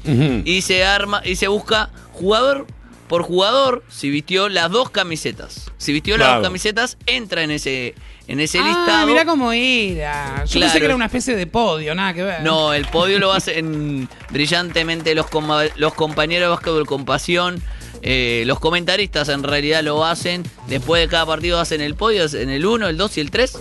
y 0.44 0.62
se 0.62 0.84
arma 0.84 1.20
y 1.24 1.36
se 1.36 1.48
busca 1.48 1.90
jugador 2.12 2.66
por 3.09 3.22
jugador, 3.22 3.84
si 3.88 4.10
vistió 4.10 4.48
las 4.48 4.68
dos 4.70 4.90
camisetas. 4.90 5.70
Si 5.78 5.93
vistió 5.93 6.16
las 6.18 6.34
dos 6.36 6.43
camisetas, 6.43 6.97
entra 7.06 7.43
en 7.44 7.52
ese, 7.52 7.94
en 8.26 8.40
ese 8.40 8.59
Ah, 8.59 8.64
listado. 8.66 9.06
mirá 9.06 9.24
cómo 9.24 9.52
era. 9.52 10.38
Yo 10.38 10.40
pensé 10.44 10.59
Claro. 10.59 10.78
que 10.80 10.84
era 10.86 10.97
una 10.97 11.05
especie 11.06 11.36
de 11.36 11.47
podio, 11.47 11.94
nada 11.94 12.12
que 12.14 12.24
ver. 12.24 12.43
No, 12.43 12.72
el 12.74 12.84
podio 12.86 13.20
lo 13.20 13.32
hacen 13.32 14.09
brillantemente 14.30 15.14
los, 15.14 15.28
coma- 15.28 15.64
los 15.76 15.94
compañeros 15.94 16.47
de 16.47 16.51
básquetbol 16.51 16.86
con 16.86 17.05
pasión. 17.05 17.62
Eh, 18.02 18.43
los 18.47 18.59
comentaristas 18.59 19.28
en 19.28 19.44
realidad 19.44 19.82
lo 19.84 20.05
hacen. 20.05 20.43
Después 20.66 21.01
de 21.01 21.09
cada 21.09 21.26
partido 21.26 21.60
hacen 21.60 21.80
el 21.80 21.94
podio, 21.94 22.24
en 22.32 22.51
el 22.51 22.66
1, 22.66 22.88
el 22.88 22.97
2 22.97 23.18
y 23.18 23.20
el 23.20 23.30
3. 23.30 23.56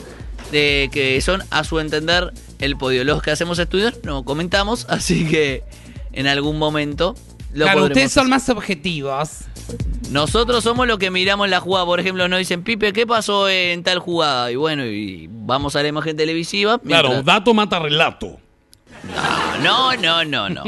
De, 0.52 0.90
que 0.92 1.20
son, 1.22 1.44
a 1.50 1.64
su 1.64 1.80
entender, 1.80 2.32
el 2.60 2.78
podio. 2.78 3.04
Los 3.04 3.22
que 3.22 3.32
hacemos 3.32 3.60
estudios 3.60 3.96
no 4.04 4.24
comentamos, 4.24 4.86
así 4.90 5.28
que 5.28 5.64
en 6.14 6.28
algún 6.28 6.58
momento 6.58 7.16
lo 7.56 7.66
claro, 7.66 7.86
ustedes 7.86 8.12
son 8.12 8.30
más 8.30 8.50
objetivos. 8.50 9.46
nosotros 10.12 10.62
somos 10.62 10.88
los 10.88 11.00
que 11.00 11.10
miramos 11.10 11.50
la 11.50 11.62
jugada. 11.62 11.86
Por 11.86 12.02
ejemplo, 12.02 12.28
nos 12.28 12.40
dicen, 12.40 12.64
Pipe, 12.64 12.92
¿qué 12.92 13.08
pasó 13.08 13.48
en 13.48 13.82
tal 13.82 14.00
jugada? 14.00 14.52
Y 14.52 14.58
bueno, 14.58 14.86
y 14.86 15.30
vamos 15.32 15.76
a 15.78 15.82
la 15.82 15.88
imagen 15.88 16.18
televisiva. 16.18 16.80
Claro, 16.80 17.24
dato 17.24 17.54
mata 17.54 17.80
relato. 17.80 18.40
No, 19.64 19.96
no, 19.96 20.26
no, 20.26 20.50
no. 20.50 20.64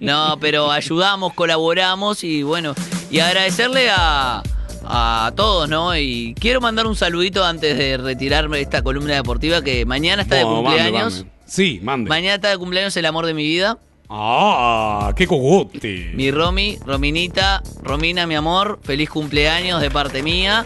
No, 0.00 0.36
pero 0.38 0.70
ayudamos, 0.70 1.32
colaboramos 1.32 2.22
y 2.22 2.42
bueno, 2.42 2.74
y 3.10 3.20
agradecerle 3.20 3.88
a, 3.90 4.42
a 4.88 5.32
todos, 5.36 5.68
¿no? 5.68 5.96
Y 5.96 6.34
quiero 6.38 6.60
mandar 6.60 6.86
un 6.86 6.96
saludito 6.96 7.44
antes 7.44 7.76
de 7.76 7.96
retirarme 7.96 8.58
de 8.58 8.62
esta 8.62 8.82
columna 8.82 9.14
deportiva 9.14 9.62
que 9.62 9.84
mañana 9.84 10.22
está 10.22 10.36
de 10.36 10.44
mande, 10.44 10.60
cumpleaños. 10.62 11.14
mande. 11.24 11.30
Sí, 11.46 11.80
mande. 11.82 12.08
Mañana 12.08 12.34
está 12.36 12.50
de 12.50 12.58
cumpleaños 12.58 12.96
el 12.96 13.06
amor 13.06 13.26
de 13.26 13.34
mi 13.34 13.44
vida. 13.44 13.78
Ah, 14.08 15.12
qué 15.16 15.26
cogote. 15.26 16.12
Mi 16.14 16.30
Romy, 16.30 16.78
Rominita, 16.86 17.62
Romina, 17.82 18.26
mi 18.26 18.34
amor, 18.36 18.78
feliz 18.82 19.10
cumpleaños 19.10 19.80
de 19.80 19.90
parte 19.90 20.22
mía. 20.22 20.64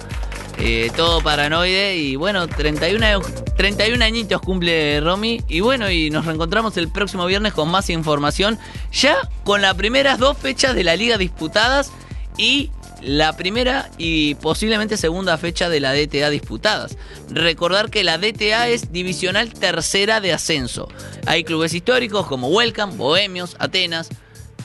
Eh, 0.59 0.91
todo 0.95 1.23
paranoide 1.23 1.97
y 1.97 2.17
bueno, 2.17 2.47
31, 2.47 3.07
años- 3.07 3.25
31 3.57 4.05
añitos 4.05 4.43
cumple 4.43 5.01
Romy 5.01 5.41
y 5.49 5.61
bueno, 5.61 5.91
y 5.91 6.11
nos 6.11 6.27
reencontramos 6.27 6.77
el 6.77 6.89
próximo 6.91 7.25
viernes 7.25 7.55
con 7.55 7.71
más 7.71 7.89
información, 7.89 8.59
ya 8.93 9.17
con 9.45 9.63
las 9.63 9.73
primeras 9.75 10.19
dos 10.19 10.37
fechas 10.37 10.75
de 10.75 10.85
la 10.85 10.97
liga 10.97 11.17
disputadas 11.17 11.93
y 12.37 12.71
la 13.03 13.37
primera 13.37 13.91
y 13.99 14.35
posiblemente 14.37 14.97
segunda 14.97 15.39
fecha 15.39 15.69
de 15.69 15.81
la 15.81 15.93
DTA 15.93 16.31
disputadas. 16.31 16.97
Recordar 17.31 17.91
que 17.91 18.05
la 18.05 18.19
DTA 18.19 18.69
es 18.69 18.93
divisional 18.93 19.53
tercera 19.53 20.21
de 20.21 20.33
ascenso. 20.33 20.89
Hay 21.27 21.45
clubes 21.45 21.75
históricos 21.75 22.27
como 22.27 22.49
Welcome, 22.49 22.97
Bohemios, 22.97 23.57
Atenas, 23.59 24.09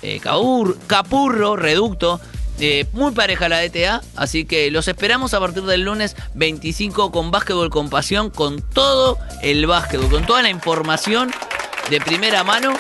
eh, 0.02 0.20
Capurro, 0.88 1.56
Reducto. 1.56 2.20
eh, 2.60 2.86
muy 2.94 3.12
pareja 3.12 3.50
la 3.50 3.60
DTA, 3.60 4.02
así 4.16 4.46
que 4.46 4.72
los 4.72 4.88
esperamos 4.88 5.34
a 5.34 5.40
partir 5.42 5.64
del 5.64 5.82
lunes 5.82 6.16
25 6.36 7.12
con 7.12 7.30
Básquetbol 7.30 7.70
con 7.70 7.90
Pasión, 7.90 8.30
con 8.30 8.62
todo 8.62 9.18
el 9.42 9.66
básquetbol, 9.68 10.10
con 10.10 10.26
toda 10.26 10.42
la 10.42 10.50
información 10.50 11.34
de 11.90 12.00
primera 12.00 12.44
mano. 12.46 12.74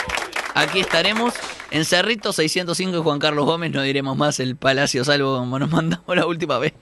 Aquí 0.54 0.80
estaremos 0.80 1.34
en 1.72 1.84
Cerrito 1.86 2.32
605 2.34 2.98
y 2.98 3.02
Juan 3.02 3.20
Carlos 3.20 3.46
Gómez, 3.46 3.72
no 3.72 3.82
diremos 3.82 4.16
más 4.18 4.40
el 4.40 4.56
Palacio 4.56 5.04
Salvo 5.04 5.38
como 5.40 5.60
nos 5.60 5.70
mandamos 5.72 6.16
la 6.16 6.26
última 6.26 6.58
vez. 6.60 6.74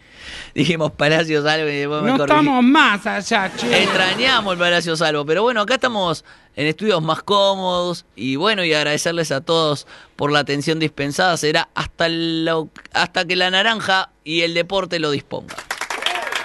Dijimos 0.54 0.92
Palacio 0.92 1.42
Salvo 1.42 1.68
y 1.70 1.76
después 1.76 2.02
me 2.04 2.12
No 2.12 2.24
estamos 2.24 2.64
más 2.64 3.06
allá, 3.06 3.52
che. 3.56 3.84
Extrañamos 3.84 4.54
el 4.54 4.60
Palacio 4.60 4.96
Salvo, 4.96 5.26
pero 5.26 5.42
bueno, 5.44 5.62
acá 5.62 5.76
estamos 5.76 6.24
en 6.56 6.68
estudios 6.68 7.02
más 7.02 7.24
cómodos 7.24 8.06
y 8.16 8.36
bueno, 8.36 8.64
y 8.64 8.74
agradecerles 8.74 9.32
a 9.32 9.42
todos 9.42 9.88
por 10.16 10.32
la 10.32 10.40
atención 10.40 10.80
dispensada. 10.80 11.36
Será 11.38 11.70
hasta, 11.74 12.08
lo- 12.10 12.70
hasta 12.94 13.26
que 13.26 13.36
la 13.36 13.50
naranja 13.50 14.10
y 14.24 14.42
el 14.42 14.54
deporte 14.54 15.00
lo 15.00 15.12
disponga. 15.12 15.56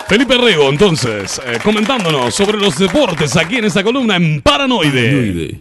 Felipe 0.08 0.38
Rego, 0.38 0.70
entonces, 0.70 1.38
eh, 1.44 1.58
comentándonos 1.62 2.34
sobre 2.34 2.56
los 2.56 2.78
deportes 2.78 3.36
aquí 3.36 3.56
en 3.56 3.66
esta 3.66 3.82
columna 3.82 4.16
en 4.16 4.40
Paranoide. 4.40 5.10
Paranoide. 5.10 5.60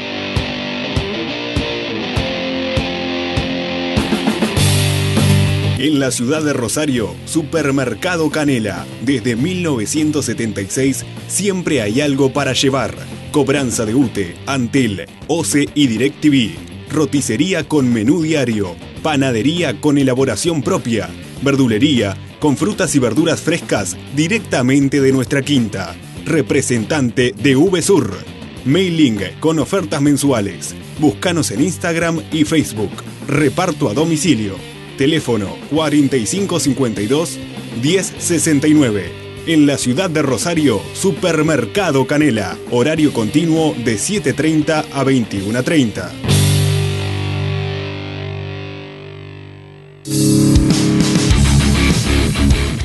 En 5.81 5.99
la 5.99 6.11
ciudad 6.11 6.43
de 6.43 6.53
Rosario, 6.53 7.15
Supermercado 7.25 8.29
Canela. 8.29 8.85
Desde 9.03 9.35
1976 9.35 11.03
siempre 11.27 11.81
hay 11.81 12.01
algo 12.01 12.31
para 12.31 12.53
llevar. 12.53 12.93
Cobranza 13.31 13.83
de 13.83 13.95
UTE, 13.95 14.35
Antel, 14.45 15.07
OCE 15.25 15.69
y 15.73 15.87
DirecTV. 15.87 16.51
Roticería 16.91 17.67
con 17.67 17.91
menú 17.91 18.21
diario. 18.21 18.75
Panadería 19.01 19.81
con 19.81 19.97
elaboración 19.97 20.61
propia. 20.61 21.09
Verdulería 21.41 22.15
con 22.39 22.57
frutas 22.57 22.93
y 22.93 22.99
verduras 22.99 23.41
frescas 23.41 23.97
directamente 24.15 25.01
de 25.01 25.11
nuestra 25.11 25.41
quinta. 25.41 25.95
Representante 26.27 27.33
de 27.35 27.55
VSUR. 27.55 28.17
Mailing 28.65 29.19
con 29.39 29.57
ofertas 29.57 29.99
mensuales. 29.99 30.75
Búscanos 30.99 31.49
en 31.49 31.63
Instagram 31.63 32.21
y 32.31 32.45
Facebook. 32.45 32.91
Reparto 33.27 33.89
a 33.89 33.95
domicilio. 33.95 34.80
Teléfono 35.01 35.57
4552 35.71 37.39
1069. 37.81 39.11
En 39.47 39.65
la 39.65 39.79
ciudad 39.79 40.11
de 40.11 40.21
Rosario, 40.21 40.79
Supermercado 40.93 42.05
Canela. 42.05 42.55
Horario 42.69 43.11
continuo 43.11 43.73
de 43.83 43.95
7.30 43.95 44.85
a 44.93 45.03
21.30. 45.03 46.11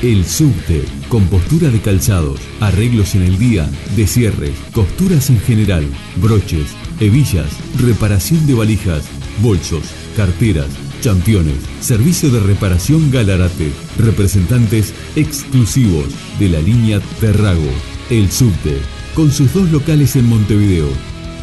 El 0.01 0.25
subte, 0.25 0.85
compostura 1.09 1.69
de 1.69 1.81
calzados, 1.81 2.39
arreglos 2.59 3.13
en 3.13 3.21
el 3.21 3.37
día, 3.37 3.69
descierres, 3.95 4.57
costuras 4.71 5.29
en 5.29 5.39
general, 5.41 5.85
broches, 6.15 6.75
hebillas, 6.99 7.51
reparación 7.79 8.47
de 8.47 8.55
valijas, 8.55 9.03
bolsos, 9.43 9.83
carteras, 10.15 10.86
championes, 11.01 11.55
servicio 11.81 12.29
de 12.29 12.39
reparación 12.39 13.11
Galarate, 13.11 13.71
representantes 13.97 14.93
exclusivos 15.15 16.05
de 16.39 16.49
la 16.49 16.59
línea 16.59 16.99
Terrago. 17.19 17.69
El 18.09 18.31
subte, 18.31 18.77
con 19.13 19.31
sus 19.31 19.53
dos 19.53 19.71
locales 19.71 20.15
en 20.15 20.25
Montevideo, 20.25 20.87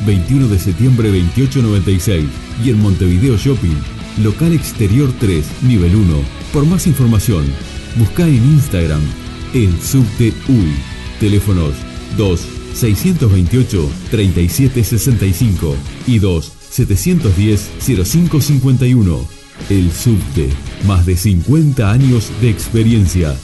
21 0.06 0.48
de 0.48 0.58
septiembre 0.58 1.08
2896 1.08 2.26
y 2.64 2.70
en 2.70 2.80
Montevideo 2.80 3.36
Shopping, 3.36 3.76
local 4.22 4.52
exterior 4.52 5.12
3, 5.18 5.44
nivel 5.62 5.94
1. 5.94 6.16
Por 6.52 6.66
más 6.66 6.86
información, 6.86 7.44
busca 7.96 8.26
en 8.26 8.36
Instagram 8.36 9.02
el 9.54 9.80
subte 9.80 10.32
UI. 10.48 10.74
Teléfonos 11.20 11.74
2 12.16 12.40
628 12.74 13.90
3765 14.10 15.76
y 16.06 16.18
2 16.18 16.52
710 16.70 17.70
0551. 17.80 19.43
El 19.70 19.92
subte, 19.92 20.50
más 20.86 21.06
de 21.06 21.16
50 21.16 21.90
años 21.90 22.30
de 22.40 22.50
experiencia. 22.50 23.34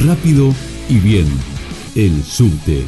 Rápido 0.00 0.54
y 0.88 0.98
bien. 0.98 1.26
El 1.94 2.22
subte. 2.22 2.84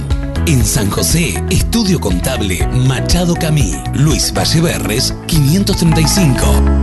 En 0.45 0.65
San 0.65 0.90
José, 0.90 1.41
Estudio 1.49 2.02
Contable 2.02 2.68
Machado 2.68 3.34
Camí. 3.36 3.74
Luis 3.94 4.34
Valleverres, 4.34 5.14
535. 5.28 6.82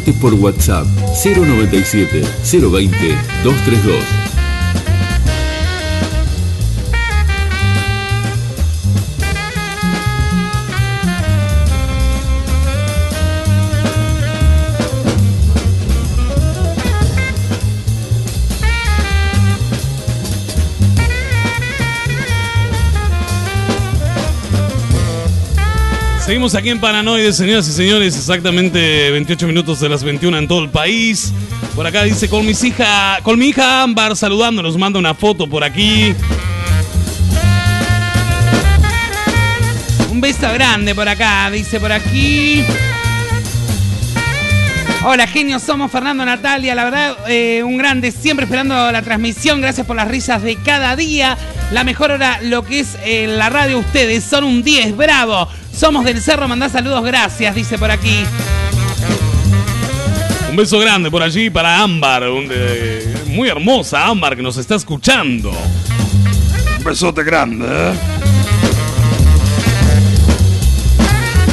Comunicate 0.00 0.12
por 0.14 0.34
WhatsApp 0.34 0.86
097 1.22 2.22
020 2.42 3.18
232. 3.44 4.29
Seguimos 26.30 26.54
aquí 26.54 26.70
en 26.70 26.78
Paranoide, 26.78 27.32
señoras 27.32 27.66
y 27.66 27.72
señores, 27.72 28.16
exactamente 28.16 29.10
28 29.10 29.48
minutos 29.48 29.80
de 29.80 29.88
las 29.88 30.04
21 30.04 30.38
en 30.38 30.46
todo 30.46 30.62
el 30.62 30.68
país. 30.68 31.32
Por 31.74 31.84
acá 31.84 32.04
dice 32.04 32.28
con 32.28 32.46
mis 32.46 32.62
hija, 32.62 33.18
con 33.24 33.36
mi 33.36 33.48
hija 33.48 33.82
Ámbar 33.82 34.14
saludando, 34.14 34.62
nos 34.62 34.78
manda 34.78 35.00
una 35.00 35.12
foto 35.12 35.48
por 35.48 35.64
aquí. 35.64 36.14
Un 40.12 40.20
beso 40.20 40.52
grande 40.52 40.94
por 40.94 41.08
acá, 41.08 41.50
dice 41.50 41.80
por 41.80 41.90
aquí. 41.90 42.62
Hola, 45.04 45.26
genios, 45.26 45.62
somos 45.62 45.90
Fernando 45.90 46.24
Natalia. 46.24 46.76
La 46.76 46.84
verdad, 46.84 47.16
eh, 47.26 47.64
un 47.64 47.76
grande, 47.76 48.12
siempre 48.12 48.44
esperando 48.44 48.92
la 48.92 49.02
transmisión. 49.02 49.60
Gracias 49.60 49.84
por 49.84 49.96
las 49.96 50.06
risas 50.06 50.44
de 50.44 50.54
cada 50.54 50.94
día. 50.94 51.36
La 51.72 51.82
mejor 51.82 52.12
hora, 52.12 52.38
lo 52.40 52.64
que 52.64 52.78
es 52.78 52.96
eh, 53.04 53.26
la 53.26 53.48
radio, 53.48 53.80
ustedes 53.80 54.22
son 54.22 54.44
un 54.44 54.62
10, 54.62 54.96
bravo. 54.96 55.48
Somos 55.80 56.04
del 56.04 56.20
Cerro, 56.20 56.46
mandá 56.46 56.68
saludos, 56.68 57.02
gracias, 57.02 57.54
dice 57.54 57.78
por 57.78 57.90
aquí. 57.90 58.22
Un 60.50 60.56
beso 60.56 60.78
grande 60.78 61.10
por 61.10 61.22
allí 61.22 61.48
para 61.48 61.80
Ámbar, 61.80 62.28
un, 62.28 62.48
eh, 62.50 63.14
muy 63.28 63.48
hermosa 63.48 64.04
Ámbar 64.04 64.36
que 64.36 64.42
nos 64.42 64.58
está 64.58 64.74
escuchando. 64.74 65.50
Un 66.76 66.84
besote 66.84 67.24
grande, 67.24 67.64
¿eh? 67.66 67.92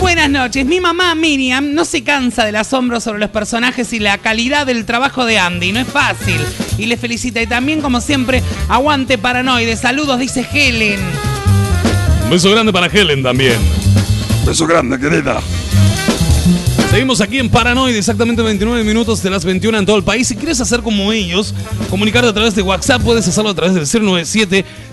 Buenas 0.01 0.29
noches. 0.29 0.65
Mi 0.65 0.81
mamá 0.81 1.15
Miriam 1.15 1.73
no 1.73 1.85
se 1.85 2.03
cansa 2.03 2.43
del 2.43 2.57
asombro 2.57 2.99
sobre 2.99 3.19
los 3.19 3.29
personajes 3.29 3.93
y 3.93 3.99
la 3.99 4.17
calidad 4.17 4.65
del 4.65 4.83
trabajo 4.83 5.25
de 5.25 5.39
Andy. 5.39 5.71
No 5.71 5.79
es 5.79 5.87
fácil. 5.87 6.41
Y 6.77 6.87
le 6.87 6.97
felicita. 6.97 7.41
Y 7.41 7.47
también, 7.47 7.79
como 7.79 8.01
siempre, 8.01 8.43
aguante 8.67 9.17
paranoide. 9.17 9.77
Saludos, 9.77 10.19
dice 10.19 10.45
Helen. 10.51 10.99
Un 12.25 12.29
beso 12.29 12.51
grande 12.51 12.73
para 12.73 12.87
Helen 12.87 13.23
también. 13.23 13.76
Beso 14.47 14.65
grande, 14.65 14.97
querida. 14.97 15.41
Seguimos 16.89 17.19
aquí 17.19 17.37
en 17.37 17.49
Paranoid, 17.49 17.93
exactamente 17.93 18.41
29 18.41 18.85
minutos 18.85 19.21
de 19.21 19.29
las 19.29 19.43
21 19.43 19.79
en 19.79 19.85
todo 19.85 19.97
el 19.97 20.05
país. 20.05 20.25
Si 20.29 20.37
quieres 20.37 20.61
hacer 20.61 20.81
como 20.83 21.11
ellos, 21.11 21.53
comunicarte 21.89 22.29
a 22.29 22.33
través 22.33 22.55
de 22.55 22.61
WhatsApp, 22.61 23.01
puedes 23.01 23.27
hacerlo 23.27 23.49
a 23.49 23.53
través 23.53 23.75
del 23.75 23.83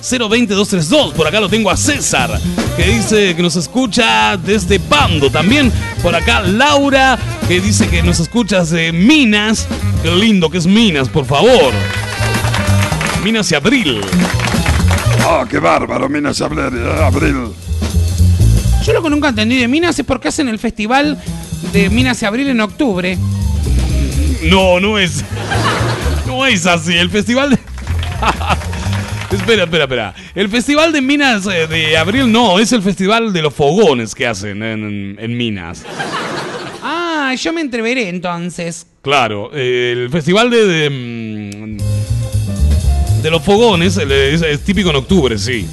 097-020-232. 0.02 1.12
Por 1.12 1.28
acá 1.28 1.38
lo 1.38 1.48
tengo 1.48 1.70
a 1.70 1.76
César, 1.76 2.36
que 2.76 2.82
dice 2.82 3.36
que 3.36 3.42
nos 3.42 3.54
escucha 3.54 4.36
desde 4.36 4.80
Pando. 4.80 5.30
También 5.30 5.70
por 6.02 6.16
acá 6.16 6.40
Laura, 6.42 7.16
que 7.46 7.60
dice 7.60 7.86
que 7.86 8.02
nos 8.02 8.18
escuchas 8.18 8.70
de 8.70 8.90
Minas. 8.90 9.68
Qué 10.02 10.10
lindo 10.10 10.50
que 10.50 10.58
es 10.58 10.66
Minas, 10.66 11.08
por 11.08 11.26
favor. 11.26 11.72
Minas 13.22 13.52
y 13.52 13.54
Abril. 13.54 14.00
Ah, 15.20 15.46
qué 15.48 15.60
bárbaro, 15.60 16.08
Minas 16.08 16.40
y 16.40 16.42
Abril. 16.42 17.54
Yo 18.84 18.92
lo 18.92 19.02
que 19.02 19.08
nunca 19.08 19.30
entendí 19.30 19.56
de 19.56 19.66
Minas 19.66 19.98
es 19.98 20.04
por 20.04 20.20
qué 20.20 20.28
hacen 20.28 20.46
el 20.48 20.58
festival 20.58 21.18
de 21.72 21.88
Minas 21.88 22.20
y 22.20 22.26
Abril 22.26 22.48
en 22.48 22.60
octubre. 22.60 23.16
No, 24.42 24.78
no 24.80 24.98
es. 24.98 25.24
No 26.26 26.46
es 26.46 26.66
así. 26.66 26.94
El 26.94 27.10
festival 27.10 27.50
de. 27.50 27.58
espera, 29.36 29.64
espera, 29.64 29.84
espera. 29.84 30.14
El 30.34 30.48
festival 30.48 30.90
de 30.90 31.02
Minas 31.02 31.46
eh, 31.46 31.66
de 31.66 31.96
Abril 31.98 32.32
no, 32.32 32.58
es 32.58 32.72
el 32.72 32.82
festival 32.82 33.32
de 33.32 33.42
los 33.42 33.52
fogones 33.54 34.14
que 34.14 34.26
hacen 34.26 34.62
en, 34.62 35.16
en 35.18 35.36
Minas. 35.36 35.84
Ah, 36.82 37.34
yo 37.38 37.52
me 37.52 37.60
entreveré 37.60 38.08
entonces. 38.08 38.86
Claro, 39.02 39.50
eh, 39.54 39.92
el 39.94 40.10
festival 40.10 40.48
de. 40.50 40.66
de, 40.66 40.90
mm, 40.90 41.76
de 43.22 43.30
los 43.30 43.42
fogones 43.42 43.96
es 43.98 44.60
típico 44.64 44.90
en 44.90 44.96
octubre, 44.96 45.38
sí. 45.38 45.66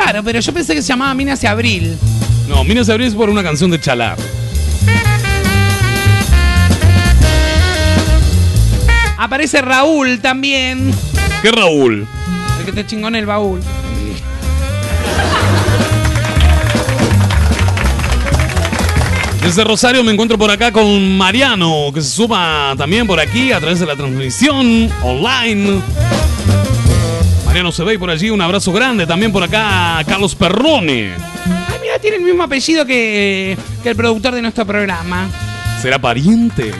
Claro, 0.00 0.22
pero 0.22 0.38
yo 0.38 0.54
pensé 0.54 0.76
que 0.76 0.82
se 0.82 0.88
llamaba 0.88 1.12
Minas 1.12 1.42
y 1.42 1.48
Abril. 1.48 1.98
No, 2.48 2.62
Minas 2.62 2.86
de 2.86 2.92
Abril 2.92 3.08
es 3.08 3.14
por 3.14 3.28
una 3.28 3.42
canción 3.42 3.68
de 3.68 3.80
Chalar. 3.80 4.16
Aparece 9.18 9.60
Raúl 9.60 10.20
también. 10.20 10.94
¿Qué 11.42 11.50
Raúl? 11.50 12.06
El 12.60 12.64
que 12.64 12.72
te 12.72 12.86
chingó 12.86 13.08
en 13.08 13.16
el 13.16 13.26
baúl. 13.26 13.60
Desde 19.42 19.64
Rosario 19.64 20.04
me 20.04 20.12
encuentro 20.12 20.38
por 20.38 20.52
acá 20.52 20.70
con 20.70 21.18
Mariano, 21.18 21.90
que 21.92 22.02
se 22.02 22.10
suma 22.10 22.74
también 22.78 23.04
por 23.04 23.18
aquí 23.18 23.50
a 23.50 23.58
través 23.58 23.80
de 23.80 23.86
la 23.86 23.96
transmisión 23.96 24.92
online. 25.02 25.82
Mariano 27.48 27.72
se 27.72 27.82
ve 27.82 27.98
por 27.98 28.10
allí, 28.10 28.28
un 28.28 28.42
abrazo 28.42 28.72
grande. 28.72 29.06
También 29.06 29.32
por 29.32 29.42
acá 29.42 30.04
Carlos 30.06 30.34
Perrone. 30.34 31.14
Ay, 31.14 31.78
mira, 31.80 31.98
tiene 31.98 32.18
el 32.18 32.22
mismo 32.22 32.42
apellido 32.42 32.84
que, 32.84 33.56
que 33.82 33.88
el 33.88 33.96
productor 33.96 34.34
de 34.34 34.42
nuestro 34.42 34.66
programa. 34.66 35.30
¿Será 35.80 35.98
pariente? 35.98 36.72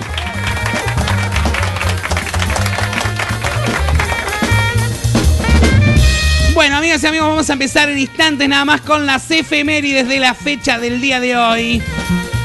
Bueno, 6.52 6.76
amigas 6.76 7.02
y 7.02 7.06
amigos, 7.06 7.28
vamos 7.28 7.48
a 7.48 7.54
empezar 7.54 7.88
en 7.88 7.98
instantes 7.98 8.46
nada 8.46 8.66
más 8.66 8.82
con 8.82 9.06
las 9.06 9.30
efemérides 9.30 10.06
de 10.06 10.18
la 10.18 10.34
fecha 10.34 10.78
del 10.78 11.00
día 11.00 11.18
de 11.18 11.34
hoy. 11.34 11.82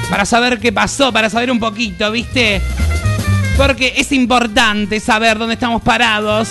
Para 0.09 0.23
saber 0.23 0.59
qué 0.59 0.71
pasó, 0.71 1.11
para 1.11 1.29
saber 1.29 1.51
un 1.51 1.59
poquito, 1.59 2.09
¿viste? 2.09 2.61
Porque 3.57 3.95
es 3.97 4.13
importante 4.13 5.01
saber 5.01 5.37
dónde 5.37 5.55
estamos 5.55 5.81
parados. 5.81 6.47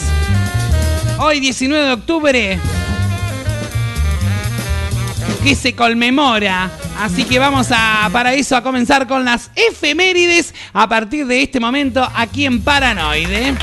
Hoy, 1.19 1.41
19 1.41 1.85
de 1.85 1.93
octubre, 1.93 2.59
que 5.43 5.55
se 5.55 5.75
conmemora. 5.75 6.71
Así 6.99 7.25
que 7.25 7.39
vamos 7.39 7.69
a, 7.71 8.09
para 8.13 8.35
eso, 8.35 8.57
a 8.57 8.63
comenzar 8.63 9.07
con 9.07 9.25
las 9.25 9.51
efemérides 9.55 10.55
a 10.73 10.89
partir 10.89 11.27
de 11.27 11.43
este 11.43 11.59
momento 11.61 12.07
aquí 12.15 12.47
en 12.47 12.63
Paranoide. 12.63 13.55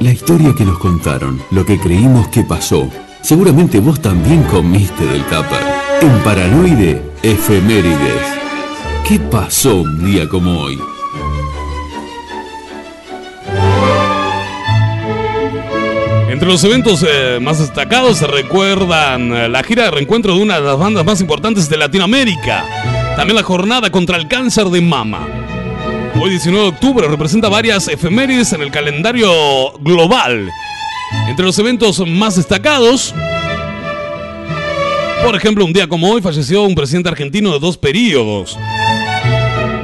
La 0.00 0.10
historia 0.10 0.52
que 0.56 0.64
nos 0.64 0.78
contaron, 0.78 1.40
lo 1.50 1.64
que 1.64 1.78
creímos 1.78 2.28
que 2.28 2.42
pasó. 2.42 2.90
Seguramente 3.20 3.78
vos 3.78 4.00
también 4.02 4.42
comiste 4.44 5.06
del 5.06 5.22
tupper. 5.24 5.62
En 6.00 6.18
Paranoide, 6.24 7.00
efemérides. 7.22 8.22
¿Qué 9.06 9.20
pasó 9.20 9.82
un 9.82 10.04
día 10.04 10.28
como 10.28 10.58
hoy? 10.58 10.91
Entre 16.42 16.54
los 16.54 16.64
eventos 16.64 17.06
eh, 17.08 17.38
más 17.40 17.60
destacados 17.60 18.18
se 18.18 18.26
recuerdan 18.26 19.32
eh, 19.32 19.48
la 19.48 19.62
gira 19.62 19.84
de 19.84 19.92
reencuentro 19.92 20.34
de 20.34 20.42
una 20.42 20.56
de 20.56 20.66
las 20.66 20.76
bandas 20.76 21.04
más 21.04 21.20
importantes 21.20 21.68
de 21.68 21.76
Latinoamérica. 21.76 22.64
También 23.14 23.36
la 23.36 23.44
jornada 23.44 23.90
contra 23.90 24.16
el 24.16 24.26
cáncer 24.26 24.64
de 24.64 24.80
mama. 24.80 25.24
Hoy 26.20 26.30
19 26.30 26.64
de 26.64 26.70
octubre 26.70 27.06
representa 27.06 27.48
varias 27.48 27.86
efemérides 27.86 28.52
en 28.54 28.62
el 28.62 28.72
calendario 28.72 29.30
global. 29.82 30.50
Entre 31.28 31.46
los 31.46 31.56
eventos 31.60 32.04
más 32.08 32.34
destacados, 32.34 33.14
por 35.24 35.36
ejemplo, 35.36 35.64
un 35.64 35.72
día 35.72 35.86
como 35.86 36.10
hoy 36.10 36.22
falleció 36.22 36.64
un 36.64 36.74
presidente 36.74 37.08
argentino 37.08 37.52
de 37.52 37.60
dos 37.60 37.78
periodos. 37.78 38.58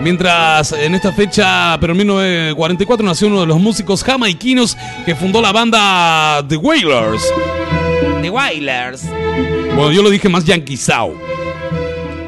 Mientras 0.03 0.73
en 0.73 0.95
esta 0.95 1.13
fecha, 1.13 1.77
pero 1.81 1.93
en 1.93 1.99
1944, 1.99 3.05
nació 3.05 3.29
uno 3.29 3.41
de 3.41 3.47
los 3.47 3.59
músicos 3.61 4.05
jamaiquinos 4.05 4.77
que 5.05 5.15
fundó 5.15 5.43
la 5.43 5.53
banda 5.53 6.45
The 6.49 6.57
Wailers. 6.57 7.23
The 8.23 8.31
Wailers. 8.31 9.05
Bueno, 9.75 9.93
yo 9.93 10.03
lo 10.03 10.11
dije 10.11 10.29
más 10.29 10.45
yanquisao. 10.45 11.15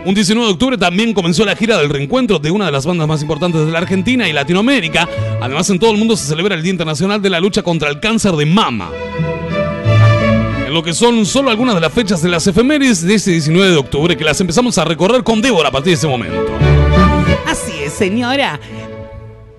Un 0.04 0.14
19 0.14 0.46
de 0.46 0.52
octubre 0.52 0.78
también 0.78 1.12
comenzó 1.12 1.44
la 1.44 1.54
gira 1.54 1.76
del 1.78 1.90
reencuentro 1.90 2.38
de 2.38 2.50
una 2.50 2.66
de 2.66 2.72
las 2.72 2.86
bandas 2.86 3.06
más 3.06 3.22
importantes 3.22 3.66
de 3.66 3.70
la 3.70 3.78
Argentina 3.78 4.28
y 4.28 4.32
Latinoamérica. 4.32 5.08
Además, 5.40 5.68
en 5.70 5.78
todo 5.78 5.90
el 5.90 5.98
mundo 5.98 6.16
se 6.16 6.26
celebra 6.26 6.54
el 6.54 6.62
Día 6.62 6.72
Internacional 6.72 7.20
de 7.20 7.30
la 7.30 7.38
Lucha 7.38 7.62
contra 7.62 7.90
el 7.90 8.00
Cáncer 8.00 8.32
de 8.32 8.46
Mama. 8.46 8.90
En 10.66 10.72
lo 10.72 10.82
que 10.82 10.94
son 10.94 11.26
solo 11.26 11.50
algunas 11.50 11.74
de 11.74 11.82
las 11.82 11.92
fechas 11.92 12.22
de 12.22 12.30
las 12.30 12.46
efemérides 12.46 13.02
de 13.02 13.14
este 13.14 13.32
19 13.32 13.70
de 13.70 13.76
octubre 13.76 14.16
que 14.16 14.24
las 14.24 14.40
empezamos 14.40 14.78
a 14.78 14.84
recorrer 14.84 15.22
con 15.22 15.42
Débora 15.42 15.68
a 15.68 15.72
partir 15.72 15.90
de 15.90 15.94
este 15.94 16.08
momento. 16.08 16.69
Señora. 17.90 18.58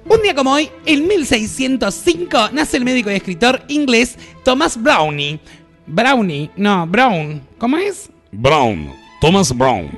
Un 0.08 0.22
día 0.22 0.34
como 0.34 0.54
hoy, 0.54 0.70
en 0.86 1.08
1605, 1.08 2.50
nace 2.54 2.78
el 2.78 2.86
médico 2.86 3.12
y 3.12 3.16
escritor 3.16 3.62
inglés 3.68 4.18
Thomas 4.44 4.82
Brownie. 4.82 5.40
Brownie, 5.86 6.50
no, 6.56 6.88
Brown. 6.88 7.42
¿Cómo 7.58 7.78
es? 7.78 8.10
Brown, 8.32 8.92
Thomas 9.20 9.56
Brown. 9.56 9.92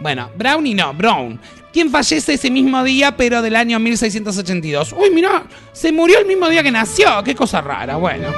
Bueno, 0.00 0.30
Brownie 0.36 0.74
no, 0.74 0.92
Brown. 0.92 1.40
Quien 1.72 1.90
fallece 1.90 2.34
ese 2.34 2.50
mismo 2.50 2.82
día, 2.84 3.16
pero 3.16 3.42
del 3.42 3.56
año 3.56 3.78
1682. 3.78 4.94
Uy, 4.98 5.10
mira, 5.10 5.46
se 5.72 5.92
murió 5.92 6.18
el 6.18 6.26
mismo 6.26 6.48
día 6.48 6.62
que 6.62 6.70
nació. 6.70 7.22
Qué 7.24 7.34
cosa 7.34 7.60
rara, 7.60 7.96
bueno. 7.96 8.28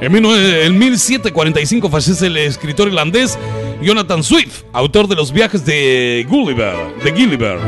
En 0.00 0.12
19 0.12 0.66
en 0.66 0.78
1745 0.78 1.90
fallece 1.90 2.26
el 2.26 2.36
escritor 2.36 2.88
irlandés 2.88 3.36
Jonathan 3.82 4.22
Swift, 4.22 4.62
autor 4.72 5.08
de 5.08 5.14
los 5.14 5.32
viajes 5.32 5.64
de 5.64 6.26
Gulliver, 6.28 6.74
de 7.02 7.10
Gulliver. 7.10 7.58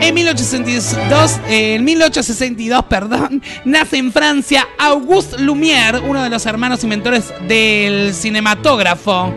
En 0.00 0.14
1862, 0.14 1.40
eh, 1.48 1.74
en 1.74 1.84
1862, 1.84 2.84
perdón, 2.84 3.42
nace 3.64 3.98
en 3.98 4.12
Francia 4.12 4.68
Auguste 4.78 5.38
Lumière, 5.38 6.00
uno 6.00 6.22
de 6.22 6.30
los 6.30 6.46
hermanos 6.46 6.84
inventores 6.84 7.32
del 7.48 8.14
cinematógrafo. 8.14 9.32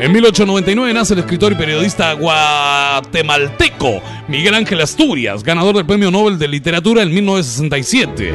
En 0.00 0.10
1899 0.10 0.92
nace 0.92 1.14
el 1.14 1.20
escritor 1.20 1.52
y 1.52 1.54
periodista 1.54 2.14
guatemalteco 2.14 4.02
Miguel 4.26 4.54
Ángel 4.54 4.80
Asturias, 4.80 5.44
ganador 5.44 5.76
del 5.76 5.86
Premio 5.86 6.10
Nobel 6.10 6.40
de 6.40 6.48
Literatura 6.48 7.02
en 7.02 7.14
1967. 7.14 8.32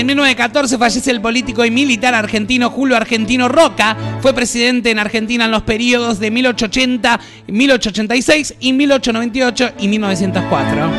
En 0.00 0.06
1914 0.06 0.78
fallece 0.78 1.10
el 1.10 1.20
político 1.20 1.62
y 1.62 1.70
militar 1.70 2.14
argentino 2.14 2.70
Julio 2.70 2.96
Argentino 2.96 3.50
Roca. 3.50 3.94
Fue 4.22 4.32
presidente 4.32 4.90
en 4.90 4.98
Argentina 4.98 5.44
en 5.44 5.50
los 5.50 5.60
periodos 5.60 6.18
de 6.18 6.30
1880, 6.30 7.20
1886 7.48 8.54
y 8.60 8.72
1898 8.72 9.72
y 9.78 9.88
1904. 9.88 10.90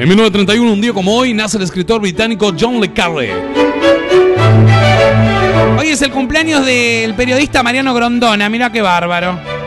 En 0.00 0.08
1931, 0.08 0.72
un 0.72 0.80
día 0.80 0.92
como 0.92 1.16
hoy, 1.16 1.34
nace 1.34 1.56
el 1.56 1.64
escritor 1.64 2.00
británico 2.00 2.54
John 2.56 2.80
Le 2.80 2.92
Carre. 2.92 3.32
Hoy 5.80 5.88
es 5.88 6.00
el 6.00 6.12
cumpleaños 6.12 6.64
del 6.64 7.12
periodista 7.14 7.64
Mariano 7.64 7.92
Grondona. 7.92 8.48
Mira 8.48 8.70
qué 8.70 8.82
bárbaro. 8.82 9.61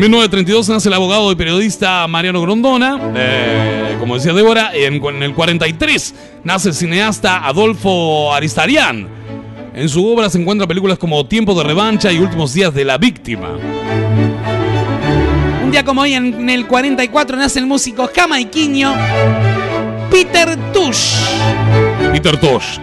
En 0.00 0.04
1932 0.04 0.70
nace 0.70 0.88
el 0.88 0.94
abogado 0.94 1.30
y 1.30 1.34
periodista 1.34 2.06
Mariano 2.06 2.40
Grondona. 2.40 2.98
Eh, 3.14 3.96
como 4.00 4.14
decía 4.14 4.32
Débora, 4.32 4.70
en, 4.74 4.94
en 4.94 5.22
el 5.22 5.34
43 5.34 6.14
nace 6.42 6.70
el 6.70 6.74
cineasta 6.74 7.46
Adolfo 7.46 8.32
Aristarián. 8.32 9.06
En 9.74 9.88
su 9.90 10.08
obra 10.08 10.30
se 10.30 10.40
encuentran 10.40 10.66
películas 10.66 10.96
como 10.96 11.26
Tiempo 11.26 11.54
de 11.54 11.64
Revancha 11.64 12.10
y 12.10 12.18
Últimos 12.18 12.54
Días 12.54 12.72
de 12.72 12.86
la 12.86 12.96
Víctima. 12.96 13.58
Un 15.62 15.70
día 15.70 15.84
como 15.84 16.00
hoy, 16.00 16.14
en 16.14 16.48
el 16.48 16.66
44, 16.66 17.36
nace 17.36 17.58
el 17.58 17.66
músico 17.66 18.08
jamaiquiño 18.16 18.94
Peter 20.10 20.56
Tush. 20.72 21.16
Peter 22.10 22.40
Tosh. 22.40 22.78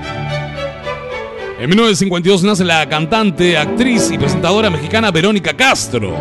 En 1.60 1.68
1952 1.68 2.44
nace 2.44 2.64
la 2.64 2.88
cantante, 2.88 3.58
actriz 3.58 4.12
y 4.12 4.20
presentadora 4.20 4.70
mexicana 4.70 5.10
Verónica 5.10 5.54
Castro, 5.56 6.16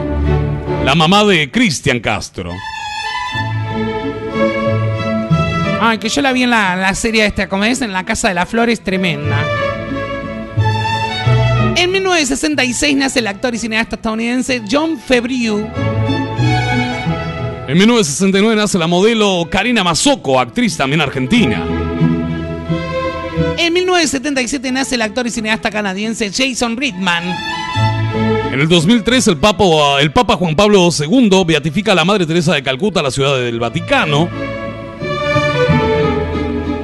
la 0.87 0.95
mamá 0.95 1.25
de 1.25 1.51
Cristian 1.51 1.99
Castro. 1.99 2.53
Ay, 5.81 5.99
que 5.99 6.09
yo 6.09 6.23
la 6.23 6.31
vi 6.33 6.45
en 6.45 6.51
la, 6.51 6.77
la 6.77 6.95
serie 6.95 7.27
esta, 7.27 7.49
como 7.49 7.65
es, 7.65 7.83
en 7.83 7.93
la 7.93 8.05
Casa 8.05 8.29
de 8.29 8.35
las 8.35 8.49
Flores, 8.49 8.85
tremenda. 8.85 9.37
En 11.75 11.91
1966 11.91 12.97
nace 12.97 13.19
el 13.19 13.27
actor 13.27 13.53
y 13.53 13.59
cineasta 13.59 13.97
estadounidense 13.97 14.63
John 14.71 14.97
Favreau. 14.97 15.69
En 17.67 17.77
1969 17.79 18.55
nace 18.55 18.79
la 18.79 18.87
modelo 18.87 19.49
Karina 19.51 19.83
Mazoco, 19.83 20.39
actriz 20.39 20.77
también 20.77 21.01
argentina. 21.01 21.65
En 23.59 23.73
1977 23.73 24.71
nace 24.71 24.95
el 24.95 25.03
actor 25.03 25.27
y 25.27 25.31
cineasta 25.31 25.69
canadiense 25.69 26.31
Jason 26.33 26.77
Reitman. 26.77 27.56
En 28.53 28.61
el 28.61 28.69
2003 28.69 29.29
el 29.29 29.37
Papa, 29.37 29.65
el 30.01 30.13
Papa 30.13 30.37
Juan 30.37 30.57
Pablo 30.57 30.89
II 30.99 31.45
beatifica 31.47 31.93
a 31.93 31.95
la 31.95 32.05
Madre 32.05 32.27
Teresa 32.27 32.55
de 32.55 32.63
Calcuta, 32.63 33.03
la 33.03 33.11
ciudad 33.11 33.37
del 33.37 33.61
Vaticano. 33.61 34.29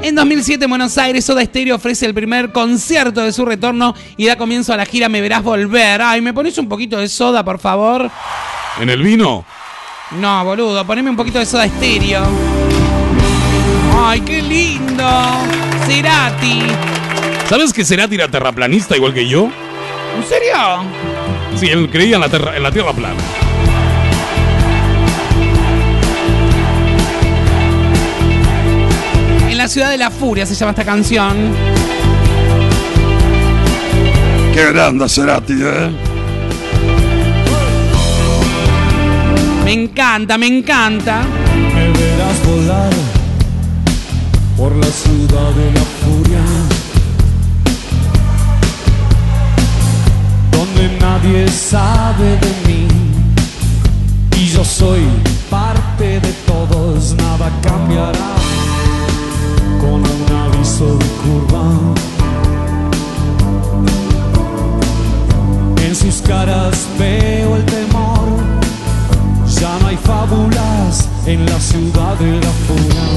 En 0.03 0.17
2007 0.17 0.65
en 0.65 0.69
Buenos 0.69 0.99
Aires, 0.99 1.25
Soda 1.25 1.45
Stereo 1.45 1.77
ofrece 1.77 2.05
el 2.05 2.13
primer 2.13 2.53
concierto 2.53 3.23
de 3.23 3.33
su 3.33 3.45
retorno 3.47 3.95
y 4.17 4.27
da 4.27 4.37
comienzo 4.37 4.73
a 4.75 4.77
la 4.77 4.85
gira 4.85 5.09
Me 5.09 5.21
Verás 5.21 5.43
Volver. 5.43 6.03
Ay, 6.03 6.21
¿me 6.21 6.35
pones 6.35 6.59
un 6.59 6.69
poquito 6.69 6.99
de 6.99 7.09
soda, 7.09 7.45
por 7.45 7.59
favor? 7.59 8.11
En 8.81 8.91
el 8.91 9.01
vino, 9.03 9.45
No, 10.11 10.45
boludo, 10.45 10.85
poneme 10.85 11.09
un 11.09 11.17
poquito 11.17 11.39
de 11.39 11.47
Soda 11.47 11.69
Stereo. 11.69 12.23
Ay, 13.97 14.21
qué 14.23 14.43
lindo. 14.43 15.09
Cerati. 15.87 16.63
¿sabes 17.49 17.73
que 17.73 17.85
Cerati 17.85 18.15
era 18.17 18.29
terraplanista 18.29 18.97
igual 18.97 19.15
que 19.15 19.29
yo? 19.29 19.45
¿En 20.17 20.25
serio? 20.29 20.55
Sí, 21.57 21.67
él 21.69 21.89
creía 21.91 22.17
en 22.17 22.21
la, 22.23 22.29
terra- 22.29 22.57
en 22.57 22.63
la 22.63 22.73
Tierra 22.73 22.93
plana. 22.93 23.21
En 29.49 29.59
la 29.59 29.69
ciudad 29.69 29.91
de 29.91 29.99
la 29.99 30.11
furia 30.11 30.47
se 30.47 30.55
llama 30.55 30.71
esta 30.71 30.85
canción. 30.85 31.37
Qué 34.55 34.73
grande 34.73 35.09
Cerati, 35.09 35.55
¿eh? 35.55 35.91
Me 39.65 39.73
encanta, 39.73 40.37
me 40.39 40.47
encanta. 40.47 41.23
Me 41.75 41.89
verás 41.89 42.47
volar 42.47 42.91
por 44.57 44.75
la 44.77 44.87
ciudad 44.87 45.51
de 45.53 45.73
la 45.73 45.85
furia, 46.03 46.41
nadie 51.01 51.49
sabe 51.49 52.39
de 52.39 52.53
mí 52.67 52.89
y 54.37 54.47
yo 54.47 54.65
soy 54.65 55.01
parte 55.51 56.21
de 56.21 56.33
todos, 56.47 57.15
nada 57.15 57.51
cambiará 57.63 58.33
con 59.81 60.01
un 60.01 60.37
aviso 60.45 60.97
de 60.99 61.07
curva. 61.23 61.65
En 65.87 65.95
sus 65.95 66.23
caras 66.23 66.87
veo 66.99 67.57
el 67.57 67.65
temor. 67.67 68.29
Ya 69.61 69.79
no 69.81 69.89
hay 69.89 69.97
fábulas 69.97 71.09
en 71.27 71.45
la 71.47 71.61
ciudad 71.61 72.15
de 72.17 72.41
la 72.41 72.53
furia. 72.67 73.12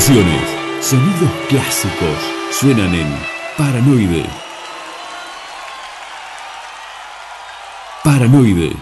Sonidos 0.00 1.30
clásicos, 1.48 2.18
suenan 2.50 2.94
en 2.94 3.06
Paranoide. 3.56 4.26
Paranoide. 8.04 8.72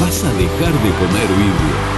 Vas 0.00 0.24
a 0.24 0.32
dejar 0.34 0.72
de 0.72 0.90
comer 1.00 1.28
vidrio. 1.36 1.90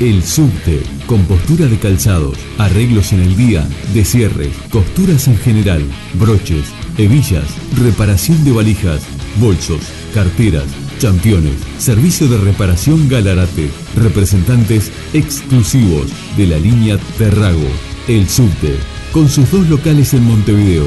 El 0.00 0.22
subte, 0.22 0.82
compostura 1.06 1.66
de 1.66 1.78
calzados, 1.78 2.38
arreglos 2.58 3.12
en 3.12 3.20
el 3.20 3.36
día, 3.36 3.66
descierres, 3.92 4.54
costuras 4.70 5.28
en 5.28 5.38
general, 5.38 5.82
broches, 6.14 6.66
hebillas, 6.96 7.44
reparación 7.78 8.42
de 8.44 8.52
valijas, 8.52 9.02
bolsos, 9.38 9.80
carteras, 10.14 10.66
championes, 11.00 11.54
servicio 11.78 12.28
de 12.28 12.36
reparación 12.36 13.08
Galarate, 13.08 13.70
representantes 13.96 14.92
exclusivos 15.14 16.08
de 16.36 16.46
la 16.46 16.58
línea 16.58 16.98
Terrago, 17.16 17.66
el 18.06 18.28
subte, 18.28 18.76
con 19.10 19.26
sus 19.30 19.50
dos 19.50 19.66
locales 19.70 20.12
en 20.12 20.24
Montevideo, 20.24 20.84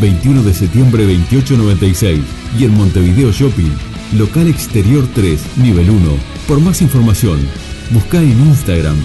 21 0.00 0.42
de 0.42 0.52
septiembre 0.52 1.04
2896 1.04 2.20
y 2.58 2.64
en 2.64 2.74
Montevideo 2.74 3.30
Shopping, 3.30 3.70
local 4.18 4.48
exterior 4.48 5.06
3, 5.14 5.40
nivel 5.58 5.88
1. 5.88 6.00
Por 6.48 6.60
más 6.60 6.82
información, 6.82 7.38
busca 7.90 8.20
en 8.20 8.32
Instagram 8.32 8.96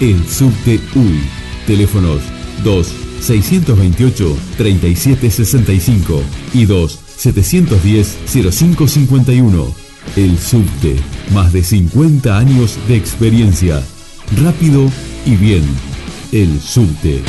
el 0.00 0.24
subte 0.28 0.78
UI. 0.94 1.20
Teléfonos 1.66 2.20
2 2.62 2.92
628 3.22 4.36
3765 4.56 6.22
y 6.54 6.64
2 6.64 7.00
710 7.16 8.16
0551. 8.30 9.85
El 10.14 10.38
subte, 10.38 10.96
más 11.32 11.52
de 11.52 11.62
50 11.62 12.38
años 12.38 12.78
de 12.88 12.96
experiencia. 12.96 13.82
Rápido 14.42 14.90
y 15.24 15.36
bien. 15.36 15.64
El 16.32 16.60
subte. 16.60 17.22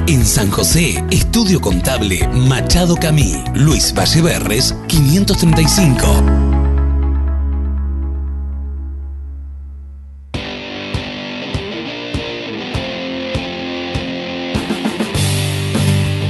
En 0.05 0.23
San 0.23 0.51
José, 0.51 1.03
Estudio 1.09 1.59
Contable 1.59 2.27
Machado 2.27 2.95
Camí. 2.95 3.33
Luis 3.55 3.91
Valleverres, 3.91 4.75
535. 4.87 6.05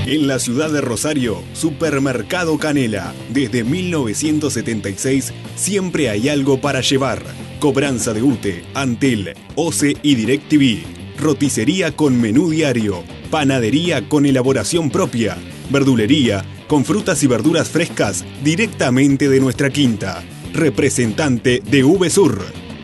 En 0.06 0.26
la 0.26 0.40
ciudad 0.40 0.72
de 0.72 0.80
Rosario, 0.80 1.44
Supermercado 1.52 2.58
Canela. 2.58 3.14
Desde 3.28 3.66
1976 3.66 5.34
siempre 5.58 6.10
hay 6.10 6.30
algo 6.30 6.62
para 6.62 6.80
llevar. 6.80 7.49
Cobranza 7.60 8.14
de 8.14 8.24
UTE, 8.24 8.64
Antel, 8.74 9.34
OCE 9.56 9.98
y 10.02 10.16
DirecTV. 10.16 11.20
Roticería 11.20 11.96
con 11.96 12.20
menú 12.20 12.50
diario. 12.50 13.04
Panadería 13.30 14.08
con 14.08 14.26
elaboración 14.26 14.90
propia. 14.90 15.38
Verdulería 15.70 16.46
con 16.68 16.86
frutas 16.86 17.22
y 17.24 17.28
verduras 17.28 17.70
frescas 17.70 18.24
directamente 18.44 19.28
de 19.28 19.40
nuestra 19.40 19.70
quinta. 19.70 20.24
Representante 20.54 21.62
de 21.70 21.84
VSUR. 21.84 22.42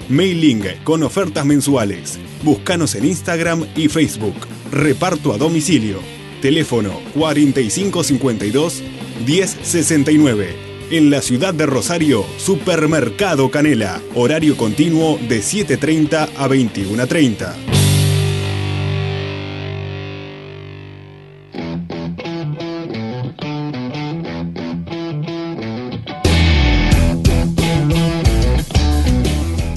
Mailing 0.09 0.63
con 0.83 1.03
ofertas 1.03 1.45
mensuales. 1.45 2.19
Búscanos 2.43 2.95
en 2.95 3.05
Instagram 3.05 3.65
y 3.75 3.87
Facebook. 3.87 4.35
Reparto 4.71 5.33
a 5.33 5.37
domicilio. 5.37 5.99
Teléfono 6.41 6.99
4552 7.15 8.83
1069. 9.25 10.64
En 10.91 11.09
la 11.09 11.19
ciudad 11.21 11.51
de 11.51 11.65
Rosario, 11.65 12.23
Supermercado 12.37 13.49
Canela. 13.49 13.99
Horario 14.13 14.55
continuo 14.55 15.17
de 15.17 15.39
7.30 15.39 16.29
a 16.37 16.47
21.30. 16.47 17.53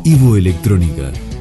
Ivo 0.05 0.37
Electrónica, 0.37 1.11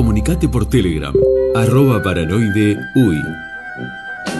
Comunicate 0.00 0.48
por 0.48 0.64
Telegram, 0.66 1.14
arroba 1.54 2.02
paranoide 2.02 2.74
uy. 2.94 3.18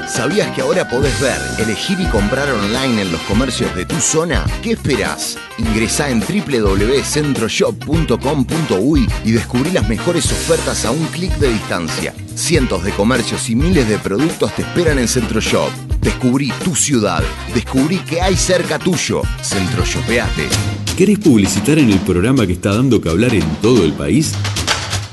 ¿Sabías 0.08 0.50
que 0.54 0.62
ahora 0.62 0.88
podés 0.88 1.20
ver, 1.20 1.38
elegir 1.58 2.00
y 2.00 2.06
comprar 2.06 2.50
online 2.50 3.02
en 3.02 3.12
los 3.12 3.20
comercios 3.22 3.76
de 3.76 3.84
tu 3.84 3.96
zona? 3.96 4.46
¿Qué 4.62 4.70
esperás? 4.72 5.36
Ingresá 5.58 6.08
en 6.08 6.20
www.centroshop.com.uy 6.20 9.06
y 9.22 9.32
descubrí 9.32 9.70
las 9.70 9.86
mejores 9.86 10.32
ofertas 10.32 10.86
a 10.86 10.92
un 10.92 11.04
clic 11.08 11.36
de 11.36 11.52
distancia. 11.52 12.14
Cientos 12.34 12.82
de 12.82 12.92
comercios 12.92 13.50
y 13.50 13.54
miles 13.54 13.86
de 13.86 13.98
productos 13.98 14.56
te 14.56 14.62
esperan 14.62 14.98
en 14.98 15.08
Centroshop. 15.08 15.68
Descubrí 16.00 16.50
tu 16.64 16.74
ciudad. 16.74 17.22
Descubrí 17.52 17.98
que 17.98 18.22
hay 18.22 18.34
cerca 18.34 18.78
tuyo. 18.78 19.20
Centroshopeate. 19.42 20.48
¿Querés 20.96 21.18
publicitar 21.18 21.78
en 21.78 21.90
el 21.90 21.98
programa 21.98 22.46
que 22.46 22.54
está 22.54 22.74
dando 22.74 23.02
que 23.02 23.10
hablar 23.10 23.34
en 23.34 23.44
todo 23.62 23.84
el 23.84 23.92
país? 23.92 24.34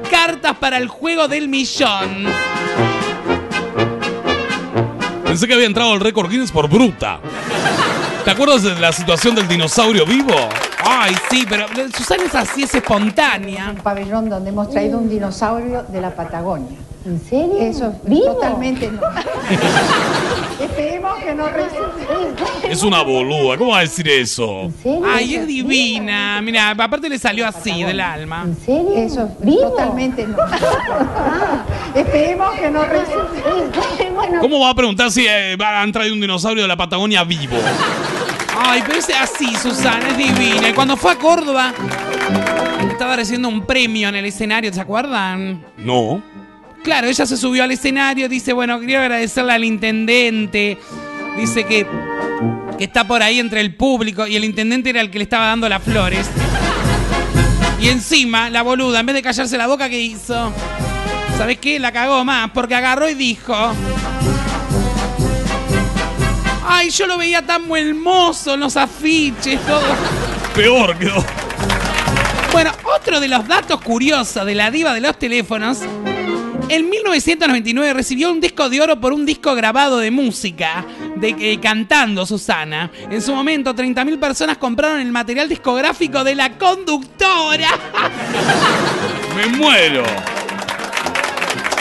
cartas 0.10 0.56
para 0.56 0.78
el 0.78 0.88
juego 0.88 1.28
del 1.28 1.50
millón. 1.50 2.28
Pensé 5.34 5.48
que 5.48 5.56
había 5.56 5.66
entrado 5.66 5.94
al 5.94 6.00
récord 6.00 6.30
Guinness 6.30 6.52
por 6.52 6.70
bruta. 6.70 7.20
¿Te 8.24 8.30
acuerdas 8.30 8.62
de 8.62 8.80
la 8.80 8.92
situación 8.92 9.34
del 9.34 9.48
dinosaurio 9.48 10.06
vivo? 10.06 10.36
Ay, 10.86 11.16
sí, 11.28 11.44
pero 11.50 11.66
Susana 11.92 12.26
es 12.26 12.36
así, 12.36 12.62
es 12.62 12.76
espontánea. 12.76 13.72
Un 13.72 13.78
pabellón 13.78 14.30
donde 14.30 14.52
hemos 14.52 14.70
traído 14.70 15.00
un 15.00 15.10
dinosaurio 15.10 15.82
de 15.90 16.02
la 16.02 16.16
Patagonia. 16.16 16.78
¿En 17.06 17.20
serio? 17.22 17.58
Eso 17.60 17.94
¿Vivo? 18.04 18.34
totalmente 18.36 18.90
no. 18.90 19.02
Esperemos 20.64 21.16
que 21.22 21.36
no 21.36 21.50
resulte. 21.50 22.72
Es 22.72 22.82
una 22.84 23.02
boluda, 23.02 23.58
¿cómo 23.58 23.72
va 23.72 23.80
a 23.80 23.82
decir 23.82 24.08
eso? 24.08 24.72
Ay, 25.06 25.36
es 25.36 25.48
divina. 25.48 26.40
Mira, 26.42 26.70
aparte 26.70 27.10
le 27.10 27.20
salió 27.20 27.46
así 27.46 27.84
del 27.84 28.00
alma. 28.00 28.44
¿En 28.46 28.56
serio? 28.56 28.94
Eso 28.96 29.30
¿Vivo? 29.40 29.72
totalmente 29.72 30.26
no. 30.26 30.38
Esperemos 31.96 32.52
que 32.56 32.70
no 32.72 32.84
resulte. 32.86 34.10
bueno, 34.14 34.40
¿Cómo 34.42 34.60
va 34.62 34.70
a 34.70 34.76
preguntar 34.76 35.12
si 35.12 35.26
eh, 35.28 35.58
han 35.60 35.92
traído 35.92 36.14
un 36.14 36.22
dinosaurio 36.22 36.62
de 36.64 36.68
la 36.70 36.78
Patagonia 36.78 37.24
vivo? 37.24 37.58
Ay, 38.58 38.82
pero 38.86 39.00
es 39.00 39.10
así, 39.10 39.54
Susana, 39.56 40.08
es 40.10 40.18
divina. 40.18 40.70
Y 40.70 40.74
cuando 40.74 40.96
fue 40.96 41.12
a 41.12 41.16
Córdoba, 41.18 41.74
estaba 42.90 43.16
recibiendo 43.18 43.50
un 43.50 43.66
premio 43.66 44.08
en 44.10 44.16
el 44.16 44.26
escenario, 44.26 44.72
¿se 44.72 44.80
acuerdan? 44.80 45.64
No. 45.78 46.22
Claro, 46.84 47.08
ella 47.08 47.26
se 47.26 47.38
subió 47.38 47.64
al 47.64 47.72
escenario, 47.72 48.28
dice, 48.28 48.52
bueno, 48.52 48.80
quería 48.80 49.02
agradecerle 49.02 49.54
al 49.54 49.64
intendente. 49.64 50.78
Dice 51.38 51.64
que, 51.64 51.88
que 52.78 52.84
está 52.84 53.08
por 53.08 53.24
ahí 53.24 53.40
entre 53.40 53.62
el 53.62 53.74
público 53.74 54.28
y 54.28 54.36
el 54.36 54.44
intendente 54.44 54.90
era 54.90 55.00
el 55.00 55.10
que 55.10 55.18
le 55.18 55.24
estaba 55.24 55.48
dando 55.48 55.70
las 55.70 55.82
flores. 55.82 56.30
Y 57.80 57.88
encima, 57.88 58.50
la 58.50 58.62
boluda, 58.62 59.00
en 59.00 59.06
vez 59.06 59.16
de 59.16 59.22
callarse 59.22 59.58
la 59.58 59.68
boca, 59.68 59.90
¿qué 59.90 60.00
hizo? 60.00 60.52
¿Sabes 61.38 61.58
qué? 61.58 61.80
La 61.80 61.92
cagó 61.92 62.24
más, 62.26 62.52
porque 62.52 62.76
agarró 62.76 63.10
y 63.10 63.14
dijo... 63.14 63.56
Ay, 66.68 66.90
yo 66.90 67.08
lo 67.08 67.18
veía 67.18 67.42
tan 67.46 67.70
hermoso 67.76 68.54
en 68.54 68.60
los 68.60 68.76
afiches, 68.78 69.60
todo. 69.66 69.82
Peor 70.54 70.98
quedó. 70.98 71.24
Bueno, 72.52 72.72
otro 72.96 73.20
de 73.20 73.28
los 73.28 73.48
datos 73.48 73.82
curiosos 73.82 74.46
de 74.46 74.56
la 74.56 74.70
diva 74.70 74.94
de 74.94 75.02
los 75.02 75.18
teléfonos. 75.18 75.80
En 76.70 76.90
1999 76.90 77.94
recibió 77.94 78.32
un 78.32 78.40
disco 78.40 78.70
de 78.70 78.82
oro 78.82 79.00
por 79.00 79.14
un 79.14 79.26
disco 79.26 79.54
grabado 79.54 79.98
de 80.00 80.12
música, 80.12 80.86
de 81.18 81.36
eh, 81.40 81.60
cantando 81.62 82.26
Susana. 82.26 82.90
En 83.10 83.22
su 83.22 83.36
momento, 83.36 83.76
30.000 83.76 84.20
personas 84.20 84.58
compraron 84.58 85.00
el 85.00 85.12
material 85.12 85.50
discográfico 85.50 86.24
de 86.24 86.36
la 86.36 86.58
conductora. 86.58 87.70
Me 89.36 89.48
muero. 89.58 90.04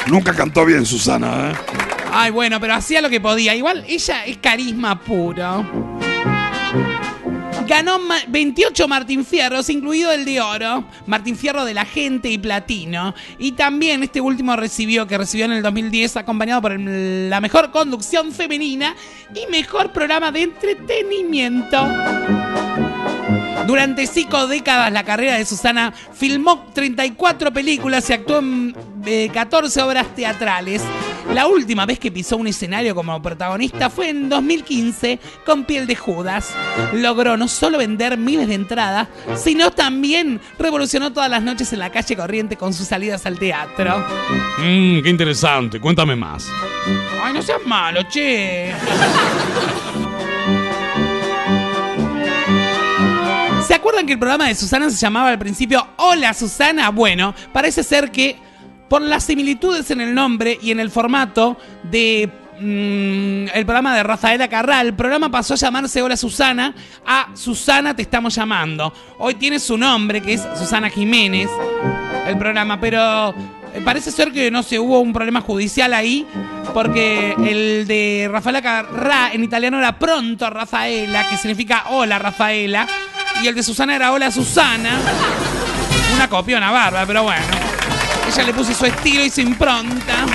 Nunca 0.06 0.34
cantó 0.34 0.64
bien 0.64 0.84
Susana, 0.84 1.52
¿eh? 1.52 1.54
Ay, 2.12 2.30
bueno, 2.30 2.60
pero 2.60 2.74
hacía 2.74 3.00
lo 3.00 3.08
que 3.08 3.20
podía. 3.20 3.54
Igual 3.54 3.84
ella 3.88 4.26
es 4.26 4.36
carisma 4.38 5.00
puro. 5.00 5.91
Ganó 7.72 7.98
ma- 7.98 8.20
28 8.28 8.86
Martín 8.86 9.24
Fierros, 9.24 9.70
incluido 9.70 10.12
el 10.12 10.26
de 10.26 10.42
oro, 10.42 10.84
Martín 11.06 11.38
Fierro 11.38 11.64
de 11.64 11.72
la 11.72 11.86
gente 11.86 12.28
y 12.28 12.36
platino. 12.36 13.14
Y 13.38 13.52
también 13.52 14.02
este 14.02 14.20
último 14.20 14.54
recibió, 14.56 15.06
que 15.06 15.16
recibió 15.16 15.46
en 15.46 15.52
el 15.52 15.62
2010, 15.62 16.18
acompañado 16.18 16.60
por 16.60 16.78
la 16.78 17.40
mejor 17.40 17.70
conducción 17.70 18.30
femenina 18.30 18.94
y 19.34 19.50
mejor 19.50 19.90
programa 19.90 20.30
de 20.30 20.42
entretenimiento. 20.42 21.78
Durante 23.66 24.06
cinco 24.06 24.46
décadas 24.46 24.92
la 24.92 25.04
carrera 25.04 25.36
de 25.36 25.44
Susana 25.44 25.92
filmó 26.14 26.66
34 26.74 27.52
películas 27.52 28.08
y 28.10 28.12
actuó 28.12 28.38
en 28.38 28.74
eh, 29.06 29.30
14 29.32 29.82
obras 29.82 30.14
teatrales. 30.14 30.82
La 31.32 31.46
última 31.46 31.86
vez 31.86 31.98
que 31.98 32.10
pisó 32.10 32.36
un 32.36 32.48
escenario 32.48 32.94
como 32.94 33.22
protagonista 33.22 33.88
fue 33.88 34.10
en 34.10 34.28
2015 34.28 35.20
con 35.46 35.64
Piel 35.64 35.86
de 35.86 35.94
Judas. 35.96 36.52
Logró 36.92 37.36
no 37.36 37.48
solo 37.48 37.78
vender 37.78 38.18
miles 38.18 38.48
de 38.48 38.54
entradas, 38.54 39.08
sino 39.36 39.70
también 39.70 40.40
revolucionó 40.58 41.12
todas 41.12 41.30
las 41.30 41.42
noches 41.42 41.72
en 41.72 41.78
la 41.78 41.90
calle 41.90 42.16
corriente 42.16 42.56
con 42.56 42.74
sus 42.74 42.88
salidas 42.88 43.24
al 43.26 43.38
teatro. 43.38 43.98
Mmm, 44.58 45.02
qué 45.02 45.08
interesante. 45.08 45.80
Cuéntame 45.80 46.16
más. 46.16 46.48
Ay, 47.22 47.32
no 47.32 47.42
seas 47.42 47.64
malo, 47.64 48.02
che. 48.08 48.72
Acuerdan 53.82 54.06
que 54.06 54.12
el 54.12 54.18
programa 54.20 54.46
de 54.46 54.54
Susana 54.54 54.88
se 54.90 54.96
llamaba 54.96 55.30
al 55.30 55.40
principio 55.40 55.84
Hola 55.96 56.32
Susana? 56.34 56.90
Bueno, 56.90 57.34
parece 57.52 57.82
ser 57.82 58.12
que 58.12 58.36
por 58.88 59.02
las 59.02 59.24
similitudes 59.24 59.90
en 59.90 60.00
el 60.00 60.14
nombre 60.14 60.56
y 60.62 60.70
en 60.70 60.78
el 60.78 60.88
formato 60.88 61.58
de 61.82 62.30
mm, 62.60 63.48
el 63.52 63.66
programa 63.66 63.96
de 63.96 64.04
Rafaela 64.04 64.46
Carral, 64.46 64.86
el 64.86 64.94
programa 64.94 65.32
pasó 65.32 65.54
a 65.54 65.56
llamarse 65.56 66.00
Hola 66.00 66.16
Susana 66.16 66.76
a 67.04 67.30
Susana 67.34 67.96
te 67.96 68.02
estamos 68.02 68.36
llamando. 68.36 68.94
Hoy 69.18 69.34
tiene 69.34 69.58
su 69.58 69.76
nombre 69.76 70.20
que 70.20 70.34
es 70.34 70.46
Susana 70.56 70.88
Jiménez 70.88 71.50
el 72.28 72.38
programa, 72.38 72.78
pero 72.80 73.30
eh, 73.74 73.80
parece 73.84 74.12
ser 74.12 74.30
que 74.30 74.48
no 74.52 74.62
se 74.62 74.78
hubo 74.78 75.00
un 75.00 75.12
problema 75.12 75.40
judicial 75.40 75.92
ahí, 75.92 76.24
porque 76.72 77.32
el 77.32 77.88
de 77.88 78.28
Rafaela 78.30 78.62
Carrá 78.62 79.32
en 79.32 79.42
italiano 79.42 79.78
era 79.78 79.98
pronto 79.98 80.48
Rafaela, 80.50 81.28
que 81.28 81.36
significa 81.36 81.86
hola 81.90 82.20
Rafaela, 82.20 82.86
y 83.42 83.46
el 83.46 83.54
de 83.54 83.62
Susana 83.62 83.96
era 83.96 84.12
hola 84.12 84.30
Susana. 84.30 84.98
Una 86.14 86.28
copiona 86.28 86.70
barba, 86.70 87.04
pero 87.06 87.22
bueno. 87.22 87.46
Ella 88.28 88.44
le 88.44 88.54
puso 88.54 88.72
su 88.74 88.86
estilo 88.86 89.24
y 89.24 89.30
su 89.30 89.40
impronta. 89.40 90.26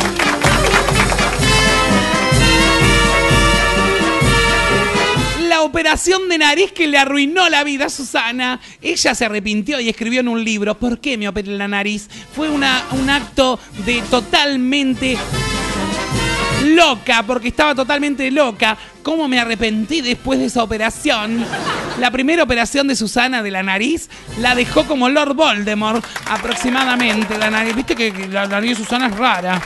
La 5.48 5.62
operación 5.62 6.28
de 6.30 6.38
nariz 6.38 6.72
que 6.72 6.88
le 6.88 6.98
arruinó 6.98 7.50
la 7.50 7.64
vida 7.64 7.86
a 7.86 7.90
Susana. 7.90 8.60
Ella 8.82 9.16
se 9.16 9.26
arrepintió 9.26 9.80
y 9.80 9.90
escribió 9.90 10.20
en 10.20 10.28
un 10.28 10.44
libro, 10.44 10.78
¿por 10.78 11.00
qué 11.00 11.18
me 11.18 11.28
operé 11.28 11.56
la 11.58 11.68
nariz? 11.68 12.08
Fue 12.36 12.50
una, 12.50 12.84
un 12.92 13.10
acto 13.10 13.60
de 13.86 14.02
totalmente 14.10 15.18
loca, 16.66 17.24
porque 17.24 17.48
estaba 17.50 17.74
totalmente 17.74 18.30
loca. 18.32 18.78
¿Cómo 19.08 19.30
me 19.30 19.40
arrepentí 19.40 20.02
después 20.02 20.38
de 20.38 20.48
esa 20.48 20.62
operación? 20.62 21.46
La 21.98 22.12
primera 22.12 22.44
operación 22.44 22.90
de 22.90 22.96
Susana 22.98 23.42
de 23.42 23.52
la 23.52 23.64
nariz 23.64 24.10
la 24.42 24.54
dejó 24.54 24.86
como 24.86 25.08
Lord 25.08 25.34
Voldemort, 25.34 26.06
aproximadamente. 26.30 27.38
La 27.38 27.50
nariz, 27.50 27.74
viste 27.74 27.96
que 27.96 28.12
la 28.28 28.48
nariz 28.48 28.72
de 28.72 28.84
Susana 28.84 29.08
es 29.08 29.16
rara. 29.16 29.62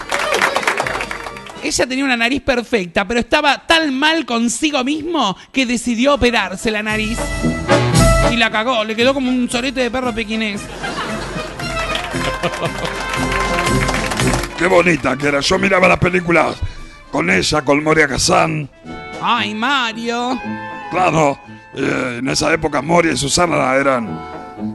Ella 1.64 1.88
tenía 1.88 2.06
una 2.06 2.18
nariz 2.18 2.44
perfecta, 2.44 3.08
pero 3.08 3.20
estaba 3.20 3.66
tan 3.66 3.98
mal 3.98 4.28
consigo 4.28 4.84
mismo 4.84 5.36
que 5.52 5.66
decidió 5.66 6.14
operarse 6.14 6.70
la 6.70 6.84
nariz. 6.84 7.18
Y 8.32 8.38
la 8.38 8.52
cagó, 8.52 8.84
le 8.84 8.96
quedó 8.96 9.16
como 9.16 9.32
un 9.32 9.50
sorete 9.50 9.80
de 9.82 9.90
perro 9.90 10.14
pequinés. 10.14 10.62
Qué 14.60 14.68
bonita 14.68 15.18
que 15.18 15.30
era. 15.30 15.40
Yo 15.40 15.58
miraba 15.58 15.88
las 15.88 15.98
películas 15.98 16.58
con 17.12 17.28
ella, 17.32 17.64
con 17.64 17.84
Moria 17.84 18.08
Kazan. 18.08 18.70
Ay, 19.22 19.53
Mario. 19.53 20.39
Claro, 20.89 21.39
eh, 21.73 22.18
en 22.19 22.27
esa 22.27 22.53
época 22.53 22.81
Moria 22.81 23.14
y 23.14 23.18
Susana 23.18 23.76
eran 23.76 24.19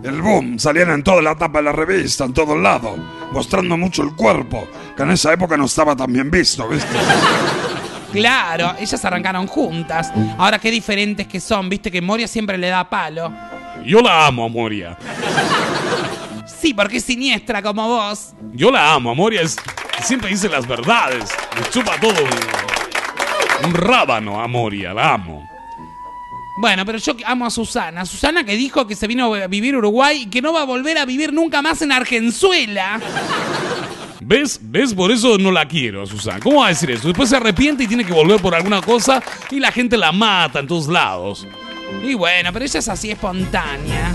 el 0.02 0.22
boom. 0.22 0.58
Salían 0.58 0.90
en 0.90 1.02
toda 1.02 1.22
la 1.22 1.34
tapa 1.34 1.58
de 1.58 1.64
la 1.64 1.72
revista, 1.72 2.24
en 2.24 2.32
todos 2.32 2.58
lados, 2.58 2.98
mostrando 3.32 3.76
mucho 3.76 4.02
el 4.02 4.14
cuerpo, 4.14 4.68
que 4.96 5.02
en 5.02 5.10
esa 5.10 5.32
época 5.32 5.56
no 5.56 5.66
estaba 5.66 5.94
tan 5.96 6.12
bien 6.12 6.30
visto, 6.30 6.68
¿viste? 6.68 6.88
Claro, 8.12 8.74
ellas 8.78 9.04
arrancaron 9.04 9.46
juntas. 9.46 10.10
Ahora 10.38 10.58
qué 10.58 10.70
diferentes 10.70 11.26
que 11.26 11.38
son, 11.38 11.68
viste 11.68 11.90
que 11.90 12.00
Moria 12.00 12.26
siempre 12.26 12.56
le 12.56 12.68
da 12.68 12.88
palo. 12.88 13.30
Yo 13.84 14.00
la 14.00 14.28
amo 14.28 14.46
a 14.46 14.48
Moria. 14.48 14.96
Sí, 16.46 16.72
porque 16.72 16.96
es 16.96 17.04
siniestra 17.04 17.60
como 17.60 17.86
vos. 17.86 18.32
Yo 18.52 18.70
la 18.70 18.94
amo 18.94 19.10
a 19.10 19.14
Moria. 19.14 19.42
Es, 19.42 19.56
siempre 20.02 20.30
dice 20.30 20.48
las 20.48 20.66
verdades. 20.66 21.28
Me 21.56 21.68
chupa 21.68 22.00
todo 22.00 22.14
un, 23.64 23.74
rábano 23.74 24.40
a 24.40 24.48
Moria. 24.48 24.92
La 24.92 25.14
amo. 25.14 25.48
Bueno, 26.58 26.86
pero 26.86 26.98
yo 26.98 27.14
amo 27.24 27.46
a 27.46 27.50
Susana. 27.50 28.06
Susana 28.06 28.44
que 28.44 28.56
dijo 28.56 28.86
que 28.86 28.96
se 28.96 29.06
vino 29.06 29.34
a 29.34 29.46
vivir 29.46 29.74
a 29.74 29.78
Uruguay 29.78 30.22
y 30.22 30.26
que 30.26 30.40
no 30.40 30.52
va 30.52 30.62
a 30.62 30.64
volver 30.64 30.98
a 30.98 31.04
vivir 31.04 31.32
nunca 31.32 31.60
más 31.62 31.82
en 31.82 31.92
Argenzuela. 31.92 33.00
¿Ves? 34.20 34.58
¿Ves? 34.62 34.94
Por 34.94 35.12
eso 35.12 35.38
no 35.38 35.52
la 35.52 35.68
quiero, 35.68 36.06
Susana. 36.06 36.40
¿Cómo 36.40 36.60
va 36.60 36.66
a 36.66 36.68
decir 36.70 36.90
eso? 36.90 37.08
Después 37.08 37.28
se 37.28 37.36
arrepiente 37.36 37.84
y 37.84 37.86
tiene 37.86 38.04
que 38.04 38.12
volver 38.12 38.40
por 38.40 38.54
alguna 38.54 38.80
cosa 38.80 39.22
y 39.50 39.60
la 39.60 39.70
gente 39.70 39.96
la 39.96 40.12
mata 40.12 40.60
en 40.60 40.66
todos 40.66 40.88
lados. 40.88 41.46
Y 42.02 42.14
bueno, 42.14 42.52
pero 42.52 42.64
ella 42.64 42.80
es 42.80 42.88
así 42.88 43.10
espontánea. 43.10 44.12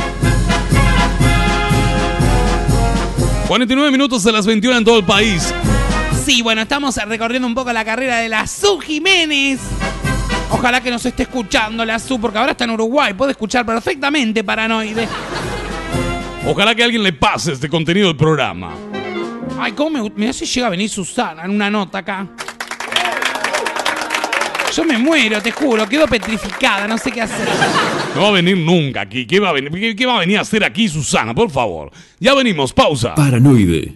49 3.48 3.92
minutos 3.92 4.24
de 4.24 4.32
las 4.32 4.46
21 4.46 4.78
en 4.78 4.86
todo 4.86 4.98
el 5.00 5.06
país. 5.06 5.54
Sí, 6.24 6.44
bueno, 6.44 6.62
estamos 6.62 6.96
recorriendo 6.98 7.48
un 7.48 7.56
poco 7.56 7.74
la 7.74 7.84
carrera 7.84 8.18
de 8.18 8.30
la 8.30 8.46
Su 8.46 8.80
Jiménez. 8.80 9.60
Ojalá 10.52 10.82
que 10.82 10.92
nos 10.92 11.04
esté 11.06 11.24
escuchando 11.24 11.84
la 11.84 11.98
Su, 11.98 12.22
porque 12.22 12.38
ahora 12.38 12.52
está 12.52 12.66
en 12.66 12.72
Uruguay. 12.72 13.14
Puede 13.16 13.32
escuchar 13.32 13.66
perfectamente 13.66 14.44
Paranoide. 14.44 15.08
Ojalá 16.46 16.76
que 16.76 16.84
alguien 16.84 17.02
le 17.02 17.14
pase 17.14 17.54
este 17.54 17.70
contenido 17.70 18.08
del 18.08 18.18
programa. 18.18 18.74
Ay, 19.60 19.72
¿cómo 19.72 20.04
me, 20.04 20.12
me 20.16 20.34
si 20.34 20.46
llega 20.46 20.68
a 20.68 20.70
venir 20.70 20.90
Susana 20.90 21.44
en 21.46 21.52
una 21.52 21.72
nota 21.72 22.00
acá? 22.00 22.28
Yo 24.76 24.86
me 24.86 24.98
muero, 24.98 25.42
te 25.42 25.52
juro, 25.52 25.88
quedo 25.90 26.08
petrificada, 26.08 26.88
no 26.88 26.98
sé 26.98 27.12
qué 27.12 27.22
hacer. 27.22 27.48
No 28.16 28.22
va 28.22 28.28
a 28.30 28.32
venir 28.32 28.58
nunca 28.58 29.02
aquí. 29.02 29.26
¿Qué 29.26 29.40
va 29.40 29.50
a 29.50 29.54
venir, 29.54 29.72
qué, 29.72 29.96
qué 29.96 30.06
va 30.06 30.16
a, 30.16 30.20
venir 30.20 30.38
a 30.38 30.42
hacer 30.42 30.64
aquí, 30.64 30.88
Susana? 30.88 31.34
Por 31.34 31.50
favor. 31.50 31.92
Ya 32.20 32.34
venimos, 32.36 32.72
pausa. 32.72 33.16
Paranoide. 33.16 33.96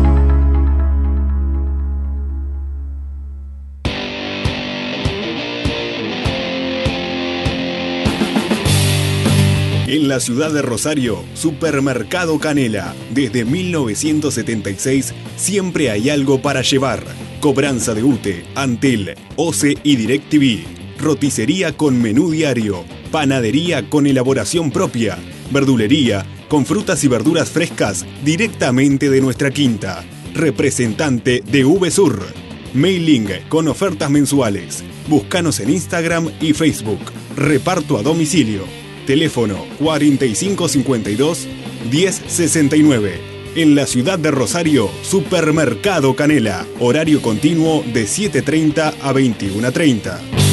En 9.87 10.07
la 10.07 10.19
ciudad 10.19 10.51
de 10.51 10.63
Rosario, 10.63 11.23
Supermercado 11.35 12.39
Canela. 12.39 12.95
Desde 13.11 13.45
1976 13.45 15.13
siempre 15.37 15.91
hay 15.91 16.09
algo 16.09 16.41
para 16.41 16.63
llevar. 16.63 17.03
Cobranza 17.39 17.93
de 17.93 18.03
UTE, 18.03 18.45
Antel, 18.55 19.13
OCE 19.35 19.77
y 19.83 19.95
DirecTV. 19.95 20.65
Roticería 20.99 21.77
con 21.77 22.01
menú 22.01 22.31
diario. 22.31 22.83
Panadería 23.11 23.87
con 23.87 24.07
elaboración 24.07 24.71
propia. 24.71 25.19
Verdulería 25.51 26.25
con 26.47 26.65
frutas 26.65 27.03
y 27.03 27.07
verduras 27.07 27.51
frescas 27.51 28.07
directamente 28.23 29.11
de 29.11 29.21
nuestra 29.21 29.51
quinta. 29.51 30.03
Representante 30.33 31.43
de 31.45 31.63
VSUR. 31.63 32.25
Mailing 32.73 33.27
con 33.49 33.67
ofertas 33.67 34.09
mensuales. 34.09 34.83
Búscanos 35.07 35.59
en 35.59 35.69
Instagram 35.69 36.31
y 36.41 36.53
Facebook. 36.53 36.99
Reparto 37.37 37.99
a 37.99 38.01
domicilio. 38.01 38.84
Teléfono 39.05 39.65
4552 39.79 41.47
1069. 41.91 43.35
En 43.55 43.73
la 43.73 43.85
ciudad 43.87 44.19
de 44.19 44.31
Rosario, 44.31 44.89
Supermercado 45.01 46.15
Canela. 46.15 46.65
Horario 46.79 47.21
continuo 47.21 47.83
de 47.93 48.03
7.30 48.03 48.93
a 49.01 49.13
21.30. 49.13 50.45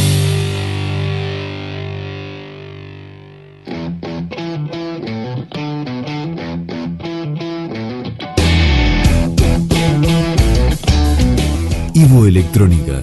Ivo 11.95 12.27
Electrónica, 12.27 13.03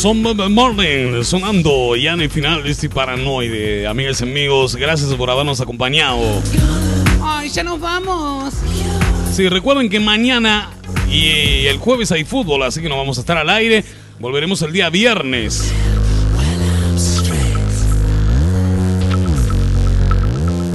Son 0.07 0.23
Morning, 0.53 1.25
sonando 1.25 1.97
ya 1.97 2.13
en 2.13 2.21
el 2.21 2.31
final 2.31 2.63
de 2.63 2.71
este 2.71 2.89
paranoide. 2.89 3.89
Amigas 3.89 4.21
y 4.21 4.23
amigos, 4.23 4.77
gracias 4.77 5.13
por 5.15 5.29
habernos 5.29 5.61
acompañado. 5.61 6.21
Ay, 7.21 7.49
ya 7.49 7.65
nos 7.65 7.81
vamos. 7.81 8.55
Sí, 9.33 9.49
recuerden 9.49 9.91
que 9.91 9.99
mañana 9.99 10.71
y 11.11 11.67
el 11.67 11.79
jueves 11.79 12.13
hay 12.13 12.23
fútbol, 12.23 12.63
así 12.63 12.81
que 12.81 12.89
no 12.89 12.97
vamos 12.97 13.19
a 13.19 13.23
estar 13.23 13.37
al 13.37 13.51
aire. 13.51 13.85
Volveremos 14.21 14.63
el 14.63 14.71
día 14.71 14.91
viernes. 14.91 15.75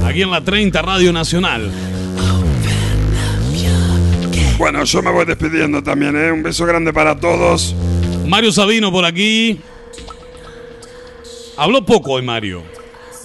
Aquí 0.04 0.20
en 0.20 0.30
la 0.30 0.42
30 0.42 0.82
Radio 0.82 1.10
Nacional. 1.10 1.72
Bueno, 4.58 4.84
yo 4.84 5.02
me 5.02 5.10
voy 5.10 5.24
despidiendo 5.24 5.82
también, 5.82 6.16
¿eh? 6.16 6.30
Un 6.30 6.42
beso 6.42 6.66
grande 6.66 6.92
para 6.92 7.18
todos. 7.18 7.74
Mario 8.26 8.52
Sabino 8.52 8.90
por 8.90 9.04
aquí. 9.04 9.60
Habló 11.56 11.84
poco 11.84 12.12
hoy, 12.12 12.22
Mario. 12.22 12.62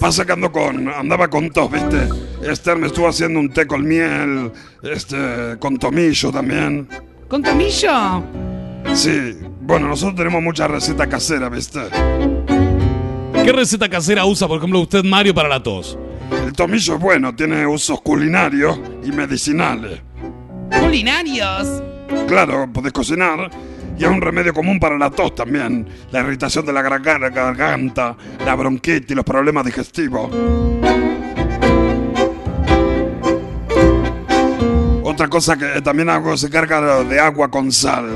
Pasa 0.00 0.24
que 0.24 0.32
ando 0.32 0.52
con, 0.52 0.88
andaba 0.88 1.28
con 1.28 1.50
tos, 1.50 1.70
¿viste? 1.70 2.08
Esther 2.42 2.76
me 2.76 2.86
estuvo 2.86 3.08
haciendo 3.08 3.40
un 3.40 3.50
té 3.50 3.66
con 3.66 3.86
miel, 3.86 4.52
este, 4.82 5.56
con 5.58 5.76
tomillo 5.76 6.30
también. 6.30 6.88
¿Con 7.26 7.42
tomillo? 7.42 8.22
Sí, 8.94 9.36
bueno, 9.60 9.88
nosotros 9.88 10.16
tenemos 10.16 10.42
muchas 10.42 10.70
recetas 10.70 11.08
caseras, 11.08 11.50
¿viste? 11.50 11.80
¿Qué 13.44 13.52
receta 13.52 13.88
casera 13.88 14.24
usa, 14.24 14.46
por 14.46 14.58
ejemplo, 14.58 14.80
usted, 14.80 15.02
Mario, 15.04 15.34
para 15.34 15.48
la 15.48 15.62
tos? 15.62 15.98
El 16.44 16.52
tomillo 16.52 16.94
es 16.94 17.00
bueno, 17.00 17.34
tiene 17.34 17.66
usos 17.66 18.00
culinarios 18.00 18.78
y 19.04 19.10
medicinales. 19.10 20.00
¿Culinarios? 20.80 21.82
Claro, 22.28 22.70
podés 22.72 22.92
cocinar 22.92 23.50
y 23.98 24.04
es 24.04 24.10
un 24.10 24.20
remedio 24.20 24.54
común 24.54 24.78
para 24.78 24.96
la 24.96 25.10
tos 25.10 25.34
también. 25.34 25.86
La 26.12 26.20
irritación 26.20 26.64
de 26.64 26.72
la 26.72 26.82
garga- 26.82 27.30
garganta, 27.32 28.16
la 28.44 28.54
bronquitis, 28.54 29.16
los 29.16 29.24
problemas 29.24 29.64
digestivos. 29.64 30.30
Otra 35.02 35.28
cosa 35.28 35.56
que 35.56 35.80
también 35.82 36.08
hago 36.10 36.36
se 36.36 36.48
carga 36.50 37.02
de 37.02 37.18
agua 37.18 37.50
con 37.50 37.72
sal. 37.72 38.06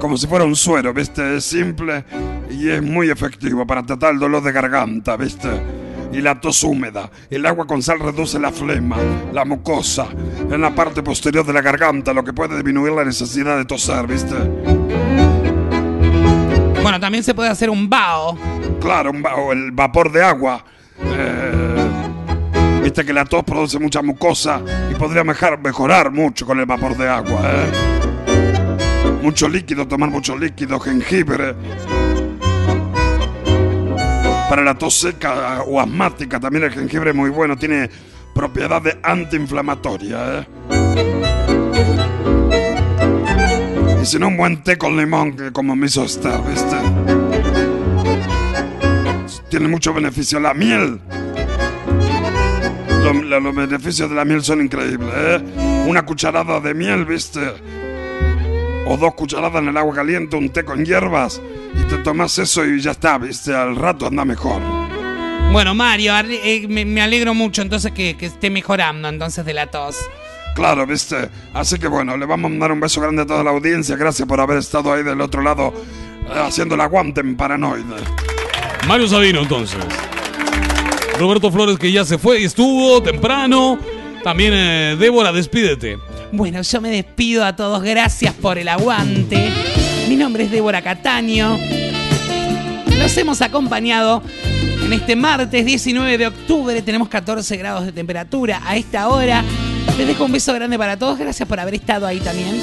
Como 0.00 0.16
si 0.18 0.26
fuera 0.26 0.44
un 0.44 0.54
suero, 0.56 0.92
¿viste? 0.92 1.36
Es 1.36 1.44
simple 1.44 2.04
y 2.50 2.68
es 2.68 2.82
muy 2.82 3.08
efectivo 3.10 3.66
para 3.66 3.82
tratar 3.84 4.12
el 4.12 4.18
dolor 4.18 4.42
de 4.42 4.52
garganta, 4.52 5.16
¿viste? 5.16 5.48
Y 6.12 6.20
la 6.20 6.40
tos 6.40 6.62
húmeda. 6.62 7.10
El 7.28 7.44
agua 7.46 7.66
con 7.66 7.82
sal 7.82 7.98
reduce 7.98 8.38
la 8.38 8.52
flema, 8.52 8.96
la 9.32 9.44
mucosa, 9.44 10.06
en 10.50 10.60
la 10.60 10.74
parte 10.74 11.02
posterior 11.02 11.44
de 11.44 11.52
la 11.52 11.60
garganta, 11.60 12.12
lo 12.12 12.22
que 12.22 12.32
puede 12.32 12.54
disminuir 12.54 12.92
la 12.92 13.04
necesidad 13.04 13.56
de 13.56 13.64
toser, 13.64 14.06
¿viste? 14.06 14.34
Bueno, 16.82 17.00
también 17.00 17.24
se 17.24 17.34
puede 17.34 17.48
hacer 17.48 17.70
un 17.70 17.88
bao. 17.88 18.36
Claro, 18.80 19.10
un 19.10 19.22
va- 19.24 19.36
o 19.36 19.52
el 19.52 19.70
vapor 19.72 20.12
de 20.12 20.22
agua. 20.22 20.64
Eh, 21.02 21.60
Viste 22.82 23.02
que 23.06 23.14
la 23.14 23.24
tos 23.24 23.42
produce 23.44 23.78
mucha 23.78 24.02
mucosa 24.02 24.60
y 24.90 24.94
podría 24.94 25.24
mejar- 25.24 25.58
mejorar 25.58 26.10
mucho 26.12 26.44
con 26.44 26.60
el 26.60 26.66
vapor 26.66 26.94
de 26.98 27.08
agua. 27.08 27.40
¿eh? 27.42 29.20
Mucho 29.22 29.48
líquido, 29.48 29.88
tomar 29.88 30.10
mucho 30.10 30.36
líquido, 30.36 30.78
jengibre. 30.78 31.54
Para 34.48 34.62
la 34.62 34.74
tos 34.74 34.94
seca 34.94 35.62
o 35.66 35.80
asmática 35.80 36.38
también 36.38 36.64
el 36.64 36.72
jengibre 36.72 37.10
es 37.10 37.16
muy 37.16 37.30
bueno, 37.30 37.56
tiene 37.56 37.90
propiedades 38.34 38.96
antiinflamatorias. 39.02 40.44
¿eh? 40.44 40.46
Y 44.02 44.06
si 44.06 44.18
no, 44.18 44.28
un 44.28 44.36
buen 44.36 44.62
té 44.62 44.76
con 44.76 44.96
limón, 44.96 45.34
que 45.36 45.50
como 45.52 45.74
me 45.74 45.86
hizo 45.86 46.04
Esther, 46.04 46.40
¿viste? 46.42 46.76
Tiene 49.48 49.68
mucho 49.68 49.94
beneficio. 49.94 50.38
La 50.40 50.52
miel. 50.52 51.00
Lo- 53.02 53.12
lo- 53.14 53.40
los 53.40 53.54
beneficios 53.54 54.10
de 54.10 54.16
la 54.16 54.24
miel 54.24 54.42
son 54.42 54.60
increíbles, 54.60 55.10
¿eh? 55.16 55.42
Una 55.86 56.04
cucharada 56.04 56.60
de 56.60 56.74
miel, 56.74 57.04
¿viste? 57.06 57.40
O 58.86 58.96
dos 58.96 59.14
cucharadas 59.14 59.62
en 59.62 59.68
el 59.68 59.76
agua 59.76 59.94
caliente, 59.94 60.36
un 60.36 60.50
té 60.50 60.64
con 60.64 60.84
hierbas, 60.84 61.40
y 61.74 61.82
te 61.84 61.98
tomas 61.98 62.38
eso 62.38 62.64
y 62.64 62.80
ya 62.80 62.90
está, 62.90 63.18
¿viste? 63.18 63.54
Al 63.54 63.76
rato 63.76 64.06
anda 64.06 64.24
mejor. 64.24 64.60
Bueno, 65.52 65.74
Mario, 65.74 66.12
eh, 66.18 66.66
me, 66.68 66.84
me 66.84 67.00
alegro 67.00 67.32
mucho 67.32 67.62
entonces 67.62 67.92
que, 67.92 68.16
que 68.16 68.26
esté 68.26 68.50
mejorando 68.50 69.08
entonces 69.08 69.44
de 69.44 69.54
la 69.54 69.70
tos. 69.70 69.96
Claro, 70.54 70.86
¿viste? 70.86 71.30
Así 71.52 71.78
que 71.78 71.88
bueno, 71.88 72.16
le 72.16 72.26
vamos 72.26 72.46
a 72.46 72.48
mandar 72.50 72.72
un 72.72 72.80
beso 72.80 73.00
grande 73.00 73.22
a 73.22 73.26
toda 73.26 73.42
la 73.42 73.50
audiencia. 73.50 73.96
Gracias 73.96 74.26
por 74.26 74.40
haber 74.40 74.58
estado 74.58 74.92
ahí 74.92 75.02
del 75.02 75.20
otro 75.20 75.42
lado 75.42 75.72
eh, 76.26 76.38
haciendo 76.38 76.74
el 76.74 76.80
aguante 76.80 77.20
en 77.20 77.36
Paranoide. 77.36 77.84
Mario 78.86 79.08
Sabino, 79.08 79.40
entonces. 79.40 79.78
Roberto 81.18 81.50
Flores, 81.50 81.78
que 81.78 81.90
ya 81.90 82.04
se 82.04 82.18
fue 82.18 82.40
y 82.40 82.44
estuvo 82.44 83.02
temprano. 83.02 83.78
También 84.22 84.52
eh, 84.54 84.96
Débora, 84.98 85.32
despídete. 85.32 85.98
Bueno, 86.34 86.62
yo 86.62 86.80
me 86.80 86.90
despido 86.90 87.44
a 87.44 87.54
todos. 87.54 87.80
Gracias 87.80 88.34
por 88.34 88.58
el 88.58 88.66
aguante. 88.66 89.50
Mi 90.08 90.16
nombre 90.16 90.42
es 90.42 90.50
Débora 90.50 90.82
Cataño. 90.82 91.56
Los 92.98 93.16
hemos 93.16 93.40
acompañado 93.40 94.20
en 94.84 94.92
este 94.92 95.14
martes 95.14 95.64
19 95.64 96.18
de 96.18 96.26
octubre. 96.26 96.82
Tenemos 96.82 97.08
14 97.08 97.56
grados 97.56 97.86
de 97.86 97.92
temperatura 97.92 98.60
a 98.64 98.76
esta 98.76 99.08
hora. 99.10 99.44
Les 99.96 100.08
dejo 100.08 100.24
un 100.24 100.32
beso 100.32 100.52
grande 100.52 100.76
para 100.76 100.98
todos. 100.98 101.20
Gracias 101.20 101.48
por 101.48 101.60
haber 101.60 101.74
estado 101.74 102.04
ahí 102.04 102.18
también. 102.18 102.60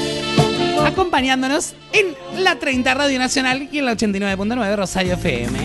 Acompañándonos 0.86 1.74
en 1.94 2.44
la 2.44 2.60
30 2.60 2.94
Radio 2.94 3.20
Nacional 3.20 3.70
y 3.72 3.80
en 3.80 3.86
la 3.86 3.96
89.9 3.96 4.76
Rosario 4.76 5.14
FM. 5.14 5.60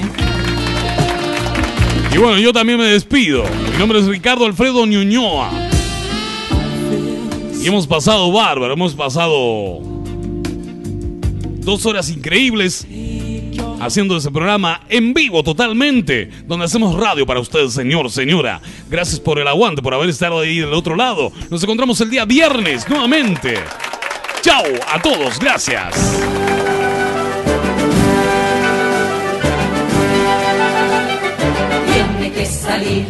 Y 2.12 2.18
bueno, 2.18 2.38
yo 2.38 2.52
también 2.52 2.78
me 2.78 2.86
despido. 2.86 3.42
Mi 3.72 3.78
nombre 3.78 3.98
es 3.98 4.06
Ricardo 4.06 4.46
Alfredo 4.46 4.86
Ñuñoa. 4.86 5.65
Hemos 7.66 7.88
pasado 7.88 8.30
bárbaro, 8.30 8.74
hemos 8.74 8.94
pasado 8.94 9.80
dos 11.64 11.84
horas 11.84 12.08
increíbles 12.10 12.86
haciendo 13.80 14.16
ese 14.16 14.30
programa 14.30 14.82
en 14.88 15.12
vivo 15.12 15.42
totalmente, 15.42 16.30
donde 16.46 16.66
hacemos 16.66 16.94
radio 16.94 17.26
para 17.26 17.40
ustedes, 17.40 17.72
señor, 17.72 18.08
señora. 18.12 18.60
Gracias 18.88 19.18
por 19.18 19.40
el 19.40 19.48
aguante, 19.48 19.82
por 19.82 19.94
haber 19.94 20.10
estado 20.10 20.38
ahí 20.38 20.60
del 20.60 20.74
otro 20.74 20.94
lado. 20.94 21.32
Nos 21.50 21.60
encontramos 21.60 22.00
el 22.00 22.08
día 22.08 22.24
viernes 22.24 22.88
nuevamente. 22.88 23.56
Chao 24.42 24.62
a 24.88 25.02
todos, 25.02 25.36
gracias. 25.40 25.92
Tiene 31.92 32.32
que 32.32 32.46
salir. 32.46 33.06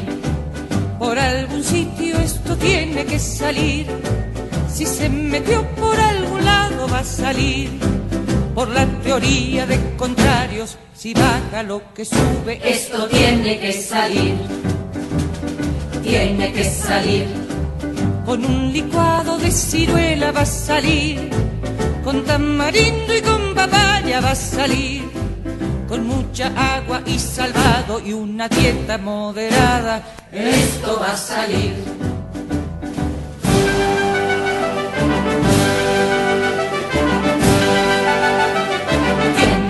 Por 0.98 1.18
algún 1.18 1.62
sitio 1.62 2.16
esto 2.16 2.56
tiene 2.56 3.04
que 3.04 3.18
salir. 3.18 3.86
Si 4.76 4.84
se 4.84 5.08
metió 5.08 5.66
por 5.70 5.98
algún 5.98 6.44
lado 6.44 6.86
va 6.86 6.98
a 6.98 7.04
salir. 7.04 7.70
Por 8.54 8.68
la 8.68 8.84
teoría 9.02 9.64
de 9.64 9.78
contrarios, 9.96 10.76
si 10.94 11.14
baja 11.14 11.62
lo 11.62 11.94
que 11.94 12.04
sube, 12.04 12.60
Esto 12.62 13.06
tiene 13.06 13.58
que 13.58 13.72
salir. 13.72 14.34
Tiene 16.02 16.52
que 16.52 16.64
salir. 16.64 17.26
Con 18.26 18.44
un 18.44 18.70
licuado 18.70 19.38
de 19.38 19.50
ciruela 19.50 20.30
va 20.30 20.42
a 20.42 20.44
salir. 20.44 21.30
Con 22.04 22.22
tamarindo 22.24 23.16
y 23.16 23.22
con 23.22 23.54
papaya 23.54 24.20
va 24.20 24.32
a 24.32 24.34
salir. 24.34 25.04
Con 25.88 26.06
mucha 26.06 26.48
agua 26.76 27.00
y 27.06 27.18
salvado 27.18 27.98
y 28.04 28.12
una 28.12 28.46
dieta 28.46 28.98
moderada. 28.98 30.02
Esto 30.30 30.98
va 31.00 31.12
a 31.12 31.16
salir. 31.16 32.15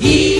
He 0.00 0.37